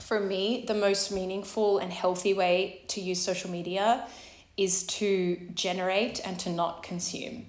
for 0.00 0.20
me 0.20 0.64
the 0.68 0.74
most 0.74 1.10
meaningful 1.10 1.78
and 1.78 1.92
healthy 1.92 2.34
way 2.34 2.82
to 2.88 3.00
use 3.00 3.20
social 3.20 3.50
media 3.50 4.06
is 4.56 4.84
to 4.84 5.36
generate 5.54 6.20
and 6.26 6.38
to 6.40 6.50
not 6.50 6.82
consume. 6.82 7.46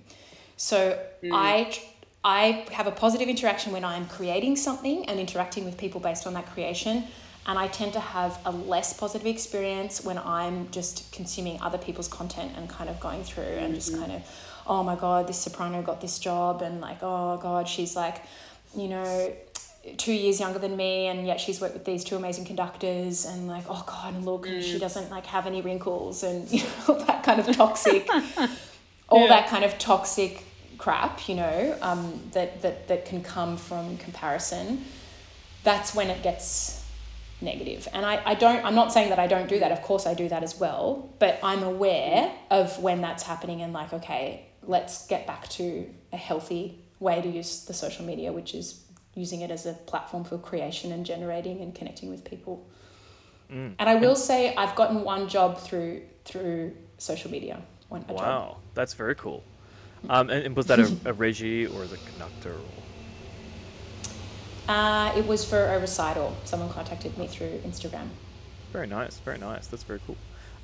So 0.55 0.97
mm. 1.23 1.29
i 1.33 1.77
I 2.23 2.65
have 2.71 2.87
a 2.87 2.91
positive 2.91 3.29
interaction 3.29 3.71
when 3.71 3.85
I'm 3.85 4.05
creating 4.07 4.57
something 4.57 5.05
and 5.05 5.19
interacting 5.19 5.63
with 5.65 5.77
people 5.77 6.01
based 6.01 6.27
on 6.27 6.33
that 6.33 6.47
creation. 6.47 7.05
And 7.47 7.57
I 7.57 7.67
tend 7.67 7.93
to 7.93 7.99
have 7.99 8.39
a 8.45 8.51
less 8.51 8.93
positive 8.93 9.25
experience 9.25 10.03
when 10.03 10.17
I'm 10.17 10.69
just 10.69 11.11
consuming 11.11 11.59
other 11.61 11.77
people's 11.77 12.07
content 12.07 12.51
and 12.57 12.69
kind 12.69 12.89
of 12.89 12.99
going 12.99 13.23
through 13.23 13.43
and 13.43 13.73
just 13.73 13.91
mm-hmm. 13.91 14.01
kind 14.01 14.11
of, 14.11 14.61
oh 14.67 14.83
my 14.83 14.95
God, 14.95 15.27
this 15.27 15.37
soprano 15.37 15.81
got 15.81 16.01
this 16.01 16.19
job. 16.19 16.61
And 16.61 16.81
like, 16.81 16.99
oh 17.01 17.37
God, 17.37 17.67
she's 17.67 17.95
like, 17.95 18.21
you 18.75 18.89
know, 18.89 19.33
two 19.97 20.13
years 20.13 20.39
younger 20.39 20.59
than 20.59 20.75
me 20.75 21.07
and 21.07 21.25
yet 21.25 21.39
she's 21.39 21.61
worked 21.61 21.73
with 21.73 21.85
these 21.85 22.03
two 22.03 22.17
amazing 22.17 22.43
conductors 22.43 23.25
and 23.25 23.47
like 23.47 23.63
oh 23.69 23.81
god 23.87 24.13
and 24.13 24.25
look 24.25 24.45
mm. 24.45 24.61
she 24.61 24.77
doesn't 24.77 25.09
like 25.09 25.25
have 25.25 25.47
any 25.47 25.61
wrinkles 25.61 26.21
and 26.21 26.51
you 26.51 26.61
know 26.61 26.99
that 27.05 27.23
kind 27.23 27.39
of 27.39 27.47
toxic 27.55 28.07
all 29.09 29.21
yeah. 29.21 29.27
that 29.27 29.47
kind 29.47 29.63
of 29.63 29.77
toxic 29.79 30.43
crap, 30.79 31.29
you 31.29 31.35
know, 31.35 31.77
um, 31.81 32.19
that, 32.31 32.61
that, 32.63 32.87
that 32.87 33.05
can 33.05 33.21
come 33.21 33.57
from 33.57 33.97
comparison, 33.97 34.83
that's 35.63 35.93
when 35.93 36.09
it 36.09 36.23
gets 36.23 36.83
negative. 37.41 37.87
And 37.93 38.05
I, 38.05 38.21
I 38.25 38.33
don't, 38.33 38.65
I'm 38.65 38.75
not 38.75 38.91
saying 38.91 39.09
that 39.09 39.19
I 39.19 39.27
don't 39.27 39.47
do 39.47 39.59
that. 39.59 39.71
Of 39.71 39.81
course 39.81 40.07
I 40.07 40.13
do 40.13 40.27
that 40.29 40.41
as 40.41 40.59
well, 40.59 41.13
but 41.19 41.39
I'm 41.43 41.63
aware 41.63 42.31
of 42.49 42.79
when 42.79 43.01
that's 43.01 43.23
happening 43.23 43.61
and 43.61 43.73
like, 43.73 43.93
okay, 43.93 44.47
let's 44.63 45.05
get 45.07 45.27
back 45.27 45.47
to 45.49 45.87
a 46.11 46.17
healthy 46.17 46.79
way 46.99 47.21
to 47.21 47.27
use 47.27 47.65
the 47.65 47.73
social 47.73 48.05
media, 48.05 48.31
which 48.31 48.55
is 48.55 48.83
using 49.15 49.41
it 49.41 49.51
as 49.51 49.65
a 49.65 49.73
platform 49.73 50.23
for 50.23 50.37
creation 50.37 50.91
and 50.91 51.05
generating 51.05 51.61
and 51.61 51.75
connecting 51.75 52.09
with 52.09 52.23
people. 52.23 52.67
Mm. 53.51 53.75
And 53.79 53.89
I 53.89 53.95
will 53.95 54.15
say 54.15 54.55
I've 54.55 54.75
gotten 54.75 55.03
one 55.03 55.27
job 55.27 55.59
through 55.59 56.03
through 56.23 56.75
social 56.99 57.31
media. 57.31 57.61
One, 57.87 58.05
wow, 58.07 58.15
job. 58.17 58.57
that's 58.75 58.93
very 58.93 59.15
cool. 59.15 59.43
Um, 60.07 60.29
and, 60.29 60.45
and, 60.45 60.55
was 60.55 60.67
that 60.67 60.79
a, 60.79 60.95
a 61.05 61.13
regie 61.13 61.67
or 61.67 61.83
a 61.83 61.87
conductor? 61.87 62.55
Uh, 64.67 65.11
it 65.17 65.25
was 65.25 65.43
for 65.43 65.65
a 65.65 65.79
recital. 65.79 66.37
Someone 66.45 66.69
contacted 66.69 67.17
me 67.17 67.27
through 67.27 67.59
Instagram. 67.65 68.07
Very 68.71 68.87
nice, 68.87 69.17
very 69.19 69.39
nice. 69.39 69.67
That's 69.67 69.83
very 69.83 69.99
cool. 70.05 70.15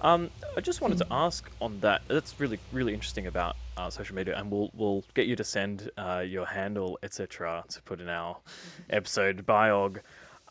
Um, 0.01 0.29
I 0.55 0.61
just 0.61 0.81
wanted 0.81 0.99
to 0.99 1.07
ask 1.09 1.49
on 1.59 1.79
that. 1.79 2.03
That's 2.07 2.39
really, 2.39 2.59
really 2.71 2.93
interesting 2.93 3.27
about 3.27 3.55
uh, 3.77 3.89
social 3.89 4.15
media, 4.15 4.37
and 4.37 4.51
we'll 4.51 4.69
we'll 4.75 5.03
get 5.15 5.25
you 5.25 5.35
to 5.35 5.43
send 5.43 5.89
uh, 5.97 6.23
your 6.25 6.45
handle, 6.45 6.99
etc., 7.01 7.63
to 7.69 7.81
put 7.81 7.99
in 7.99 8.09
our 8.09 8.37
episode 8.89 9.45
biog. 9.45 10.01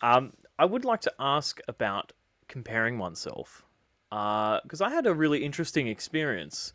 Um, 0.03 0.33
I 0.59 0.65
would 0.65 0.85
like 0.85 1.03
to 1.03 1.13
ask 1.21 1.61
about 1.69 2.13
comparing 2.49 2.99
oneself 2.99 3.65
because 4.11 4.81
uh, 4.81 4.87
I 4.87 4.91
had 4.91 5.07
a 5.07 5.15
really 5.15 5.45
interesting 5.45 5.89
experience 5.89 6.73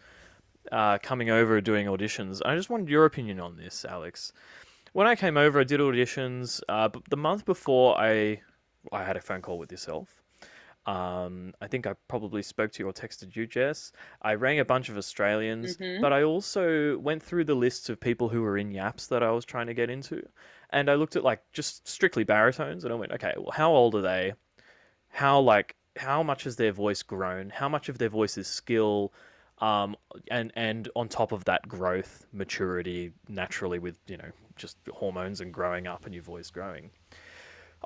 uh, 0.72 0.98
coming 1.00 1.30
over 1.30 1.60
doing 1.62 1.88
auditions. 1.88 2.42
I 2.46 2.56
just 2.56 2.70
wanted 2.70 2.90
your 2.90 3.06
opinion 3.06 3.40
on 3.40 3.58
this, 3.58 3.86
Alex. 3.86 4.34
When 4.94 5.08
I 5.08 5.16
came 5.16 5.38
over, 5.38 5.60
I 5.60 5.64
did 5.64 5.80
auditions. 5.80 6.62
Uh, 6.68 6.88
but 6.88 7.04
the 7.10 7.18
month 7.18 7.46
before, 7.46 8.00
I 8.00 8.42
I 8.92 9.04
had 9.04 9.18
a 9.18 9.22
phone 9.22 9.42
call 9.42 9.58
with 9.58 9.72
yourself. 9.72 10.22
Um, 10.86 11.54
I 11.62 11.68
think 11.68 11.86
I 11.86 11.94
probably 12.08 12.42
spoke 12.42 12.72
to 12.72 12.84
you 12.84 12.90
or 12.90 12.94
texted 12.94 13.36
you, 13.36 13.46
Jess. 13.46 13.92
I 14.22 14.34
rang 14.36 14.60
a 14.60 14.66
bunch 14.66 14.90
of 14.90 14.98
Australians, 14.98 15.78
mm-hmm. 15.78 16.02
but 16.02 16.14
I 16.14 16.24
also 16.24 16.98
went 16.98 17.22
through 17.22 17.44
the 17.44 17.56
lists 17.56 17.90
of 17.90 18.00
people 18.00 18.30
who 18.30 18.42
were 18.42 18.58
in 18.58 18.72
yaps 18.72 19.08
that 19.08 19.22
I 19.22 19.30
was 19.30 19.46
trying 19.46 19.68
to 19.68 19.74
get 19.74 19.90
into, 19.90 20.28
and 20.72 20.90
I 20.90 20.96
looked 20.96 21.16
at 21.16 21.24
like 21.24 21.44
just 21.52 21.88
strictly 21.88 22.24
baritones, 22.24 22.86
and 22.86 22.94
I 22.94 22.96
went, 22.96 23.12
okay, 23.12 23.34
well, 23.38 23.52
how 23.52 23.72
old 23.72 23.94
are 23.96 24.02
they? 24.02 24.34
How 25.10 25.40
like 25.42 25.76
how 25.96 26.24
much 26.24 26.46
has 26.46 26.56
their 26.56 26.72
voice 26.72 27.04
grown? 27.04 27.50
How 27.50 27.70
much 27.70 27.90
of 27.90 27.98
their 27.98 28.10
voice 28.10 28.38
is 28.38 28.48
skill? 28.48 29.14
Um, 29.62 29.96
and 30.32 30.52
and 30.56 30.90
on 30.96 31.10
top 31.10 31.32
of 31.32 31.46
that 31.46 31.68
growth, 31.68 32.26
maturity 32.32 33.12
naturally 33.28 33.80
with 33.80 33.98
you 34.08 34.18
know 34.18 34.30
just 34.56 34.78
hormones 34.92 35.42
and 35.42 35.54
growing 35.54 35.88
up 35.88 36.06
and 36.06 36.14
your 36.14 36.24
voice 36.24 36.50
growing. 36.50 36.92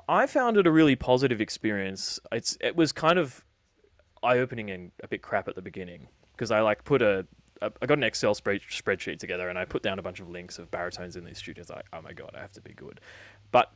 I 0.08 0.26
found 0.26 0.56
it 0.56 0.66
a 0.66 0.72
really 0.72 0.96
positive 0.96 1.40
experience. 1.40 2.18
It's 2.32 2.56
it 2.60 2.76
was 2.76 2.92
kind 2.92 3.18
of 3.18 3.44
eye 4.22 4.38
opening 4.38 4.70
and 4.70 4.90
a 5.02 5.08
bit 5.08 5.22
crap 5.22 5.48
at 5.48 5.54
the 5.54 5.62
beginning 5.62 6.08
because 6.32 6.50
I 6.50 6.60
like 6.60 6.84
put 6.84 7.02
a 7.02 7.26
I 7.62 7.86
got 7.86 7.98
an 7.98 8.04
Excel 8.04 8.34
spreadsheet 8.34 9.18
together 9.18 9.48
and 9.48 9.58
I 9.58 9.64
put 9.64 9.82
down 9.82 9.98
a 9.98 10.02
bunch 10.02 10.20
of 10.20 10.28
links 10.28 10.58
of 10.58 10.70
baritones 10.70 11.16
in 11.16 11.24
these 11.24 11.38
studios. 11.38 11.70
Like, 11.70 11.86
oh 11.92 12.02
my 12.02 12.12
god, 12.12 12.32
I 12.36 12.40
have 12.40 12.52
to 12.52 12.60
be 12.60 12.72
good. 12.72 13.00
But 13.52 13.72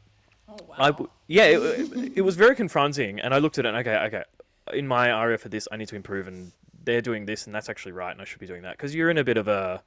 oh, 0.48 0.56
wow. 0.68 0.74
I 0.78 1.04
yeah, 1.26 1.44
it, 1.44 2.12
it 2.16 2.20
was 2.22 2.36
very 2.36 2.54
confronting. 2.54 3.20
And 3.20 3.32
I 3.32 3.38
looked 3.38 3.58
at 3.58 3.64
it. 3.64 3.68
and 3.68 3.78
Okay, 3.78 3.96
okay. 3.96 4.24
In 4.72 4.86
my 4.86 5.08
area 5.08 5.38
for 5.38 5.48
this, 5.48 5.66
I 5.72 5.76
need 5.76 5.88
to 5.88 5.96
improve 5.96 6.28
and 6.28 6.52
they're 6.88 7.02
doing 7.02 7.26
this 7.26 7.46
and 7.46 7.54
that's 7.54 7.68
actually 7.68 7.92
right 7.92 8.12
and 8.12 8.20
I 8.20 8.24
should 8.24 8.40
be 8.40 8.46
doing 8.46 8.62
that 8.62 8.76
because 8.76 8.94
you're 8.94 9.10
in 9.10 9.18
a 9.18 9.24
bit 9.24 9.36
of 9.36 9.46
a 9.46 9.82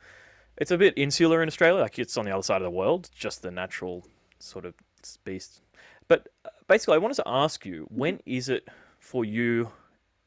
it's 0.58 0.72
a 0.72 0.78
bit 0.78 0.94
insular 0.96 1.42
in 1.42 1.48
Australia 1.48 1.82
like 1.82 1.98
it's 1.98 2.16
on 2.16 2.26
the 2.26 2.32
other 2.32 2.44
side 2.44 2.62
of 2.62 2.64
the 2.64 2.78
world 2.82 3.10
just 3.14 3.42
the 3.42 3.52
natural 3.52 4.06
sort 4.40 4.66
of 4.66 4.76
beast 5.24 5.62
but 6.08 6.30
uh, 6.46 6.50
basically 6.68 6.96
I 6.96 7.00
wanted 7.00 7.16
to 7.16 7.28
ask 7.28 7.66
you 7.66 7.88
when 7.90 8.20
is 8.26 8.50
it 8.50 8.68
for 9.00 9.26
you 9.26 9.72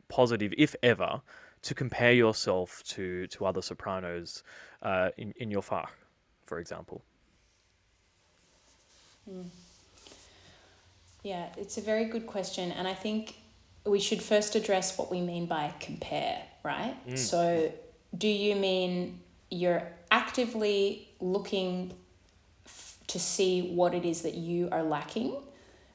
positive 0.08 0.52
if 0.58 0.74
ever 0.82 1.22
to 1.62 1.74
compare 1.74 2.12
yourself 2.12 2.82
to 2.94 3.26
to 3.28 3.46
other 3.46 3.62
sopranos 3.62 4.42
uh, 4.82 5.10
in 5.16 5.32
in 5.36 5.50
your 5.50 5.62
fach 5.62 5.90
for 6.46 6.58
example 6.58 7.02
mm. 9.30 9.46
Yeah, 11.24 11.46
it's 11.56 11.78
a 11.78 11.80
very 11.80 12.04
good 12.04 12.26
question. 12.26 12.70
And 12.70 12.86
I 12.86 12.92
think 12.92 13.36
we 13.86 13.98
should 13.98 14.22
first 14.22 14.54
address 14.54 14.98
what 14.98 15.10
we 15.10 15.22
mean 15.22 15.46
by 15.46 15.72
compare, 15.80 16.42
right? 16.64 16.96
So, 17.18 17.72
do 18.16 18.28
you 18.28 18.56
mean 18.56 19.20
you're 19.50 19.82
actively 20.10 21.08
looking 21.20 21.92
f- 22.66 22.98
to 23.08 23.18
see 23.18 23.70
what 23.74 23.94
it 23.94 24.04
is 24.04 24.22
that 24.22 24.34
you 24.34 24.68
are 24.72 24.82
lacking, 24.82 25.36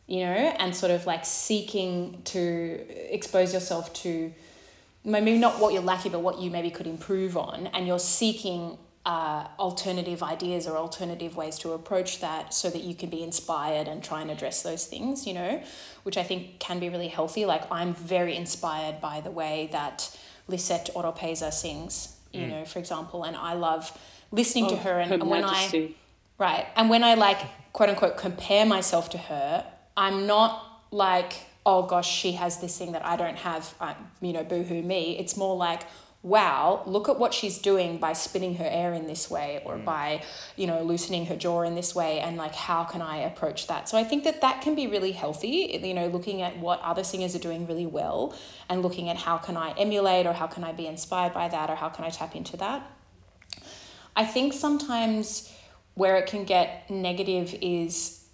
you 0.08 0.20
know, 0.22 0.32
and 0.60 0.76
sort 0.76 0.92
of 0.92 1.06
like 1.06 1.26
seeking 1.26 2.22
to 2.26 3.14
expose 3.14 3.54
yourself 3.54 3.92
to 3.94 4.34
maybe 5.04 5.38
not 5.38 5.60
what 5.60 5.74
you're 5.74 5.82
lacking, 5.82 6.12
but 6.12 6.22
what 6.22 6.40
you 6.40 6.50
maybe 6.52 6.70
could 6.70 6.88
improve 6.88 7.36
on, 7.38 7.68
and 7.68 7.88
you're 7.88 8.00
seeking 8.00 8.78
uh, 9.06 9.48
alternative 9.58 10.22
ideas 10.22 10.68
or 10.68 10.78
alternative 10.78 11.36
ways 11.36 11.58
to 11.58 11.72
approach 11.72 12.20
that 12.20 12.54
so 12.54 12.70
that 12.70 12.84
you 12.84 12.94
can 12.94 13.10
be 13.10 13.24
inspired 13.24 13.88
and 13.88 14.04
try 14.04 14.22
and 14.22 14.30
address 14.30 14.62
those 14.62 14.86
things, 14.86 15.26
you 15.26 15.34
know, 15.34 15.62
which 16.04 16.18
I 16.18 16.24
think 16.24 16.60
can 16.60 16.80
be 16.80 16.90
really 16.90 17.08
healthy. 17.08 17.46
Like, 17.46 17.64
I'm 17.72 17.94
very 17.96 18.36
inspired 18.36 19.00
by 19.02 19.22
the 19.22 19.32
way 19.32 19.70
that 19.72 20.16
Lisette 20.50 20.90
Oropesa 20.96 21.52
sings, 21.54 22.18
you 22.34 22.48
know, 22.48 22.66
for 22.66 22.80
example, 22.80 23.24
and 23.24 23.36
I 23.36 23.54
love 23.54 23.98
listening 24.32 24.68
to 24.70 24.76
Oh, 24.76 24.78
her. 24.78 25.00
And, 25.00 25.10
Her 25.10 25.16
and 25.16 25.30
when 25.30 25.44
I, 25.44 25.94
Right. 26.38 26.66
And 26.76 26.90
when 26.90 27.04
I 27.04 27.16
like 27.16 27.40
quote 27.74 27.90
unquote 27.90 28.18
compare 28.18 28.66
myself 28.66 29.10
to 29.12 29.18
her, 29.18 29.66
I'm 29.96 30.26
not 30.26 30.66
like, 30.92 31.34
oh 31.66 31.84
gosh, 31.84 32.10
she 32.10 32.32
has 32.34 32.60
this 32.60 32.78
thing 32.78 32.94
that 32.94 33.06
I 33.06 33.16
don't 33.16 33.38
have, 33.38 33.74
um, 33.80 33.96
you 34.22 34.34
know, 34.34 34.44
boohoo 34.44 34.82
me. 34.82 35.18
It's 35.20 35.36
more 35.38 35.56
like, 35.56 35.82
wow, 36.22 36.84
look 36.86 37.08
at 37.08 37.18
what 37.18 37.34
she's 37.34 37.58
doing 37.58 37.98
by 37.98 38.12
spinning 38.12 38.56
her 38.56 38.68
air 38.70 38.94
in 38.94 39.08
this 39.08 39.32
way 39.32 39.62
or 39.64 39.78
mm. 39.78 39.86
by, 39.86 40.22
you 40.58 40.68
know, 40.68 40.84
loosening 40.84 41.26
her 41.26 41.36
jaw 41.36 41.62
in 41.62 41.76
this 41.76 41.96
way. 41.96 42.20
And 42.20 42.36
like, 42.36 42.54
how 42.54 42.84
can 42.84 43.02
I 43.02 43.18
approach 43.20 43.68
that? 43.68 43.88
So 43.88 43.98
I 43.98 44.04
think 44.04 44.26
that 44.26 44.42
that 44.42 44.62
can 44.62 44.76
be 44.76 44.88
really 44.88 45.14
healthy, 45.14 45.80
you 45.82 45.94
know, 45.94 46.08
looking 46.08 46.42
at 46.42 46.58
what 46.58 46.82
other 46.82 47.06
singers 47.06 47.36
are 47.36 47.40
doing 47.40 47.66
really 47.68 47.86
well 47.86 48.36
and 48.68 48.82
looking 48.82 49.10
at 49.10 49.16
how 49.16 49.38
can 49.38 49.56
I 49.56 49.72
emulate 49.78 50.26
or 50.26 50.34
how 50.34 50.48
can 50.48 50.66
I 50.66 50.74
be 50.74 50.88
inspired 50.88 51.34
by 51.34 51.48
that 51.48 51.70
or 51.70 51.76
how 51.76 51.88
can 51.88 52.04
I 52.04 52.10
tap 52.10 52.36
into 52.36 52.58
that. 52.58 52.86
I 54.16 54.26
think 54.26 54.52
sometimes 54.52 55.54
where 55.94 56.18
it 56.18 56.28
can 56.28 56.44
get 56.44 56.90
negative 56.90 57.56
is 57.62 58.26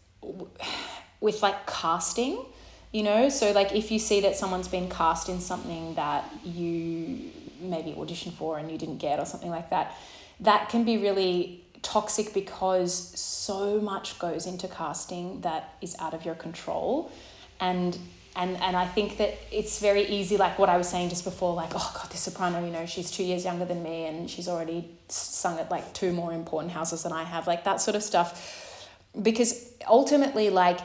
with 1.21 1.43
like 1.43 1.67
casting, 1.67 2.43
you 2.91 3.03
know? 3.03 3.29
So, 3.29 3.51
like, 3.51 3.75
if 3.75 3.91
you 3.91 3.99
see 3.99 4.21
that 4.21 4.35
someone's 4.35 4.67
been 4.67 4.89
cast 4.89 5.29
in 5.29 5.39
something 5.39 5.93
that 5.93 6.31
you 6.43 7.31
maybe 7.69 7.91
auditioned 7.91 8.33
for 8.33 8.57
and 8.57 8.71
you 8.71 8.77
didn't 8.77 8.97
get 8.97 9.19
or 9.19 9.25
something 9.25 9.49
like 9.49 9.69
that, 9.69 9.95
that 10.41 10.69
can 10.69 10.83
be 10.83 10.97
really 10.97 11.63
toxic 11.81 12.33
because 12.33 12.93
so 13.19 13.79
much 13.79 14.17
goes 14.17 14.47
into 14.47 14.67
casting 14.67 15.41
that 15.41 15.75
is 15.81 15.95
out 15.99 16.13
of 16.13 16.25
your 16.25 16.35
control. 16.35 17.11
And 17.59 17.97
and 18.35 18.57
and 18.57 18.75
I 18.75 18.85
think 18.85 19.17
that 19.17 19.37
it's 19.51 19.79
very 19.79 20.05
easy, 20.07 20.35
like 20.35 20.59
what 20.59 20.67
I 20.67 20.77
was 20.77 20.89
saying 20.89 21.09
just 21.09 21.23
before, 21.23 21.53
like, 21.53 21.71
oh 21.73 21.91
God, 21.95 22.09
this 22.11 22.21
soprano, 22.21 22.65
you 22.65 22.71
know, 22.71 22.85
she's 22.85 23.09
two 23.11 23.23
years 23.23 23.45
younger 23.45 23.65
than 23.65 23.81
me 23.81 24.05
and 24.05 24.29
she's 24.29 24.47
already 24.47 24.89
sung 25.07 25.57
at 25.59 25.71
like 25.71 25.93
two 25.93 26.11
more 26.11 26.33
important 26.33 26.73
houses 26.73 27.03
than 27.03 27.13
I 27.13 27.23
have, 27.23 27.47
like 27.47 27.63
that 27.63 27.79
sort 27.81 27.95
of 27.95 28.03
stuff. 28.03 28.89
Because 29.21 29.71
ultimately, 29.87 30.49
like, 30.49 30.79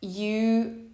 you 0.00 0.84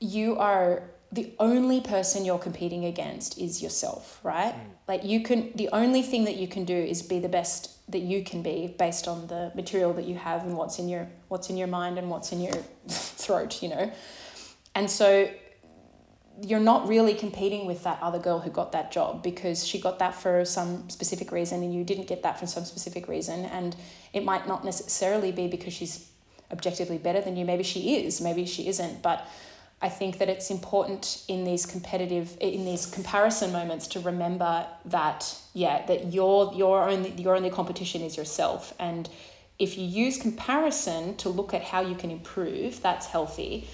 you 0.00 0.38
are 0.38 0.82
the 1.10 1.32
only 1.38 1.80
person 1.80 2.24
you're 2.24 2.38
competing 2.38 2.84
against 2.84 3.38
is 3.38 3.62
yourself, 3.62 4.20
right? 4.22 4.52
Mm. 4.52 4.70
Like 4.86 5.04
you 5.04 5.22
can 5.22 5.52
the 5.54 5.68
only 5.72 6.02
thing 6.02 6.24
that 6.24 6.36
you 6.36 6.48
can 6.48 6.64
do 6.64 6.76
is 6.76 7.02
be 7.02 7.18
the 7.18 7.28
best 7.28 7.90
that 7.90 8.00
you 8.00 8.22
can 8.22 8.42
be 8.42 8.74
based 8.78 9.08
on 9.08 9.26
the 9.26 9.50
material 9.54 9.94
that 9.94 10.04
you 10.04 10.16
have 10.16 10.44
and 10.44 10.56
what's 10.56 10.78
in 10.78 10.88
your 10.88 11.08
what's 11.28 11.48
in 11.48 11.56
your 11.56 11.66
mind 11.68 11.98
and 11.98 12.10
what's 12.10 12.32
in 12.32 12.40
your 12.40 12.52
throat, 12.88 13.62
you 13.62 13.70
know. 13.70 13.90
And 14.74 14.90
so 14.90 15.30
you're 16.42 16.60
not 16.60 16.86
really 16.86 17.14
competing 17.14 17.66
with 17.66 17.82
that 17.84 17.98
other 18.00 18.18
girl 18.18 18.38
who 18.38 18.50
got 18.50 18.72
that 18.72 18.92
job 18.92 19.22
because 19.22 19.66
she 19.66 19.80
got 19.80 19.98
that 19.98 20.14
for 20.14 20.44
some 20.44 20.88
specific 20.88 21.32
reason 21.32 21.62
and 21.62 21.74
you 21.74 21.82
didn't 21.82 22.06
get 22.06 22.22
that 22.22 22.38
for 22.38 22.46
some 22.46 22.64
specific 22.64 23.08
reason 23.08 23.44
and 23.46 23.74
it 24.12 24.24
might 24.24 24.46
not 24.46 24.64
necessarily 24.64 25.32
be 25.32 25.48
because 25.48 25.72
she's 25.72 26.10
objectively 26.52 26.96
better 26.96 27.20
than 27.20 27.36
you 27.36 27.44
maybe 27.44 27.64
she 27.64 27.96
is 27.96 28.20
maybe 28.20 28.46
she 28.46 28.68
isn't 28.68 29.02
but 29.02 29.26
i 29.80 29.88
think 29.88 30.18
that 30.18 30.28
it's 30.28 30.50
important 30.50 31.24
in 31.28 31.44
these 31.44 31.64
competitive 31.64 32.36
in 32.40 32.64
these 32.64 32.86
comparison 32.86 33.52
moments 33.52 33.86
to 33.86 34.00
remember 34.00 34.66
that 34.84 35.36
yeah 35.54 35.84
that 35.86 36.12
your 36.12 36.52
your 36.54 36.88
only 36.88 37.10
your 37.12 37.36
only 37.36 37.50
competition 37.50 38.02
is 38.02 38.16
yourself. 38.16 38.74
And 38.78 39.08
if 39.58 39.76
you 39.76 39.84
use 39.84 40.18
comparison 40.18 41.16
to 41.16 41.28
look 41.28 41.52
at 41.52 41.62
how 41.62 41.80
you 41.80 41.96
can 41.96 42.10
improve 42.10 42.80
that's 42.80 43.06
healthy. 43.06 43.68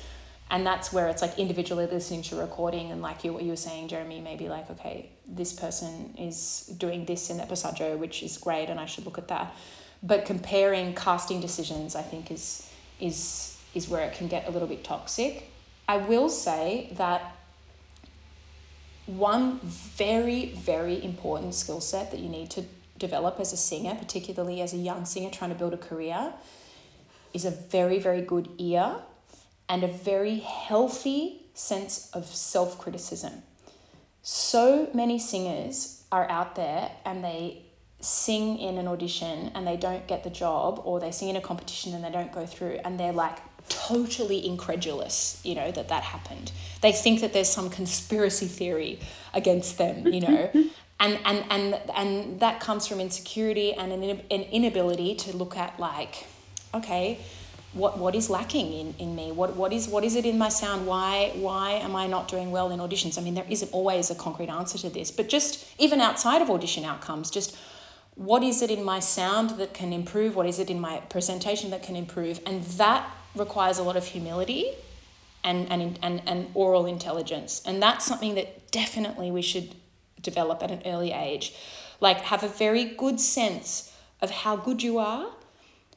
And 0.50 0.64
that's 0.64 0.92
where 0.92 1.08
it's 1.08 1.22
like 1.22 1.38
individually 1.38 1.86
listening 1.86 2.22
to 2.24 2.36
recording 2.36 2.92
and 2.92 3.00
like 3.02 3.24
you 3.24 3.32
what 3.32 3.42
you 3.42 3.50
were 3.50 3.56
saying 3.56 3.88
jeremy 3.88 4.20
maybe 4.20 4.48
like 4.48 4.70
okay 4.70 5.08
this 5.26 5.52
person 5.54 6.14
is 6.18 6.66
doing 6.78 7.06
this 7.06 7.30
in 7.30 7.38
that 7.38 7.48
passaggio 7.48 7.96
which 7.98 8.22
is 8.22 8.36
great 8.36 8.68
and 8.68 8.78
i 8.78 8.86
should 8.86 9.04
look 9.04 9.18
at 9.18 9.28
that. 9.28 9.54
But 10.02 10.26
comparing 10.26 10.94
casting 10.94 11.40
decisions 11.40 11.96
i 11.96 12.02
think 12.02 12.30
is 12.30 12.70
is 13.00 13.56
is 13.74 13.88
where 13.88 14.04
it 14.08 14.12
can 14.18 14.28
get 14.28 14.46
a 14.46 14.50
little 14.50 14.68
bit 14.68 14.84
toxic 14.84 15.50
i 15.88 15.96
will 15.96 16.28
say 16.28 16.92
that 16.96 17.36
one 19.06 19.58
very 19.60 20.46
very 20.54 21.02
important 21.04 21.54
skill 21.54 21.80
set 21.80 22.10
that 22.10 22.20
you 22.20 22.28
need 22.28 22.50
to 22.50 22.64
develop 22.98 23.40
as 23.40 23.52
a 23.52 23.56
singer 23.56 23.94
particularly 23.94 24.60
as 24.60 24.72
a 24.72 24.76
young 24.76 25.04
singer 25.04 25.30
trying 25.30 25.50
to 25.50 25.56
build 25.56 25.74
a 25.74 25.78
career 25.78 26.32
is 27.32 27.44
a 27.44 27.50
very 27.50 27.98
very 27.98 28.22
good 28.22 28.48
ear 28.58 28.96
and 29.68 29.82
a 29.82 29.88
very 29.88 30.38
healthy 30.38 31.44
sense 31.54 32.10
of 32.12 32.26
self 32.26 32.78
criticism. 32.78 33.42
So 34.22 34.88
many 34.94 35.18
singers 35.18 36.04
are 36.10 36.28
out 36.30 36.56
there 36.56 36.90
and 37.04 37.24
they 37.24 37.62
sing 38.00 38.58
in 38.58 38.76
an 38.76 38.86
audition 38.86 39.50
and 39.54 39.66
they 39.66 39.76
don't 39.76 40.06
get 40.06 40.24
the 40.24 40.30
job, 40.30 40.80
or 40.84 41.00
they 41.00 41.10
sing 41.10 41.30
in 41.30 41.36
a 41.36 41.40
competition 41.40 41.94
and 41.94 42.04
they 42.04 42.10
don't 42.10 42.32
go 42.32 42.44
through, 42.44 42.78
and 42.84 43.00
they're 43.00 43.12
like 43.12 43.38
totally 43.68 44.46
incredulous, 44.46 45.40
you 45.44 45.54
know, 45.54 45.70
that 45.72 45.88
that 45.88 46.02
happened. 46.02 46.52
They 46.80 46.92
think 46.92 47.20
that 47.20 47.32
there's 47.32 47.50
some 47.50 47.70
conspiracy 47.70 48.46
theory 48.46 49.00
against 49.32 49.78
them, 49.78 50.06
you 50.06 50.20
know. 50.20 50.50
And, 51.00 51.18
and, 51.24 51.44
and, 51.50 51.80
and 51.96 52.40
that 52.40 52.60
comes 52.60 52.86
from 52.86 53.00
insecurity 53.00 53.74
and 53.74 53.92
an, 53.92 54.02
an 54.30 54.42
inability 54.42 55.16
to 55.16 55.36
look 55.36 55.56
at 55.56 55.78
like, 55.78 56.24
okay, 56.72 57.18
what 57.74 57.98
what 57.98 58.14
is 58.14 58.30
lacking 58.30 58.72
in, 58.72 58.94
in 58.98 59.16
me? 59.16 59.32
What 59.32 59.56
what 59.56 59.72
is 59.72 59.88
what 59.88 60.04
is 60.04 60.14
it 60.14 60.24
in 60.24 60.38
my 60.38 60.48
sound? 60.48 60.86
Why 60.86 61.32
why 61.34 61.72
am 61.72 61.96
i 61.96 62.06
not 62.06 62.28
doing 62.28 62.52
well 62.52 62.70
in 62.70 62.78
auditions? 62.78 63.18
I 63.18 63.20
mean 63.20 63.34
there 63.34 63.46
isn't 63.50 63.72
always 63.72 64.10
a 64.10 64.14
concrete 64.14 64.48
answer 64.48 64.78
to 64.78 64.88
this 64.88 65.10
but 65.10 65.28
just 65.28 65.66
even 65.78 66.00
outside 66.00 66.40
of 66.40 66.50
audition 66.50 66.84
outcomes 66.84 67.30
just 67.30 67.56
what 68.14 68.44
is 68.44 68.62
it 68.62 68.70
in 68.70 68.84
my 68.84 69.00
sound 69.00 69.50
that 69.58 69.74
can 69.74 69.92
improve? 69.92 70.36
What 70.36 70.46
is 70.46 70.60
it 70.60 70.70
in 70.70 70.80
my 70.80 70.98
presentation 71.08 71.70
that 71.70 71.82
can 71.82 71.96
improve? 71.96 72.40
And 72.46 72.62
that 72.78 73.10
requires 73.34 73.78
a 73.78 73.82
lot 73.82 73.96
of 73.96 74.04
humility 74.04 74.72
and 75.42 75.70
and 75.70 75.98
and, 76.02 76.22
and 76.26 76.48
aural 76.54 76.86
intelligence 76.86 77.62
and 77.66 77.82
that's 77.82 78.04
something 78.04 78.34
that 78.34 78.70
definitely 78.70 79.30
we 79.30 79.42
should 79.42 79.74
develop 80.22 80.62
at 80.62 80.70
an 80.70 80.82
early 80.86 81.12
age 81.12 81.54
like 82.00 82.18
have 82.22 82.42
a 82.42 82.48
very 82.48 82.84
good 82.84 83.20
sense 83.20 83.92
of 84.22 84.30
how 84.30 84.56
good 84.56 84.82
you 84.82 84.98
are 84.98 85.30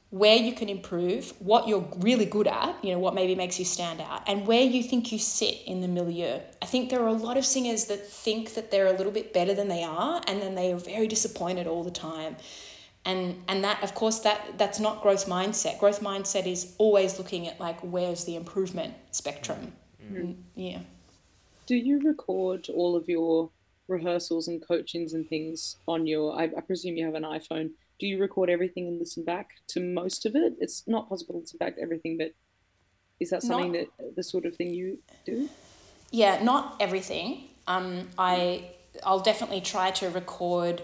where 0.09 0.37
you 0.37 0.53
can 0.53 0.69
improve, 0.69 1.33
what 1.39 1.67
you're 1.67 1.85
really 1.97 2.25
good 2.25 2.47
at, 2.47 2.81
you 2.81 2.91
know, 2.93 2.99
what 2.99 3.13
maybe 3.13 3.35
makes 3.35 3.59
you 3.59 3.65
stand 3.65 3.99
out, 3.99 4.23
and 4.25 4.47
where 4.47 4.61
you 4.61 4.81
think 4.81 5.11
you 5.11 5.19
sit 5.19 5.61
in 5.65 5.81
the 5.81 5.87
milieu. 5.87 6.39
I 6.61 6.65
think 6.65 6.89
there 6.89 7.01
are 7.01 7.07
a 7.07 7.13
lot 7.13 7.35
of 7.37 7.45
singers 7.45 7.85
that 7.85 8.07
think 8.07 8.53
that 8.53 8.71
they're 8.71 8.87
a 8.87 8.93
little 8.93 9.11
bit 9.11 9.33
better 9.33 9.53
than 9.53 9.67
they 9.67 9.83
are, 9.83 10.21
and 10.27 10.41
then 10.41 10.55
they 10.55 10.71
are 10.71 10.77
very 10.77 11.07
disappointed 11.07 11.67
all 11.67 11.83
the 11.83 11.91
time. 11.91 12.37
And 13.07 13.41
and 13.47 13.63
that 13.63 13.81
of 13.81 13.95
course 13.95 14.19
that 14.19 14.57
that's 14.57 14.79
not 14.79 15.01
growth 15.01 15.27
mindset. 15.27 15.79
Growth 15.79 16.01
mindset 16.01 16.45
is 16.45 16.75
always 16.77 17.17
looking 17.17 17.47
at 17.47 17.57
like 17.59 17.79
where's 17.79 18.25
the 18.25 18.35
improvement 18.35 18.93
spectrum. 19.11 19.73
Yeah. 20.55 20.79
Do 21.65 21.75
you 21.75 21.99
record 22.01 22.67
all 22.69 22.95
of 22.95 23.07
your 23.09 23.49
rehearsals 23.87 24.47
and 24.49 24.65
coachings 24.65 25.13
and 25.13 25.27
things 25.27 25.77
on 25.87 26.05
your? 26.05 26.37
I, 26.37 26.43
I 26.57 26.61
presume 26.61 26.97
you 26.97 27.05
have 27.05 27.15
an 27.15 27.23
iPhone. 27.23 27.71
Do 27.99 28.07
you 28.07 28.19
record 28.19 28.49
everything 28.49 28.87
and 28.87 28.99
listen 28.99 29.23
back 29.23 29.51
to 29.69 29.79
most 29.79 30.25
of 30.25 30.35
it? 30.35 30.53
It's 30.59 30.83
not 30.85 31.09
possible 31.09 31.35
to 31.35 31.39
listen 31.39 31.57
back 31.57 31.75
to 31.75 31.81
everything, 31.81 32.17
but 32.17 32.33
is 33.19 33.29
that 33.31 33.41
something 33.41 33.71
Not- 33.71 33.87
that 33.97 34.15
the 34.17 34.23
sort 34.23 34.45
of 34.45 34.55
thing 34.55 34.73
you 34.73 34.99
do? 35.25 35.49
Yeah, 36.11 36.43
not 36.43 36.75
everything. 36.79 37.49
Um, 37.67 38.09
I 38.17 38.71
I'll 39.03 39.19
definitely 39.19 39.61
try 39.61 39.91
to 39.91 40.09
record 40.09 40.81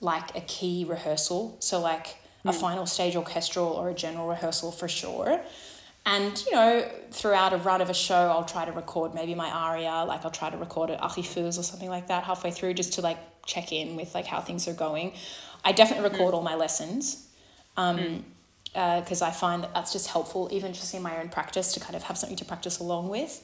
like 0.00 0.36
a 0.36 0.40
key 0.40 0.84
rehearsal, 0.88 1.56
so 1.60 1.80
like 1.80 2.16
a 2.44 2.52
final 2.52 2.86
stage 2.86 3.16
orchestral 3.16 3.68
or 3.68 3.90
a 3.90 3.94
general 3.94 4.26
rehearsal 4.26 4.72
for 4.72 4.88
sure. 4.88 5.40
And 6.06 6.42
you 6.46 6.52
know, 6.52 6.90
throughout 7.10 7.52
a 7.52 7.58
run 7.58 7.82
of 7.82 7.90
a 7.90 7.94
show, 7.94 8.14
I'll 8.14 8.44
try 8.44 8.64
to 8.64 8.72
record 8.72 9.14
maybe 9.14 9.34
my 9.34 9.50
aria, 9.50 10.04
like 10.06 10.24
I'll 10.24 10.30
try 10.30 10.48
to 10.48 10.56
record 10.56 10.90
it 10.90 10.98
Archifus 11.00 11.58
or 11.58 11.62
something 11.62 11.90
like 11.90 12.08
that 12.08 12.24
halfway 12.24 12.50
through, 12.50 12.74
just 12.74 12.94
to 12.94 13.02
like 13.02 13.18
check 13.44 13.72
in 13.72 13.96
with 13.96 14.14
like 14.14 14.26
how 14.26 14.40
things 14.40 14.66
are 14.66 14.72
going. 14.72 15.12
I 15.64 15.72
definitely 15.72 16.08
record 16.08 16.32
all 16.32 16.42
my 16.42 16.54
lessons. 16.54 17.28
Um, 17.76 18.24
because 18.72 19.20
uh, 19.20 19.26
I 19.26 19.30
find 19.32 19.64
that 19.64 19.74
that's 19.74 19.92
just 19.92 20.08
helpful, 20.08 20.48
even 20.52 20.72
just 20.72 20.94
in 20.94 21.02
my 21.02 21.20
own 21.20 21.28
practice, 21.28 21.72
to 21.74 21.80
kind 21.80 21.96
of 21.96 22.04
have 22.04 22.16
something 22.16 22.36
to 22.36 22.44
practice 22.44 22.78
along 22.78 23.08
with. 23.08 23.42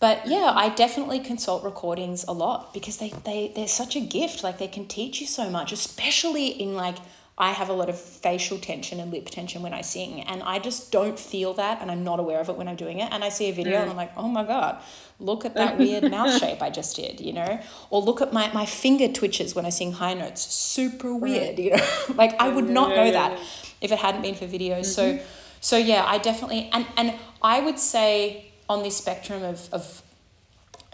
But 0.00 0.26
yeah, 0.26 0.50
I 0.54 0.70
definitely 0.70 1.20
consult 1.20 1.62
recordings 1.62 2.24
a 2.26 2.32
lot 2.32 2.72
because 2.72 2.96
they, 2.96 3.10
they, 3.24 3.52
they're 3.54 3.68
such 3.68 3.96
a 3.96 4.00
gift. 4.00 4.42
Like 4.42 4.58
they 4.58 4.66
can 4.66 4.86
teach 4.86 5.20
you 5.20 5.26
so 5.26 5.50
much, 5.50 5.72
especially 5.72 6.48
in 6.48 6.74
like, 6.74 6.96
I 7.36 7.52
have 7.52 7.70
a 7.70 7.72
lot 7.72 7.88
of 7.88 7.98
facial 7.98 8.58
tension 8.58 8.98
and 9.00 9.10
lip 9.10 9.26
tension 9.30 9.62
when 9.62 9.72
I 9.72 9.80
sing, 9.80 10.20
and 10.22 10.42
I 10.42 10.58
just 10.58 10.92
don't 10.92 11.18
feel 11.18 11.54
that, 11.54 11.80
and 11.80 11.90
I'm 11.90 12.04
not 12.04 12.20
aware 12.20 12.38
of 12.38 12.50
it 12.50 12.56
when 12.56 12.68
I'm 12.68 12.76
doing 12.76 12.98
it. 12.98 13.10
And 13.10 13.24
I 13.24 13.30
see 13.30 13.48
a 13.48 13.52
video, 13.52 13.78
mm. 13.78 13.82
and 13.82 13.90
I'm 13.90 13.96
like, 13.96 14.12
oh 14.14 14.28
my 14.28 14.44
god, 14.44 14.82
look 15.18 15.46
at 15.46 15.54
that 15.54 15.78
weird 15.78 16.10
mouth 16.10 16.38
shape 16.38 16.60
I 16.60 16.68
just 16.68 16.96
did, 16.96 17.18
you 17.18 17.32
know? 17.32 17.58
Or 17.88 18.02
look 18.02 18.20
at 18.20 18.34
my, 18.34 18.52
my 18.52 18.66
finger 18.66 19.08
twitches 19.08 19.54
when 19.54 19.64
I 19.64 19.70
sing 19.70 19.92
high 19.92 20.12
notes, 20.12 20.42
super 20.42 21.14
weird, 21.14 21.58
you 21.58 21.70
know? 21.76 21.86
like 22.14 22.38
I 22.38 22.50
would 22.50 22.68
not 22.68 22.90
know 22.90 23.10
that 23.10 23.38
if 23.80 23.90
it 23.90 23.98
hadn't 23.98 24.20
been 24.20 24.34
for 24.34 24.44
videos. 24.46 24.80
Mm-hmm. 24.80 25.18
So, 25.18 25.24
so 25.60 25.76
yeah, 25.78 26.04
I 26.06 26.18
definitely, 26.18 26.68
and, 26.74 26.86
and 26.98 27.14
I 27.40 27.60
would 27.60 27.78
say 27.78 28.49
on 28.70 28.84
this 28.84 28.96
spectrum 28.96 29.42
of, 29.42 29.68
of 29.72 30.02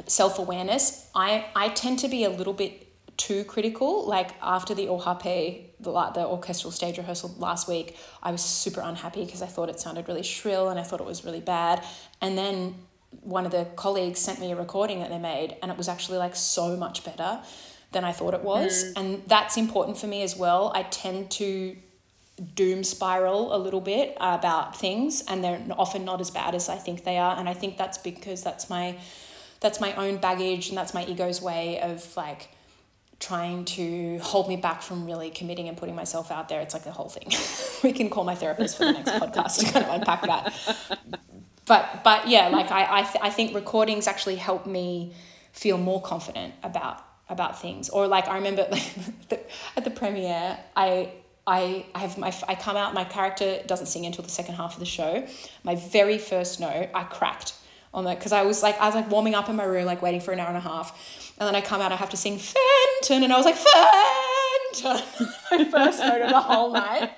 self 0.06 0.38
awareness, 0.38 1.10
I, 1.14 1.44
I 1.54 1.68
tend 1.68 1.98
to 2.00 2.08
be 2.08 2.24
a 2.24 2.30
little 2.30 2.54
bit 2.54 2.88
too 3.18 3.44
critical. 3.44 4.06
Like 4.06 4.30
after 4.40 4.74
the 4.74 4.86
OHP, 4.86 5.62
the, 5.80 5.92
the 6.14 6.26
orchestral 6.26 6.70
stage 6.70 6.96
rehearsal 6.96 7.34
last 7.38 7.68
week, 7.68 7.98
I 8.22 8.32
was 8.32 8.42
super 8.42 8.80
unhappy 8.80 9.26
because 9.26 9.42
I 9.42 9.46
thought 9.46 9.68
it 9.68 9.78
sounded 9.78 10.08
really 10.08 10.22
shrill 10.22 10.70
and 10.70 10.80
I 10.80 10.82
thought 10.82 11.00
it 11.00 11.06
was 11.06 11.24
really 11.24 11.40
bad. 11.40 11.84
And 12.22 12.36
then 12.36 12.76
one 13.20 13.44
of 13.44 13.52
the 13.52 13.66
colleagues 13.76 14.20
sent 14.20 14.40
me 14.40 14.52
a 14.52 14.56
recording 14.56 15.00
that 15.00 15.10
they 15.10 15.18
made 15.18 15.56
and 15.62 15.70
it 15.70 15.76
was 15.76 15.88
actually 15.88 16.18
like 16.18 16.34
so 16.34 16.76
much 16.78 17.04
better 17.04 17.42
than 17.92 18.04
I 18.04 18.12
thought 18.12 18.32
it 18.32 18.42
was. 18.42 18.84
Mm. 18.84 18.92
And 18.96 19.22
that's 19.26 19.58
important 19.58 19.98
for 19.98 20.06
me 20.06 20.22
as 20.22 20.34
well. 20.34 20.72
I 20.74 20.84
tend 20.84 21.30
to 21.32 21.76
doom 22.54 22.84
spiral 22.84 23.54
a 23.54 23.58
little 23.58 23.80
bit 23.80 24.16
about 24.20 24.76
things 24.78 25.22
and 25.26 25.42
they're 25.42 25.60
often 25.78 26.04
not 26.04 26.20
as 26.20 26.30
bad 26.30 26.54
as 26.54 26.68
I 26.68 26.76
think 26.76 27.04
they 27.04 27.16
are. 27.16 27.36
And 27.38 27.48
I 27.48 27.54
think 27.54 27.78
that's 27.78 27.98
because 27.98 28.42
that's 28.42 28.68
my 28.68 28.98
that's 29.60 29.80
my 29.80 29.94
own 29.94 30.18
baggage 30.18 30.68
and 30.68 30.76
that's 30.76 30.92
my 30.92 31.04
ego's 31.06 31.40
way 31.40 31.80
of 31.80 32.14
like 32.16 32.50
trying 33.18 33.64
to 33.64 34.18
hold 34.18 34.48
me 34.48 34.56
back 34.56 34.82
from 34.82 35.06
really 35.06 35.30
committing 35.30 35.68
and 35.68 35.76
putting 35.78 35.94
myself 35.94 36.30
out 36.30 36.50
there. 36.50 36.60
It's 36.60 36.74
like 36.74 36.84
the 36.84 36.90
whole 36.90 37.08
thing. 37.08 37.32
we 37.82 37.92
can 37.92 38.10
call 38.10 38.24
my 38.24 38.34
therapist 38.34 38.76
for 38.76 38.84
the 38.84 38.92
next 38.92 39.10
podcast 39.22 39.58
to 39.60 39.72
kind 39.72 39.86
of 39.86 39.94
unpack 39.94 40.22
that. 40.22 40.54
But 41.66 42.04
but 42.04 42.28
yeah, 42.28 42.48
like 42.48 42.70
I 42.70 43.00
I, 43.00 43.02
th- 43.02 43.22
I 43.22 43.30
think 43.30 43.54
recordings 43.54 44.06
actually 44.06 44.36
help 44.36 44.66
me 44.66 45.14
feel 45.52 45.78
more 45.78 46.02
confident 46.02 46.54
about 46.62 47.02
about 47.30 47.60
things. 47.60 47.88
Or 47.88 48.06
like 48.06 48.28
I 48.28 48.36
remember 48.36 48.68
like 48.70 48.94
the, 49.30 49.40
at 49.76 49.84
the 49.84 49.90
premiere, 49.90 50.58
I 50.76 51.12
I, 51.46 51.86
I 51.94 52.00
have 52.00 52.18
my 52.18 52.34
I 52.48 52.54
come 52.54 52.76
out 52.76 52.92
my 52.94 53.04
character 53.04 53.62
doesn't 53.66 53.86
sing 53.86 54.04
until 54.04 54.24
the 54.24 54.30
second 54.30 54.54
half 54.56 54.74
of 54.74 54.80
the 54.80 54.86
show. 54.86 55.26
My 55.62 55.76
very 55.76 56.18
first 56.18 56.60
note 56.60 56.88
I 56.94 57.04
cracked 57.04 57.54
on 57.94 58.04
that 58.04 58.18
because 58.18 58.32
I 58.32 58.42
was 58.42 58.62
like 58.62 58.78
I 58.80 58.86
was 58.86 58.94
like 58.94 59.10
warming 59.10 59.34
up 59.34 59.48
in 59.48 59.56
my 59.56 59.64
room 59.64 59.86
like 59.86 60.02
waiting 60.02 60.20
for 60.20 60.32
an 60.32 60.40
hour 60.40 60.48
and 60.48 60.56
a 60.56 60.60
half, 60.60 61.34
and 61.38 61.46
then 61.46 61.54
I 61.54 61.60
come 61.60 61.80
out 61.80 61.92
I 61.92 61.96
have 61.96 62.10
to 62.10 62.16
sing 62.16 62.38
Fenton 62.38 63.22
and 63.22 63.32
I 63.32 63.36
was 63.36 63.46
like 63.46 63.56
Fenton! 63.56 65.06
My 65.50 65.64
first 65.64 66.00
note 66.00 66.20
of 66.22 66.30
the 66.30 66.40
whole 66.40 66.72
night, 66.72 67.12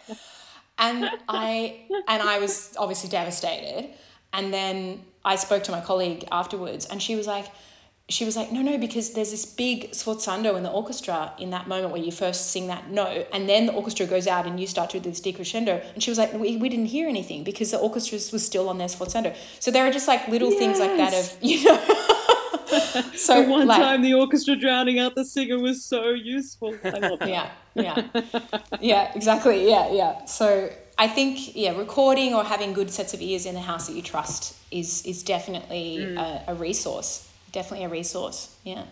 and 0.78 1.10
I 1.28 1.80
and 2.06 2.22
I 2.22 2.38
was 2.38 2.74
obviously 2.78 3.08
devastated, 3.08 3.90
and 4.32 4.52
then 4.52 5.02
I 5.24 5.36
spoke 5.36 5.64
to 5.64 5.72
my 5.72 5.80
colleague 5.80 6.26
afterwards 6.30 6.86
and 6.86 7.02
she 7.02 7.16
was 7.16 7.26
like 7.26 7.46
she 8.10 8.24
was 8.24 8.36
like, 8.36 8.50
no, 8.50 8.62
no, 8.62 8.78
because 8.78 9.10
there's 9.10 9.30
this 9.30 9.44
big 9.44 9.90
sforzando 9.90 10.56
in 10.56 10.62
the 10.62 10.70
orchestra 10.70 11.30
in 11.38 11.50
that 11.50 11.68
moment 11.68 11.92
where 11.92 12.00
you 12.00 12.10
first 12.10 12.50
sing 12.50 12.66
that 12.68 12.88
note, 12.90 13.26
and 13.34 13.46
then 13.46 13.66
the 13.66 13.72
orchestra 13.74 14.06
goes 14.06 14.26
out 14.26 14.46
and 14.46 14.58
you 14.58 14.66
start 14.66 14.88
to 14.90 14.98
do 14.98 15.10
this 15.10 15.20
decrescendo. 15.20 15.84
And 15.92 16.02
she 16.02 16.10
was 16.10 16.16
like, 16.16 16.32
we, 16.32 16.56
we 16.56 16.70
didn't 16.70 16.86
hear 16.86 17.06
anything 17.06 17.44
because 17.44 17.70
the 17.70 17.78
orchestra 17.78 18.16
was 18.32 18.44
still 18.44 18.70
on 18.70 18.78
their 18.78 18.88
sforzando. 18.88 19.36
So 19.60 19.70
there 19.70 19.86
are 19.86 19.90
just 19.90 20.08
like 20.08 20.26
little 20.28 20.50
yes. 20.50 20.58
things 20.58 20.78
like 20.80 20.96
that 20.96 21.12
of, 21.12 21.36
you 21.42 21.64
know. 21.64 21.76
so 23.14 23.42
the 23.42 23.50
one 23.50 23.66
like, 23.66 23.78
time 23.78 24.00
the 24.00 24.14
orchestra 24.14 24.56
drowning 24.56 24.98
out 24.98 25.14
the 25.14 25.24
singer 25.24 25.58
was 25.58 25.84
so 25.84 26.10
useful. 26.10 26.74
I 26.82 26.90
love 26.90 27.18
that. 27.18 27.28
Yeah, 27.28 27.50
yeah, 27.74 28.08
yeah, 28.80 29.12
exactly. 29.14 29.68
Yeah, 29.68 29.92
yeah. 29.92 30.24
So 30.24 30.70
I 30.96 31.08
think 31.08 31.54
yeah, 31.54 31.76
recording 31.76 32.32
or 32.32 32.42
having 32.42 32.72
good 32.72 32.90
sets 32.90 33.12
of 33.12 33.20
ears 33.20 33.44
in 33.44 33.54
the 33.54 33.60
house 33.60 33.86
that 33.86 33.96
you 33.96 34.02
trust 34.02 34.56
is 34.70 35.04
is 35.04 35.22
definitely 35.22 35.98
mm. 35.98 36.18
a, 36.18 36.52
a 36.52 36.54
resource 36.54 37.27
definitely 37.52 37.84
a 37.84 37.88
resource. 37.88 38.56
Yeah. 38.64 38.84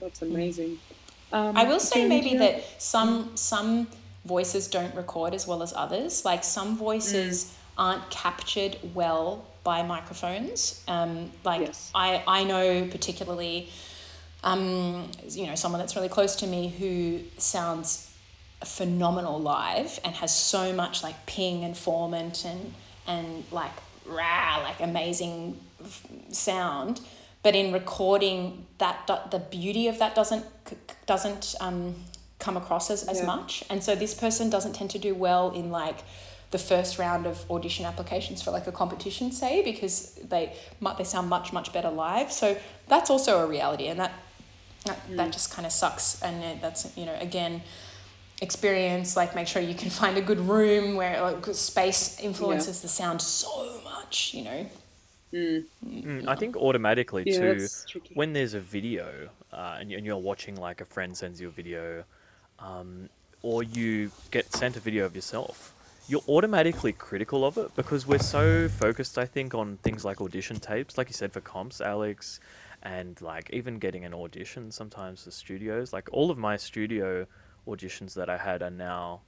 That's 0.00 0.22
amazing. 0.22 0.78
Um, 1.32 1.56
I 1.56 1.64
will 1.64 1.80
say 1.80 2.06
maybe 2.06 2.36
that 2.36 2.62
some 2.78 3.36
some 3.36 3.86
voices 4.24 4.68
don't 4.68 4.94
record 4.94 5.34
as 5.34 5.46
well 5.46 5.62
as 5.62 5.72
others. 5.74 6.24
Like 6.24 6.44
some 6.44 6.76
voices 6.76 7.44
mm. 7.44 7.48
aren't 7.78 8.10
captured 8.10 8.76
well 8.94 9.46
by 9.64 9.82
microphones. 9.82 10.82
Um, 10.88 11.30
like 11.44 11.62
yes. 11.62 11.90
I 11.94 12.22
I 12.26 12.44
know 12.44 12.86
particularly, 12.86 13.70
um, 14.44 15.10
you 15.28 15.46
know, 15.46 15.54
someone 15.54 15.78
that's 15.78 15.96
really 15.96 16.08
close 16.08 16.36
to 16.36 16.46
me 16.46 16.68
who 16.68 17.20
sounds 17.38 18.12
phenomenal 18.64 19.40
live 19.40 19.98
and 20.04 20.14
has 20.14 20.34
so 20.34 20.72
much 20.72 21.02
like 21.02 21.26
ping 21.26 21.64
and 21.64 21.74
formant 21.74 22.44
and 22.44 22.74
and 23.06 23.44
like 23.50 23.72
rah 24.06 24.60
like 24.62 24.80
amazing 24.80 25.58
sound 26.30 27.00
but 27.42 27.56
in 27.56 27.72
recording 27.72 28.66
that 28.78 29.06
the 29.30 29.38
beauty 29.38 29.88
of 29.88 29.98
that 29.98 30.14
doesn't 30.14 30.44
doesn't 31.06 31.54
um, 31.60 31.94
come 32.38 32.56
across 32.56 32.90
as, 32.90 33.08
as 33.08 33.20
yeah. 33.20 33.26
much 33.26 33.64
and 33.70 33.82
so 33.82 33.94
this 33.94 34.14
person 34.14 34.50
doesn't 34.50 34.74
tend 34.74 34.90
to 34.90 34.98
do 34.98 35.14
well 35.14 35.50
in 35.50 35.70
like 35.70 35.98
the 36.50 36.58
first 36.58 36.98
round 36.98 37.26
of 37.26 37.50
audition 37.50 37.84
applications 37.86 38.42
for 38.42 38.50
like 38.50 38.66
a 38.66 38.72
competition 38.72 39.32
say 39.32 39.62
because 39.62 40.14
they 40.28 40.54
they 40.98 41.04
sound 41.04 41.28
much 41.28 41.52
much 41.52 41.72
better 41.72 41.90
live 41.90 42.30
so 42.30 42.56
that's 42.88 43.10
also 43.10 43.44
a 43.44 43.46
reality 43.46 43.86
and 43.86 43.98
that 43.98 44.12
that, 44.84 45.10
mm. 45.10 45.16
that 45.16 45.32
just 45.32 45.52
kind 45.52 45.64
of 45.64 45.72
sucks 45.72 46.20
and 46.22 46.60
that's 46.60 46.96
you 46.96 47.06
know 47.06 47.16
again 47.20 47.62
experience 48.42 49.16
like 49.16 49.34
make 49.34 49.46
sure 49.46 49.62
you 49.62 49.74
can 49.74 49.90
find 50.02 50.16
a 50.18 50.20
good 50.20 50.40
room 50.40 50.94
where 50.94 51.20
like 51.22 51.44
space 51.54 52.18
influences 52.20 52.78
yeah. 52.78 52.82
the 52.82 52.88
sound 52.88 53.22
so 53.22 53.80
much 53.84 54.34
you 54.34 54.44
know 54.44 54.66
Mm. 55.32 55.64
Mm, 55.86 56.28
I 56.28 56.34
think 56.36 56.56
automatically 56.56 57.24
yeah, 57.26 57.38
too, 57.38 57.68
when 58.14 58.32
there's 58.32 58.54
a 58.54 58.60
video 58.60 59.30
uh, 59.52 59.78
and 59.80 59.90
you're 59.90 60.16
watching 60.16 60.56
like 60.56 60.80
a 60.80 60.84
friend 60.84 61.16
sends 61.16 61.40
you 61.40 61.48
a 61.48 61.50
video, 61.50 62.04
um, 62.58 63.08
or 63.42 63.62
you 63.62 64.10
get 64.30 64.52
sent 64.52 64.76
a 64.76 64.80
video 64.80 65.04
of 65.04 65.14
yourself, 65.14 65.74
you're 66.08 66.22
automatically 66.28 66.92
critical 66.92 67.44
of 67.44 67.56
it 67.58 67.74
because 67.76 68.06
we're 68.06 68.18
so 68.18 68.68
focused, 68.68 69.18
I 69.18 69.24
think, 69.24 69.54
on 69.54 69.78
things 69.78 70.04
like 70.04 70.20
audition 70.20 70.60
tapes, 70.60 70.98
like 70.98 71.08
you 71.08 71.14
said 71.14 71.32
for 71.32 71.40
comps, 71.40 71.80
Alex, 71.80 72.40
and 72.82 73.20
like 73.22 73.48
even 73.50 73.78
getting 73.78 74.04
an 74.04 74.12
audition 74.12 74.70
sometimes 74.70 75.24
for 75.24 75.30
studios. 75.30 75.92
Like 75.92 76.08
all 76.12 76.30
of 76.30 76.38
my 76.38 76.56
studio 76.56 77.26
auditions 77.66 78.14
that 78.14 78.28
I 78.28 78.36
had 78.36 78.62
are 78.62 78.70
now 78.70 79.22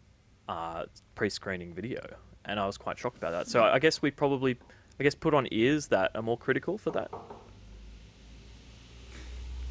uh, 0.48 0.84
pre-screening 1.14 1.72
video, 1.74 2.00
and 2.44 2.60
I 2.60 2.66
was 2.66 2.76
quite 2.76 2.98
shocked 2.98 3.16
about 3.16 3.30
that. 3.30 3.48
So 3.48 3.62
I 3.62 3.78
guess 3.78 4.02
we 4.02 4.10
probably 4.10 4.58
I 5.00 5.02
guess, 5.04 5.14
put 5.14 5.34
on 5.34 5.48
ears 5.50 5.88
that 5.88 6.12
are 6.14 6.22
more 6.22 6.38
critical 6.38 6.78
for 6.78 6.90
that? 6.92 7.10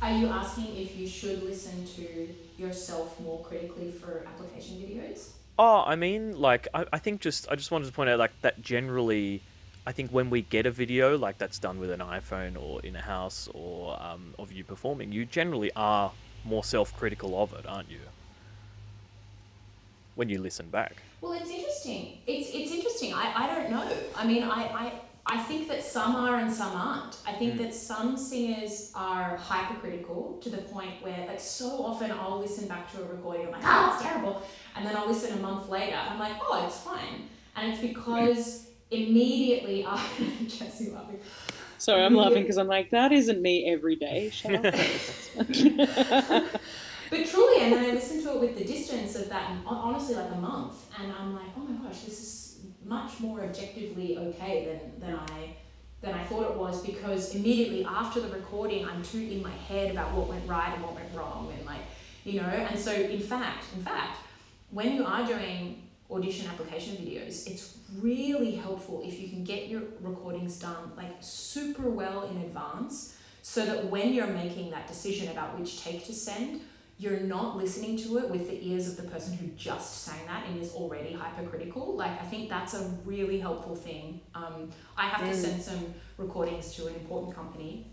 Are 0.01 0.11
you 0.11 0.27
asking 0.27 0.75
if 0.75 0.95
you 0.97 1.07
should 1.09 1.43
listen 1.43 1.85
to 1.95 2.35
yourself 2.57 3.19
more 3.19 3.41
critically 3.41 3.91
for 3.91 4.25
application 4.27 4.75
videos? 4.77 5.37
Oh, 5.57 5.83
I 5.85 5.95
mean, 5.95 6.35
like, 6.37 6.67
I, 6.73 6.85
I 6.91 6.99
think 6.99 7.21
just, 7.21 7.47
I 7.49 7.55
just 7.55 7.71
wanted 7.71 7.85
to 7.85 7.93
point 7.93 8.09
out, 8.09 8.19
like, 8.19 8.33
that 8.41 8.61
generally, 8.61 9.45
I 9.85 9.93
think 9.93 10.11
when 10.11 10.29
we 10.29 10.41
get 10.41 10.65
a 10.65 10.71
video, 10.71 11.17
like, 11.17 11.37
that's 11.37 11.59
done 11.59 11.79
with 11.79 11.91
an 11.91 11.99
iPhone 12.01 12.57
or 12.61 12.81
in 12.81 12.95
a 12.95 13.01
house 13.01 13.47
or 13.53 14.01
um, 14.01 14.35
of 14.37 14.51
you 14.51 14.63
performing, 14.65 15.11
you 15.11 15.25
generally 15.25 15.71
are 15.75 16.15
more 16.43 16.63
self 16.63 16.93
critical 16.93 17.41
of 17.41 17.53
it, 17.53 17.65
aren't 17.65 17.89
you? 17.89 17.99
When 20.15 20.29
you 20.29 20.39
listen 20.41 20.69
back. 20.69 21.03
Well, 21.21 21.33
it's 21.33 21.49
interesting. 21.49 22.21
It's, 22.27 22.49
it's 22.53 22.71
interesting. 22.71 23.11
I, 23.13 23.31
I 23.35 23.47
don't 23.55 23.69
know. 23.69 23.87
I 24.15 24.25
mean, 24.25 24.43
I, 24.43 24.63
I, 24.63 25.01
I 25.25 25.41
think 25.41 25.69
that 25.69 25.83
some 25.83 26.15
are 26.15 26.37
and 26.37 26.51
some 26.51 26.75
aren't. 26.75 27.17
I 27.25 27.31
think 27.31 27.53
mm. 27.53 27.57
that 27.59 27.73
some 27.73 28.17
singers 28.17 28.91
are 28.93 29.37
hypercritical 29.37 30.39
to 30.41 30.49
the 30.49 30.57
point 30.57 31.01
where, 31.01 31.25
like, 31.27 31.39
so 31.39 31.85
often 31.85 32.11
I'll 32.11 32.39
listen 32.39 32.67
back 32.67 32.91
to 32.93 33.01
a 33.01 33.05
recording, 33.05 33.47
I'm 33.47 33.53
like, 33.53 33.63
oh, 33.65 33.91
it's 33.93 34.03
terrible. 34.03 34.41
And 34.75 34.85
then 34.85 34.97
I'll 34.97 35.07
listen 35.07 35.37
a 35.37 35.41
month 35.41 35.69
later, 35.69 35.95
I'm 35.95 36.19
like, 36.19 36.35
oh, 36.41 36.65
it's 36.65 36.79
fine. 36.79 37.29
And 37.55 37.71
it's 37.71 37.81
because 37.81 38.67
immediately 38.91 39.83
after, 39.85 40.25
Jesse 40.45 40.91
laughing. 40.91 41.19
Sorry, 41.77 42.03
I'm 42.03 42.15
laughing 42.15 42.43
because 42.43 42.57
I'm 42.57 42.67
like, 42.67 42.91
that 42.91 43.11
isn't 43.11 43.41
me 43.41 43.69
every 43.69 43.95
day. 43.95 44.31
But 47.13 47.27
truly, 47.27 47.61
and 47.61 47.73
then 47.73 47.85
I 47.85 47.93
listen 47.93 48.23
to 48.23 48.33
it 48.33 48.39
with 48.39 48.57
the 48.57 48.65
distance 48.65 49.15
of 49.15 49.29
that, 49.29 49.51
honestly, 49.67 50.15
like 50.15 50.31
a 50.31 50.35
month, 50.35 50.73
and 50.99 51.13
I'm 51.13 51.35
like, 51.35 51.45
oh 51.55 51.59
my 51.59 51.87
gosh, 51.87 52.01
this 52.01 52.19
is 52.19 52.42
much 52.85 53.19
more 53.19 53.43
objectively 53.43 54.17
okay 54.17 54.65
than, 54.65 54.99
than 54.99 55.19
I 55.19 55.55
than 56.01 56.13
I 56.13 56.23
thought 56.25 56.51
it 56.51 56.55
was 56.57 56.85
because 56.85 57.33
immediately 57.33 57.85
after 57.85 58.19
the 58.19 58.27
recording 58.27 58.85
I'm 58.85 59.01
too 59.03 59.19
in 59.19 59.41
my 59.41 59.55
head 59.69 59.91
about 59.91 60.11
what 60.11 60.27
went 60.27 60.47
right 60.47 60.73
and 60.73 60.83
what 60.83 60.95
went 60.95 61.07
wrong 61.15 61.53
and 61.55 61.65
like 61.65 61.81
you 62.25 62.41
know 62.41 62.47
and 62.47 62.77
so 62.77 62.91
in 62.91 63.21
fact 63.21 63.65
in 63.75 63.83
fact 63.83 64.17
when 64.71 64.95
you 64.95 65.05
are 65.05 65.25
doing 65.25 65.83
audition 66.13 66.47
application 66.47 66.95
videos, 66.95 67.47
it's 67.47 67.77
really 67.99 68.55
helpful 68.55 69.01
if 69.05 69.19
you 69.19 69.29
can 69.29 69.43
get 69.43 69.67
your 69.67 69.81
recordings 70.01 70.59
done 70.59 70.91
like 70.97 71.15
super 71.19 71.89
well 71.89 72.27
in 72.29 72.37
advance 72.37 73.15
so 73.41 73.65
that 73.65 73.85
when 73.85 74.13
you're 74.13 74.27
making 74.27 74.71
that 74.71 74.87
decision 74.87 75.29
about 75.29 75.59
which 75.59 75.81
take 75.83 76.05
to 76.05 76.13
send, 76.13 76.61
you're 77.03 77.19
not 77.19 77.57
listening 77.57 77.97
to 77.97 78.17
it 78.19 78.29
with 78.29 78.49
the 78.49 78.65
ears 78.65 78.87
of 78.87 78.95
the 78.95 79.03
person 79.03 79.35
who 79.35 79.47
just 79.57 80.03
sang 80.03 80.25
that 80.25 80.45
and 80.47 80.61
is 80.61 80.73
already 80.73 81.11
hypercritical. 81.11 81.95
Like, 81.97 82.11
I 82.21 82.23
think 82.23 82.49
that's 82.49 82.73
a 82.75 82.89
really 83.03 83.39
helpful 83.39 83.75
thing. 83.75 84.21
Um, 84.33 84.69
I 84.95 85.07
have 85.07 85.27
mm. 85.27 85.31
to 85.31 85.35
send 85.35 85.61
some 85.61 85.93
recordings 86.17 86.73
to 86.75 86.87
an 86.87 86.95
important 86.95 87.35
company 87.35 87.87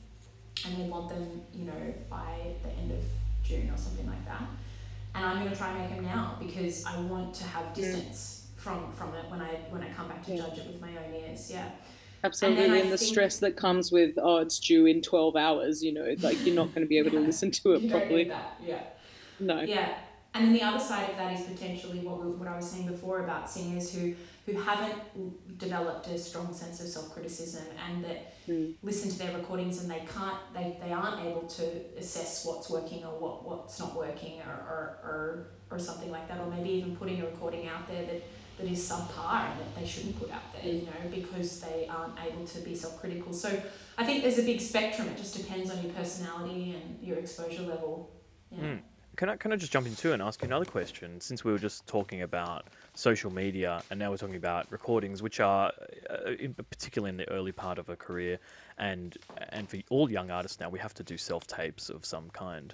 and 0.64 0.76
they 0.78 0.88
want 0.88 1.08
them, 1.08 1.42
you 1.52 1.64
know, 1.64 1.94
by 2.08 2.54
the 2.62 2.70
end 2.70 2.92
of 2.92 3.02
June 3.42 3.68
or 3.68 3.76
something 3.76 4.06
like 4.06 4.24
that. 4.26 4.42
And 5.16 5.26
I'm 5.26 5.38
going 5.40 5.50
to 5.50 5.56
try 5.56 5.70
and 5.70 5.80
make 5.80 5.90
them 5.90 6.04
now 6.04 6.36
because 6.38 6.84
I 6.84 6.96
want 7.00 7.34
to 7.34 7.44
have 7.44 7.66
mm. 7.66 7.74
distance 7.74 8.46
mm. 8.46 8.60
from 8.60 8.92
from 8.92 9.12
it 9.14 9.28
when 9.28 9.40
I 9.40 9.54
when 9.70 9.82
I 9.82 9.88
come 9.90 10.06
back 10.06 10.24
to 10.26 10.30
yeah. 10.30 10.42
judge 10.42 10.58
it 10.58 10.66
with 10.68 10.80
my 10.80 10.90
own 10.90 11.12
ears. 11.12 11.50
Yeah. 11.50 11.68
Absolutely, 12.22 12.64
and, 12.64 12.74
and 12.74 12.92
the 12.92 12.98
think, 12.98 13.10
stress 13.10 13.38
that 13.38 13.56
comes 13.56 13.90
with 13.90 14.18
oh, 14.18 14.36
it's 14.36 14.60
due 14.60 14.86
in 14.86 15.02
twelve 15.02 15.34
hours. 15.34 15.82
You 15.82 15.94
know, 15.94 16.14
like 16.20 16.44
you're 16.46 16.54
not 16.54 16.68
going 16.74 16.82
to 16.82 16.88
be 16.88 16.98
able 16.98 17.12
yeah, 17.12 17.20
to 17.20 17.26
listen 17.26 17.50
to 17.50 17.72
it 17.72 17.90
properly. 17.90 18.30
Yeah. 18.62 18.82
No. 19.40 19.60
Yeah, 19.62 19.94
and 20.34 20.46
then 20.46 20.52
the 20.52 20.62
other 20.62 20.78
side 20.78 21.10
of 21.10 21.16
that 21.16 21.38
is 21.38 21.46
potentially 21.46 21.98
what 22.00 22.24
we, 22.24 22.30
what 22.30 22.48
I 22.48 22.56
was 22.56 22.70
saying 22.70 22.86
before 22.86 23.24
about 23.24 23.50
singers 23.50 23.92
who 23.92 24.14
who 24.46 24.58
haven't 24.58 25.58
developed 25.58 26.06
a 26.08 26.18
strong 26.18 26.52
sense 26.52 26.80
of 26.80 26.86
self 26.86 27.12
criticism 27.12 27.64
and 27.86 28.04
that 28.04 28.46
mm. 28.48 28.74
listen 28.82 29.10
to 29.10 29.18
their 29.18 29.36
recordings 29.36 29.82
and 29.82 29.90
they 29.90 30.02
can't 30.14 30.38
they, 30.54 30.76
they 30.82 30.92
aren't 30.92 31.24
able 31.26 31.42
to 31.42 31.64
assess 31.98 32.44
what's 32.44 32.70
working 32.70 33.04
or 33.04 33.18
what 33.18 33.44
what's 33.44 33.78
not 33.78 33.94
working 33.96 34.40
or 34.40 34.52
or, 34.52 34.98
or, 35.04 35.46
or 35.70 35.78
something 35.78 36.10
like 36.10 36.28
that 36.28 36.38
or 36.40 36.46
maybe 36.46 36.70
even 36.70 36.96
putting 36.96 37.20
a 37.20 37.26
recording 37.26 37.66
out 37.66 37.86
there 37.88 38.04
that 38.06 38.22
that 38.60 38.70
is 38.70 38.88
subpar 38.88 39.50
and 39.50 39.60
that 39.60 39.74
they 39.78 39.86
shouldn't 39.86 40.18
put 40.18 40.30
out 40.30 40.52
there, 40.52 40.72
you 40.72 40.82
know, 40.82 41.10
because 41.10 41.60
they 41.60 41.88
aren't 41.88 42.14
able 42.22 42.44
to 42.44 42.58
be 42.60 42.74
self 42.74 43.00
critical. 43.00 43.32
So 43.32 43.60
I 43.98 44.04
think 44.04 44.22
there's 44.22 44.38
a 44.38 44.42
big 44.42 44.60
spectrum. 44.60 45.08
It 45.08 45.16
just 45.16 45.36
depends 45.36 45.70
on 45.70 45.82
your 45.82 45.92
personality 45.92 46.76
and 46.80 47.02
your 47.02 47.18
exposure 47.18 47.62
level. 47.62 48.10
Yeah. 48.50 48.64
Mm. 48.64 48.80
Can 49.20 49.28
I, 49.28 49.36
can 49.36 49.52
I 49.52 49.56
just 49.56 49.70
jump 49.70 49.86
into 49.86 50.14
and 50.14 50.22
ask 50.22 50.40
you 50.40 50.46
another 50.48 50.64
question? 50.64 51.20
Since 51.20 51.44
we 51.44 51.52
were 51.52 51.58
just 51.58 51.86
talking 51.86 52.22
about 52.22 52.68
social 52.94 53.30
media 53.30 53.82
and 53.90 54.00
now 54.00 54.08
we're 54.08 54.16
talking 54.16 54.36
about 54.36 54.72
recordings, 54.72 55.20
which 55.20 55.40
are 55.40 55.70
uh, 56.08 56.30
in, 56.38 56.54
particularly 56.54 57.10
in 57.10 57.18
the 57.18 57.28
early 57.28 57.52
part 57.52 57.78
of 57.78 57.90
a 57.90 57.96
career, 57.96 58.38
and 58.78 59.18
and 59.50 59.68
for 59.68 59.76
all 59.90 60.10
young 60.10 60.30
artists 60.30 60.58
now, 60.58 60.70
we 60.70 60.78
have 60.78 60.94
to 60.94 61.02
do 61.02 61.18
self 61.18 61.46
tapes 61.46 61.90
of 61.90 62.06
some 62.06 62.30
kind. 62.30 62.72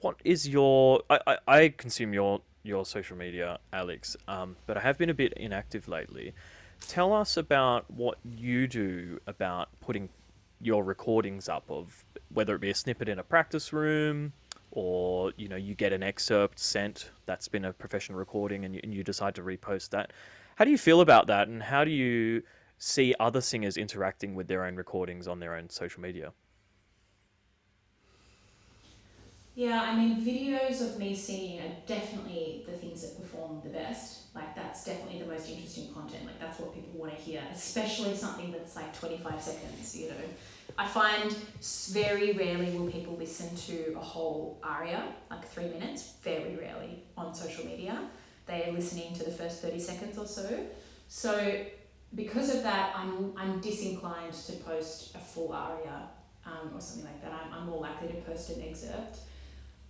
What 0.00 0.16
is 0.24 0.48
your? 0.48 1.00
I, 1.10 1.20
I, 1.28 1.38
I 1.46 1.68
consume 1.68 2.12
your 2.12 2.40
your 2.64 2.84
social 2.84 3.16
media, 3.16 3.60
Alex, 3.72 4.16
um, 4.26 4.56
but 4.66 4.76
I 4.76 4.80
have 4.80 4.98
been 4.98 5.10
a 5.10 5.14
bit 5.14 5.32
inactive 5.34 5.86
lately. 5.86 6.34
Tell 6.88 7.12
us 7.12 7.36
about 7.36 7.88
what 7.88 8.18
you 8.36 8.66
do 8.66 9.20
about 9.28 9.68
putting 9.80 10.08
your 10.60 10.82
recordings 10.82 11.48
up 11.48 11.70
of 11.70 12.04
whether 12.32 12.56
it 12.56 12.60
be 12.60 12.70
a 12.70 12.74
snippet 12.74 13.08
in 13.08 13.20
a 13.20 13.22
practice 13.22 13.72
room 13.72 14.32
or 14.74 15.32
you 15.36 15.48
know 15.48 15.56
you 15.56 15.74
get 15.74 15.92
an 15.92 16.02
excerpt 16.02 16.58
sent 16.60 17.12
that's 17.26 17.48
been 17.48 17.64
a 17.66 17.72
professional 17.72 18.18
recording 18.18 18.64
and 18.66 18.74
you, 18.74 18.80
and 18.84 18.94
you 18.94 19.04
decide 19.04 19.34
to 19.36 19.42
repost 19.42 19.90
that. 19.90 20.12
How 20.56 20.64
do 20.66 20.70
you 20.72 20.78
feel 20.78 21.00
about 21.02 21.26
that 21.28 21.48
and 21.48 21.62
how 21.62 21.84
do 21.84 21.90
you 21.92 22.42
see 22.78 23.14
other 23.20 23.40
singers 23.42 23.76
interacting 23.78 24.34
with 24.34 24.48
their 24.48 24.64
own 24.64 24.76
recordings 24.76 25.28
on 25.28 25.40
their 25.40 25.54
own 25.56 25.70
social 25.70 26.02
media? 26.02 26.32
Yeah 29.54 29.82
i 29.88 29.92
mean 29.94 30.20
videos 30.20 30.80
of 30.82 30.98
me 30.98 31.14
singing 31.14 31.54
are 31.60 31.70
definitely 31.86 32.60
the 32.64 32.72
things 32.80 33.00
that 33.00 33.14
perform 33.16 33.60
the 33.62 33.70
best. 33.70 34.34
Like 34.34 34.54
that's 34.54 34.82
definitely 34.84 35.18
the 35.18 35.26
most 35.26 35.48
interesting 35.48 35.86
content. 35.86 36.24
Like 36.24 36.38
that's 36.40 36.58
what 36.58 36.72
people 36.72 36.94
want 36.94 37.12
to 37.14 37.18
hear 37.18 37.54
especially 37.58 38.14
something 38.14 38.50
that's 38.52 38.74
like 38.76 38.90
25 38.92 39.40
seconds 39.40 39.94
you 39.96 40.06
know 40.06 40.24
I 40.76 40.86
find 40.86 41.32
very 41.92 42.32
rarely 42.32 42.76
will 42.76 42.90
people 42.90 43.16
listen 43.16 43.54
to 43.56 43.94
a 43.96 44.00
whole 44.02 44.58
aria, 44.62 45.04
like 45.30 45.46
three 45.46 45.68
minutes, 45.68 46.14
very 46.22 46.56
rarely 46.56 47.02
on 47.16 47.34
social 47.34 47.64
media. 47.64 48.08
They 48.46 48.64
are 48.64 48.72
listening 48.72 49.14
to 49.14 49.24
the 49.24 49.30
first 49.30 49.62
30 49.62 49.78
seconds 49.78 50.18
or 50.18 50.26
so. 50.26 50.66
So, 51.08 51.64
because 52.14 52.54
of 52.54 52.62
that, 52.64 52.92
I'm, 52.96 53.32
I'm 53.36 53.60
disinclined 53.60 54.34
to 54.34 54.52
post 54.52 55.14
a 55.14 55.18
full 55.18 55.52
aria 55.52 56.08
um, 56.44 56.72
or 56.74 56.80
something 56.80 57.04
like 57.04 57.22
that. 57.22 57.32
I'm, 57.32 57.52
I'm 57.52 57.66
more 57.66 57.80
likely 57.80 58.08
to 58.08 58.14
post 58.22 58.50
an 58.50 58.62
excerpt. 58.62 59.18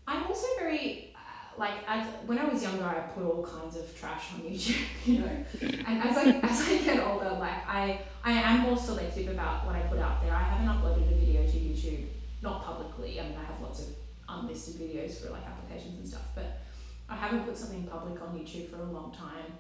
I'm 0.07 0.25
also 0.25 0.47
very 0.59 1.15
like 1.57 1.75
as 1.87 2.07
when 2.27 2.39
I 2.39 2.45
was 2.45 2.63
younger, 2.63 2.85
I 2.85 2.95
put 2.95 3.25
all 3.25 3.45
kinds 3.45 3.77
of 3.77 3.97
trash 3.99 4.33
on 4.35 4.41
YouTube, 4.51 4.85
you 5.07 5.21
know. 5.21 5.45
And 5.87 6.03
as 6.03 6.17
I 6.17 6.41
as 6.43 6.69
I 6.69 6.79
get 6.79 7.07
older, 7.07 7.31
like 7.31 7.67
I 7.69 8.01
I 8.25 8.33
am 8.33 8.61
more 8.61 8.77
selective 8.79 9.29
about 9.29 9.67
what 9.67 9.77
I 9.77 9.81
put 9.81 9.99
out 9.99 10.23
there. 10.23 10.35
I 10.35 10.43
haven't 10.43 10.67
uploaded 10.67 11.13
a 11.13 11.15
video 11.15 11.43
to 11.43 11.59
YouTube, 11.59 12.07
not 12.43 12.65
publicly. 12.65 13.21
I 13.21 13.25
mean, 13.25 13.37
I 13.39 13.45
have 13.45 13.61
lots 13.61 13.81
of 13.81 13.89
unlisted 14.27 14.77
videos 14.77 15.21
for 15.21 15.31
like 15.31 15.47
applications 15.47 15.99
and 15.99 16.09
stuff, 16.09 16.29
but 16.35 16.63
I 17.07 17.17
haven't 17.17 17.45
put 17.45 17.59
something 17.59 17.85
public 17.85 18.23
on 18.23 18.39
YouTube 18.39 18.71
for 18.71 18.77
a 18.77 18.91
long 18.91 19.13
time 19.13 19.59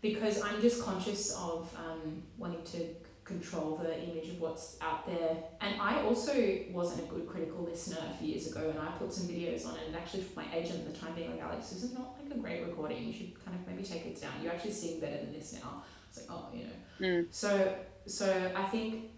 because 0.00 0.40
I'm 0.40 0.58
just 0.62 0.82
conscious 0.82 1.34
of 1.34 1.70
um, 1.76 2.22
wanting 2.38 2.64
to 2.72 2.86
control 3.24 3.76
the 3.76 4.02
image 4.02 4.30
of 4.30 4.40
what's 4.40 4.78
out 4.80 5.06
there. 5.06 5.36
And 5.60 5.78
I 5.78 6.02
also 6.04 6.32
wasn't 6.70 7.06
a 7.06 7.12
good 7.12 7.28
critical 7.28 7.64
listener 7.64 7.98
a 8.10 8.16
few 8.16 8.28
years 8.28 8.50
ago, 8.50 8.70
and 8.70 8.78
I 8.78 8.90
put 8.92 9.12
some 9.12 9.28
videos 9.28 9.66
on 9.66 9.74
it. 9.74 9.82
And 9.88 9.96
actually, 9.96 10.24
my 10.34 10.46
agent 10.54 10.86
at 10.86 10.94
the 10.94 10.98
time 10.98 11.14
being 11.14 11.32
like, 11.32 11.42
Alex, 11.42 11.68
this 11.68 11.82
is 11.82 11.92
not 11.92 12.16
like 12.18 12.34
a 12.34 12.38
great 12.38 12.64
recording. 12.64 13.06
You 13.06 13.12
should 13.12 13.44
kind 13.44 13.54
of 13.54 13.68
maybe 13.68 13.82
take 13.82 14.06
it 14.06 14.18
down. 14.18 14.32
You 14.42 14.48
actually 14.48 14.72
sing 14.72 14.98
better 14.98 15.18
than 15.18 15.34
this 15.34 15.52
now. 15.52 15.82
It's 16.08 16.18
like, 16.18 16.26
oh, 16.30 16.48
you 16.54 16.64
know. 16.64 17.18
Mm. 17.20 17.26
So, 17.30 17.74
so 18.06 18.52
I 18.56 18.64
think 18.64 19.10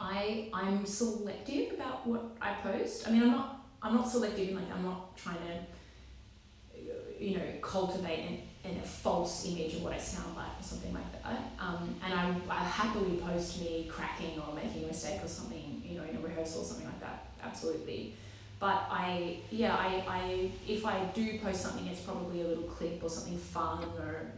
I 0.00 0.48
I'm 0.52 0.84
selective 0.84 1.74
about 1.74 2.06
what 2.06 2.22
I 2.40 2.54
post. 2.54 3.06
I 3.06 3.12
mean, 3.12 3.22
I'm 3.22 3.32
not 3.32 3.66
I'm 3.82 3.94
not 3.94 4.08
selective. 4.08 4.54
Like 4.54 4.70
I'm 4.74 4.84
not 4.84 5.16
trying 5.16 5.38
to, 5.38 7.24
you 7.24 7.38
know, 7.38 7.44
cultivate 7.60 8.26
and 8.28 8.38
in 8.70 8.78
a 8.78 8.82
false 8.82 9.46
image 9.46 9.74
of 9.74 9.82
what 9.82 9.92
I 9.92 9.98
sound 9.98 10.36
like 10.36 10.58
or 10.58 10.62
something 10.62 10.92
like 10.92 11.22
that. 11.22 11.52
Um, 11.58 11.94
and 12.04 12.12
I, 12.12 12.34
I 12.50 12.64
happily 12.64 13.16
post 13.18 13.60
me 13.60 13.88
cracking 13.88 14.40
or 14.40 14.54
making 14.54 14.84
a 14.84 14.86
mistake 14.88 15.22
or 15.22 15.28
something, 15.28 15.82
you 15.84 15.98
know, 15.98 16.04
in 16.04 16.16
a 16.16 16.20
rehearsal 16.20 16.62
or 16.62 16.64
something 16.64 16.86
like 16.86 17.00
that. 17.00 17.28
Absolutely. 17.42 18.14
But 18.58 18.86
I, 18.90 19.38
yeah, 19.50 19.76
I, 19.76 20.04
I, 20.08 20.50
if 20.66 20.86
I 20.86 21.04
do 21.14 21.38
post 21.38 21.60
something, 21.60 21.86
it's 21.86 22.00
probably 22.00 22.40
a 22.40 22.46
little 22.48 22.64
clip 22.64 23.02
or 23.02 23.10
something 23.10 23.38
fun 23.38 23.84
or 23.98 24.32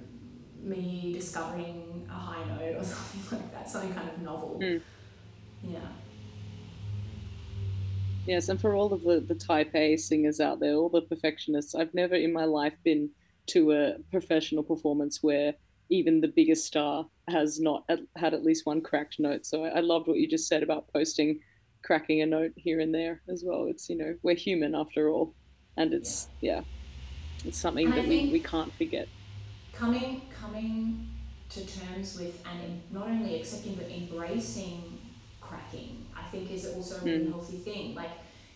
me 0.62 1.12
discovering 1.12 2.06
a 2.10 2.12
high 2.12 2.44
note 2.46 2.76
or 2.76 2.84
something 2.84 3.38
like 3.38 3.52
that, 3.52 3.68
something 3.68 3.94
kind 3.94 4.08
of 4.08 4.18
novel. 4.18 4.60
Mm. 4.62 4.82
Yeah. 5.62 5.80
Yes, 8.26 8.48
and 8.48 8.60
for 8.60 8.74
all 8.74 8.92
of 8.92 9.02
the, 9.02 9.20
the 9.20 9.34
type 9.34 9.74
A 9.74 9.96
singers 9.96 10.40
out 10.40 10.60
there, 10.60 10.74
all 10.74 10.90
the 10.90 11.02
perfectionists, 11.02 11.74
I've 11.74 11.94
never 11.94 12.14
in 12.14 12.32
my 12.32 12.44
life 12.44 12.74
been 12.84 13.10
to 13.48 13.72
a 13.72 13.94
professional 14.10 14.62
performance 14.62 15.22
where 15.22 15.54
even 15.90 16.20
the 16.20 16.28
biggest 16.28 16.66
star 16.66 17.08
has 17.28 17.58
not 17.60 17.88
had 18.16 18.34
at 18.34 18.44
least 18.44 18.66
one 18.66 18.82
cracked 18.82 19.18
note. 19.18 19.46
So 19.46 19.64
I, 19.64 19.80
loved 19.80 20.06
what 20.06 20.18
you 20.18 20.28
just 20.28 20.46
said 20.46 20.62
about 20.62 20.88
posting, 20.92 21.40
cracking 21.82 22.20
a 22.20 22.26
note 22.26 22.52
here 22.56 22.80
and 22.80 22.94
there 22.94 23.22
as 23.28 23.42
well. 23.44 23.66
It's 23.66 23.88
you 23.88 23.96
know 23.96 24.14
we're 24.22 24.34
human 24.34 24.74
after 24.74 25.08
all, 25.08 25.34
and 25.78 25.94
it's 25.94 26.28
yeah, 26.42 26.62
it's 27.44 27.58
something 27.58 27.88
and 27.88 27.96
that 27.96 28.06
we, 28.06 28.28
we 28.30 28.40
can't 28.40 28.74
forget. 28.74 29.08
Coming 29.78 30.22
coming 30.40 31.08
to 31.50 31.66
terms 31.66 32.18
with 32.18 32.42
and 32.46 32.82
not 32.90 33.08
only 33.08 33.40
accepting 33.40 33.74
but 33.74 33.88
embracing 33.90 34.98
cracking, 35.40 36.04
I 36.16 36.22
think 36.30 36.50
is 36.50 36.66
also 36.74 36.96
a 36.96 37.04
really 37.04 37.26
mm. 37.26 37.30
healthy 37.30 37.58
thing. 37.58 37.94
Like 37.94 38.10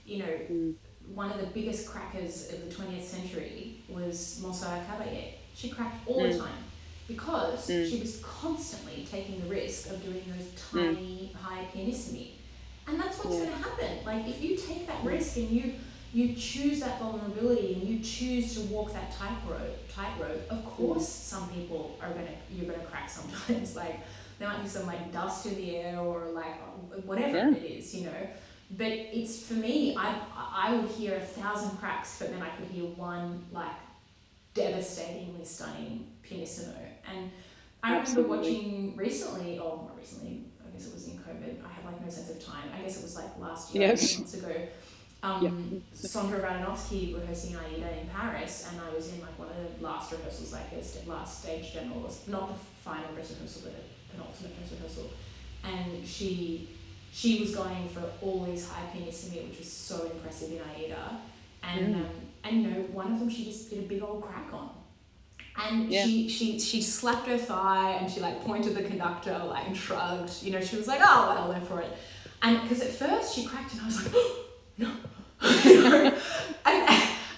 you 0.04 0.18
know. 0.18 0.38
Mm 0.50 0.74
one 1.14 1.30
of 1.30 1.40
the 1.40 1.46
biggest 1.46 1.88
crackers 1.88 2.52
of 2.52 2.68
the 2.68 2.74
20th 2.74 3.02
century 3.02 3.82
was 3.88 4.40
Montserrat 4.42 4.86
Caballé. 4.88 5.34
She 5.54 5.68
cracked 5.68 6.06
all 6.06 6.22
mm. 6.22 6.32
the 6.32 6.38
time 6.38 6.64
because 7.08 7.68
mm. 7.68 7.88
she 7.88 8.00
was 8.00 8.20
constantly 8.22 9.06
taking 9.10 9.40
the 9.40 9.46
risk 9.46 9.90
of 9.90 10.02
doing 10.02 10.22
those 10.28 10.46
mm. 10.46 10.94
tiny 10.94 11.32
high 11.40 11.66
pianissimi. 11.74 12.32
And 12.86 12.98
that's 12.98 13.22
what's 13.22 13.38
yeah. 13.38 13.44
going 13.44 13.56
to 13.58 13.68
happen. 13.68 14.04
Like 14.04 14.26
if 14.26 14.42
you 14.42 14.56
take 14.56 14.86
that 14.86 15.04
risk 15.04 15.36
and 15.36 15.50
you 15.50 15.74
you 16.12 16.34
choose 16.34 16.80
that 16.80 16.98
vulnerability 16.98 17.74
and 17.74 17.82
you 17.84 18.00
choose 18.00 18.54
to 18.54 18.60
walk 18.62 18.92
that 18.92 19.12
tightrope, 19.12 19.88
tightrope. 19.92 20.42
Of 20.50 20.64
course, 20.66 21.08
some 21.08 21.48
people 21.50 21.96
are 22.02 22.10
gonna 22.10 22.34
you're 22.50 22.70
gonna 22.70 22.84
crack 22.84 23.08
sometimes. 23.08 23.76
like 23.82 24.00
there 24.38 24.48
might 24.48 24.62
be 24.62 24.68
some 24.68 24.86
like 24.86 25.12
dust 25.12 25.46
in 25.46 25.54
the 25.54 25.76
air 25.76 25.98
or 25.98 26.26
like 26.32 26.60
whatever 27.04 27.36
yeah. 27.36 27.50
it 27.50 27.62
is, 27.62 27.94
you 27.94 28.06
know 28.06 28.28
but 28.76 28.90
it's 28.90 29.46
for 29.46 29.54
me 29.54 29.94
I, 29.96 30.14
I 30.34 30.74
would 30.74 30.90
hear 30.90 31.16
a 31.16 31.20
thousand 31.20 31.76
cracks 31.78 32.18
but 32.18 32.30
then 32.30 32.42
I 32.42 32.48
could 32.50 32.68
hear 32.68 32.84
one 32.84 33.44
like 33.52 33.72
devastatingly 34.54 35.44
stunning 35.44 36.06
pianissimo 36.22 36.74
and 37.10 37.30
I 37.82 37.96
Absolutely. 37.96 38.36
remember 38.36 38.42
watching 38.42 38.96
recently 38.96 39.58
or 39.58 39.76
more 39.76 39.90
recently 39.96 40.44
I 40.66 40.70
guess 40.70 40.86
it 40.86 40.94
was 40.94 41.06
in 41.08 41.18
COVID 41.18 41.64
I 41.64 41.72
have 41.72 41.84
like 41.84 42.02
no 42.02 42.08
sense 42.08 42.30
of 42.30 42.44
time 42.44 42.70
I 42.74 42.80
guess 42.82 42.98
it 42.98 43.02
was 43.02 43.16
like 43.16 43.38
last 43.38 43.74
year 43.74 43.88
yes. 43.88 44.18
months 44.18 44.34
ago 44.34 44.54
um, 45.22 45.82
Sondra 45.94 46.42
Radvanovsky 46.42 47.14
rehearsing 47.14 47.56
Aida 47.56 48.00
in 48.00 48.08
Paris, 48.08 48.68
and 48.70 48.80
I 48.80 48.94
was 48.94 49.12
in 49.12 49.20
like 49.20 49.38
one 49.38 49.48
of 49.48 49.54
the 49.56 49.84
last 49.84 50.10
rehearsals, 50.10 50.52
like 50.52 50.66
st- 50.82 51.06
last 51.06 51.42
stage 51.42 51.72
general, 51.72 52.12
not 52.26 52.48
the 52.48 52.54
final 52.82 53.12
dress 53.14 53.30
rehearsal, 53.30 53.62
but 53.64 53.72
a 53.72 54.12
penultimate 54.12 54.56
dress 54.58 54.72
rehearsal, 54.72 55.10
and 55.64 56.06
she 56.06 56.70
she 57.12 57.40
was 57.40 57.54
going 57.54 57.88
for 57.90 58.02
all 58.20 58.44
these 58.44 58.68
high 58.68 58.86
pianissimi, 58.92 59.48
which 59.48 59.58
was 59.58 59.70
so 59.70 60.10
impressive 60.10 60.52
in 60.52 60.60
Aida, 60.74 61.20
and 61.62 61.94
mm. 61.94 61.98
um, 61.98 62.10
and 62.44 62.62
you 62.62 62.70
know 62.70 62.80
one 62.92 63.12
of 63.12 63.20
them 63.20 63.30
she 63.30 63.44
just 63.44 63.70
did 63.70 63.80
a 63.80 63.82
big 63.82 64.02
old 64.02 64.22
crack 64.22 64.52
on. 64.52 64.70
And 65.54 65.92
yeah. 65.92 66.04
she, 66.04 66.28
she 66.28 66.58
she 66.58 66.82
slapped 66.82 67.26
her 67.28 67.36
thigh 67.36 67.92
and 67.92 68.10
she 68.10 68.20
like 68.20 68.42
pointed 68.42 68.74
the 68.74 68.82
conductor 68.82 69.38
like 69.46 69.66
and 69.66 69.76
shrugged. 69.76 70.42
You 70.42 70.52
know, 70.52 70.60
she 70.60 70.76
was 70.76 70.88
like, 70.88 71.00
oh 71.02 71.28
well, 71.28 71.52
go 71.52 71.66
for 71.66 71.80
it. 71.82 71.92
And 72.40 72.60
because 72.62 72.80
at 72.80 72.90
first 72.90 73.34
she 73.34 73.44
cracked 73.44 73.72
and 73.74 73.82
I 73.82 73.86
was 73.86 74.02
like, 74.02 74.14
oh, 74.16 74.44
no, 74.78 74.90
and, 75.42 76.14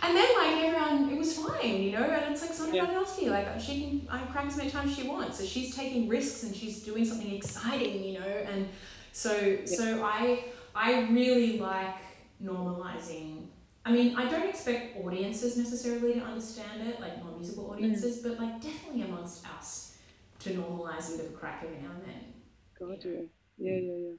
and 0.02 0.16
then 0.16 0.28
like 0.36 0.64
everyone, 0.64 1.10
it 1.10 1.18
was 1.18 1.38
fine, 1.38 1.82
you 1.82 1.92
know. 1.92 2.02
And 2.02 2.32
it's 2.32 2.42
like 2.42 2.52
Sondra 2.52 2.74
yeah. 2.74 2.86
Radvanovsky, 2.86 3.28
like 3.28 3.60
she 3.60 3.80
can 3.80 4.08
I 4.10 4.18
crank 4.26 4.50
as 4.50 4.56
many 4.56 4.70
times 4.70 4.90
as 4.90 4.96
she 4.96 5.08
wants. 5.08 5.38
So 5.38 5.44
she's 5.44 5.74
taking 5.74 6.08
risks 6.08 6.42
and 6.42 6.54
she's 6.54 6.82
doing 6.82 7.04
something 7.04 7.32
exciting, 7.34 8.04
you 8.04 8.20
know. 8.20 8.26
And 8.26 8.68
so 9.12 9.36
yeah. 9.36 9.64
so 9.64 10.04
I 10.04 10.46
I 10.74 11.08
really 11.10 11.58
like 11.58 11.96
normalizing. 12.42 13.46
I 13.86 13.92
mean, 13.92 14.16
I 14.16 14.28
don't 14.30 14.48
expect 14.48 14.96
audiences 14.96 15.56
necessarily 15.56 16.14
to 16.14 16.20
understand 16.20 16.88
it, 16.88 17.00
like 17.00 17.18
non-musical 17.22 17.70
audiences, 17.70 18.18
mm. 18.18 18.22
but 18.22 18.38
like 18.40 18.60
definitely 18.60 19.02
amongst 19.02 19.46
us 19.46 19.98
to 20.40 20.50
normalize 20.50 21.14
a 21.14 21.16
bit 21.18 21.26
of 21.26 21.32
a 21.32 21.36
crack 21.36 21.62
every 21.64 21.78
now 21.82 21.90
and 21.92 22.02
then. 22.04 22.34
God, 22.78 23.04
yeah, 23.04 23.22
yeah, 23.58 23.76
yeah, 23.80 23.96
yeah. 24.08 24.16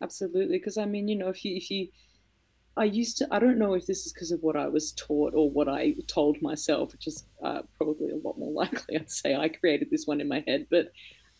Absolutely, 0.00 0.58
because 0.58 0.76
I 0.78 0.84
mean, 0.86 1.08
you 1.08 1.16
know, 1.16 1.28
if 1.28 1.44
you 1.44 1.56
if 1.56 1.70
you 1.70 1.88
I 2.76 2.84
used 2.84 3.18
to, 3.18 3.28
I 3.30 3.38
don't 3.38 3.58
know 3.58 3.74
if 3.74 3.86
this 3.86 4.04
is 4.04 4.12
because 4.12 4.32
of 4.32 4.42
what 4.42 4.56
I 4.56 4.66
was 4.66 4.92
taught 4.92 5.34
or 5.34 5.48
what 5.48 5.68
I 5.68 5.94
told 6.08 6.42
myself, 6.42 6.92
which 6.92 7.06
is 7.06 7.24
uh, 7.42 7.62
probably 7.76 8.10
a 8.10 8.16
lot 8.16 8.38
more 8.38 8.52
likely. 8.64 8.96
I'd 8.96 9.10
say 9.10 9.36
I 9.36 9.48
created 9.48 9.90
this 9.90 10.06
one 10.06 10.20
in 10.20 10.28
my 10.28 10.42
head. 10.46 10.66
But 10.70 10.88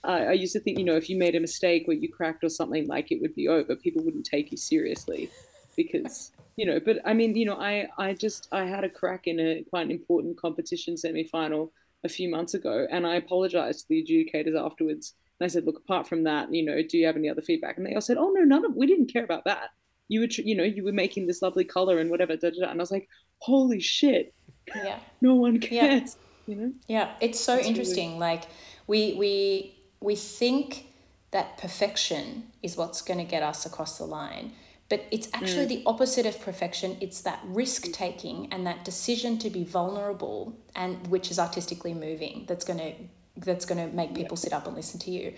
uh, 0.05 0.27
I 0.29 0.33
used 0.33 0.53
to 0.53 0.61
think, 0.61 0.79
you 0.79 0.85
know, 0.85 0.97
if 0.97 1.11
you 1.11 1.19
made 1.19 1.35
a 1.35 1.41
mistake 1.41 1.87
where 1.87 1.97
you 1.97 2.13
cracked 2.13 2.45
or 2.45 2.49
something, 2.49 2.87
like 2.87 3.11
it 3.11 3.21
would 3.21 3.35
be 3.35 3.49
over, 3.49 3.75
people 3.75 4.05
wouldn't 4.05 4.27
take 4.27 4.53
you 4.53 4.57
seriously 4.57 5.29
because, 5.77 6.31
you 6.57 6.67
know, 6.67 6.79
but 6.79 6.99
I 7.05 7.15
mean, 7.15 7.35
you 7.35 7.47
know, 7.47 7.59
I, 7.61 7.89
I 7.99 8.13
just, 8.13 8.47
I 8.53 8.65
had 8.65 8.85
a 8.85 8.89
crack 8.89 9.27
in 9.27 9.41
a 9.41 9.65
quite 9.71 9.87
an 9.87 9.91
important 9.91 10.39
competition 10.39 10.97
semi 10.97 11.25
final 11.25 11.73
a 12.05 12.09
few 12.09 12.29
months 12.31 12.55
ago 12.55 12.87
and 12.91 13.07
I 13.07 13.17
apologized 13.17 13.81
to 13.81 13.87
the 13.89 14.05
adjudicators 14.05 14.57
afterwards. 14.57 15.15
And 15.41 15.47
I 15.47 15.49
said, 15.49 15.65
look, 15.65 15.79
apart 15.79 16.07
from 16.07 16.23
that, 16.25 16.55
you 16.55 16.65
know, 16.65 16.81
do 16.89 16.97
you 16.97 17.07
have 17.07 17.17
any 17.17 17.29
other 17.29 17.43
feedback? 17.43 17.77
And 17.77 17.85
they 17.85 17.95
all 17.95 18.01
said, 18.01 18.19
oh, 18.19 18.31
no, 18.31 18.43
none 18.43 18.65
of, 18.65 18.77
we 18.77 18.87
didn't 18.87 19.13
care 19.13 19.25
about 19.25 19.47
that 19.47 19.71
you 20.09 20.21
were 20.21 20.29
you 20.37 20.55
know 20.55 20.65
you 20.65 20.85
were 20.85 20.93
making 20.93 21.27
this 21.27 21.43
lovely 21.43 21.65
color 21.65 21.99
and 21.99 22.11
whatever 22.11 22.37
da, 22.37 22.51
da, 22.51 22.61
da. 22.61 22.71
and 22.71 22.81
i 22.81 22.83
was 22.83 22.91
like 22.91 23.09
holy 23.45 23.81
shit. 23.81 24.35
Yeah. 24.75 24.99
No 25.21 25.35
one 25.35 25.61
cares 25.61 26.17
yeah. 26.47 26.55
you 26.55 26.61
know? 26.61 26.73
Yeah. 26.89 27.15
It's 27.21 27.39
so 27.39 27.57
it's 27.57 27.67
interesting. 27.67 28.11
Really... 28.11 28.21
like 28.21 28.45
we 28.87 29.15
we 29.19 29.79
we 30.01 30.17
think 30.17 30.87
that 31.31 31.59
perfection 31.59 32.45
is 32.63 32.77
what's 32.77 33.03
going 33.03 33.19
to 33.19 33.25
get 33.25 33.43
us 33.43 33.67
across 33.67 33.99
the 33.99 34.05
line 34.05 34.53
but 34.91 35.07
it's 35.11 35.29
actually 35.33 35.65
mm. 35.65 35.69
the 35.69 35.83
opposite 35.87 36.27
of 36.27 36.39
perfection. 36.43 36.97
It's 37.01 37.23
that 37.23 37.41
risk 37.47 37.91
taking 37.93 38.53
and 38.53 38.67
that 38.67 38.85
decision 38.85 39.39
to 39.39 39.49
be 39.49 39.65
vulnerable 39.65 40.55
and 40.77 41.07
which 41.07 41.31
is 41.31 41.39
artistically 41.39 41.95
moving 41.95 42.45
that's 42.47 42.65
going 42.65 42.79
to 42.79 42.93
that's 43.37 43.65
going 43.65 43.79
to 43.85 43.97
make 43.97 44.15
people 44.15 44.37
sit 44.37 44.53
up 44.53 44.67
and 44.67 44.77
listen 44.77 45.01
to 45.01 45.11
you. 45.11 45.35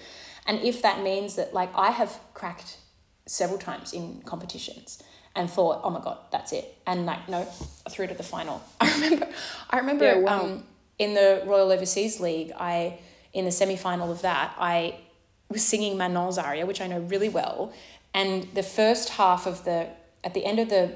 And 0.46 0.60
if 0.60 0.82
that 0.82 1.02
means 1.02 1.36
that 1.36 1.54
like 1.54 1.70
i 1.74 1.90
have 1.90 2.18
cracked 2.34 2.78
several 3.26 3.58
times 3.58 3.92
in 3.92 4.22
competitions 4.24 5.02
and 5.34 5.50
thought, 5.50 5.80
oh 5.84 5.90
my 5.90 6.00
god, 6.00 6.18
that's 6.32 6.52
it, 6.52 6.78
and 6.86 7.06
like 7.06 7.28
no, 7.28 7.44
through 7.90 8.06
to 8.06 8.14
the 8.14 8.22
final. 8.22 8.62
I 8.80 8.92
remember, 8.94 9.28
I 9.70 9.78
remember 9.78 10.04
yeah, 10.04 10.18
wow. 10.18 10.40
um, 10.40 10.64
in 10.98 11.14
the 11.14 11.42
Royal 11.44 11.70
Overseas 11.70 12.20
League, 12.20 12.52
I 12.58 12.98
in 13.32 13.44
the 13.44 13.52
semi 13.52 13.76
final 13.76 14.10
of 14.10 14.22
that, 14.22 14.54
I 14.58 14.98
was 15.50 15.62
singing 15.62 15.98
Manon's 15.98 16.38
aria, 16.38 16.64
which 16.64 16.80
I 16.80 16.86
know 16.86 17.00
really 17.00 17.28
well, 17.28 17.72
and 18.14 18.44
the 18.54 18.62
first 18.62 19.10
half 19.10 19.46
of 19.46 19.64
the 19.64 19.88
at 20.24 20.32
the 20.34 20.44
end 20.44 20.58
of 20.58 20.70
the 20.70 20.92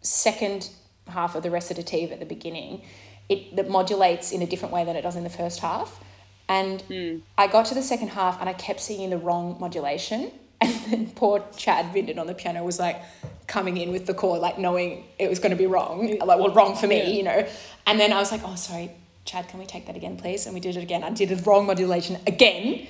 second 0.00 0.70
half 1.08 1.34
of 1.34 1.42
the 1.42 1.50
recitative 1.50 2.10
at 2.10 2.20
the 2.20 2.26
beginning, 2.26 2.82
it 3.28 3.54
that 3.56 3.68
modulates 3.68 4.32
in 4.32 4.42
a 4.42 4.46
different 4.46 4.72
way 4.72 4.84
than 4.84 4.96
it 4.96 5.02
does 5.02 5.16
in 5.16 5.24
the 5.24 5.30
first 5.30 5.60
half. 5.60 6.00
And 6.48 6.82
mm. 6.88 7.22
I 7.38 7.46
got 7.46 7.66
to 7.66 7.74
the 7.74 7.82
second 7.82 8.08
half 8.08 8.40
and 8.40 8.48
I 8.48 8.52
kept 8.52 8.80
singing 8.80 9.10
the 9.10 9.18
wrong 9.18 9.56
modulation. 9.58 10.32
And 10.62 10.72
then 10.86 11.10
poor 11.10 11.44
Chad 11.56 11.92
Vindin 11.92 12.18
on 12.18 12.28
the 12.28 12.34
piano 12.34 12.62
was 12.62 12.78
like 12.78 13.02
coming 13.48 13.76
in 13.78 13.90
with 13.90 14.06
the 14.06 14.14
chord, 14.14 14.40
like 14.40 14.58
knowing 14.58 15.04
it 15.18 15.28
was 15.28 15.40
going 15.40 15.50
to 15.50 15.56
be 15.56 15.66
wrong, 15.66 16.18
like, 16.20 16.38
well, 16.38 16.54
wrong 16.54 16.76
for 16.76 16.86
me, 16.86 16.98
yeah. 16.98 17.08
you 17.08 17.22
know. 17.24 17.48
And 17.84 17.98
then 17.98 18.12
I 18.12 18.18
was 18.18 18.30
like, 18.30 18.42
oh, 18.44 18.54
sorry, 18.54 18.92
Chad, 19.24 19.48
can 19.48 19.58
we 19.58 19.66
take 19.66 19.86
that 19.86 19.96
again, 19.96 20.16
please? 20.16 20.46
And 20.46 20.54
we 20.54 20.60
did 20.60 20.76
it 20.76 20.82
again. 20.82 21.02
I 21.02 21.10
did 21.10 21.30
the 21.30 21.42
wrong 21.42 21.66
modulation 21.66 22.16
again. 22.28 22.86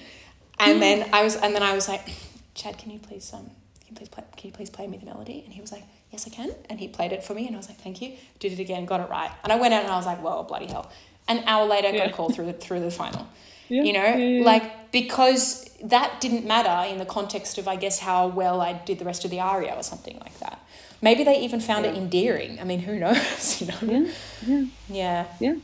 And 0.60 0.82
then 0.82 1.08
I 1.14 1.24
was, 1.24 1.34
and 1.36 1.54
then 1.54 1.62
I 1.62 1.72
was 1.72 1.88
like, 1.88 2.12
Chad, 2.54 2.76
can 2.76 2.90
you 2.90 2.98
please, 2.98 3.32
um, 3.32 3.46
can 3.80 3.88
you 3.88 3.96
please 3.96 4.08
play, 4.10 4.24
can 4.36 4.50
you 4.50 4.52
please 4.52 4.68
play 4.68 4.86
me 4.86 4.98
the 4.98 5.06
melody? 5.06 5.42
And 5.44 5.54
he 5.54 5.62
was 5.62 5.72
like, 5.72 5.84
yes, 6.10 6.26
I 6.26 6.30
can. 6.30 6.50
And 6.68 6.78
he 6.78 6.88
played 6.88 7.12
it 7.12 7.24
for 7.24 7.32
me, 7.32 7.46
and 7.46 7.56
I 7.56 7.58
was 7.58 7.68
like, 7.68 7.80
thank 7.80 8.02
you. 8.02 8.12
Did 8.38 8.52
it 8.52 8.60
again, 8.60 8.84
got 8.84 9.00
it 9.00 9.08
right. 9.08 9.30
And 9.44 9.50
I 9.50 9.56
went 9.56 9.72
out 9.72 9.84
and 9.84 9.90
I 9.90 9.96
was 9.96 10.06
like, 10.06 10.22
well, 10.22 10.42
bloody 10.42 10.66
hell. 10.66 10.92
An 11.26 11.42
hour 11.46 11.66
later, 11.66 11.88
yeah. 11.88 12.04
got 12.04 12.10
a 12.10 12.12
call 12.12 12.28
through 12.28 12.46
the, 12.46 12.52
through 12.52 12.80
the 12.80 12.90
final. 12.90 13.26
Yeah. 13.68 13.82
You 13.84 13.92
know, 13.94 14.44
like 14.44 14.92
because 14.92 15.71
that 15.82 16.20
didn't 16.20 16.46
matter 16.46 16.90
in 16.90 16.98
the 16.98 17.04
context 17.04 17.58
of, 17.58 17.66
I 17.66 17.76
guess, 17.76 17.98
how 18.00 18.26
well 18.28 18.60
I 18.60 18.72
did 18.72 18.98
the 18.98 19.04
rest 19.04 19.24
of 19.24 19.30
the 19.30 19.40
aria 19.40 19.74
or 19.74 19.82
something 19.82 20.18
like 20.20 20.38
that. 20.38 20.64
Maybe 21.00 21.24
they 21.24 21.40
even 21.40 21.60
found 21.60 21.84
it 21.84 21.96
endearing. 21.96 22.60
I 22.60 22.64
mean, 22.64 22.80
who 22.80 22.98
knows? 22.98 23.60
you 23.82 23.90
know? 23.90 24.10
Yeah. 24.46 24.64
Yeah. 24.88 25.26
Yeah. 25.40 25.54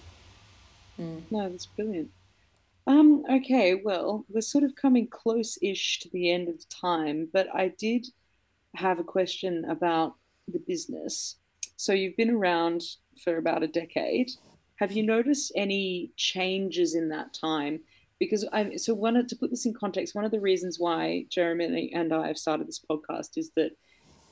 Mm. 1.00 1.22
No, 1.30 1.48
that's 1.48 1.66
brilliant. 1.66 2.10
Um, 2.86 3.24
okay, 3.30 3.74
well, 3.74 4.24
we're 4.28 4.40
sort 4.40 4.64
of 4.64 4.74
coming 4.74 5.06
close-ish 5.08 6.00
to 6.00 6.08
the 6.10 6.32
end 6.32 6.48
of 6.48 6.68
time, 6.68 7.28
but 7.32 7.46
I 7.54 7.68
did 7.78 8.08
have 8.74 8.98
a 8.98 9.04
question 9.04 9.64
about 9.68 10.14
the 10.48 10.58
business. 10.58 11.36
So 11.76 11.92
you've 11.92 12.16
been 12.16 12.30
around 12.30 12.82
for 13.22 13.36
about 13.36 13.62
a 13.62 13.68
decade. 13.68 14.30
Have 14.76 14.92
you 14.92 15.02
noticed 15.02 15.52
any 15.54 16.12
changes 16.16 16.94
in 16.94 17.10
that 17.10 17.34
time? 17.34 17.80
Because 18.18 18.46
I'm 18.52 18.76
so 18.78 18.94
one 18.94 19.26
to 19.26 19.36
put 19.36 19.50
this 19.50 19.66
in 19.66 19.74
context, 19.74 20.14
one 20.14 20.24
of 20.24 20.30
the 20.30 20.40
reasons 20.40 20.78
why 20.78 21.26
Jeremy 21.30 21.92
and 21.94 22.12
I 22.12 22.26
have 22.26 22.38
started 22.38 22.66
this 22.66 22.84
podcast 22.88 23.36
is 23.36 23.50
that 23.56 23.72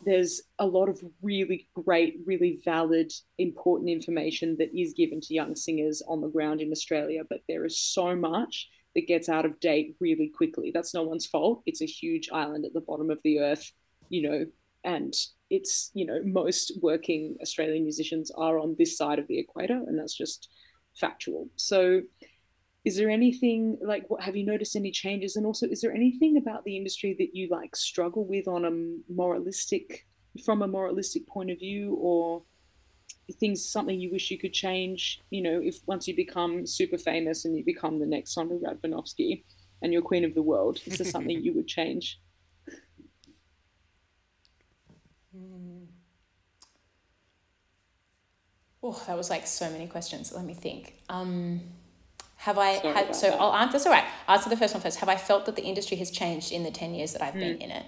there's 0.05 0.43
a 0.59 0.67
lot 0.67 0.89
of 0.89 1.03
really 1.23 1.69
great, 1.75 2.21
really 2.27 2.61
valid, 2.65 3.13
important 3.39 3.91
information 3.91 4.57
that 4.59 4.79
is 4.79 4.93
given 4.93 5.21
to 5.23 5.35
young 5.35 5.57
singers 5.57 6.03
on 6.07 6.21
the 6.21 6.29
ground 6.29 6.61
in 6.61 6.71
Australia, 6.71 7.23
but 7.29 7.41
there 7.49 7.65
is 7.65 7.79
so 7.79 8.15
much 8.15 8.69
that 8.95 9.07
gets 9.07 9.29
out 9.29 9.45
of 9.45 9.59
date 9.61 9.97
really 10.01 10.29
quickly. 10.29 10.71
That's 10.73 10.95
no 10.95 11.03
one's 11.03 11.27
fault. 11.27 11.63
It's 11.67 11.83
a 11.83 11.87
huge 11.87 12.29
island 12.33 12.65
at 12.65 12.73
the 12.73 12.81
bottom 12.81 13.11
of 13.11 13.19
the 13.25 13.41
earth, 13.41 13.73
you 14.09 14.29
know, 14.29 14.47
and 14.85 15.15
it's, 15.51 15.91
you 15.95 16.07
know, 16.07 16.21
most 16.25 16.73
working 16.83 17.37
Australian 17.43 17.83
musicians 17.83 18.31
are 18.31 18.59
on 18.59 18.77
this 18.79 18.97
side 18.97 19.19
of 19.19 19.27
the 19.27 19.39
equator, 19.39 19.75
and 19.75 19.99
that's 19.99 20.17
just 20.17 20.49
factual. 20.95 21.49
So 21.57 22.03
is 22.87 22.97
there 22.97 23.11
anything 23.11 23.77
like 23.83 24.05
what 24.09 24.23
have 24.23 24.37
you 24.37 24.47
noticed 24.47 24.77
any 24.77 24.93
changes? 24.93 25.35
And 25.35 25.45
also 25.45 25.67
is 25.67 25.81
there 25.81 25.93
anything 25.93 26.37
about 26.37 26.65
the 26.65 26.77
industry 26.77 27.17
that 27.19 27.35
you 27.35 27.49
like 27.51 27.75
struggle 27.75 28.25
with 28.25 28.47
on 28.47 28.65
a 28.65 29.13
moralistic 29.13 30.07
from 30.45 30.63
a 30.63 30.69
moralistic 30.69 31.27
point 31.27 31.51
of 31.51 31.59
view? 31.59 31.97
Or 32.01 32.45
things 33.41 33.69
something 33.69 33.99
you 33.99 34.13
wish 34.13 34.31
you 34.31 34.39
could 34.39 34.53
change 34.53 35.21
you 35.31 35.43
know 35.43 35.61
if 35.61 35.81
once 35.87 36.07
you 36.07 36.15
become 36.15 36.65
super 36.65 36.97
famous 36.97 37.45
and 37.45 37.57
you 37.57 37.65
become 37.65 37.99
the 37.99 38.07
next 38.07 38.37
Sondra 38.37 38.61
Radvanovsky 38.63 39.43
and 39.83 39.93
you're 39.93 40.01
queen 40.01 40.25
of 40.25 40.33
the 40.37 40.43
world 40.43 40.81
is 40.87 40.99
there 40.99 41.11
something 41.11 41.43
you 41.43 41.53
would 41.55 41.67
change? 41.67 42.21
Mm. 45.37 45.87
oh 48.83 49.05
that 49.07 49.19
was 49.19 49.29
like 49.29 49.47
so 49.47 49.69
many 49.71 49.87
questions. 49.87 50.33
Let 50.33 50.47
me 50.47 50.55
think. 50.55 50.95
Um 51.11 51.61
have 52.37 52.59
I 52.59 52.79
Sorry 52.79 52.95
had 52.95 53.17
so 53.17 53.31
that. 53.31 53.41
I'll 53.41 53.55
answer 53.55 53.73
that's 53.73 53.87
all 53.87 53.93
right. 53.93 54.05
Answer 54.29 54.51
the 54.51 54.57
first 54.57 54.75
one 54.75 54.83
first. 54.83 54.99
Have 54.99 55.09
I 55.09 55.17
felt 55.17 55.47
that 55.47 55.57
the 55.57 55.63
industry 55.63 55.97
has 55.99 56.11
changed 56.11 56.53
in 56.53 56.63
the 56.63 56.71
ten 56.71 56.95
years 56.95 57.13
that 57.13 57.23
I've 57.23 57.35
mm. 57.35 57.41
been 57.41 57.59
in 57.59 57.71
it? 57.71 57.85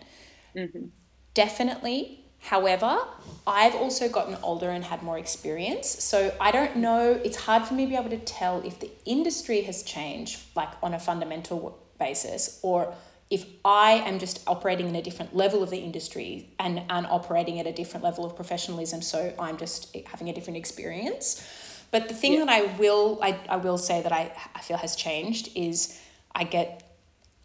Mm-hmm. 0.57 0.87
Definitely. 1.35 2.25
However, 2.41 2.99
I've 3.47 3.75
also 3.75 4.09
gotten 4.09 4.37
older 4.43 4.70
and 4.70 4.85
had 4.85 5.03
more 5.03 5.19
experience. 5.19 5.89
So 5.89 6.35
I 6.41 6.53
don't 6.53 6.77
know, 6.77 7.20
it's 7.25 7.37
hard 7.37 7.65
for 7.65 7.75
me 7.75 7.85
to 7.85 7.91
be 7.91 7.97
able 7.97 8.11
to 8.11 8.19
tell 8.19 8.65
if 8.65 8.79
the 8.79 8.91
industry 9.05 9.62
has 9.62 9.83
changed, 9.83 10.41
like 10.55 10.69
on 10.83 10.95
a 10.95 11.01
fundamental 11.01 11.79
basis, 11.99 12.61
or 12.62 12.95
if 13.31 13.45
I 13.65 13.93
am 14.07 14.19
just 14.19 14.41
operating 14.47 14.89
in 14.89 14.97
a 14.97 15.03
different 15.03 15.35
level 15.37 15.62
of 15.62 15.70
the 15.70 15.79
industry 15.79 16.49
and, 16.59 16.83
and 16.89 17.07
operating 17.07 17.59
at 17.59 17.66
a 17.66 17.73
different 17.73 18.05
level 18.05 18.25
of 18.25 18.37
professionalism. 18.37 19.03
So 19.03 19.35
I'm 19.39 19.59
just 19.59 19.95
having 20.07 20.29
a 20.29 20.33
different 20.33 20.57
experience. 20.57 21.45
But 21.90 22.09
the 22.09 22.15
thing 22.15 22.35
yeah. 22.35 22.44
that 22.44 22.48
I 22.51 22.62
will 22.78 23.19
I, 23.23 23.39
I 23.48 23.56
will 23.56 23.78
say 23.78 24.02
that 24.02 24.12
I, 24.12 24.31
I 24.55 24.60
feel 24.60 24.77
has 24.77 24.94
changed 24.97 25.51
is 25.55 25.98
I 26.35 26.44
get 26.44 26.82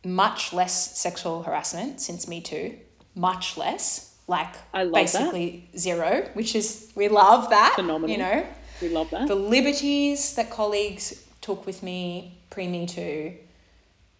much 0.06 0.52
less 0.53 0.98
sexual 0.98 1.44
harassment 1.44 2.02
since 2.02 2.28
Me 2.28 2.41
Too, 2.41 2.78
much 3.15 3.57
less. 3.57 4.14
like 4.28 4.53
I 4.74 4.84
love 4.84 4.94
basically 4.94 5.70
zero, 5.78 6.30
which 6.34 6.56
is 6.56 6.91
we 6.95 7.07
love 7.07 7.49
that. 7.52 7.74
Phenomenal. 7.76 8.10
You 8.10 8.18
know, 8.18 8.45
We 8.82 8.90
love 8.90 9.10
that. 9.11 9.28
the 9.28 9.36
liberties 9.36 10.36
that 10.36 10.49
colleagues 10.49 11.24
took 11.41 11.65
with 11.65 11.82
me 11.84 12.38
pre 12.49 12.68
Me 12.68 12.86
Too, 12.86 13.34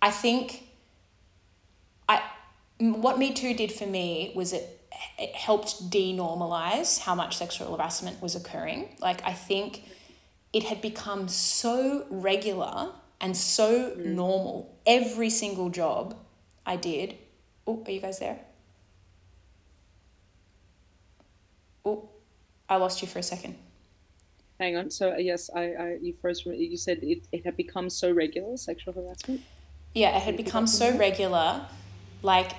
I 0.02 0.10
think 0.12 0.64
I 2.08 2.22
what 2.80 3.18
Me 3.20 3.34
Too 3.34 3.54
did 3.54 3.72
for 3.72 3.86
me 3.86 4.32
was 4.36 4.54
it 4.54 4.80
it 5.20 5.34
helped 5.36 5.90
denormalize 5.90 7.00
how 7.00 7.14
much 7.16 7.36
sexual 7.38 7.76
harassment 7.76 8.22
was 8.22 8.36
occurring. 8.36 8.96
Like 9.02 9.22
I 9.26 9.34
think 9.34 9.84
it 10.54 10.64
had 10.64 10.82
become 10.82 11.28
so 11.28 12.06
regular 12.10 12.90
and 13.20 13.36
so 13.36 13.92
mm. 13.92 14.06
normal. 14.06 14.78
Every 14.86 15.30
single 15.30 15.70
job 15.70 16.16
I 16.66 16.76
did. 16.76 17.18
Oh, 17.66 17.84
are 17.86 17.92
you 17.92 18.00
guys 18.00 18.20
there? 18.20 18.40
Oh, 21.84 22.10
I 22.70 22.76
lost 22.78 23.02
you 23.02 23.08
for 23.08 23.20
a 23.20 23.24
second. 23.24 23.56
Hang 24.60 24.78
on. 24.78 24.92
So 24.92 25.18
yes, 25.18 25.50
I, 25.54 25.62
I 25.74 25.98
you 26.02 26.14
from 26.22 26.54
you 26.54 26.78
said 26.78 27.00
it, 27.02 27.24
it 27.32 27.44
had 27.44 27.58
become 27.58 27.90
so 27.90 28.12
regular 28.12 28.56
sexual 28.56 28.94
harassment. 28.94 29.42
Yeah, 29.94 30.16
it 30.16 30.22
had 30.22 30.38
become 30.38 30.68
so 30.68 30.96
regular. 30.96 31.66
Like 32.22 32.52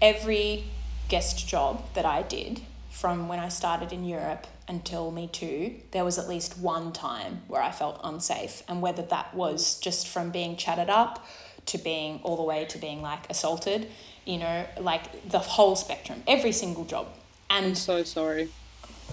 every 0.00 0.64
guest 1.08 1.46
job 1.46 1.84
that 1.94 2.06
I 2.06 2.22
did 2.22 2.62
from 2.90 3.28
when 3.28 3.38
I 3.38 3.48
started 3.48 3.92
in 3.92 4.04
Europe 4.04 4.46
until 4.70 5.10
Me 5.10 5.26
Too, 5.26 5.74
there 5.90 6.04
was 6.04 6.16
at 6.16 6.28
least 6.28 6.56
one 6.56 6.92
time 6.92 7.42
where 7.48 7.60
I 7.60 7.72
felt 7.72 8.00
unsafe. 8.04 8.62
And 8.68 8.80
whether 8.80 9.02
that 9.02 9.34
was 9.34 9.78
just 9.80 10.06
from 10.08 10.30
being 10.30 10.56
chatted 10.56 10.88
up 10.88 11.26
to 11.66 11.76
being 11.76 12.20
all 12.22 12.36
the 12.36 12.44
way 12.44 12.64
to 12.66 12.78
being 12.78 13.02
like 13.02 13.28
assaulted, 13.28 13.88
you 14.24 14.38
know, 14.38 14.64
like 14.78 15.28
the 15.28 15.40
whole 15.40 15.76
spectrum, 15.76 16.22
every 16.26 16.52
single 16.52 16.84
job. 16.84 17.08
I'm 17.50 17.74
so 17.74 18.04
sorry. 18.04 18.48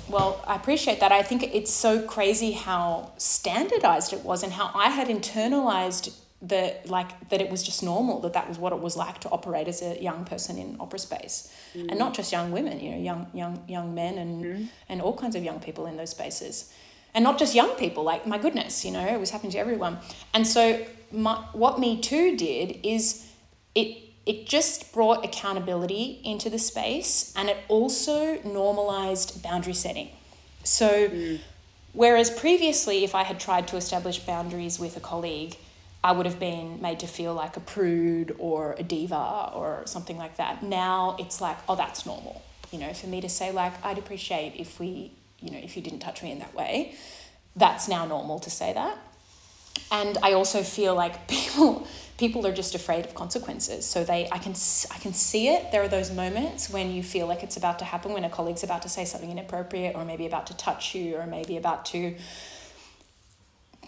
well, 0.08 0.44
I 0.48 0.56
appreciate 0.56 1.00
that. 1.00 1.12
I 1.12 1.24
think 1.24 1.44
it's 1.44 1.74
so 1.74 2.02
crazy 2.04 2.52
how 2.52 3.12
standardized 3.18 4.14
it 4.14 4.24
was 4.24 4.44
and 4.44 4.54
how 4.54 4.70
I 4.76 4.90
had 4.90 5.08
internalized 5.08 6.16
the 6.42 6.76
like 6.86 7.30
that 7.30 7.42
it 7.42 7.50
was 7.50 7.64
just 7.64 7.82
normal 7.82 8.20
that 8.20 8.34
that 8.34 8.48
was 8.48 8.60
what 8.60 8.72
it 8.72 8.80
was 8.80 8.96
like 8.96 9.20
to 9.20 9.30
operate 9.30 9.68
as 9.68 9.82
a 9.82 10.02
young 10.02 10.24
person 10.24 10.58
in 10.58 10.78
opera 10.80 11.00
space. 11.00 11.52
And 11.74 11.92
mm. 11.92 11.98
not 11.98 12.14
just 12.14 12.32
young 12.32 12.52
women 12.52 12.80
you 12.80 12.92
know 12.92 12.98
young 12.98 13.28
young 13.34 13.64
young 13.68 13.96
men 13.96 14.18
and 14.18 14.46
mm. 14.46 14.68
and 14.88 15.02
all 15.02 15.16
kinds 15.16 15.36
of 15.36 15.44
young 15.44 15.60
people 15.60 15.88
in 15.88 15.98
those 15.98 16.12
spaces. 16.12 16.72
And 17.16 17.24
not 17.24 17.40
just 17.40 17.56
young 17.56 17.72
people 17.72 18.04
like 18.04 18.28
my 18.28 18.38
goodness 18.38 18.86
you 18.86 18.92
know 18.92 19.06
it 19.06 19.20
was 19.20 19.32
happening 19.32 19.52
to 19.54 19.58
everyone. 19.58 19.98
And 20.34 20.46
so 20.46 20.86
my, 21.12 21.44
what 21.54 21.80
me 21.80 22.00
too 22.00 22.38
did 22.38 22.80
is 22.84 23.28
it 23.74 23.98
it 24.28 24.46
just 24.46 24.94
brought 24.94 25.26
accountability 25.26 26.20
into 26.24 26.50
the 26.50 26.60
space 26.60 27.34
and 27.36 27.50
it 27.50 27.58
also 27.68 28.40
normalized 28.44 29.42
boundary 29.42 29.74
setting. 29.74 30.10
So 30.64 31.10
mm. 31.10 31.40
whereas 31.94 32.30
previously 32.30 33.04
if 33.04 33.16
i 33.16 33.24
had 33.24 33.40
tried 33.40 33.68
to 33.70 33.76
establish 33.76 34.20
boundaries 34.20 34.80
with 34.80 34.96
a 34.98 35.00
colleague 35.00 35.56
i 36.04 36.12
would 36.12 36.26
have 36.26 36.40
been 36.40 36.82
made 36.82 37.00
to 37.00 37.08
feel 37.08 37.34
like 37.34 37.58
a 37.58 37.60
prude 37.60 38.36
or 38.40 38.76
a 38.78 38.84
diva 38.84 39.52
or 39.54 39.82
something 39.86 40.18
like 40.18 40.38
that 40.38 40.64
now 40.64 41.16
it's 41.20 41.42
like 41.42 41.58
oh 41.68 41.76
that's 41.76 42.06
normal 42.06 42.42
you 42.72 42.80
know 42.80 42.94
for 42.94 43.08
me 43.08 43.22
to 43.22 43.30
say 43.30 43.52
like 43.52 43.74
i'd 43.86 43.98
appreciate 43.98 44.54
if 44.58 44.80
we 44.80 45.12
you 45.42 45.52
know 45.52 45.58
if 45.58 45.76
you 45.76 45.82
didn't 45.82 46.00
touch 46.00 46.24
me 46.24 46.32
in 46.32 46.40
that 46.40 46.54
way 46.54 46.96
that's 47.56 47.88
now 47.88 48.06
normal 48.06 48.40
to 48.40 48.50
say 48.50 48.74
that 48.74 48.98
and 49.92 50.18
I 50.22 50.34
also 50.34 50.64
feel 50.64 50.96
like 50.96 51.28
people 51.30 51.88
people 52.18 52.48
are 52.48 52.54
just 52.54 52.74
afraid 52.74 53.06
of 53.06 53.14
consequences. 53.14 53.86
So 53.86 54.04
they 54.04 54.28
I 54.32 54.38
can 54.38 54.54
I 54.92 55.00
can 55.00 55.14
see 55.14 55.50
it. 55.50 55.72
There 55.72 55.82
are 55.84 55.88
those 55.88 56.12
moments 56.12 56.70
when 56.70 56.92
you 56.92 57.04
feel 57.04 57.28
like 57.28 57.44
it's 57.44 57.58
about 57.58 57.80
to 57.80 57.86
happen 57.86 58.14
when 58.14 58.24
a 58.24 58.30
colleague's 58.30 58.64
about 58.64 58.82
to 58.84 58.90
say 58.90 59.06
something 59.06 59.32
inappropriate 59.32 59.96
or 59.96 60.04
maybe 60.06 60.26
about 60.26 60.48
to 60.48 60.58
touch 60.58 60.96
you 60.96 61.18
or 61.18 61.28
maybe 61.28 61.58
about 61.58 61.86
to 61.88 62.16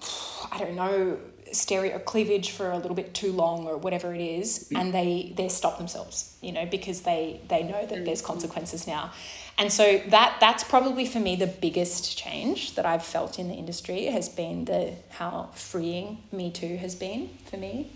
I 0.51 0.57
don't 0.57 0.75
know 0.75 1.17
stereo 1.51 1.99
cleavage 1.99 2.51
for 2.51 2.71
a 2.71 2.77
little 2.77 2.95
bit 2.95 3.13
too 3.13 3.31
long 3.31 3.65
or 3.67 3.77
whatever 3.77 4.13
it 4.13 4.21
is 4.21 4.69
mm. 4.71 4.79
and 4.79 4.93
they 4.93 5.33
they 5.35 5.49
stop 5.49 5.77
themselves 5.77 6.37
you 6.41 6.51
know 6.51 6.65
because 6.65 7.01
they 7.01 7.41
they 7.47 7.63
know 7.63 7.85
that 7.85 8.05
there's 8.05 8.21
mm. 8.21 8.25
consequences 8.25 8.87
now. 8.87 9.11
And 9.57 9.73
so 9.73 10.01
that 10.07 10.37
that's 10.39 10.63
probably 10.63 11.05
for 11.05 11.19
me 11.19 11.35
the 11.35 11.47
biggest 11.47 12.17
change 12.17 12.75
that 12.75 12.85
I've 12.85 13.03
felt 13.03 13.37
in 13.37 13.49
the 13.49 13.55
industry 13.55 14.05
has 14.05 14.29
been 14.29 14.65
the 14.65 14.93
how 15.09 15.49
freeing 15.53 16.19
me 16.31 16.49
too 16.49 16.77
has 16.77 16.95
been 16.95 17.29
for 17.49 17.57
me. 17.57 17.91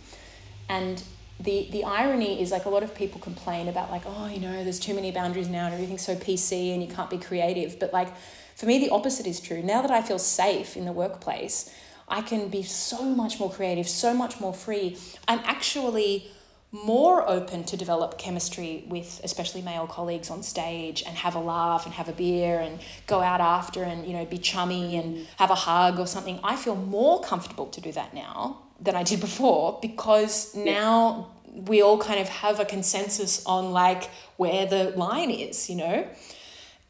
And 0.67 1.01
the 1.39 1.69
the 1.71 1.85
irony 1.85 2.41
is 2.41 2.51
like 2.51 2.65
a 2.65 2.69
lot 2.69 2.83
of 2.83 2.93
people 2.93 3.21
complain 3.21 3.69
about 3.69 3.89
like 3.91 4.03
oh 4.05 4.27
you 4.27 4.39
know 4.39 4.63
there's 4.63 4.79
too 4.79 4.93
many 4.93 5.11
boundaries 5.11 5.47
now 5.47 5.65
and 5.65 5.73
everything's 5.73 6.05
so 6.05 6.15
PC 6.15 6.73
and 6.73 6.83
you 6.83 6.89
can't 6.89 7.09
be 7.09 7.17
creative. 7.17 7.79
But 7.79 7.93
like 7.93 8.09
for 8.55 8.65
me 8.65 8.79
the 8.79 8.89
opposite 8.89 9.25
is 9.25 9.39
true. 9.39 9.63
Now 9.63 9.81
that 9.81 9.91
I 9.91 10.01
feel 10.01 10.19
safe 10.19 10.75
in 10.75 10.83
the 10.83 10.91
workplace 10.91 11.73
I 12.13 12.21
can 12.21 12.47
be 12.47 12.61
so 12.61 13.03
much 13.03 13.39
more 13.39 13.51
creative 13.51 13.89
so 13.89 14.13
much 14.13 14.39
more 14.39 14.53
free. 14.53 14.97
I'm 15.27 15.39
actually 15.39 16.27
more 16.71 17.27
open 17.27 17.63
to 17.63 17.75
develop 17.75 18.19
chemistry 18.19 18.83
with 18.87 19.19
especially 19.23 19.63
male 19.63 19.87
colleagues 19.87 20.29
on 20.29 20.43
stage 20.43 21.03
and 21.05 21.15
have 21.17 21.35
a 21.35 21.39
laugh 21.39 21.85
and 21.85 21.93
have 21.95 22.09
a 22.09 22.11
beer 22.11 22.59
and 22.59 22.79
go 23.07 23.21
out 23.21 23.41
after 23.41 23.83
and 23.83 24.05
you 24.07 24.13
know 24.13 24.25
be 24.25 24.37
chummy 24.37 24.95
and 24.95 25.27
have 25.37 25.49
a 25.49 25.55
hug 25.55 25.99
or 25.99 26.05
something. 26.05 26.39
I 26.43 26.55
feel 26.55 26.75
more 26.75 27.19
comfortable 27.21 27.67
to 27.67 27.81
do 27.81 27.91
that 27.93 28.13
now 28.13 28.59
than 28.79 28.95
I 28.95 29.01
did 29.01 29.19
before 29.19 29.79
because 29.81 30.55
now 30.55 31.31
we 31.69 31.81
all 31.81 31.97
kind 31.97 32.19
of 32.19 32.29
have 32.29 32.59
a 32.59 32.65
consensus 32.65 33.43
on 33.45 33.71
like 33.71 34.09
where 34.37 34.67
the 34.67 34.83
line 34.95 35.31
is 35.31 35.67
you 35.67 35.77
know? 35.77 36.07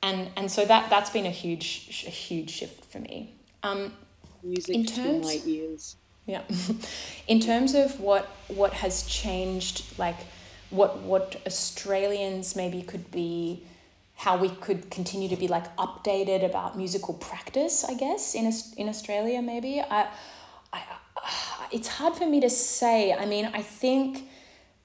And 0.01 0.31
and 0.35 0.51
so 0.51 0.65
that 0.65 0.89
that's 0.89 1.11
been 1.11 1.25
a 1.25 1.35
huge 1.43 2.03
a 2.05 2.09
huge 2.09 2.49
shift 2.49 2.83
for 2.91 2.99
me. 2.99 3.35
Um 3.63 3.93
Music 4.43 4.75
In 4.75 4.85
to 4.85 4.93
terms- 4.95 5.25
my 5.25 5.41
ears. 5.45 5.95
yeah. 6.25 6.41
In 7.27 7.39
terms 7.39 7.73
of 7.75 7.99
what 7.99 8.25
what 8.47 8.73
has 8.73 9.03
changed, 9.03 9.83
like 9.97 10.17
what 10.69 10.99
what 10.99 11.35
Australians 11.45 12.55
maybe 12.55 12.81
could 12.81 13.09
be, 13.11 13.63
how 14.15 14.37
we 14.37 14.49
could 14.49 14.89
continue 14.89 15.29
to 15.29 15.35
be 15.37 15.47
like 15.47 15.73
updated 15.77 16.43
about 16.45 16.77
musical 16.77 17.13
practice, 17.15 17.83
I 17.83 17.93
guess 17.93 18.35
in 18.35 18.51
in 18.77 18.89
Australia 18.89 19.41
maybe. 19.41 19.81
I, 19.81 20.07
I, 20.73 20.79
uh, 20.79 21.67
it's 21.71 21.87
hard 21.87 22.15
for 22.15 22.25
me 22.27 22.39
to 22.41 22.49
say. 22.49 23.13
I 23.13 23.25
mean, 23.25 23.45
I 23.53 23.61
think 23.61 24.27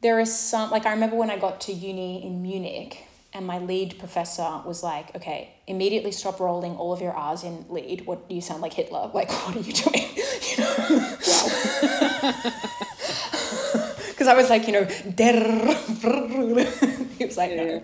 there 0.01 0.21
is 0.21 0.33
some 0.37 0.71
like 0.71 0.87
I 0.87 0.93
remember 0.93 1.17
when 1.17 1.31
I 1.31 1.39
got 1.39 1.61
to 1.63 1.73
uni 1.73 2.25
in 2.25 2.43
Munich 2.43 3.05
and 3.33 3.47
my 3.47 3.59
Lied 3.59 3.99
professor 3.99 4.63
was 4.65 4.83
like, 4.83 5.15
okay, 5.17 5.51
immediately 5.69 6.13
stop 6.13 6.41
rolling 6.41 6.77
all 6.77 6.93
of 6.93 7.01
your 7.01 7.13
R's 7.13 7.45
in 7.45 7.65
Lied. 7.69 8.07
What 8.07 8.29
do 8.29 8.35
you 8.35 8.41
sound 8.41 8.63
like 8.63 8.73
Hitler. 8.73 9.11
Like, 9.15 9.31
what 9.31 9.57
are 9.57 9.61
you 9.61 9.73
doing? 9.73 10.05
You 10.51 10.65
know? 10.65 11.17
Because 14.09 14.29
I 14.33 14.35
was 14.35 14.51
like, 14.51 14.67
you 14.67 14.73
know, 14.73 14.85
he 14.85 15.25
was 17.25 17.37
like, 17.37 17.51
Yeah. 17.51 17.65
no. 17.65 17.83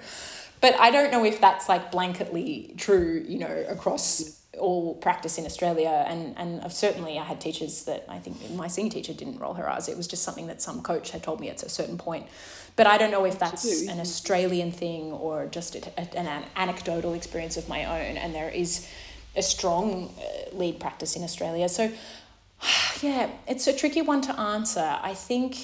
But 0.61 0.74
I 0.81 0.90
don't 0.90 1.12
know 1.12 1.24
if 1.24 1.40
that's 1.40 1.69
like 1.69 1.93
blanketly 1.93 2.77
true, 2.78 3.24
you 3.28 3.39
know, 3.39 3.65
across 3.69 4.40
all 4.59 4.94
practice 4.94 5.36
in 5.36 5.44
Australia. 5.44 6.05
And, 6.09 6.35
and 6.39 6.73
certainly 6.73 7.19
I 7.19 7.24
had 7.24 7.40
teachers 7.40 7.85
that 7.85 8.06
I 8.09 8.19
think 8.19 8.51
my 8.52 8.69
senior 8.69 8.93
teacher 8.93 9.12
didn't 9.12 9.39
roll 9.39 9.55
her 9.55 9.69
R's. 9.69 9.89
It 9.89 9.97
was 9.97 10.06
just 10.06 10.23
something 10.23 10.47
that 10.47 10.62
some 10.62 10.81
coach 10.82 11.11
had 11.11 11.23
told 11.23 11.40
me 11.40 11.51
at 11.51 11.62
a 11.62 11.69
certain 11.69 11.98
point. 11.98 12.27
But 12.77 12.87
I 12.89 12.99
don't 12.99 13.11
know 13.13 13.25
if 13.25 13.39
that's 13.39 13.83
an 13.87 14.01
Australian 14.01 14.73
thing 14.73 15.13
or 15.13 15.47
just 15.47 15.77
a, 15.77 15.89
a- 15.97 16.19
an, 16.19 16.27
an 16.27 16.45
anecdotal 16.57 17.15
experience 17.15 17.57
of 17.57 17.69
my 17.69 17.85
own. 17.85 18.17
And 18.17 18.35
there 18.35 18.49
is 18.49 18.89
a 19.37 19.43
strong 19.43 20.13
uh, 20.19 20.57
Lied 20.57 20.81
practice 20.81 21.15
in 21.17 21.23
Australia. 21.23 21.69
So, 21.69 21.93
yeah, 23.01 23.31
it's 23.47 23.67
a 23.67 23.73
tricky 23.73 24.03
one 24.03 24.21
to 24.23 24.39
answer. 24.39 24.99
I 25.03 25.15
think 25.15 25.57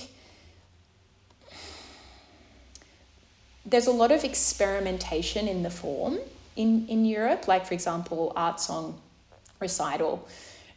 there's 3.67 3.87
a 3.87 3.93
lot 3.93 4.13
of 4.13 4.25
experimentation 4.25 5.49
in 5.49 5.63
the 5.63 5.71
form 5.71 6.19
in, 6.57 6.87
in 6.89 7.05
Europe. 7.05 7.49
Like, 7.49 7.67
for 7.67 7.75
example, 7.75 8.33
art 8.37 8.61
song 8.61 9.01
recital. 9.61 10.27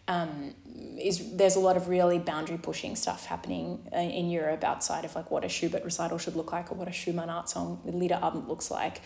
Um, 0.08 0.54
is 1.00 1.36
there's 1.38 1.56
a 1.56 1.60
lot 1.60 1.78
of 1.78 1.88
really 1.88 2.20
boundary 2.20 2.58
pushing 2.58 2.96
stuff 2.96 3.26
happening 3.26 3.88
uh, 3.94 4.00
in 4.00 4.30
Europe 4.30 4.64
outside 4.64 5.06
of 5.06 5.16
like 5.16 5.32
what 5.32 5.46
a 5.46 5.50
Schubert 5.50 5.84
recital 5.84 6.18
should 6.18 6.36
look 6.36 6.52
like 6.52 6.72
or 6.72 6.76
what 6.76 6.90
a 6.90 6.92
Schumann 6.92 7.30
art 7.30 7.50
song 7.50 7.80
with 7.86 7.96
Liederabend 7.96 8.48
looks 8.48 8.70
like. 8.70 9.02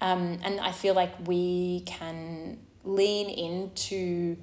Um, 0.00 0.38
and 0.42 0.58
I 0.60 0.72
feel 0.72 0.94
like 0.94 1.12
we 1.26 1.82
can 1.84 2.58
lean 2.84 3.28
into 3.28 4.36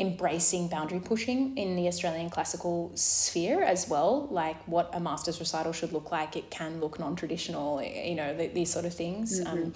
embracing 0.00 0.68
boundary 0.68 1.00
pushing 1.00 1.56
in 1.58 1.74
the 1.74 1.88
Australian 1.88 2.30
classical 2.30 2.92
sphere 2.94 3.62
as 3.62 3.88
well, 3.88 4.28
like 4.30 4.62
what 4.64 4.90
a 4.92 5.00
master's 5.00 5.40
recital 5.40 5.72
should 5.72 5.92
look 5.92 6.12
like. 6.12 6.36
It 6.36 6.50
can 6.50 6.80
look 6.80 7.00
non-traditional, 7.00 7.82
you 7.82 8.14
know, 8.14 8.36
th- 8.36 8.54
these 8.54 8.70
sort 8.70 8.84
of 8.84 8.94
things. 8.94 9.40
Um, 9.44 9.72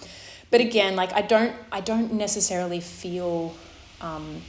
but 0.49 0.61
again, 0.61 0.95
like 0.95 1.11
I 1.13 1.21
don't, 1.21 1.53
I 1.71 1.81
don't 1.81 2.13
necessarily 2.13 2.79
feel 2.79 3.53
um, 3.99 4.41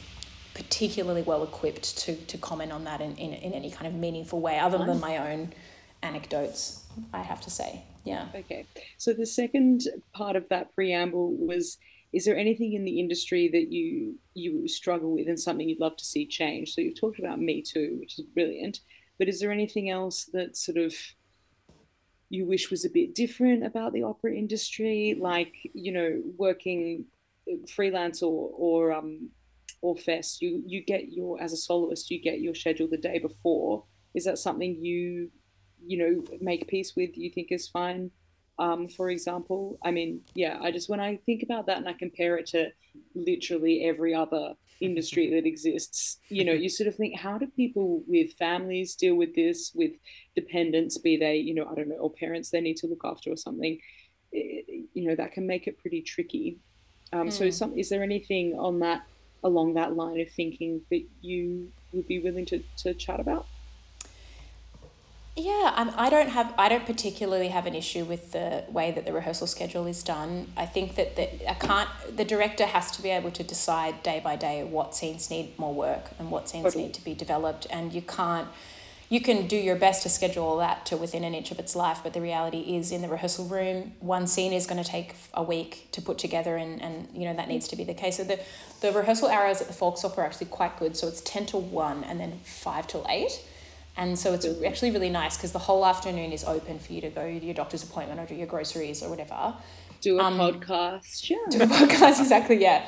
particularly 0.55 1.23
well 1.23 1.43
equipped 1.43 1.99
to 1.99 2.15
to 2.15 2.39
comment 2.39 2.73
on 2.73 2.85
that 2.85 3.01
in, 3.01 3.17
in, 3.17 3.33
in 3.35 3.53
any 3.53 3.71
kind 3.71 3.87
of 3.87 3.95
meaningful 3.95 4.41
way, 4.41 4.59
other 4.59 4.79
than 4.79 5.01
my 5.01 5.19
own 5.19 5.53
anecdotes. 6.03 6.85
I 7.13 7.23
have 7.23 7.41
to 7.43 7.51
say. 7.51 7.83
Yeah. 8.05 8.29
Okay. 8.35 8.67
So 8.99 9.13
the 9.13 9.27
second 9.27 9.83
part 10.13 10.37
of 10.37 10.49
that 10.51 10.75
preamble 10.75 11.35
was 11.35 11.79
is 12.13 12.25
there 12.25 12.37
anything 12.37 12.75
in 12.75 12.85
the 12.85 13.01
industry 13.01 13.49
that 13.49 13.73
you 13.73 14.17
you 14.35 14.69
struggle 14.69 15.13
with 15.13 15.27
and 15.27 15.39
something 15.39 15.69
you'd 15.69 15.81
love 15.81 15.97
to 15.97 16.05
see 16.05 16.27
change? 16.27 16.73
So 16.73 16.81
you've 16.81 17.01
talked 17.01 17.19
about 17.19 17.41
Me 17.41 17.63
Too, 17.63 17.97
which 17.99 18.19
is 18.19 18.25
brilliant, 18.27 18.81
but 19.19 19.29
is 19.29 19.41
there 19.41 19.51
anything 19.51 19.91
else 19.91 20.27
that 20.33 20.57
sort 20.57 20.79
of 20.79 20.95
you 22.29 22.47
wish 22.47 22.71
was 22.71 22.85
a 22.85 22.91
bit 22.91 23.15
different 23.15 23.65
about 23.65 23.93
the 23.93 24.03
opera 24.03 24.35
industry, 24.35 25.17
like 25.19 25.55
you 25.73 25.93
know 25.93 26.23
working 26.37 27.07
freelance 27.69 28.23
or 28.23 28.51
or 28.55 28.93
um 28.93 29.31
or 29.85 29.97
fest? 29.97 30.43
You 30.43 30.63
you 30.67 30.83
get 30.85 31.13
your 31.13 31.41
as 31.41 31.53
a 31.53 31.57
soloist, 31.57 32.11
you 32.11 32.21
get 32.21 32.41
your 32.41 32.55
schedule 32.55 32.89
the 32.89 32.97
day 32.97 33.19
before. 33.19 33.85
Is 34.15 34.25
that 34.25 34.39
something 34.39 34.73
you 34.85 35.31
you 35.87 35.99
know 35.99 36.39
make 36.41 36.69
peace 36.69 36.93
with? 36.97 37.17
You 37.17 37.31
think 37.31 37.49
is 37.51 37.69
fine? 37.69 38.11
um, 38.59 38.89
for 38.89 39.11
example. 39.11 39.79
I 39.83 39.91
mean, 39.91 40.21
yeah, 40.35 40.59
I 40.61 40.71
just 40.71 40.89
when 40.89 41.01
I 41.01 41.17
think 41.27 41.43
about 41.43 41.67
that 41.67 41.79
and 41.79 41.89
I 41.89 41.93
compare 41.93 42.37
it 42.37 42.47
to 42.49 42.69
literally 43.15 43.85
every 43.85 44.15
other 44.15 44.55
industry 44.81 45.31
that 45.35 45.47
exists, 45.47 46.19
you 46.29 46.45
know, 46.45 46.53
you 46.53 46.69
sort 46.69 46.89
of 46.89 46.95
think, 46.95 47.19
how 47.19 47.39
do 47.39 47.47
people 47.57 48.03
with 48.07 48.33
families 48.35 48.95
deal 48.95 49.17
with 49.17 49.35
this, 49.35 49.73
with 49.75 49.93
dependents, 50.35 50.99
be 50.99 51.17
they, 51.17 51.37
you 51.37 51.55
know, 51.55 51.69
I 51.71 51.75
don't 51.75 51.89
know, 51.89 51.97
or 51.97 52.13
parents 52.13 52.51
they 52.51 52.61
need 52.61 52.77
to 52.79 52.87
look 52.87 53.03
after 53.05 53.31
or 53.31 53.37
something, 53.37 53.79
it, 54.33 54.87
you 54.95 55.09
know, 55.09 55.17
that 55.17 55.33
can 55.33 55.47
make 55.47 55.67
it 55.67 55.79
pretty 55.79 56.03
tricky. 56.03 56.59
Um, 57.13 57.29
mm. 57.29 57.33
So, 57.33 57.51
some, 57.51 57.77
is 57.77 57.89
there 57.89 58.03
anything 58.03 58.55
on 58.55 58.81
that 58.81 59.05
along 59.45 59.75
that 59.75 59.95
line 59.95 60.19
of 60.21 60.31
thinking 60.31 60.81
that 60.91 61.05
you 61.21 61.71
would 61.93 62.09
be 62.09 62.19
willing 62.19 62.47
to, 62.47 62.63
to 62.79 62.95
chat 62.95 63.21
about? 63.21 63.47
Yeah, 65.37 65.73
um, 65.75 65.91
I 65.97 66.11
don't 66.11 66.29
have. 66.29 66.55
I 66.57 66.69
don't 66.69 66.87
particularly 66.87 67.49
have 67.49 67.67
an 67.67 67.75
issue 67.75 68.05
with 68.05 68.31
the 68.31 68.65
way 68.69 68.93
that 68.93 69.05
the 69.05 69.13
rehearsal 69.13 69.49
schedule 69.49 69.85
is 69.87 70.05
done. 70.05 70.53
I 70.57 70.65
think 70.65 70.95
that 70.95 71.17
the 71.17 71.51
I 71.51 71.55
can't. 71.55 71.89
The 72.17 72.25
director 72.25 72.67
has 72.67 72.93
to 72.93 73.03
be 73.03 73.11
able 73.11 73.33
to 73.33 73.43
decide 73.43 74.05
day 74.05 74.21
by 74.23 74.37
day 74.37 74.63
what 74.63 74.95
scenes 74.95 75.31
need 75.31 75.59
more 75.59 75.75
work 75.75 76.11
and 76.21 76.31
what 76.31 76.49
scenes 76.49 76.67
okay. 76.67 76.83
need 76.83 76.95
to 76.95 77.05
be 77.05 77.15
developed, 77.15 77.67
and 77.69 77.93
you 77.93 78.01
can't. 78.01 78.47
You 79.09 79.21
can 79.21 79.47
do 79.47 79.57
your 79.57 79.77
best 79.77 80.03
to 80.05 80.09
schedule 80.09 80.45
all 80.45 80.59
that 80.59 80.87
to 80.87 80.97
within 80.97 81.25
an 81.25 81.35
inch 81.35 81.51
of 81.51 81.59
its 81.59 81.77
life, 81.77 82.01
but 82.03 82.13
the 82.13 82.21
reality 82.21 82.77
is 82.77 82.91
in 82.91 83.03
the 83.03 83.09
rehearsal 83.09 83.47
room, 83.47 83.93
one 84.01 84.27
scene 84.27 84.53
is 84.53 84.67
going 84.67 84.83
to 84.83 84.89
take 84.89 85.15
a 85.35 85.43
week 85.43 85.89
to 85.93 86.03
put 86.03 86.19
together, 86.19 86.57
and, 86.57 86.81
and 86.83 87.09
you 87.15 87.27
know 87.27 87.35
that 87.35 87.49
needs 87.49 87.69
to 87.69 87.77
be 87.77 87.85
the 87.85 87.95
case. 87.95 88.17
So 88.17 88.25
the 88.25 88.41
the 88.81 88.93
rehearsal 88.93 89.29
hours 89.29 89.61
at 89.61 89.69
the 89.69 89.75
Volksopera 89.75 90.19
are 90.19 90.25
actually 90.27 90.47
quite 90.47 90.79
good. 90.79 90.97
So 90.97 91.07
it's 91.07 91.21
ten 91.21 91.47
to 91.47 91.59
one, 91.59 92.03
and 92.05 92.19
then 92.19 92.41
five 92.45 92.87
till 92.87 93.07
eight 93.09 93.41
and 93.97 94.19
so 94.19 94.33
it's 94.33 94.47
mm-hmm. 94.47 94.65
actually 94.65 94.91
really 94.91 95.11
nice 95.11 95.37
because 95.37 95.53
the 95.53 95.59
whole 95.59 95.87
afternoon 95.87 96.33
is 96.33 96.45
open 96.45 96.79
for 96.79 96.93
you 96.93 97.01
to 97.03 97.11
go 97.11 97.27
to 97.27 97.45
your 97.45 97.55
doctor's 97.55 97.83
appointment 97.83 98.19
or 98.19 98.27
do 98.27 98.35
your 98.35 98.47
groceries 98.47 99.03
or 99.03 99.11
whatever. 99.11 99.55
Do 100.05 100.21
a 100.21 100.23
um, 100.23 100.39
podcast, 100.39 101.31
yeah. 101.31 101.39
Do 101.49 101.63
a 101.63 101.67
podcast, 101.79 102.21
exactly, 102.21 102.61
yeah. 102.61 102.87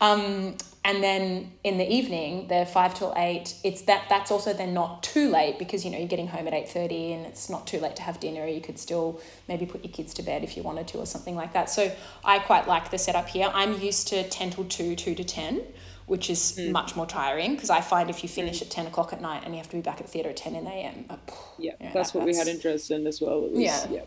Um, 0.00 0.56
and 0.84 1.00
then 1.00 1.52
in 1.62 1.78
the 1.78 1.88
evening, 1.88 2.48
they're 2.48 2.66
five 2.66 2.92
till 2.92 3.14
eight. 3.16 3.54
It's 3.62 3.82
that 3.82 4.06
that's 4.08 4.32
also 4.32 4.52
then 4.52 4.74
not 4.74 5.04
too 5.04 5.30
late 5.30 5.60
because 5.60 5.84
you 5.84 5.92
know 5.92 5.98
you're 5.98 6.08
getting 6.08 6.26
home 6.26 6.48
at 6.48 6.54
eight 6.54 6.68
thirty 6.68 7.12
and 7.12 7.24
it's 7.24 7.48
not 7.48 7.68
too 7.68 7.78
late 7.78 7.94
to 7.96 8.02
have 8.02 8.18
dinner. 8.18 8.48
You 8.48 8.60
could 8.60 8.80
still 8.80 9.20
maybe 9.46 9.64
put 9.64 9.84
your 9.84 9.92
kids 9.92 10.12
to 10.14 10.24
bed 10.24 10.42
if 10.42 10.56
you 10.56 10.64
wanted 10.64 10.88
to 10.88 10.98
or 10.98 11.06
something 11.06 11.36
like 11.36 11.52
that. 11.52 11.70
So 11.70 11.92
I 12.24 12.40
quite 12.40 12.66
like 12.66 12.90
the 12.90 12.98
setup 12.98 13.28
here. 13.28 13.48
I'm 13.54 13.80
used 13.80 14.08
to 14.08 14.28
ten 14.28 14.50
till 14.50 14.64
two, 14.64 14.96
two 14.96 15.14
to 15.14 15.22
ten 15.22 15.62
which 16.06 16.30
is 16.30 16.56
mm. 16.56 16.70
much 16.70 16.94
more 16.94 17.04
tiring 17.04 17.56
because 17.56 17.68
I 17.68 17.80
find 17.80 18.08
if 18.08 18.22
you 18.22 18.28
finish 18.28 18.60
mm. 18.60 18.62
at 18.62 18.70
10 18.70 18.86
o'clock 18.86 19.12
at 19.12 19.20
night 19.20 19.42
and 19.44 19.52
you 19.52 19.58
have 19.58 19.68
to 19.70 19.74
be 19.74 19.82
back 19.82 19.98
at 19.98 20.06
the 20.06 20.12
theatre 20.12 20.28
at 20.28 20.36
10 20.36 20.54
in 20.54 20.64
a.m. 20.64 21.04
Uh, 21.10 21.16
yeah, 21.58 21.72
you 21.80 21.86
know, 21.86 21.92
that's 21.92 22.12
that, 22.12 22.18
what 22.20 22.26
that's, 22.26 22.36
we 22.36 22.38
had 22.38 22.46
in 22.46 22.60
Dresden 22.60 23.08
as 23.08 23.20
well. 23.20 23.40
Was, 23.40 23.58
yeah. 23.58 23.86
yeah 23.90 24.00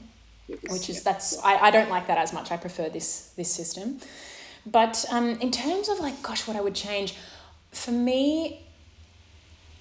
was, 0.49 0.71
which 0.71 0.89
is, 0.89 1.03
that's. 1.03 1.37
I, 1.43 1.57
I 1.57 1.71
don't 1.71 1.89
like 1.89 2.07
that 2.07 2.17
as 2.17 2.33
much. 2.33 2.51
I 2.51 2.57
prefer 2.57 2.89
this, 2.89 3.33
this 3.37 3.51
system. 3.51 3.99
But 4.65 5.05
um, 5.11 5.39
in 5.39 5.51
terms 5.51 5.89
of 5.89 5.99
like, 5.99 6.21
gosh, 6.21 6.47
what 6.47 6.57
I 6.57 6.61
would 6.61 6.75
change, 6.75 7.15
for 7.71 7.91
me, 7.91 8.65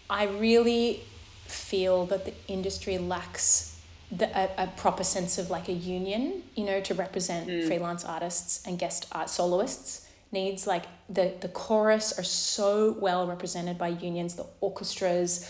I 0.08 0.26
really 0.26 1.00
feel 1.46 2.06
that 2.06 2.24
the 2.24 2.34
industry 2.46 2.98
lacks 2.98 3.80
the, 4.10 4.26
a, 4.38 4.64
a 4.64 4.66
proper 4.68 5.04
sense 5.04 5.38
of 5.38 5.50
like 5.50 5.68
a 5.68 5.72
union, 5.72 6.42
you 6.54 6.64
know, 6.64 6.80
to 6.80 6.94
represent 6.94 7.48
mm. 7.48 7.66
freelance 7.66 8.04
artists 8.04 8.66
and 8.66 8.78
guest 8.78 9.06
art 9.12 9.28
soloists 9.28 10.08
needs 10.32 10.66
like 10.66 10.84
the 11.08 11.32
the 11.40 11.48
chorus 11.48 12.18
are 12.18 12.24
so 12.24 12.96
well 13.00 13.26
represented 13.26 13.78
by 13.78 13.88
unions 13.88 14.34
the 14.34 14.44
orchestras 14.60 15.48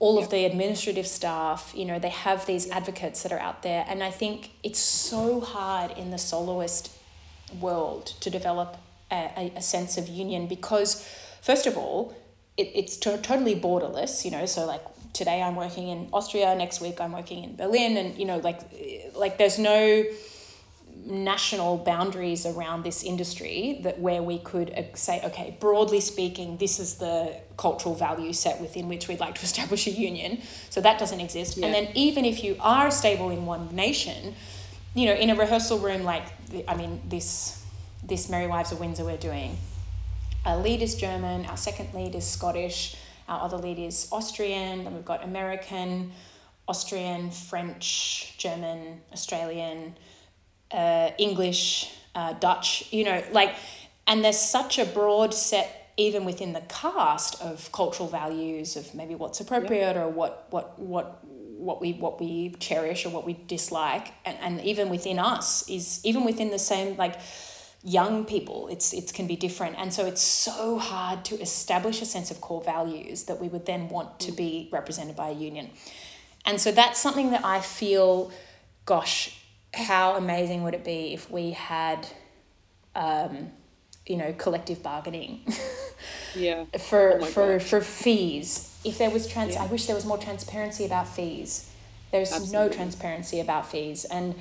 all 0.00 0.18
of 0.18 0.30
the 0.30 0.44
administrative 0.46 1.06
staff 1.06 1.72
you 1.76 1.84
know 1.84 1.98
they 1.98 2.08
have 2.08 2.44
these 2.46 2.68
advocates 2.70 3.22
that 3.22 3.30
are 3.30 3.38
out 3.38 3.62
there 3.62 3.84
and 3.88 4.02
i 4.02 4.10
think 4.10 4.50
it's 4.64 4.80
so 4.80 5.40
hard 5.40 5.90
in 5.96 6.10
the 6.10 6.18
soloist 6.18 6.90
world 7.60 8.06
to 8.20 8.30
develop 8.30 8.76
a, 9.12 9.52
a 9.54 9.62
sense 9.62 9.96
of 9.98 10.08
union 10.08 10.46
because 10.46 11.06
first 11.42 11.66
of 11.66 11.76
all 11.76 12.14
it, 12.56 12.70
it's 12.74 12.96
to, 12.96 13.18
totally 13.18 13.54
borderless 13.54 14.24
you 14.24 14.30
know 14.30 14.46
so 14.46 14.66
like 14.66 14.82
today 15.12 15.42
i'm 15.42 15.54
working 15.54 15.88
in 15.88 16.08
austria 16.12 16.54
next 16.54 16.80
week 16.80 17.00
i'm 17.00 17.12
working 17.12 17.44
in 17.44 17.54
berlin 17.56 17.96
and 17.96 18.16
you 18.18 18.24
know 18.24 18.38
like 18.38 18.60
like 19.14 19.36
there's 19.36 19.58
no 19.58 20.04
national 21.06 21.78
boundaries 21.78 22.46
around 22.46 22.82
this 22.82 23.02
industry 23.02 23.80
that 23.82 23.98
where 23.98 24.22
we 24.22 24.38
could 24.38 24.70
uh, 24.70 24.82
say 24.94 25.20
okay 25.24 25.56
broadly 25.60 26.00
speaking 26.00 26.56
this 26.58 26.78
is 26.78 26.96
the 26.96 27.34
cultural 27.56 27.94
value 27.94 28.32
set 28.32 28.60
within 28.60 28.88
which 28.88 29.08
we'd 29.08 29.20
like 29.20 29.34
to 29.34 29.42
establish 29.50 29.86
a 29.86 29.90
union. 29.90 30.40
So 30.70 30.80
that 30.80 30.98
doesn't 30.98 31.20
exist. 31.20 31.56
Yeah. 31.56 31.66
and 31.66 31.74
then 31.74 31.88
even 31.94 32.24
if 32.24 32.44
you 32.44 32.56
are 32.60 32.90
stable 32.90 33.30
in 33.30 33.46
one 33.46 33.74
nation 33.74 34.34
you 34.94 35.06
know 35.06 35.12
in 35.14 35.30
a 35.30 35.34
rehearsal 35.34 35.78
room 35.78 36.02
like 36.02 36.24
i 36.66 36.74
mean 36.74 37.00
this 37.08 37.64
this 38.02 38.28
merry 38.28 38.46
wives 38.46 38.72
of 38.72 38.80
windsor 38.80 39.04
we're 39.04 39.16
doing 39.16 39.56
our 40.44 40.56
lead 40.56 40.82
is 40.82 40.94
german 40.96 41.46
our 41.46 41.56
second 41.56 41.92
lead 41.94 42.14
is 42.14 42.26
scottish 42.26 42.96
our 43.28 43.44
other 43.44 43.56
lead 43.56 43.78
is 43.78 44.08
austrian 44.10 44.84
then 44.84 44.94
we've 44.94 45.04
got 45.04 45.22
american 45.22 46.10
austrian 46.66 47.30
french 47.30 48.34
german 48.36 49.00
australian 49.12 49.94
uh, 50.72 51.10
English, 51.18 51.92
uh, 52.14 52.34
Dutch, 52.34 52.92
you 52.92 53.04
know, 53.04 53.22
like, 53.32 53.54
and 54.06 54.24
there's 54.24 54.38
such 54.38 54.78
a 54.78 54.84
broad 54.84 55.34
set 55.34 55.92
even 55.96 56.24
within 56.24 56.52
the 56.54 56.62
cast 56.62 57.40
of 57.42 57.70
cultural 57.72 58.08
values 58.08 58.76
of 58.76 58.94
maybe 58.94 59.14
what's 59.14 59.40
appropriate 59.40 59.96
yeah. 59.96 60.02
or 60.02 60.08
what 60.08 60.46
what 60.50 60.78
what 60.78 61.22
what 61.26 61.80
we 61.80 61.92
what 61.92 62.18
we 62.18 62.50
cherish 62.58 63.04
or 63.04 63.10
what 63.10 63.26
we 63.26 63.36
dislike. 63.46 64.08
And, 64.24 64.38
and 64.40 64.60
even 64.62 64.88
within 64.88 65.18
us 65.18 65.68
is 65.68 66.00
even 66.04 66.24
within 66.24 66.50
the 66.50 66.58
same 66.58 66.96
like 66.96 67.20
young 67.82 68.26
people 68.26 68.68
it's 68.68 68.92
it 68.92 69.12
can 69.12 69.26
be 69.26 69.36
different. 69.36 69.76
And 69.78 69.92
so 69.92 70.06
it's 70.06 70.22
so 70.22 70.78
hard 70.78 71.24
to 71.26 71.40
establish 71.40 72.00
a 72.00 72.06
sense 72.06 72.30
of 72.30 72.40
core 72.40 72.62
values 72.62 73.24
that 73.24 73.38
we 73.40 73.48
would 73.48 73.66
then 73.66 73.88
want 73.88 74.20
to 74.20 74.32
be 74.32 74.68
represented 74.72 75.16
by 75.16 75.28
a 75.28 75.34
union. 75.34 75.70
And 76.46 76.58
so 76.58 76.72
that's 76.72 76.98
something 76.98 77.30
that 77.32 77.44
i 77.44 77.60
feel 77.60 78.32
gosh 78.86 79.39
how 79.74 80.16
amazing 80.16 80.62
would 80.64 80.74
it 80.74 80.84
be 80.84 81.14
if 81.14 81.30
we 81.30 81.52
had, 81.52 82.06
um, 82.94 83.50
you 84.06 84.16
know, 84.16 84.34
collective 84.36 84.82
bargaining? 84.82 85.40
yeah. 86.34 86.64
For 86.78 87.20
oh 87.20 87.24
for 87.24 87.58
God. 87.58 87.62
for 87.62 87.80
fees, 87.80 88.78
if 88.84 88.98
there 88.98 89.10
was 89.10 89.26
trans, 89.26 89.54
yeah. 89.54 89.64
I 89.64 89.66
wish 89.66 89.86
there 89.86 89.96
was 89.96 90.06
more 90.06 90.18
transparency 90.18 90.84
about 90.84 91.08
fees. 91.08 91.70
There's 92.10 92.32
Absolutely. 92.32 92.58
no 92.58 92.68
transparency 92.68 93.40
about 93.40 93.70
fees, 93.70 94.04
and 94.04 94.34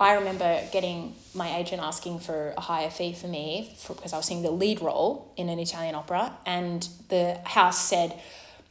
I 0.00 0.14
remember 0.14 0.62
getting 0.70 1.16
my 1.34 1.56
agent 1.56 1.82
asking 1.82 2.20
for 2.20 2.54
a 2.56 2.60
higher 2.60 2.90
fee 2.90 3.12
for 3.12 3.26
me 3.26 3.74
for, 3.78 3.94
because 3.94 4.12
I 4.12 4.16
was 4.16 4.26
seeing 4.26 4.42
the 4.42 4.50
lead 4.50 4.80
role 4.80 5.32
in 5.36 5.48
an 5.48 5.58
Italian 5.58 5.96
opera, 5.96 6.36
and 6.46 6.88
the 7.08 7.40
house 7.44 7.80
said 7.80 8.18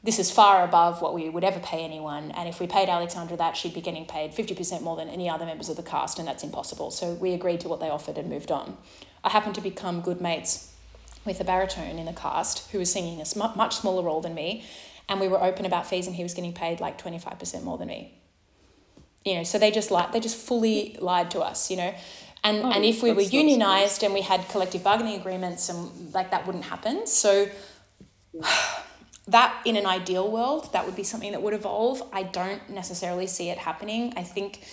this 0.04 0.20
is 0.20 0.32
far 0.32 0.64
above 0.64 1.02
what 1.02 1.14
we 1.14 1.30
would 1.30 1.44
ever 1.44 1.60
pay 1.60 1.84
anyone. 1.84 2.32
And 2.32 2.48
if 2.48 2.60
we 2.60 2.68
paid 2.68 2.88
Alexandra 2.88 3.36
that, 3.38 3.58
she'd 3.58 3.74
be 3.74 3.82
getting 3.82 4.06
paid 4.06 4.32
50% 4.32 4.82
more 4.82 4.96
than 4.96 5.10
any 5.10 5.30
other 5.30 5.46
members 5.46 5.70
of 5.70 5.76
the 5.76 5.84
cast, 5.84 6.20
and 6.20 6.28
that's 6.28 6.44
impossible. 6.44 6.92
So 6.92 7.14
we 7.14 7.34
agreed 7.34 7.62
to 7.62 7.68
what 7.68 7.80
they 7.80 7.90
offered 7.90 8.18
and 8.18 8.30
moved 8.30 8.52
on. 8.52 8.78
I 9.24 9.30
happened 9.30 9.56
to 9.56 9.62
become 9.62 10.02
good 10.02 10.22
mates 10.22 10.74
with 11.26 11.42
a 11.42 11.44
baritone 11.44 11.98
in 11.98 12.06
the 12.06 12.14
cast 12.14 12.72
who 12.72 12.80
was 12.80 12.92
singing 12.92 13.22
a 13.22 13.56
much 13.56 13.76
smaller 13.78 14.04
role 14.04 14.22
than 14.22 14.34
me, 14.34 14.64
and 15.10 15.20
we 15.20 15.28
were 15.28 15.44
open 15.44 15.66
about 15.66 15.88
fees, 15.88 16.08
and 16.08 16.16
he 16.16 16.24
was 16.24 16.34
getting 16.34 16.54
paid 16.54 16.80
like 16.80 17.02
25% 17.02 17.64
more 17.64 17.78
than 17.78 17.88
me. 17.88 18.14
You 19.26 19.36
know, 19.36 19.44
so 19.44 19.60
they 19.60 19.72
just 19.72 19.92
lied, 19.92 20.14
they 20.14 20.20
just 20.20 20.38
fully 20.38 20.96
lied 21.02 21.32
to 21.32 21.42
us, 21.42 21.70
you 21.70 21.78
know. 21.78 21.94
And, 22.44 22.64
oh, 22.64 22.72
and 22.72 22.86
if 22.86 23.04
we 23.04 23.12
were 23.12 23.22
unionized 23.22 24.04
and 24.04 24.14
we 24.14 24.22
had 24.22 24.48
collective 24.48 24.84
bargaining 24.84 25.20
agreements 25.20 25.68
and 25.70 26.14
like 26.14 26.32
that 26.32 26.46
wouldn't 26.46 26.66
happen. 26.66 27.08
So 27.08 27.50
that 29.28 29.62
in 29.66 29.76
an 29.76 29.86
ideal 29.86 30.30
world 30.30 30.72
that 30.74 30.86
would 30.86 30.96
be 30.96 31.04
something 31.04 31.32
that 31.32 31.42
would 31.42 31.54
evolve 31.54 32.02
i 32.14 32.24
don't 32.24 32.70
necessarily 32.70 33.28
see 33.28 33.50
it 33.50 33.58
happening 33.58 34.14
i 34.16 34.24
think 34.24 34.64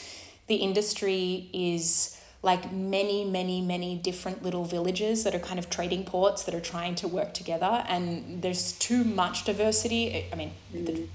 the 0.46 0.56
industry 0.56 1.48
is 1.52 2.20
like 2.42 2.72
many 2.72 3.24
many 3.24 3.60
many 3.60 3.96
different 3.96 4.42
little 4.42 4.64
villages 4.64 5.24
that 5.24 5.34
are 5.34 5.40
kind 5.40 5.58
of 5.58 5.68
trading 5.70 6.04
ports 6.04 6.44
that 6.44 6.54
are 6.54 6.60
trying 6.60 6.94
to 6.94 7.08
work 7.08 7.32
together 7.34 7.84
and 7.88 8.42
there's 8.42 8.72
too 8.72 9.04
much 9.04 9.44
diversity 9.44 10.26
i 10.32 10.36
mean 10.36 10.52
mm. 10.72 10.86
the, 10.86 11.08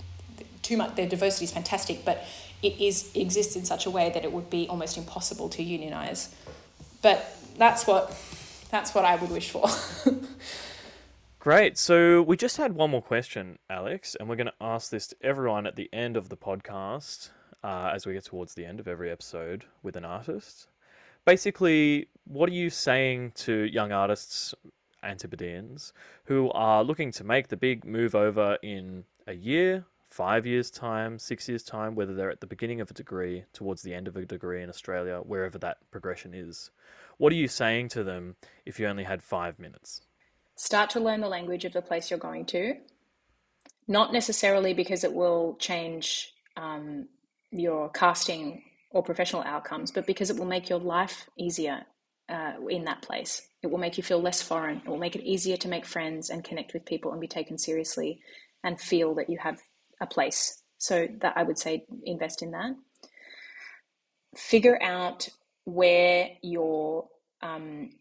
too 0.62 0.78
much 0.78 0.96
the 0.96 1.06
diversity 1.06 1.46
is 1.46 1.52
fantastic 1.52 2.04
but 2.04 2.26
it 2.62 2.80
is 2.80 3.10
exists 3.16 3.56
in 3.56 3.66
such 3.66 3.86
a 3.86 3.90
way 3.90 4.10
that 4.10 4.24
it 4.24 4.32
would 4.32 4.50
be 4.50 4.68
almost 4.68 4.98
impossible 4.98 5.50
to 5.50 5.64
unionize. 5.64 6.34
But 7.02 7.38
that's 7.58 7.88
what 7.88 8.16
that's 8.70 8.94
what 8.94 9.06
I 9.06 9.16
would 9.16 9.32
wish 9.32 9.50
for. 9.50 9.68
Great. 11.40 11.78
So 11.78 12.22
we 12.22 12.36
just 12.36 12.58
had 12.58 12.76
one 12.76 12.92
more 12.92 13.02
question, 13.02 13.60
Alex, 13.70 14.14
and 14.20 14.28
we're 14.28 14.36
going 14.36 14.48
to 14.48 14.54
ask 14.60 14.92
this 14.92 15.08
to 15.08 15.16
everyone 15.22 15.66
at 15.66 15.78
the 15.78 15.90
end 15.94 16.18
of 16.18 16.28
the 16.28 16.36
podcast, 16.36 17.30
uh, 17.64 17.92
as 17.96 18.06
we 18.06 18.12
get 18.12 18.26
towards 18.26 18.56
the 18.56 18.66
end 18.66 18.82
of 18.82 18.90
every 18.90 19.10
episode 19.10 19.64
with 19.82 19.96
an 19.96 20.04
artist. 20.04 20.68
Basically, 21.24 22.10
what 22.26 22.50
are 22.50 22.54
you 22.54 22.70
saying 22.70 23.32
to 23.36 23.54
young 23.54 23.94
artists, 23.94 24.54
Antipodeans, 25.02 25.94
who 26.26 26.52
are 26.52 26.84
looking 26.84 27.10
to 27.14 27.24
make 27.24 27.48
the 27.48 27.56
big 27.56 27.86
move 27.86 28.16
over 28.16 28.58
in 28.62 29.06
a 29.26 29.34
year, 29.34 29.86
five 30.08 30.46
years' 30.46 30.70
time, 30.70 31.18
six 31.18 31.48
years' 31.48 31.64
time, 31.64 31.96
whether 31.96 32.14
they're 32.14 32.30
at 32.30 32.42
the 32.42 32.48
beginning 32.48 32.82
of 32.82 32.92
a 32.92 32.94
degree, 32.94 33.46
towards 33.54 33.82
the 33.82 33.94
end 33.94 34.10
of 34.10 34.18
a 34.18 34.26
degree 34.26 34.62
in 34.62 34.68
Australia, 34.68 35.22
wherever 35.24 35.58
that 35.58 35.78
progression 35.90 36.34
is? 36.34 36.70
What 37.18 37.32
are 37.32 37.38
you 37.38 37.48
saying 37.48 37.88
to 37.90 38.04
them 38.04 38.36
if 38.66 38.78
you 38.78 38.88
only 38.88 39.06
had 39.06 39.24
five 39.24 39.58
minutes? 39.58 40.02
Start 40.60 40.90
to 40.90 41.00
learn 41.00 41.22
the 41.22 41.30
language 41.30 41.64
of 41.64 41.72
the 41.72 41.82
place 41.82 42.10
you're 42.10 42.20
going 42.20 42.46
to. 42.48 42.74
Not 43.88 44.12
necessarily 44.12 44.74
because 44.74 45.06
it 45.06 45.14
will 45.14 45.56
change 45.58 46.34
um, 46.58 47.08
your 47.50 47.90
casting 47.92 48.62
or 48.92 49.02
professional 49.02 49.42
outcomes, 49.44 49.90
but 49.90 50.06
because 50.06 50.30
it 50.30 50.36
will 50.36 50.46
make 50.46 50.68
your 50.68 50.80
life 50.80 51.30
easier 51.38 51.86
uh, 52.28 52.56
in 52.70 52.84
that 52.84 53.02
place. 53.02 53.42
It 53.64 53.68
will 53.68 53.78
make 53.78 53.96
you 53.96 54.04
feel 54.04 54.22
less 54.22 54.42
foreign. 54.42 54.80
It 54.80 54.90
will 54.90 54.98
make 54.98 55.16
it 55.16 55.24
easier 55.24 55.56
to 55.56 55.70
make 55.70 55.86
friends 55.86 56.30
and 56.30 56.44
connect 56.44 56.74
with 56.74 56.84
people 56.84 57.14
and 57.14 57.22
be 57.22 57.28
taken 57.28 57.58
seriously 57.58 58.20
and 58.62 58.78
feel 58.82 59.16
that 59.16 59.30
you 59.30 59.38
have 59.38 59.62
a 60.02 60.08
place. 60.08 60.62
So 60.78 61.08
that 61.22 61.38
I 61.38 61.44
would 61.44 61.58
say 61.58 61.86
invest 62.04 62.42
in 62.42 62.52
that. 62.52 62.76
Figure 64.36 64.78
out 64.84 65.30
where 65.64 66.32
your 66.42 67.08
um, 67.42 67.92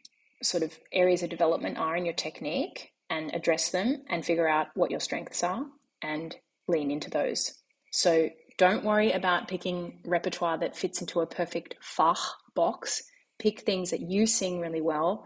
sort 0.43 0.63
of 0.63 0.79
areas 0.93 1.23
of 1.23 1.31
development 1.31 1.79
are 1.79 1.97
in 1.97 2.05
your 2.05 2.15
technique 2.15 2.93
and 3.11 3.35
address 3.35 3.71
them 3.71 4.05
and 4.09 4.25
figure 4.25 4.49
out 4.49 4.69
what 4.75 4.91
your 4.91 5.01
strengths 5.01 5.43
are 5.43 5.65
and 6.03 6.37
lean 6.69 6.91
into 6.91 7.11
those. 7.11 7.55
So 7.91 8.29
don't 8.59 8.85
worry 8.85 9.13
about 9.13 9.49
picking 9.49 10.01
repertoire 10.05 10.59
that 10.59 10.77
fits 10.77 11.01
into 11.01 11.21
a 11.21 11.27
perfect 11.27 11.77
Fach 11.81 12.19
box. 12.55 13.03
Pick 13.39 13.61
things 13.61 13.91
that 13.91 14.01
you 14.01 14.27
sing 14.27 14.61
really 14.61 14.81
well 14.81 15.25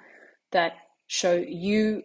that 0.52 0.74
show 1.06 1.34
you 1.34 2.02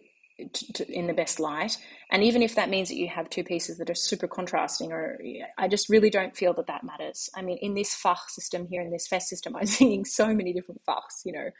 t- 0.52 0.72
t- 0.72 0.84
in 0.88 1.06
the 1.06 1.12
best 1.12 1.38
light. 1.38 1.76
And 2.10 2.24
even 2.24 2.42
if 2.42 2.54
that 2.54 2.70
means 2.70 2.88
that 2.88 2.96
you 2.96 3.08
have 3.08 3.28
two 3.28 3.44
pieces 3.44 3.78
that 3.78 3.90
are 3.90 3.94
super 3.94 4.26
contrasting, 4.26 4.92
or 4.92 5.18
I 5.58 5.68
just 5.68 5.88
really 5.88 6.10
don't 6.10 6.36
feel 6.36 6.54
that 6.54 6.66
that 6.66 6.84
matters. 6.84 7.28
I 7.34 7.42
mean, 7.42 7.58
in 7.58 7.74
this 7.74 7.94
Fach 7.94 8.28
system 8.28 8.66
here, 8.70 8.80
in 8.80 8.90
this 8.90 9.06
Fest 9.06 9.28
system, 9.28 9.54
I'm 9.54 9.66
singing 9.66 10.04
so 10.04 10.34
many 10.34 10.52
different 10.52 10.80
Fachs, 10.86 11.22
you 11.24 11.32
know. 11.32 11.50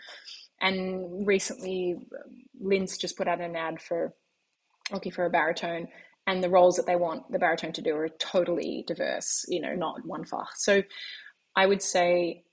And 0.60 1.26
recently, 1.26 1.96
Linz 2.60 2.98
just 2.98 3.16
put 3.16 3.28
out 3.28 3.40
an 3.40 3.56
ad 3.56 3.80
for 3.80 4.14
looking 4.92 5.12
for 5.12 5.24
a 5.24 5.30
baritone, 5.30 5.88
and 6.26 6.42
the 6.42 6.50
roles 6.50 6.76
that 6.76 6.86
they 6.86 6.96
want 6.96 7.30
the 7.30 7.38
baritone 7.38 7.72
to 7.74 7.82
do 7.82 7.94
are 7.96 8.08
totally 8.08 8.84
diverse, 8.86 9.44
you 9.48 9.60
know, 9.60 9.74
not 9.74 10.04
one 10.04 10.24
fach. 10.24 10.48
So 10.56 10.82
I 11.54 11.66
would 11.66 11.82
say 11.82 12.44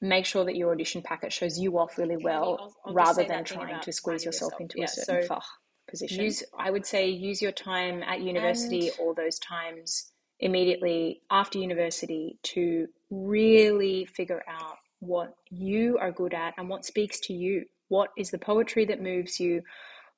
make 0.00 0.24
sure 0.24 0.44
that 0.44 0.56
your 0.56 0.72
audition 0.72 1.02
packet 1.02 1.32
shows 1.32 1.58
you 1.58 1.78
off 1.78 1.98
really 1.98 2.16
well 2.16 2.56
I'll, 2.58 2.74
I'll 2.86 2.94
rather 2.94 3.24
than 3.24 3.44
trying 3.44 3.80
to 3.80 3.92
squeeze 3.92 4.24
yourself, 4.24 4.52
yourself, 4.52 4.60
into 4.60 4.78
yeah, 4.78 4.84
a 4.84 4.88
certain 4.88 5.28
so 5.28 5.34
fach 5.34 5.44
position. 5.88 6.24
Use, 6.24 6.42
I 6.58 6.70
would 6.70 6.86
say 6.86 7.08
use 7.08 7.42
your 7.42 7.52
time 7.52 8.02
at 8.02 8.20
university 8.20 8.88
and... 8.88 8.96
all 8.98 9.14
those 9.14 9.38
times 9.38 10.10
immediately 10.38 11.20
after 11.30 11.58
university 11.58 12.38
to 12.42 12.88
really 13.10 14.06
figure 14.06 14.42
out 14.48 14.78
what 15.00 15.34
you 15.50 15.98
are 15.98 16.12
good 16.12 16.34
at 16.34 16.54
and 16.56 16.68
what 16.68 16.84
speaks 16.84 17.18
to 17.20 17.32
you. 17.32 17.64
What 17.88 18.10
is 18.16 18.30
the 18.30 18.38
poetry 18.38 18.84
that 18.86 19.02
moves 19.02 19.40
you? 19.40 19.62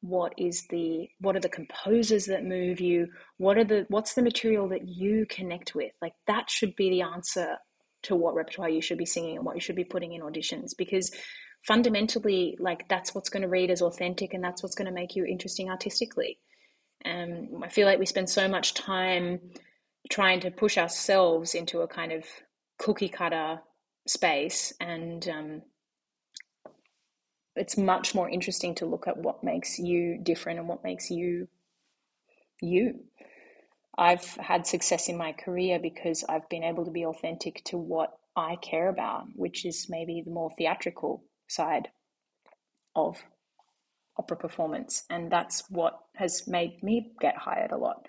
What 0.00 0.34
is 0.36 0.66
the 0.68 1.09
what 1.20 1.36
are 1.36 1.40
the 1.40 1.48
composers 1.48 2.26
that 2.26 2.44
move 2.44 2.80
you? 2.80 3.06
What 3.38 3.56
are 3.56 3.64
the 3.64 3.86
what's 3.88 4.14
the 4.14 4.22
material 4.22 4.68
that 4.68 4.88
you 4.88 5.26
connect 5.30 5.74
with? 5.74 5.92
Like 6.02 6.14
that 6.26 6.50
should 6.50 6.74
be 6.74 6.90
the 6.90 7.02
answer 7.02 7.56
to 8.02 8.16
what 8.16 8.34
repertoire 8.34 8.68
you 8.68 8.82
should 8.82 8.98
be 8.98 9.06
singing 9.06 9.36
and 9.36 9.46
what 9.46 9.54
you 9.54 9.60
should 9.60 9.76
be 9.76 9.84
putting 9.84 10.12
in 10.12 10.22
auditions 10.22 10.76
because 10.76 11.12
fundamentally 11.64 12.56
like 12.59 12.88
that's 12.88 13.14
what's 13.14 13.30
going 13.30 13.42
to 13.42 13.48
read 13.48 13.70
as 13.70 13.80
authentic 13.80 14.34
and 14.34 14.42
that's 14.42 14.60
what's 14.60 14.74
going 14.74 14.86
to 14.86 14.92
make 14.92 15.14
you 15.14 15.24
interesting 15.24 15.70
artistically. 15.70 16.38
Um, 17.04 17.62
I 17.62 17.68
feel 17.68 17.86
like 17.86 18.00
we 18.00 18.06
spend 18.06 18.28
so 18.28 18.48
much 18.48 18.74
time 18.74 19.40
trying 20.10 20.40
to 20.40 20.50
push 20.50 20.76
ourselves 20.78 21.54
into 21.54 21.80
a 21.80 21.88
kind 21.88 22.10
of 22.10 22.24
cookie 22.78 23.09
cutter 23.09 23.60
space 24.06 24.72
and 24.80 25.28
um, 25.28 25.62
it's 27.56 27.76
much 27.76 28.14
more 28.14 28.28
interesting 28.28 28.74
to 28.76 28.86
look 28.86 29.06
at 29.06 29.18
what 29.18 29.44
makes 29.44 29.78
you 29.78 30.18
different 30.22 30.58
and 30.58 30.68
what 30.68 30.84
makes 30.84 31.10
you 31.10 31.48
you. 32.60 33.00
I've 33.98 34.24
had 34.36 34.66
success 34.66 35.08
in 35.08 35.18
my 35.18 35.32
career 35.32 35.78
because 35.78 36.24
i've 36.28 36.48
been 36.48 36.64
able 36.64 36.84
to 36.86 36.90
be 36.90 37.04
authentic 37.04 37.62
to 37.64 37.76
what 37.76 38.18
i 38.34 38.56
care 38.56 38.88
about 38.88 39.24
which 39.34 39.66
is 39.66 39.86
maybe 39.90 40.22
the 40.24 40.30
more 40.30 40.50
theatrical 40.56 41.22
side 41.46 41.88
of 42.96 43.22
opera 44.16 44.36
performance 44.36 45.04
and 45.10 45.30
that's 45.30 45.64
what 45.68 45.98
has 46.14 46.46
made 46.46 46.82
me 46.82 47.12
get 47.20 47.36
hired 47.36 47.72
a 47.72 47.76
lot. 47.76 48.06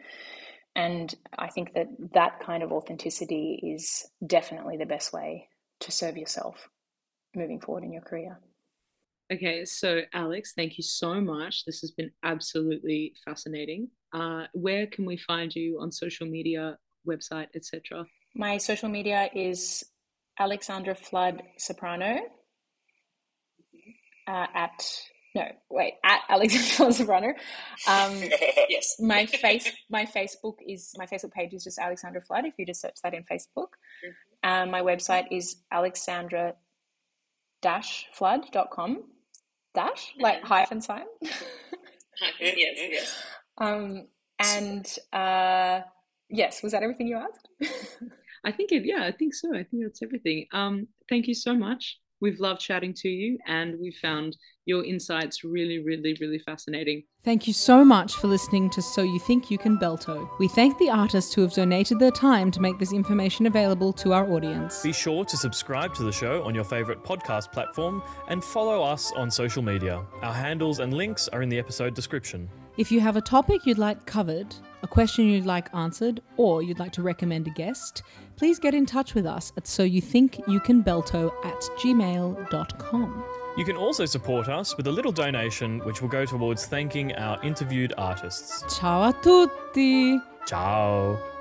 And 0.75 1.13
i 1.37 1.49
think 1.49 1.73
that 1.73 1.87
that 2.13 2.39
kind 2.39 2.63
of 2.63 2.71
authenticity 2.71 3.59
is 3.61 4.05
definitely 4.25 4.77
the 4.77 4.85
best 4.85 5.11
way 5.11 5.49
to 5.83 5.91
serve 5.91 6.17
yourself 6.17 6.69
moving 7.35 7.59
forward 7.59 7.83
in 7.83 7.93
your 7.93 8.01
career. 8.01 8.39
Okay, 9.31 9.65
so 9.65 10.01
Alex, 10.13 10.53
thank 10.55 10.77
you 10.77 10.83
so 10.83 11.19
much. 11.19 11.65
This 11.65 11.81
has 11.81 11.91
been 11.91 12.11
absolutely 12.23 13.13
fascinating. 13.25 13.89
Uh, 14.11 14.43
where 14.53 14.85
can 14.87 15.05
we 15.05 15.17
find 15.17 15.55
you 15.55 15.79
on 15.79 15.91
social 15.91 16.27
media, 16.27 16.77
website, 17.07 17.47
etc.? 17.55 18.05
My 18.35 18.57
social 18.57 18.89
media 18.89 19.29
is 19.33 19.83
Alexandra 20.39 20.95
Flood 20.95 21.41
Soprano 21.57 22.19
uh, 24.27 24.47
at 24.53 24.85
no 25.35 25.45
wait 25.69 25.93
at 26.03 26.21
Alexandra 26.29 26.75
Flood 26.75 26.95
Soprano. 26.95 27.27
Um, 27.87 28.21
yes. 28.69 28.95
My 28.99 29.25
face 29.25 29.71
my 29.89 30.05
Facebook 30.05 30.55
is 30.67 30.93
my 30.97 31.05
Facebook 31.05 31.31
page 31.31 31.53
is 31.53 31.63
just 31.63 31.79
Alexandra 31.79 32.21
Flood. 32.21 32.45
If 32.45 32.53
you 32.57 32.65
just 32.65 32.81
search 32.81 32.97
that 33.03 33.13
in 33.13 33.23
Facebook. 33.23 33.69
Um, 34.43 34.71
my 34.71 34.81
website 34.81 35.25
is 35.31 35.57
Alexandra 35.71 36.55
flood.com 38.13 39.03
dash 39.73 40.13
like 40.19 40.37
mm-hmm. 40.39 40.47
hyphen 40.47 40.81
sign. 40.81 41.05
yes, 41.21 42.55
yes. 42.77 43.23
Um, 43.57 44.07
and 44.39 44.97
uh, 45.13 45.81
yes, 46.29 46.61
was 46.61 46.73
that 46.73 46.83
everything 46.83 47.07
you 47.07 47.17
asked? 47.17 47.47
I 48.43 48.51
think 48.51 48.71
it. 48.71 48.83
Yeah, 48.85 49.05
I 49.05 49.11
think 49.11 49.33
so. 49.33 49.55
I 49.55 49.63
think 49.63 49.83
that's 49.83 50.03
everything. 50.03 50.47
Um, 50.51 50.87
thank 51.09 51.27
you 51.27 51.33
so 51.33 51.55
much. 51.55 51.99
We've 52.19 52.39
loved 52.39 52.61
chatting 52.61 52.93
to 52.95 53.09
you, 53.09 53.37
and 53.47 53.79
we 53.79 53.91
found 53.91 54.35
your 54.65 54.83
insights 54.83 55.43
really, 55.43 55.79
really, 55.79 56.15
really 56.19 56.39
fascinating. 56.39 57.03
Thank 57.23 57.47
you 57.47 57.53
so 57.53 57.85
much 57.85 58.15
for 58.15 58.27
listening 58.27 58.69
to 58.71 58.81
So 58.81 59.01
You 59.01 59.19
Think 59.19 59.49
You 59.49 59.57
Can 59.57 59.77
Belto. 59.77 60.29
We 60.39 60.47
thank 60.47 60.77
the 60.77 60.89
artists 60.89 61.33
who 61.33 61.41
have 61.41 61.53
donated 61.53 61.99
their 61.99 62.11
time 62.11 62.51
to 62.51 62.61
make 62.61 62.79
this 62.79 62.91
information 62.91 63.45
available 63.45 63.93
to 63.93 64.13
our 64.13 64.29
audience. 64.29 64.83
Be 64.83 64.91
sure 64.93 65.23
to 65.25 65.37
subscribe 65.37 65.93
to 65.95 66.03
the 66.03 66.11
show 66.11 66.43
on 66.43 66.53
your 66.53 66.65
favourite 66.65 67.03
podcast 67.03 67.51
platform 67.51 68.03
and 68.27 68.43
follow 68.43 68.83
us 68.83 69.11
on 69.13 69.31
social 69.31 69.61
media. 69.61 70.03
Our 70.21 70.33
handles 70.33 70.79
and 70.79 70.93
links 70.93 71.27
are 71.29 71.41
in 71.41 71.49
the 71.49 71.59
episode 71.59 71.93
description. 71.93 72.49
If 72.75 72.91
you 72.91 72.99
have 73.01 73.17
a 73.17 73.21
topic 73.21 73.65
you'd 73.65 73.77
like 73.77 74.05
covered, 74.05 74.55
a 74.81 74.87
question 74.87 75.25
you'd 75.27 75.45
like 75.45 75.73
answered, 75.75 76.21
or 76.37 76.63
you'd 76.63 76.79
like 76.79 76.91
to 76.93 77.03
recommend 77.03 77.47
a 77.47 77.51
guest, 77.51 78.01
please 78.35 78.57
get 78.57 78.73
in 78.73 78.85
touch 78.85 79.13
with 79.13 79.27
us 79.27 79.53
at 79.57 79.67
so 79.67 79.83
you 79.83 80.01
think 80.01 80.41
you 80.47 80.59
can 80.59 80.83
belto 80.83 81.31
at 81.45 81.61
gmail.com. 81.79 83.42
You 83.55 83.65
can 83.65 83.75
also 83.75 84.05
support 84.05 84.49
us 84.49 84.75
with 84.77 84.87
a 84.87 84.91
little 84.91 85.11
donation 85.11 85.79
which 85.79 86.01
will 86.01 86.09
go 86.09 86.25
towards 86.25 86.65
thanking 86.65 87.13
our 87.15 87.41
interviewed 87.43 87.93
artists. 87.97 88.63
Ciao 88.79 89.09
a 89.09 89.13
tutti! 89.13 90.19
Ciao! 90.47 91.32